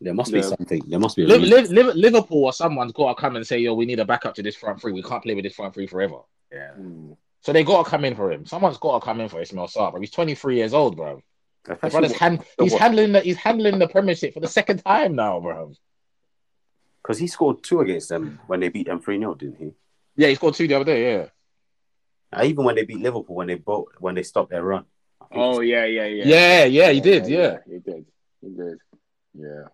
There 0.00 0.14
must 0.14 0.32
be 0.32 0.38
Yeah. 0.40 0.44
something. 0.46 0.82
There 0.88 0.98
must 0.98 1.14
be 1.14 1.22
a 1.22 1.26
Liv- 1.28 1.42
Liv- 1.42 1.70
Liv- 1.70 1.94
Liverpool 1.94 2.44
or 2.46 2.52
someone's 2.52 2.90
got 2.92 3.14
to 3.14 3.20
come 3.20 3.36
and 3.36 3.46
say, 3.46 3.58
"Yo, 3.60 3.72
we 3.74 3.86
need 3.86 4.00
a 4.00 4.04
backup 4.04 4.34
to 4.34 4.42
this 4.42 4.56
front 4.56 4.80
three. 4.80 4.90
We 4.92 5.02
can't 5.02 5.22
play 5.22 5.34
with 5.34 5.44
this 5.44 5.54
front 5.54 5.74
three 5.74 5.86
forever." 5.86 6.18
Yeah. 6.52 6.72
hmm. 6.72 7.12
So 7.40 7.52
they 7.52 7.62
got 7.64 7.84
to 7.84 7.90
come 7.90 8.04
in 8.04 8.14
for 8.16 8.30
him. 8.32 8.44
Someone's 8.46 8.78
got 8.78 8.98
to 9.00 9.04
come 9.04 9.20
in 9.20 9.28
for 9.28 9.40
Ismail 9.40 9.66
Sarr, 9.68 9.90
bro. 9.92 10.00
He's 10.00 10.10
23 10.10 10.56
years 10.56 10.74
old, 10.74 10.96
bro. 10.96 11.22
The 11.64 11.72
Especially 11.74 11.90
brother's 11.90 12.10
what- 12.12 12.20
hand, 12.20 12.44
he's 12.60 12.74
handling 12.74 13.12
the 13.12 13.20
he's 13.20 13.36
handling 13.36 13.78
the 13.78 13.88
Premiership 13.88 14.34
for 14.34 14.40
the 14.40 14.48
second 14.48 14.78
time 14.84 15.14
now, 15.14 15.38
bro. 15.40 15.72
Because 17.02 17.18
he 17.18 17.26
scored 17.26 17.62
two 17.62 17.80
against 17.80 18.08
them 18.08 18.38
when 18.46 18.60
they 18.60 18.68
beat 18.68 18.86
them 18.86 19.00
3 19.00 19.18
0, 19.18 19.34
didn't 19.34 19.56
he? 19.58 19.72
Yeah, 20.16 20.28
he 20.28 20.34
scored 20.36 20.54
two 20.54 20.68
the 20.68 20.74
other 20.74 20.84
day. 20.84 21.14
Yeah, 21.14 21.26
Uh, 22.32 22.44
even 22.44 22.64
when 22.64 22.74
they 22.76 22.84
beat 22.84 23.00
Liverpool, 23.00 23.34
when 23.36 23.46
they 23.48 23.56
both, 23.56 23.88
when 23.98 24.14
they 24.14 24.22
stopped 24.22 24.50
their 24.50 24.62
run. 24.62 24.84
Oh 25.32 25.60
yeah, 25.60 25.84
yeah, 25.84 26.06
yeah. 26.06 26.24
yeah, 26.26 26.64
yeah, 26.64 26.90
he 26.90 27.00
did. 27.00 27.26
Yeah, 27.26 27.58
he 27.66 27.78
did. 27.78 28.06
He 28.40 28.48
did. 28.50 28.78
Yeah, 29.34 29.64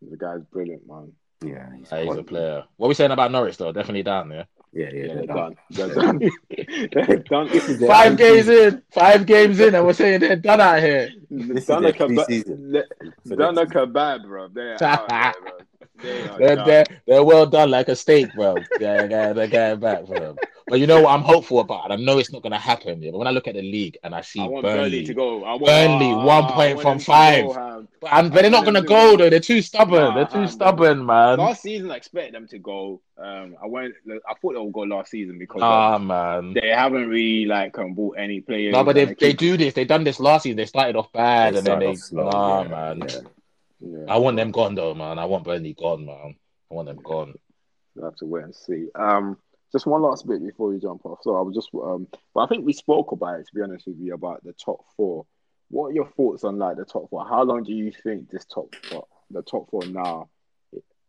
the 0.00 0.16
guy's 0.16 0.42
brilliant, 0.50 0.86
man. 0.88 1.12
yeah, 1.44 1.68
he's, 1.76 1.90
Yeah, 1.92 2.02
he's 2.04 2.16
a 2.16 2.22
player. 2.22 2.64
What 2.76 2.86
are 2.86 2.88
we 2.88 2.94
saying 2.94 3.10
about 3.10 3.30
Norwich 3.30 3.56
though? 3.58 3.72
Definitely 3.72 4.04
down 4.04 4.28
there. 4.30 4.46
Yeah, 4.48 4.61
yeah, 4.72 4.90
Yeah, 4.92 5.08
they're 5.08 5.16
they're 5.16 5.26
done. 5.26 5.36
done. 5.36 5.56
They're 5.70 5.90
done. 5.90 6.24
they're 6.92 7.18
done. 7.18 7.48
This 7.50 7.68
is 7.68 7.82
Five 7.86 8.16
own 8.16 8.16
games 8.16 8.48
in, 8.48 8.82
five 8.92 9.26
games 9.26 9.60
in, 9.60 9.74
and 9.74 9.86
we're 9.86 9.92
saying 9.94 10.20
they're 10.20 10.36
done 10.36 10.60
out 10.60 10.80
here. 10.80 11.10
This 11.30 11.66
is 11.66 11.66
Done 11.66 11.82
their 11.82 11.90
a 11.90 11.94
kebab. 11.94 12.26
pre-season. 12.26 12.82
For 13.28 13.36
Done 13.36 13.58
a 13.58 13.66
kebab, 13.66 14.24
bro. 14.24 14.48
They're 14.48 14.82
out 14.84 15.08
there, 15.08 15.34
bro. 15.40 15.52
They 16.02 16.22
are 16.28 16.38
They're, 16.38 16.56
done. 16.56 16.66
they're, 16.68 16.84
they're 17.06 17.24
well 17.24 17.46
done 17.46 17.70
like 17.70 17.88
a 17.88 17.96
steak, 17.96 18.34
bro. 18.34 18.56
They're, 18.78 19.08
they're, 19.08 19.34
they're 19.34 19.46
getting 19.46 19.80
back, 19.80 20.06
bro. 20.06 20.36
But 20.68 20.80
you 20.80 20.86
know 20.86 21.02
what 21.02 21.10
I'm 21.10 21.22
hopeful 21.22 21.60
about? 21.60 21.84
And 21.84 21.92
I 21.92 21.96
know 21.96 22.18
it's 22.18 22.32
not 22.32 22.40
going 22.42 22.52
to 22.52 22.58
happen. 22.58 23.02
Yeah, 23.02 23.10
but 23.10 23.18
when 23.18 23.26
I 23.26 23.30
look 23.32 23.46
at 23.48 23.54
the 23.54 23.62
league 23.62 23.98
and 24.02 24.14
I 24.14 24.22
see 24.22 24.40
I 24.40 24.46
Burnley, 24.46 24.62
Burnley, 24.62 25.04
to 25.04 25.14
go. 25.14 25.44
I 25.44 25.50
want, 25.50 25.64
Burnley, 25.66 26.06
ah, 26.12 26.24
one 26.24 26.44
I 26.44 26.50
point 26.52 26.80
from 26.80 26.98
five. 26.98 27.44
go, 27.46 27.86
but, 28.00 28.12
I'm, 28.12 28.30
but 28.30 28.42
they're 28.42 28.50
not 28.50 28.62
going 28.64 28.74
to 28.76 28.82
go, 28.82 29.16
though. 29.16 29.28
They're 29.28 29.40
too 29.40 29.60
stubborn. 29.60 30.00
Nah, 30.00 30.14
they're 30.14 30.24
too 30.42 30.48
stubborn, 30.48 31.04
man. 31.04 31.38
Last 31.38 31.62
season, 31.62 31.90
I 31.90 31.96
expect 31.96 32.32
them 32.32 32.46
to 32.48 32.58
go. 32.58 33.02
Um, 33.18 33.56
I 33.62 33.66
went. 33.66 33.94
I 34.08 34.34
thought 34.40 34.54
they 34.54 34.60
would 34.60 34.72
go 34.72 34.80
last 34.82 35.10
season 35.10 35.38
because 35.38 35.60
Ah, 35.62 35.98
man. 35.98 36.54
they 36.54 36.68
haven't 36.68 37.08
really 37.08 37.44
like 37.44 37.76
um, 37.78 37.92
bought 37.94 38.16
any 38.18 38.40
players. 38.40 38.72
No, 38.72 38.82
but 38.82 38.94
they, 38.94 39.12
they 39.14 39.32
do 39.34 39.56
this. 39.58 39.74
They 39.74 39.84
done 39.84 40.04
this 40.04 40.20
last 40.20 40.44
season. 40.44 40.56
They 40.56 40.66
started 40.66 40.96
off 40.96 41.12
bad 41.12 41.52
They 41.54 41.58
and 41.58 41.66
then 41.66 41.78
they. 41.80 41.86
off 41.88 41.98
slow, 41.98 42.30
nah, 42.30 42.62
yeah, 42.62 42.68
man. 42.68 43.02
yeah. 43.08 43.20
Yeah, 43.84 44.04
I 44.08 44.18
want 44.18 44.36
them 44.36 44.52
gone, 44.52 44.74
though, 44.74 44.94
man. 44.94 45.18
I 45.18 45.24
want 45.24 45.44
Burnley 45.44 45.74
gone, 45.74 46.06
man. 46.06 46.36
I 46.70 46.74
want 46.74 46.86
them 46.88 47.00
gone. 47.02 47.34
we'll 47.94 48.04
have 48.04 48.16
to 48.16 48.26
wait 48.26 48.44
and 48.44 48.54
see. 48.54 48.88
Um, 48.94 49.36
just 49.72 49.86
one 49.86 50.02
last 50.02 50.26
bit 50.26 50.44
before 50.44 50.68
we 50.68 50.78
jump 50.78 51.04
off. 51.04 51.20
So 51.22 51.36
I 51.36 51.40
was 51.40 51.54
just 51.54 51.70
um, 51.74 52.06
well, 52.34 52.44
I 52.44 52.48
think 52.48 52.64
we 52.64 52.74
spoke 52.74 53.12
about 53.12 53.40
it 53.40 53.46
to 53.46 53.54
be 53.54 53.62
honest 53.62 53.86
with 53.86 53.96
you 53.98 54.14
about 54.14 54.44
the 54.44 54.52
top 54.52 54.84
four. 54.96 55.26
What 55.68 55.88
are 55.88 55.92
your 55.92 56.08
thoughts 56.10 56.44
on 56.44 56.58
like 56.58 56.76
the 56.76 56.84
top 56.84 57.08
four? 57.08 57.26
How 57.26 57.42
long 57.42 57.64
do 57.64 57.72
you 57.72 57.90
think 57.90 58.30
this 58.30 58.44
top 58.44 58.74
four, 58.84 59.06
the 59.30 59.42
top 59.42 59.70
four 59.70 59.84
now, 59.86 60.28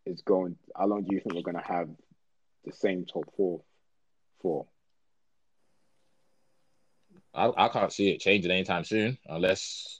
is 0.05 0.21
going? 0.21 0.55
How 0.75 0.87
long 0.87 1.03
do 1.03 1.13
you 1.13 1.21
think 1.21 1.35
we're 1.35 1.41
going 1.41 1.61
to 1.61 1.71
have 1.71 1.89
the 2.65 2.71
same 2.71 3.05
top 3.05 3.25
four 3.35 3.61
for? 4.41 4.65
I, 7.33 7.51
I 7.57 7.67
can't 7.67 7.91
see 7.91 8.11
it 8.11 8.21
changing 8.21 8.51
anytime 8.51 8.85
soon 8.85 9.17
unless 9.27 9.99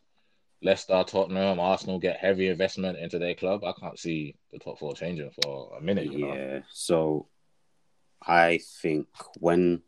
Leicester, 0.63 1.03
Tottenham, 1.05 1.59
Arsenal 1.59 1.99
get 1.99 2.17
heavy 2.17 2.47
investment 2.47 2.97
into 2.97 3.19
their 3.19 3.35
club. 3.35 3.63
I 3.63 3.73
can't 3.73 3.99
see 3.99 4.35
the 4.51 4.59
top 4.59 4.79
four 4.79 4.93
changing 4.93 5.31
for 5.43 5.77
a 5.77 5.81
minute. 5.81 6.11
You 6.11 6.19
know? 6.19 6.33
Yeah. 6.33 6.59
So 6.71 7.27
I 8.25 8.59
think 8.81 9.07
when 9.39 9.81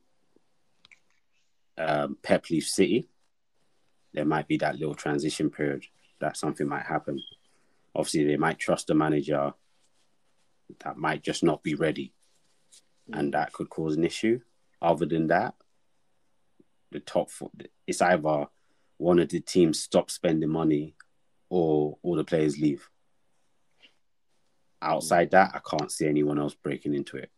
um, 1.77 2.17
Pep 2.21 2.49
leaves 2.49 2.71
City, 2.71 3.07
there 4.13 4.25
might 4.25 4.47
be 4.47 4.57
that 4.57 4.77
little 4.77 4.95
transition 4.95 5.49
period 5.49 5.85
that 6.19 6.37
something 6.37 6.67
might 6.67 6.85
happen. 6.85 7.21
Obviously, 7.95 8.25
they 8.25 8.37
might 8.37 8.59
trust 8.59 8.87
the 8.87 8.95
manager 8.95 9.53
that 10.83 10.97
might 10.97 11.21
just 11.21 11.43
not 11.43 11.63
be 11.63 11.75
ready, 11.75 12.13
and 13.13 13.33
that 13.33 13.53
could 13.53 13.69
cause 13.69 13.95
an 13.95 14.03
issue. 14.03 14.39
Other 14.81 15.05
than 15.05 15.27
that, 15.27 15.53
the 16.91 16.99
top 16.99 17.29
four, 17.29 17.51
it's 17.87 18.01
either 18.01 18.47
one 18.97 19.19
of 19.19 19.29
the 19.29 19.39
teams 19.39 19.79
stop 19.79 20.09
spending 20.09 20.49
money 20.49 20.95
or 21.49 21.97
all 22.01 22.15
the 22.15 22.23
players 22.23 22.57
leave. 22.57 22.87
Outside 24.81 25.31
that, 25.31 25.51
I 25.53 25.59
can't 25.69 25.91
see 25.91 26.07
anyone 26.07 26.39
else 26.39 26.53
breaking 26.53 26.93
into 26.93 27.17
it. 27.17 27.29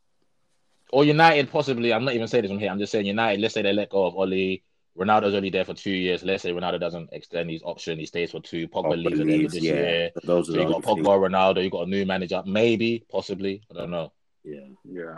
Or 0.91 1.03
United, 1.03 1.51
possibly. 1.51 1.93
I'm 1.93 2.05
not 2.05 2.13
even 2.13 2.27
saying 2.27 2.43
this 2.43 2.51
from 2.51 2.59
here. 2.59 2.69
I'm 2.69 2.79
just 2.79 2.91
saying 2.91 3.05
United. 3.05 3.41
Let's 3.41 3.53
say 3.53 3.61
they 3.61 3.73
let 3.73 3.89
go 3.89 4.05
of 4.05 4.15
Ole. 4.15 4.59
Ronaldo's 4.97 5.35
only 5.35 5.49
there 5.49 5.65
for 5.65 5.73
two 5.73 5.91
years. 5.91 6.23
Let's 6.23 6.43
say 6.43 6.51
Ronaldo 6.51 6.79
doesn't 6.79 7.09
extend 7.11 7.51
his 7.51 7.61
option. 7.63 7.99
He 7.99 8.05
stays 8.05 8.31
for 8.31 8.39
two. 8.39 8.67
Pogba, 8.67 8.93
Pogba 8.93 9.03
leaves 9.03 9.19
at 9.19 9.27
the 9.27 9.33
end 9.33 9.45
of 9.45 9.51
this 9.51 9.63
yeah. 9.63 9.73
year. 9.73 10.11
Those 10.23 10.49
are 10.49 10.53
So 10.53 10.57
the 10.57 10.63
you 10.63 10.69
got 10.69 10.87
only 10.87 11.03
Pogba, 11.03 11.29
Ronaldo. 11.29 11.63
You 11.63 11.69
got 11.69 11.87
a 11.87 11.89
new 11.89 12.05
manager. 12.05 12.41
Maybe, 12.45 13.05
possibly. 13.09 13.61
I 13.69 13.75
don't 13.75 13.91
know. 13.91 14.11
Yeah, 14.43 14.61
Yeah. 14.83 15.17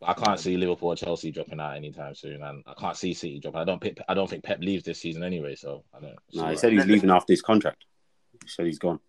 But 0.00 0.10
I 0.10 0.14
can't 0.14 0.38
see 0.38 0.56
Liverpool 0.56 0.90
or 0.90 0.96
Chelsea 0.96 1.32
dropping 1.32 1.58
out 1.60 1.76
anytime 1.76 2.14
soon, 2.14 2.42
and 2.42 2.62
I 2.66 2.74
can't 2.78 2.96
see 2.96 3.14
City 3.14 3.40
dropping. 3.40 3.60
I 3.60 3.64
don't. 3.64 3.80
Pick, 3.80 3.98
I 4.08 4.14
don't 4.14 4.30
think 4.30 4.44
Pep 4.44 4.60
leaves 4.60 4.84
this 4.84 5.00
season 5.00 5.22
anyway. 5.24 5.56
So 5.56 5.84
I 5.94 6.00
don't. 6.00 6.16
Yeah. 6.28 6.42
No, 6.42 6.48
he 6.50 6.56
said 6.56 6.72
he's 6.72 6.86
leaving 6.86 7.10
after 7.10 7.32
his 7.32 7.42
contract. 7.42 7.84
He 8.42 8.48
said 8.48 8.66
he's 8.66 8.78
gone. 8.78 9.00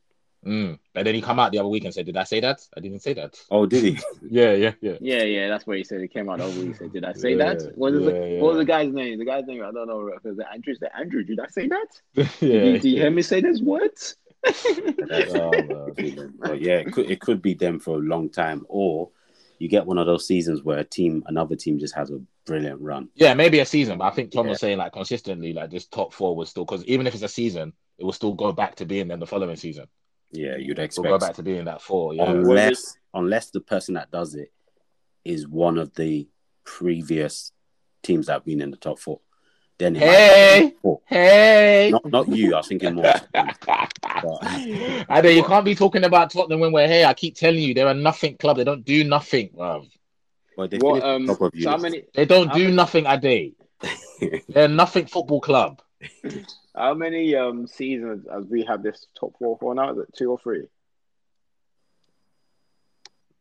Mm. 0.45 0.79
But 0.93 1.03
then 1.03 1.15
he 1.15 1.21
come 1.21 1.37
out 1.37 1.51
the 1.51 1.59
other 1.59 1.67
week 1.67 1.83
and 1.83 1.93
said, 1.93 2.05
"Did 2.05 2.17
I 2.17 2.23
say 2.23 2.39
that? 2.39 2.65
I 2.75 2.79
didn't 2.79 3.01
say 3.01 3.13
that." 3.13 3.37
Oh, 3.51 3.65
did 3.65 3.83
he? 3.83 3.99
Yeah, 4.31 4.53
yeah, 4.53 4.71
yeah. 4.81 4.95
Yeah, 5.01 5.23
yeah, 5.23 5.47
that's 5.49 5.67
what 5.67 5.77
he 5.77 5.83
said. 5.83 6.01
He 6.01 6.07
came 6.07 6.29
out 6.29 6.39
over. 6.39 6.59
He 6.61 6.73
said, 6.73 6.93
"Did 6.93 7.03
I 7.03 7.13
say 7.13 7.31
Yeah, 7.31 7.53
that? 7.53 7.77
What, 7.77 7.93
is 7.93 8.03
yeah, 8.03 8.09
it, 8.09 8.33
yeah. 8.33 8.41
what 8.41 8.53
was 8.53 8.57
the 8.57 8.65
guy's 8.65 8.91
name? 8.93 9.19
The 9.19 9.25
guy's 9.25 9.45
name 9.45 9.63
I 9.63 9.71
don't 9.71 9.87
know. 9.87 10.07
If 10.07 10.25
it 10.25 10.29
was 10.29 10.39
Andrew. 10.51 10.73
Is 10.73 10.81
it 10.81 10.91
Andrew? 10.97 11.23
Did 11.23 11.39
I 11.39 11.47
say 11.47 11.67
that? 11.67 11.87
yeah. 12.15 12.23
Did, 12.39 12.41
you, 12.41 12.71
did 12.73 12.85
you 12.85 13.01
hear 13.01 13.11
me 13.11 13.21
say 13.21 13.41
this? 13.41 13.59
What? 13.61 14.15
Oh, 14.45 15.51
man. 15.51 16.33
but 16.39 16.61
yeah, 16.61 16.77
it 16.77 16.93
could 16.93 17.11
it 17.11 17.19
could 17.19 17.41
be 17.41 17.53
them 17.53 17.79
for 17.79 17.97
a 17.97 18.01
long 18.01 18.29
time, 18.29 18.65
or 18.69 19.09
you 19.59 19.67
get 19.67 19.85
one 19.85 19.97
of 19.97 20.05
those 20.05 20.25
seasons 20.25 20.63
where 20.63 20.79
a 20.79 20.83
team, 20.83 21.23
another 21.27 21.55
team, 21.55 21.77
just 21.77 21.95
has 21.95 22.09
a 22.09 22.19
brilliant 22.45 22.81
run. 22.81 23.09
Yeah, 23.15 23.33
maybe 23.33 23.59
a 23.59 23.65
season, 23.65 23.97
but 23.97 24.05
I 24.05 24.11
think 24.11 24.31
Tom 24.31 24.45
Yeah. 24.45 24.51
was 24.51 24.59
saying 24.61 24.77
like 24.77 24.93
consistently, 24.93 25.53
like 25.53 25.69
this 25.69 25.85
top 25.85 26.13
four 26.13 26.35
was 26.35 26.49
still 26.49 26.65
because 26.65 26.83
even 26.85 27.05
if 27.05 27.13
it's 27.13 27.23
a 27.23 27.27
season, 27.27 27.73
it 27.97 28.05
will 28.05 28.13
still 28.13 28.33
go 28.33 28.51
back 28.53 28.75
to 28.75 28.85
being 28.85 29.09
then 29.09 29.19
the 29.19 29.27
following 29.27 29.57
season. 29.57 29.87
Yeah, 30.31 30.55
you'd 30.55 30.79
expect 30.79 31.05
It'll 31.05 31.17
go 31.19 31.25
back 31.25 31.35
to 31.35 31.43
being 31.43 31.65
that 31.65 31.81
four. 31.81 32.13
Yeah, 32.13 32.31
unless 32.31 32.97
unless 33.13 33.49
the 33.49 33.59
person 33.59 33.95
that 33.95 34.11
does 34.11 34.35
it 34.35 34.51
is 35.25 35.47
one 35.47 35.77
of 35.77 35.93
the 35.95 36.27
previous 36.63 37.51
teams 38.03 38.27
that 38.27 38.33
have 38.33 38.45
been 38.45 38.61
in 38.61 38.71
the 38.71 38.77
top 38.77 38.99
four. 38.99 39.19
Then 39.79 39.95
Hey! 39.95 40.75
hey. 41.05 41.89
Not 41.91 42.05
not 42.11 42.27
you. 42.27 42.53
I 42.53 42.57
was 42.57 42.67
thinking 42.67 42.95
more. 42.95 43.05
I 43.33 45.21
know 45.23 45.29
you 45.29 45.43
can't 45.43 45.63
be 45.63 45.73
talking 45.73 46.03
about 46.03 46.31
Tottenham 46.31 46.59
when 46.59 46.73
we're 46.73 46.87
here. 46.87 47.07
I 47.07 47.13
keep 47.13 47.35
telling 47.35 47.61
you, 47.61 47.73
they're 47.73 47.87
a 47.87 47.93
nothing 47.93 48.35
club. 48.37 48.57
They 48.57 48.65
don't 48.65 48.83
do 48.83 49.05
nothing, 49.05 49.49
bruv. 49.55 49.89
But 50.57 50.71
they 50.71 50.77
What? 50.79 51.01
Um. 51.01 51.27
top 51.27 51.39
of 51.41 51.53
So 51.57 51.69
how 51.69 51.77
many? 51.77 52.03
They 52.13 52.25
don't 52.25 52.49
How 52.49 52.55
do 52.55 52.63
many- 52.65 52.75
nothing 52.75 53.05
a 53.05 53.17
day. 53.17 53.53
They're 54.49 54.65
a 54.65 54.67
nothing 54.67 55.05
football 55.05 55.39
club. 55.39 55.81
How 56.75 56.93
many 56.93 57.33
um 57.35 57.65
seasons 57.65 58.25
has 58.29 58.43
we 58.45 58.65
had 58.65 58.83
this 58.83 59.07
top 59.17 59.33
four 59.39 59.57
for 59.59 59.73
now? 59.73 59.93
Is 59.93 59.99
it 59.99 60.13
two 60.13 60.29
or 60.31 60.37
three? 60.39 60.67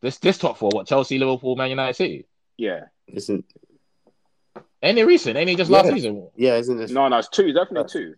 This 0.00 0.18
this 0.18 0.38
top 0.38 0.56
four, 0.58 0.70
what 0.72 0.86
Chelsea, 0.86 1.18
Liverpool, 1.18 1.56
Man 1.56 1.70
United, 1.70 1.94
City. 1.96 2.26
Yeah. 2.56 2.84
Isn't 3.08 3.44
Any 4.82 5.04
recent? 5.04 5.36
Any 5.36 5.56
just 5.56 5.70
last 5.70 5.86
Yeah. 5.86 5.94
season? 5.94 6.28
yeah? 6.36 6.56
Isn't 6.56 6.76
this? 6.78 6.90
No, 6.90 7.08
no, 7.08 7.18
it's 7.18 7.28
two. 7.28 7.52
Definitely 7.52 7.90
two. 7.90 8.14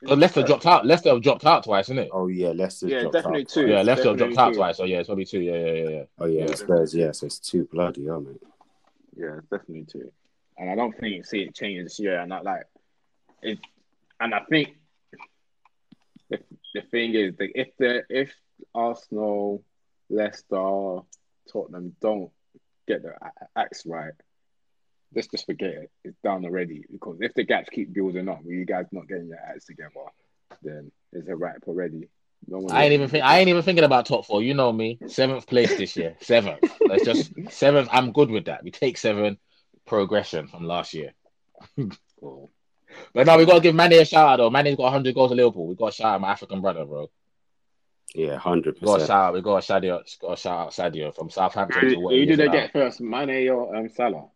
Because 0.00 0.18
Leicester 0.18 0.42
dropped 0.42 0.66
out. 0.66 0.84
Leicester 0.84 1.10
have 1.10 1.22
dropped 1.22 1.46
out 1.46 1.64
twice, 1.64 1.86
isn't 1.86 1.98
it? 1.98 2.10
Oh 2.12 2.26
yeah, 2.26 2.48
Leicester. 2.50 2.88
Yeah, 2.88 3.04
definitely 3.04 3.44
two. 3.46 3.66
Yeah, 3.68 3.82
Leicester 3.82 4.08
have 4.08 4.18
definitely 4.18 4.34
dropped 4.34 4.38
out 4.38 4.54
twice. 4.54 4.76
So 4.76 4.84
yeah, 4.84 4.98
it's 4.98 5.06
probably 5.08 5.24
two. 5.24 5.40
Yeah, 5.40 5.52
yeah, 5.56 5.72
yeah, 5.72 5.88
yeah. 5.88 6.02
Oh 6.18 6.26
yeah, 6.26 6.46
Yeah. 6.46 6.54
Spurs. 6.54 6.94
Yeah, 6.94 7.12
so 7.12 7.26
it's 7.26 7.38
two 7.38 7.64
bloody 7.66 8.04
hell, 8.04 8.20
mate. 8.20 8.42
Yeah, 9.16 9.40
definitely 9.50 9.86
two. 9.90 10.12
And 10.58 10.68
I 10.70 10.74
don't 10.74 10.96
think 10.98 11.24
see 11.24 11.42
it 11.42 11.54
change 11.54 11.84
this 11.84 11.98
year. 11.98 12.20
And 12.20 12.34
I 12.34 12.40
like 12.40 12.66
it. 13.42 13.58
And 14.20 14.34
I 14.34 14.40
think 14.40 14.76
the, 16.28 16.38
the 16.74 16.82
thing 16.82 17.14
is 17.14 17.36
that 17.36 17.58
if 17.58 17.68
the 17.78 18.02
if 18.10 18.34
Arsenal, 18.74 19.64
Leicester, 20.10 20.98
Tottenham 21.50 21.96
don't 22.00 22.30
get 22.86 23.02
their 23.02 23.18
acts 23.56 23.86
right, 23.86 24.12
let's 25.14 25.28
just 25.28 25.46
forget 25.46 25.70
it. 25.70 25.90
It's 26.04 26.18
done 26.22 26.44
already. 26.44 26.84
Because 26.90 27.18
if 27.20 27.34
the 27.34 27.44
gaps 27.44 27.68
keep 27.70 27.92
building 27.92 28.28
up, 28.28 28.42
with 28.42 28.54
you 28.54 28.64
guys 28.64 28.86
not 28.92 29.08
getting 29.08 29.28
your 29.28 29.38
acts 29.38 29.66
together, 29.66 29.90
then 30.62 30.90
it's 31.12 31.28
a 31.28 31.36
wrap 31.36 31.62
already. 31.66 32.08
No 32.46 32.58
one 32.58 32.74
I 32.74 32.84
ain't 32.84 32.92
even 32.92 33.08
think. 33.08 33.24
I 33.24 33.38
ain't 33.38 33.48
even 33.48 33.62
thinking 33.62 33.84
about 33.84 34.06
top 34.06 34.26
four. 34.26 34.42
You 34.42 34.54
know 34.54 34.72
me. 34.72 34.98
Seventh 35.06 35.46
place 35.46 35.76
this 35.76 35.96
year. 35.96 36.16
Seventh. 36.20 36.60
Let's 36.86 37.04
just 37.04 37.32
seventh. 37.50 37.88
I'm 37.90 38.12
good 38.12 38.30
with 38.30 38.46
that. 38.46 38.62
We 38.62 38.70
take 38.70 38.98
seven. 38.98 39.38
Progression 39.86 40.48
from 40.48 40.64
last 40.64 40.94
year. 40.94 41.12
Cool. 42.20 42.50
But 43.12 43.26
now 43.26 43.36
we 43.36 43.44
gotta 43.44 43.60
give 43.60 43.74
Manny 43.74 43.98
a 43.98 44.04
shout 44.04 44.28
out 44.28 44.36
though. 44.36 44.50
Manny's 44.50 44.76
got 44.76 44.84
100 44.84 45.14
goals 45.14 45.30
at 45.30 45.36
Liverpool. 45.36 45.66
We 45.66 45.74
gotta 45.74 45.92
shout 45.92 46.14
out 46.14 46.20
my 46.20 46.30
African 46.30 46.60
brother, 46.60 46.84
bro. 46.84 47.10
Yeah, 48.14 48.36
hundred 48.38 48.78
We 48.80 48.86
gotta 48.86 49.06
shout 49.06 49.10
out. 49.10 49.34
We 49.34 49.42
gotta 49.42 49.60
shout 49.60 49.84
out. 49.84 50.08
Gotta 50.20 50.36
shout 50.36 50.60
out 50.60 50.70
Sadio 50.70 51.14
from 51.14 51.30
Southampton 51.30 51.80
Who, 51.80 51.90
to 51.90 51.96
what 51.96 52.14
who 52.14 52.24
did 52.24 52.38
they 52.38 52.48
get 52.48 52.72
first, 52.72 53.00
Mane 53.00 53.48
or 53.50 53.74
um, 53.74 53.88
Salah? 53.88 54.28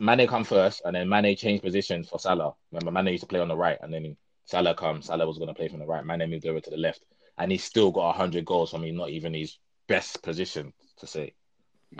Mane 0.00 0.26
come 0.26 0.44
first, 0.44 0.82
and 0.84 0.94
then 0.96 1.08
Mane 1.08 1.36
changed 1.36 1.62
positions 1.62 2.08
for 2.08 2.18
Salah. 2.18 2.54
Remember, 2.72 2.90
Mane 2.90 3.12
used 3.12 3.22
to 3.22 3.26
play 3.28 3.40
on 3.40 3.48
the 3.48 3.56
right, 3.56 3.78
and 3.82 3.92
then 3.92 4.16
Salah 4.44 4.74
comes. 4.74 5.06
Salah 5.06 5.26
was 5.26 5.38
going 5.38 5.48
to 5.48 5.54
play 5.54 5.68
from 5.68 5.78
the 5.80 5.86
right. 5.86 6.04
Mane 6.04 6.28
moved 6.30 6.46
over 6.46 6.60
to 6.60 6.70
the 6.70 6.76
left, 6.76 7.04
and 7.38 7.50
he's 7.50 7.64
still 7.64 7.90
got 7.90 8.06
100 8.06 8.44
goals. 8.44 8.74
I 8.74 8.78
mean, 8.78 8.96
not 8.96 9.10
even 9.10 9.34
his 9.34 9.58
best 9.88 10.22
position 10.22 10.72
to 10.98 11.06
say. 11.06 11.34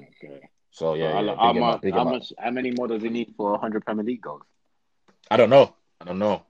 Okay. 0.00 0.40
So 0.70 0.94
yeah, 0.94 1.12
how, 1.12 1.22
yeah, 1.22 1.36
how 1.36 1.52
big 1.52 1.56
him 1.56 1.62
much? 1.62 1.84
up, 1.84 1.92
how 1.92 2.00
up. 2.00 2.06
much? 2.08 2.32
How 2.38 2.50
many 2.50 2.70
more 2.72 2.88
does 2.88 3.02
he 3.02 3.08
need 3.08 3.34
for 3.36 3.52
100 3.52 3.84
Premier 3.84 4.04
League 4.04 4.22
goals? 4.22 4.42
I 5.30 5.36
don't 5.36 5.50
know. 5.50 5.74
I 6.00 6.04
don't 6.04 6.18
know. 6.18 6.42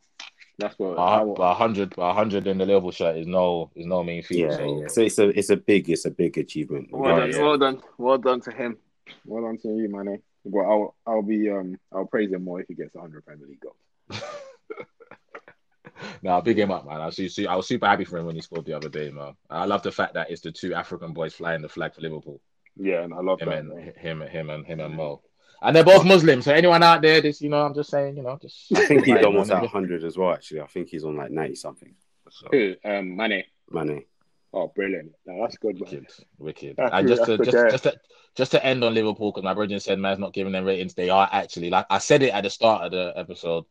That's 0.58 0.78
what. 0.78 0.96
But, 0.96 1.24
but 1.34 1.58
100, 1.58 1.90
but 1.96 2.06
100 2.06 2.46
in 2.46 2.58
the 2.58 2.64
Liverpool 2.64 2.92
shirt 2.92 3.16
is 3.16 3.26
no 3.26 3.70
is 3.74 3.86
no 3.86 4.02
mean 4.04 4.22
feat. 4.22 4.38
Yeah, 4.38 4.56
so. 4.56 4.80
yeah. 4.80 4.86
So 4.88 5.00
it's 5.02 5.18
a 5.18 5.28
it's 5.38 5.50
a 5.50 5.56
big 5.56 5.90
it's 5.90 6.04
a 6.06 6.10
big 6.10 6.38
achievement. 6.38 6.88
well, 6.90 7.12
Oh, 7.12 7.20
done, 7.20 7.30
yeah. 7.32 7.42
well 7.42 7.58
done, 7.58 7.82
well 7.98 8.18
done 8.18 8.40
to 8.42 8.50
him. 8.50 8.78
Well 9.26 9.42
done 9.42 9.58
to 9.58 9.68
you, 9.68 9.88
Mane. 9.90 10.22
Well, 10.44 10.94
I'll 11.06 11.14
I'll 11.14 11.22
be 11.22 11.50
um 11.50 11.78
I'll 11.92 12.06
praise 12.06 12.30
him 12.32 12.44
more 12.44 12.60
if 12.60 12.68
he 12.68 12.74
gets 12.74 12.94
100 12.94 13.24
Premier 13.24 13.46
League 13.46 13.60
goals. 13.60 14.22
No, 16.22 16.40
big 16.40 16.58
him 16.58 16.70
up, 16.70 16.86
man. 16.86 17.00
I 17.00 17.06
was, 17.06 17.16
su- 17.16 17.46
I 17.46 17.54
was 17.54 17.68
super 17.68 17.86
happy 17.86 18.04
for 18.04 18.18
him 18.18 18.26
when 18.26 18.34
he 18.34 18.40
scored 18.40 18.64
the 18.64 18.72
other 18.74 18.88
day, 18.88 19.10
man. 19.10 19.34
I 19.48 19.64
love 19.64 19.82
the 19.82 19.92
fact 19.92 20.14
that 20.14 20.30
it's 20.30 20.40
the 20.40 20.50
two 20.52 20.74
African 20.74 21.12
boys 21.12 21.34
flying 21.34 21.62
the 21.62 21.68
flag 21.68 21.94
for 21.94 22.00
Liverpool. 22.00 22.40
Yeah, 22.76 23.02
and 23.04 23.14
I 23.14 23.20
love 23.20 23.40
Him 23.40 23.48
that. 23.50 23.58
and 23.58 23.68
man. 23.68 23.92
him, 23.96 24.20
him 24.20 24.50
and 24.50 24.66
him 24.66 24.80
and 24.80 24.94
Mo. 24.96 25.22
And 25.62 25.74
they're 25.74 25.84
both 25.84 26.04
Muslims. 26.04 26.46
So 26.46 26.52
anyone 26.52 26.82
out 26.82 27.00
there, 27.00 27.20
this 27.20 27.40
you 27.40 27.48
know, 27.48 27.64
I'm 27.64 27.74
just 27.74 27.90
saying, 27.90 28.16
you 28.16 28.22
know, 28.22 28.38
just 28.42 28.72
I 28.74 28.84
think 28.86 29.04
he's 29.04 29.24
almost 29.24 29.50
at 29.50 29.64
hundred 29.66 30.02
as 30.04 30.18
well. 30.18 30.32
Actually, 30.32 30.62
I 30.62 30.66
think 30.66 30.88
he's 30.88 31.04
on 31.04 31.16
like 31.16 31.30
ninety 31.30 31.54
something. 31.54 31.94
So, 32.30 32.48
Who? 32.50 32.74
Um, 32.84 33.16
Mane. 33.16 33.44
Mane. 33.70 34.04
Oh, 34.54 34.72
brilliant. 34.74 35.12
No, 35.26 35.42
that's 35.42 35.58
good. 35.58 35.80
Man. 35.80 35.90
wicked, 35.90 36.06
wicked. 36.38 36.76
That's 36.76 36.94
and 36.94 37.08
just 37.08 37.24
to 37.24 37.38
just, 37.38 37.50
just 37.50 37.82
to 37.82 38.00
just 38.36 38.50
to 38.52 38.64
end 38.64 38.84
on 38.84 38.94
Liverpool, 38.94 39.32
because 39.32 39.42
my 39.42 39.52
brother 39.52 39.80
said 39.80 39.98
man's 39.98 40.20
not 40.20 40.32
giving 40.32 40.52
them 40.52 40.64
ratings. 40.64 40.94
They 40.94 41.10
are 41.10 41.28
actually 41.30 41.70
like 41.70 41.86
I 41.90 41.98
said 41.98 42.22
it 42.22 42.32
at 42.32 42.44
the 42.44 42.50
start 42.50 42.84
of 42.84 42.92
the 42.92 43.12
episode. 43.16 43.64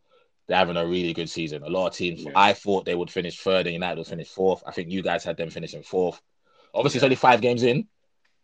They're 0.47 0.57
having 0.57 0.75
a 0.75 0.85
really 0.85 1.13
good 1.13 1.29
season. 1.29 1.63
A 1.63 1.69
lot 1.69 1.87
of 1.87 1.93
teams. 1.93 2.23
Yeah. 2.23 2.31
I 2.35 2.51
thought 2.51 2.83
they 2.83 2.95
would 2.95 3.09
finish 3.09 3.39
third, 3.39 3.65
and 3.65 3.73
United 3.73 3.97
would 3.97 4.07
finish 4.07 4.27
fourth. 4.27 4.61
I 4.67 4.71
think 4.71 4.91
you 4.91 5.01
guys 5.01 5.23
had 5.23 5.37
them 5.37 5.49
finishing 5.49 5.83
fourth. 5.83 6.21
Obviously, 6.73 6.97
it's 6.97 7.03
only 7.05 7.15
five 7.15 7.39
games 7.39 7.63
in, 7.63 7.87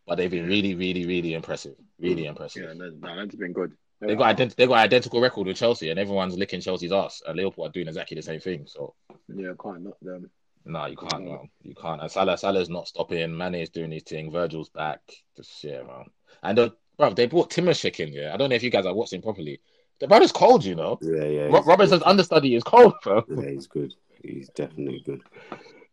but 0.06 0.16
they've 0.16 0.30
been 0.30 0.46
really, 0.46 0.74
really, 0.74 1.04
really 1.04 1.34
impressive. 1.34 1.74
Really 1.98 2.22
mm. 2.22 2.30
impressive. 2.30 2.62
Yeah, 2.62 2.72
no, 2.72 2.90
no, 2.90 3.16
that's 3.16 3.34
been 3.34 3.52
good. 3.52 3.72
They 4.00 4.14
got 4.14 4.34
ident- 4.34 4.54
they 4.54 4.66
got 4.66 4.78
identical 4.78 5.20
record 5.20 5.46
with 5.46 5.58
Chelsea, 5.58 5.90
and 5.90 6.00
everyone's 6.00 6.38
licking 6.38 6.62
Chelsea's 6.62 6.92
ass. 6.92 7.22
And 7.26 7.36
Liverpool 7.36 7.66
are 7.66 7.70
doing 7.70 7.86
exactly 7.86 8.14
the 8.14 8.22
same 8.22 8.40
thing. 8.40 8.64
So 8.66 8.94
Yeah, 9.28 9.52
can't 9.62 9.82
knock 9.82 9.98
them. 10.00 10.30
No, 10.64 10.86
you 10.86 10.96
can't, 10.96 11.24
man. 11.24 11.48
You 11.62 11.74
can't. 11.74 12.00
And 12.02 12.10
Salah, 12.10 12.36
Salah's 12.36 12.68
not 12.68 12.86
stopping. 12.88 13.36
Mane 13.36 13.54
is 13.56 13.70
doing 13.70 13.90
his 13.92 14.02
thing. 14.02 14.30
Virgil's 14.30 14.68
back. 14.68 15.00
Just 15.36 15.64
yeah, 15.64 15.82
man. 15.82 16.04
And 16.42 16.58
uh, 16.58 16.70
bro, 16.98 17.10
they 17.14 17.26
brought 17.26 17.50
Tsimikas 17.50 17.98
in. 18.00 18.12
Yeah, 18.12 18.34
I 18.34 18.36
don't 18.36 18.50
know 18.50 18.56
if 18.56 18.62
you 18.62 18.70
guys 18.70 18.86
are 18.86 18.94
watching 18.94 19.22
properly. 19.22 19.60
The 20.00 20.08
brother's 20.08 20.32
cold, 20.32 20.64
you 20.64 20.74
know. 20.74 20.98
Yeah, 21.02 21.24
yeah. 21.24 21.42
Ro- 21.46 21.62
Robertson's 21.62 22.02
good. 22.02 22.08
understudy 22.10 22.54
is 22.54 22.62
cold, 22.64 22.94
bro. 23.02 23.24
Yeah, 23.28 23.50
he's 23.50 23.66
good. 23.66 23.94
He's 24.22 24.48
definitely 24.50 25.02
good. 25.04 25.22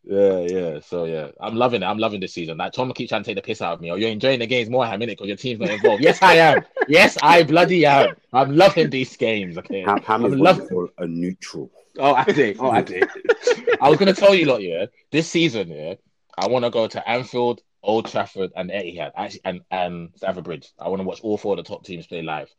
Yeah, 0.04 0.40
yeah. 0.40 0.80
So 0.80 1.04
yeah, 1.06 1.30
I'm 1.42 1.56
loving 1.56 1.82
it. 1.84 1.86
I'm 1.86 1.98
loving 1.98 2.22
this 2.22 2.34
season. 2.34 2.58
Like 2.58 2.72
Tom 2.74 2.92
keeps 2.94 3.10
trying 3.10 3.24
to 3.24 3.26
take 3.26 3.36
the 3.36 3.42
piss 3.42 3.62
out 3.62 3.74
of 3.74 3.82
me. 3.82 3.92
Oh, 3.92 3.96
you're 3.96 4.10
enjoying 4.10 4.40
the 4.40 4.48
games 4.48 4.70
more, 4.70 4.86
in 4.86 5.02
it 5.02 5.08
because 5.08 5.28
your 5.28 5.36
team's 5.38 5.60
not 5.60 5.70
involved. 5.70 6.02
yes, 6.04 6.22
I 6.22 6.36
am. 6.36 6.64
Yes, 6.88 7.18
I 7.22 7.44
bloody 7.44 7.86
am. 7.86 8.16
I'm 8.32 8.56
loving 8.56 8.90
these 8.90 9.16
games. 9.18 9.58
Okay. 9.58 9.82
Ham, 9.82 10.02
Ham 10.04 10.26
is 10.26 10.34
I'm 10.34 10.40
what 10.40 10.58
love- 10.72 10.90
a 10.98 11.08
neutral. 11.08 11.70
Oh, 11.98 12.14
I 12.14 12.24
did. 12.26 12.58
Oh, 12.60 12.70
I 12.70 12.82
did. 12.82 13.08
I 13.82 13.90
was 13.90 13.98
gonna 13.98 14.14
tell 14.14 14.36
you 14.36 14.46
lot, 14.46 14.62
yeah. 14.62 14.86
This 15.12 15.30
season, 15.30 15.70
yeah, 15.70 15.96
I 16.38 16.48
want 16.48 16.66
to 16.66 16.72
go 16.72 16.88
to 16.88 17.10
Anfield, 17.10 17.62
Old 17.84 18.08
Trafford, 18.08 18.52
and 18.56 18.70
Etihad, 18.70 19.12
actually, 19.16 19.42
and 19.46 19.62
and 19.72 20.10
Stamford 20.16 20.44
Bridge. 20.44 20.70
I 20.80 20.90
want 20.90 21.02
to 21.02 21.08
watch 21.08 21.22
all 21.22 21.38
four 21.38 21.54
of 21.54 21.58
the 21.58 21.70
top 21.70 21.84
teams 21.86 22.08
play 22.08 22.22
live. 22.22 22.50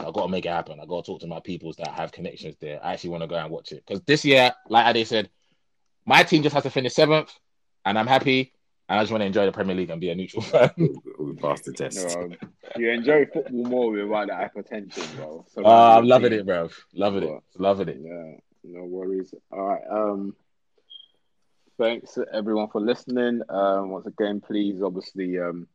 So 0.00 0.08
I 0.08 0.10
got 0.10 0.22
to 0.22 0.28
make 0.28 0.44
it 0.46 0.50
happen. 0.52 0.80
I 0.80 0.86
got 0.86 1.04
to 1.04 1.12
talk 1.12 1.20
to 1.20 1.26
my 1.28 1.40
peoples 1.40 1.76
that 1.76 1.88
have 1.88 2.10
connections 2.10 2.56
there. 2.60 2.80
I 2.84 2.94
actually 2.94 3.10
want 3.10 3.22
to 3.22 3.28
go 3.28 3.36
and 3.36 3.50
watch 3.50 3.70
it 3.72 3.84
because 3.86 4.02
this 4.02 4.24
year, 4.24 4.52
like 4.68 4.94
Ade 4.94 5.06
said, 5.06 5.30
my 6.04 6.22
team 6.22 6.42
just 6.42 6.54
has 6.54 6.64
to 6.64 6.70
finish 6.70 6.94
seventh, 6.94 7.32
and 7.84 7.98
I'm 7.98 8.06
happy. 8.06 8.52
And 8.88 8.98
I 8.98 9.02
just 9.02 9.12
want 9.12 9.22
to 9.22 9.26
enjoy 9.26 9.46
the 9.46 9.52
Premier 9.52 9.74
League 9.74 9.90
and 9.90 10.00
be 10.00 10.10
a 10.10 10.14
neutral 10.14 10.42
fan. 10.42 10.70
We 10.76 11.34
passed 11.36 11.64
the 11.64 11.72
test. 11.72 11.96
No, 11.96 12.24
um, 12.24 12.36
you 12.76 12.90
enjoy 12.90 13.24
football 13.32 13.64
more 13.64 13.90
without 13.90 14.26
the 14.26 14.32
hypertension, 14.34 15.16
bro. 15.16 15.46
So 15.48 15.62
Oh, 15.64 15.98
I'm 15.98 16.06
loving 16.06 16.32
it, 16.32 16.44
bro. 16.44 16.68
Loving 16.92 17.22
it. 17.24 17.42
Loving 17.56 17.88
it. 17.88 17.98
Yeah. 18.02 18.38
No 18.64 18.84
worries. 18.84 19.34
All 19.52 19.66
right. 19.66 19.82
Um, 19.90 20.34
thanks 21.78 22.18
everyone 22.32 22.68
for 22.68 22.80
listening. 22.80 23.42
Um, 23.48 23.90
once 23.90 24.06
again, 24.06 24.40
please 24.40 24.82
obviously 24.82 25.38
um 25.38 25.68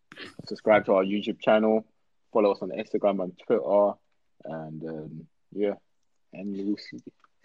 subscribe 0.47 0.85
to 0.85 0.93
our 0.93 1.03
YouTube 1.03 1.39
channel, 1.39 1.85
follow 2.33 2.51
us 2.51 2.59
on 2.61 2.69
Instagram 2.69 3.23
and 3.23 3.39
Twitter, 3.45 3.91
and 4.45 4.83
um, 4.83 5.27
yeah, 5.53 5.73
and 6.33 6.55
we'll 6.57 6.77
see. 6.77 6.97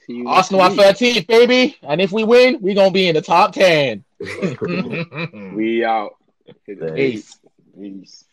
see 0.07 0.15
you 0.15 0.25
next 0.25 0.53
Arsenal 0.53 0.63
are 0.63 0.71
week. 0.71 0.81
13th, 0.81 1.27
baby. 1.27 1.77
And 1.83 2.01
if 2.01 2.11
we 2.11 2.25
win, 2.25 2.59
we're 2.61 2.75
gonna 2.75 2.91
be 2.91 3.09
in 3.09 3.15
the 3.15 3.23
top 3.23 3.53
10. 3.53 4.05
We 5.55 5.85
out. 5.85 6.17
Peace. 6.67 6.79
Peace. 6.95 7.39
Peace. 7.79 8.25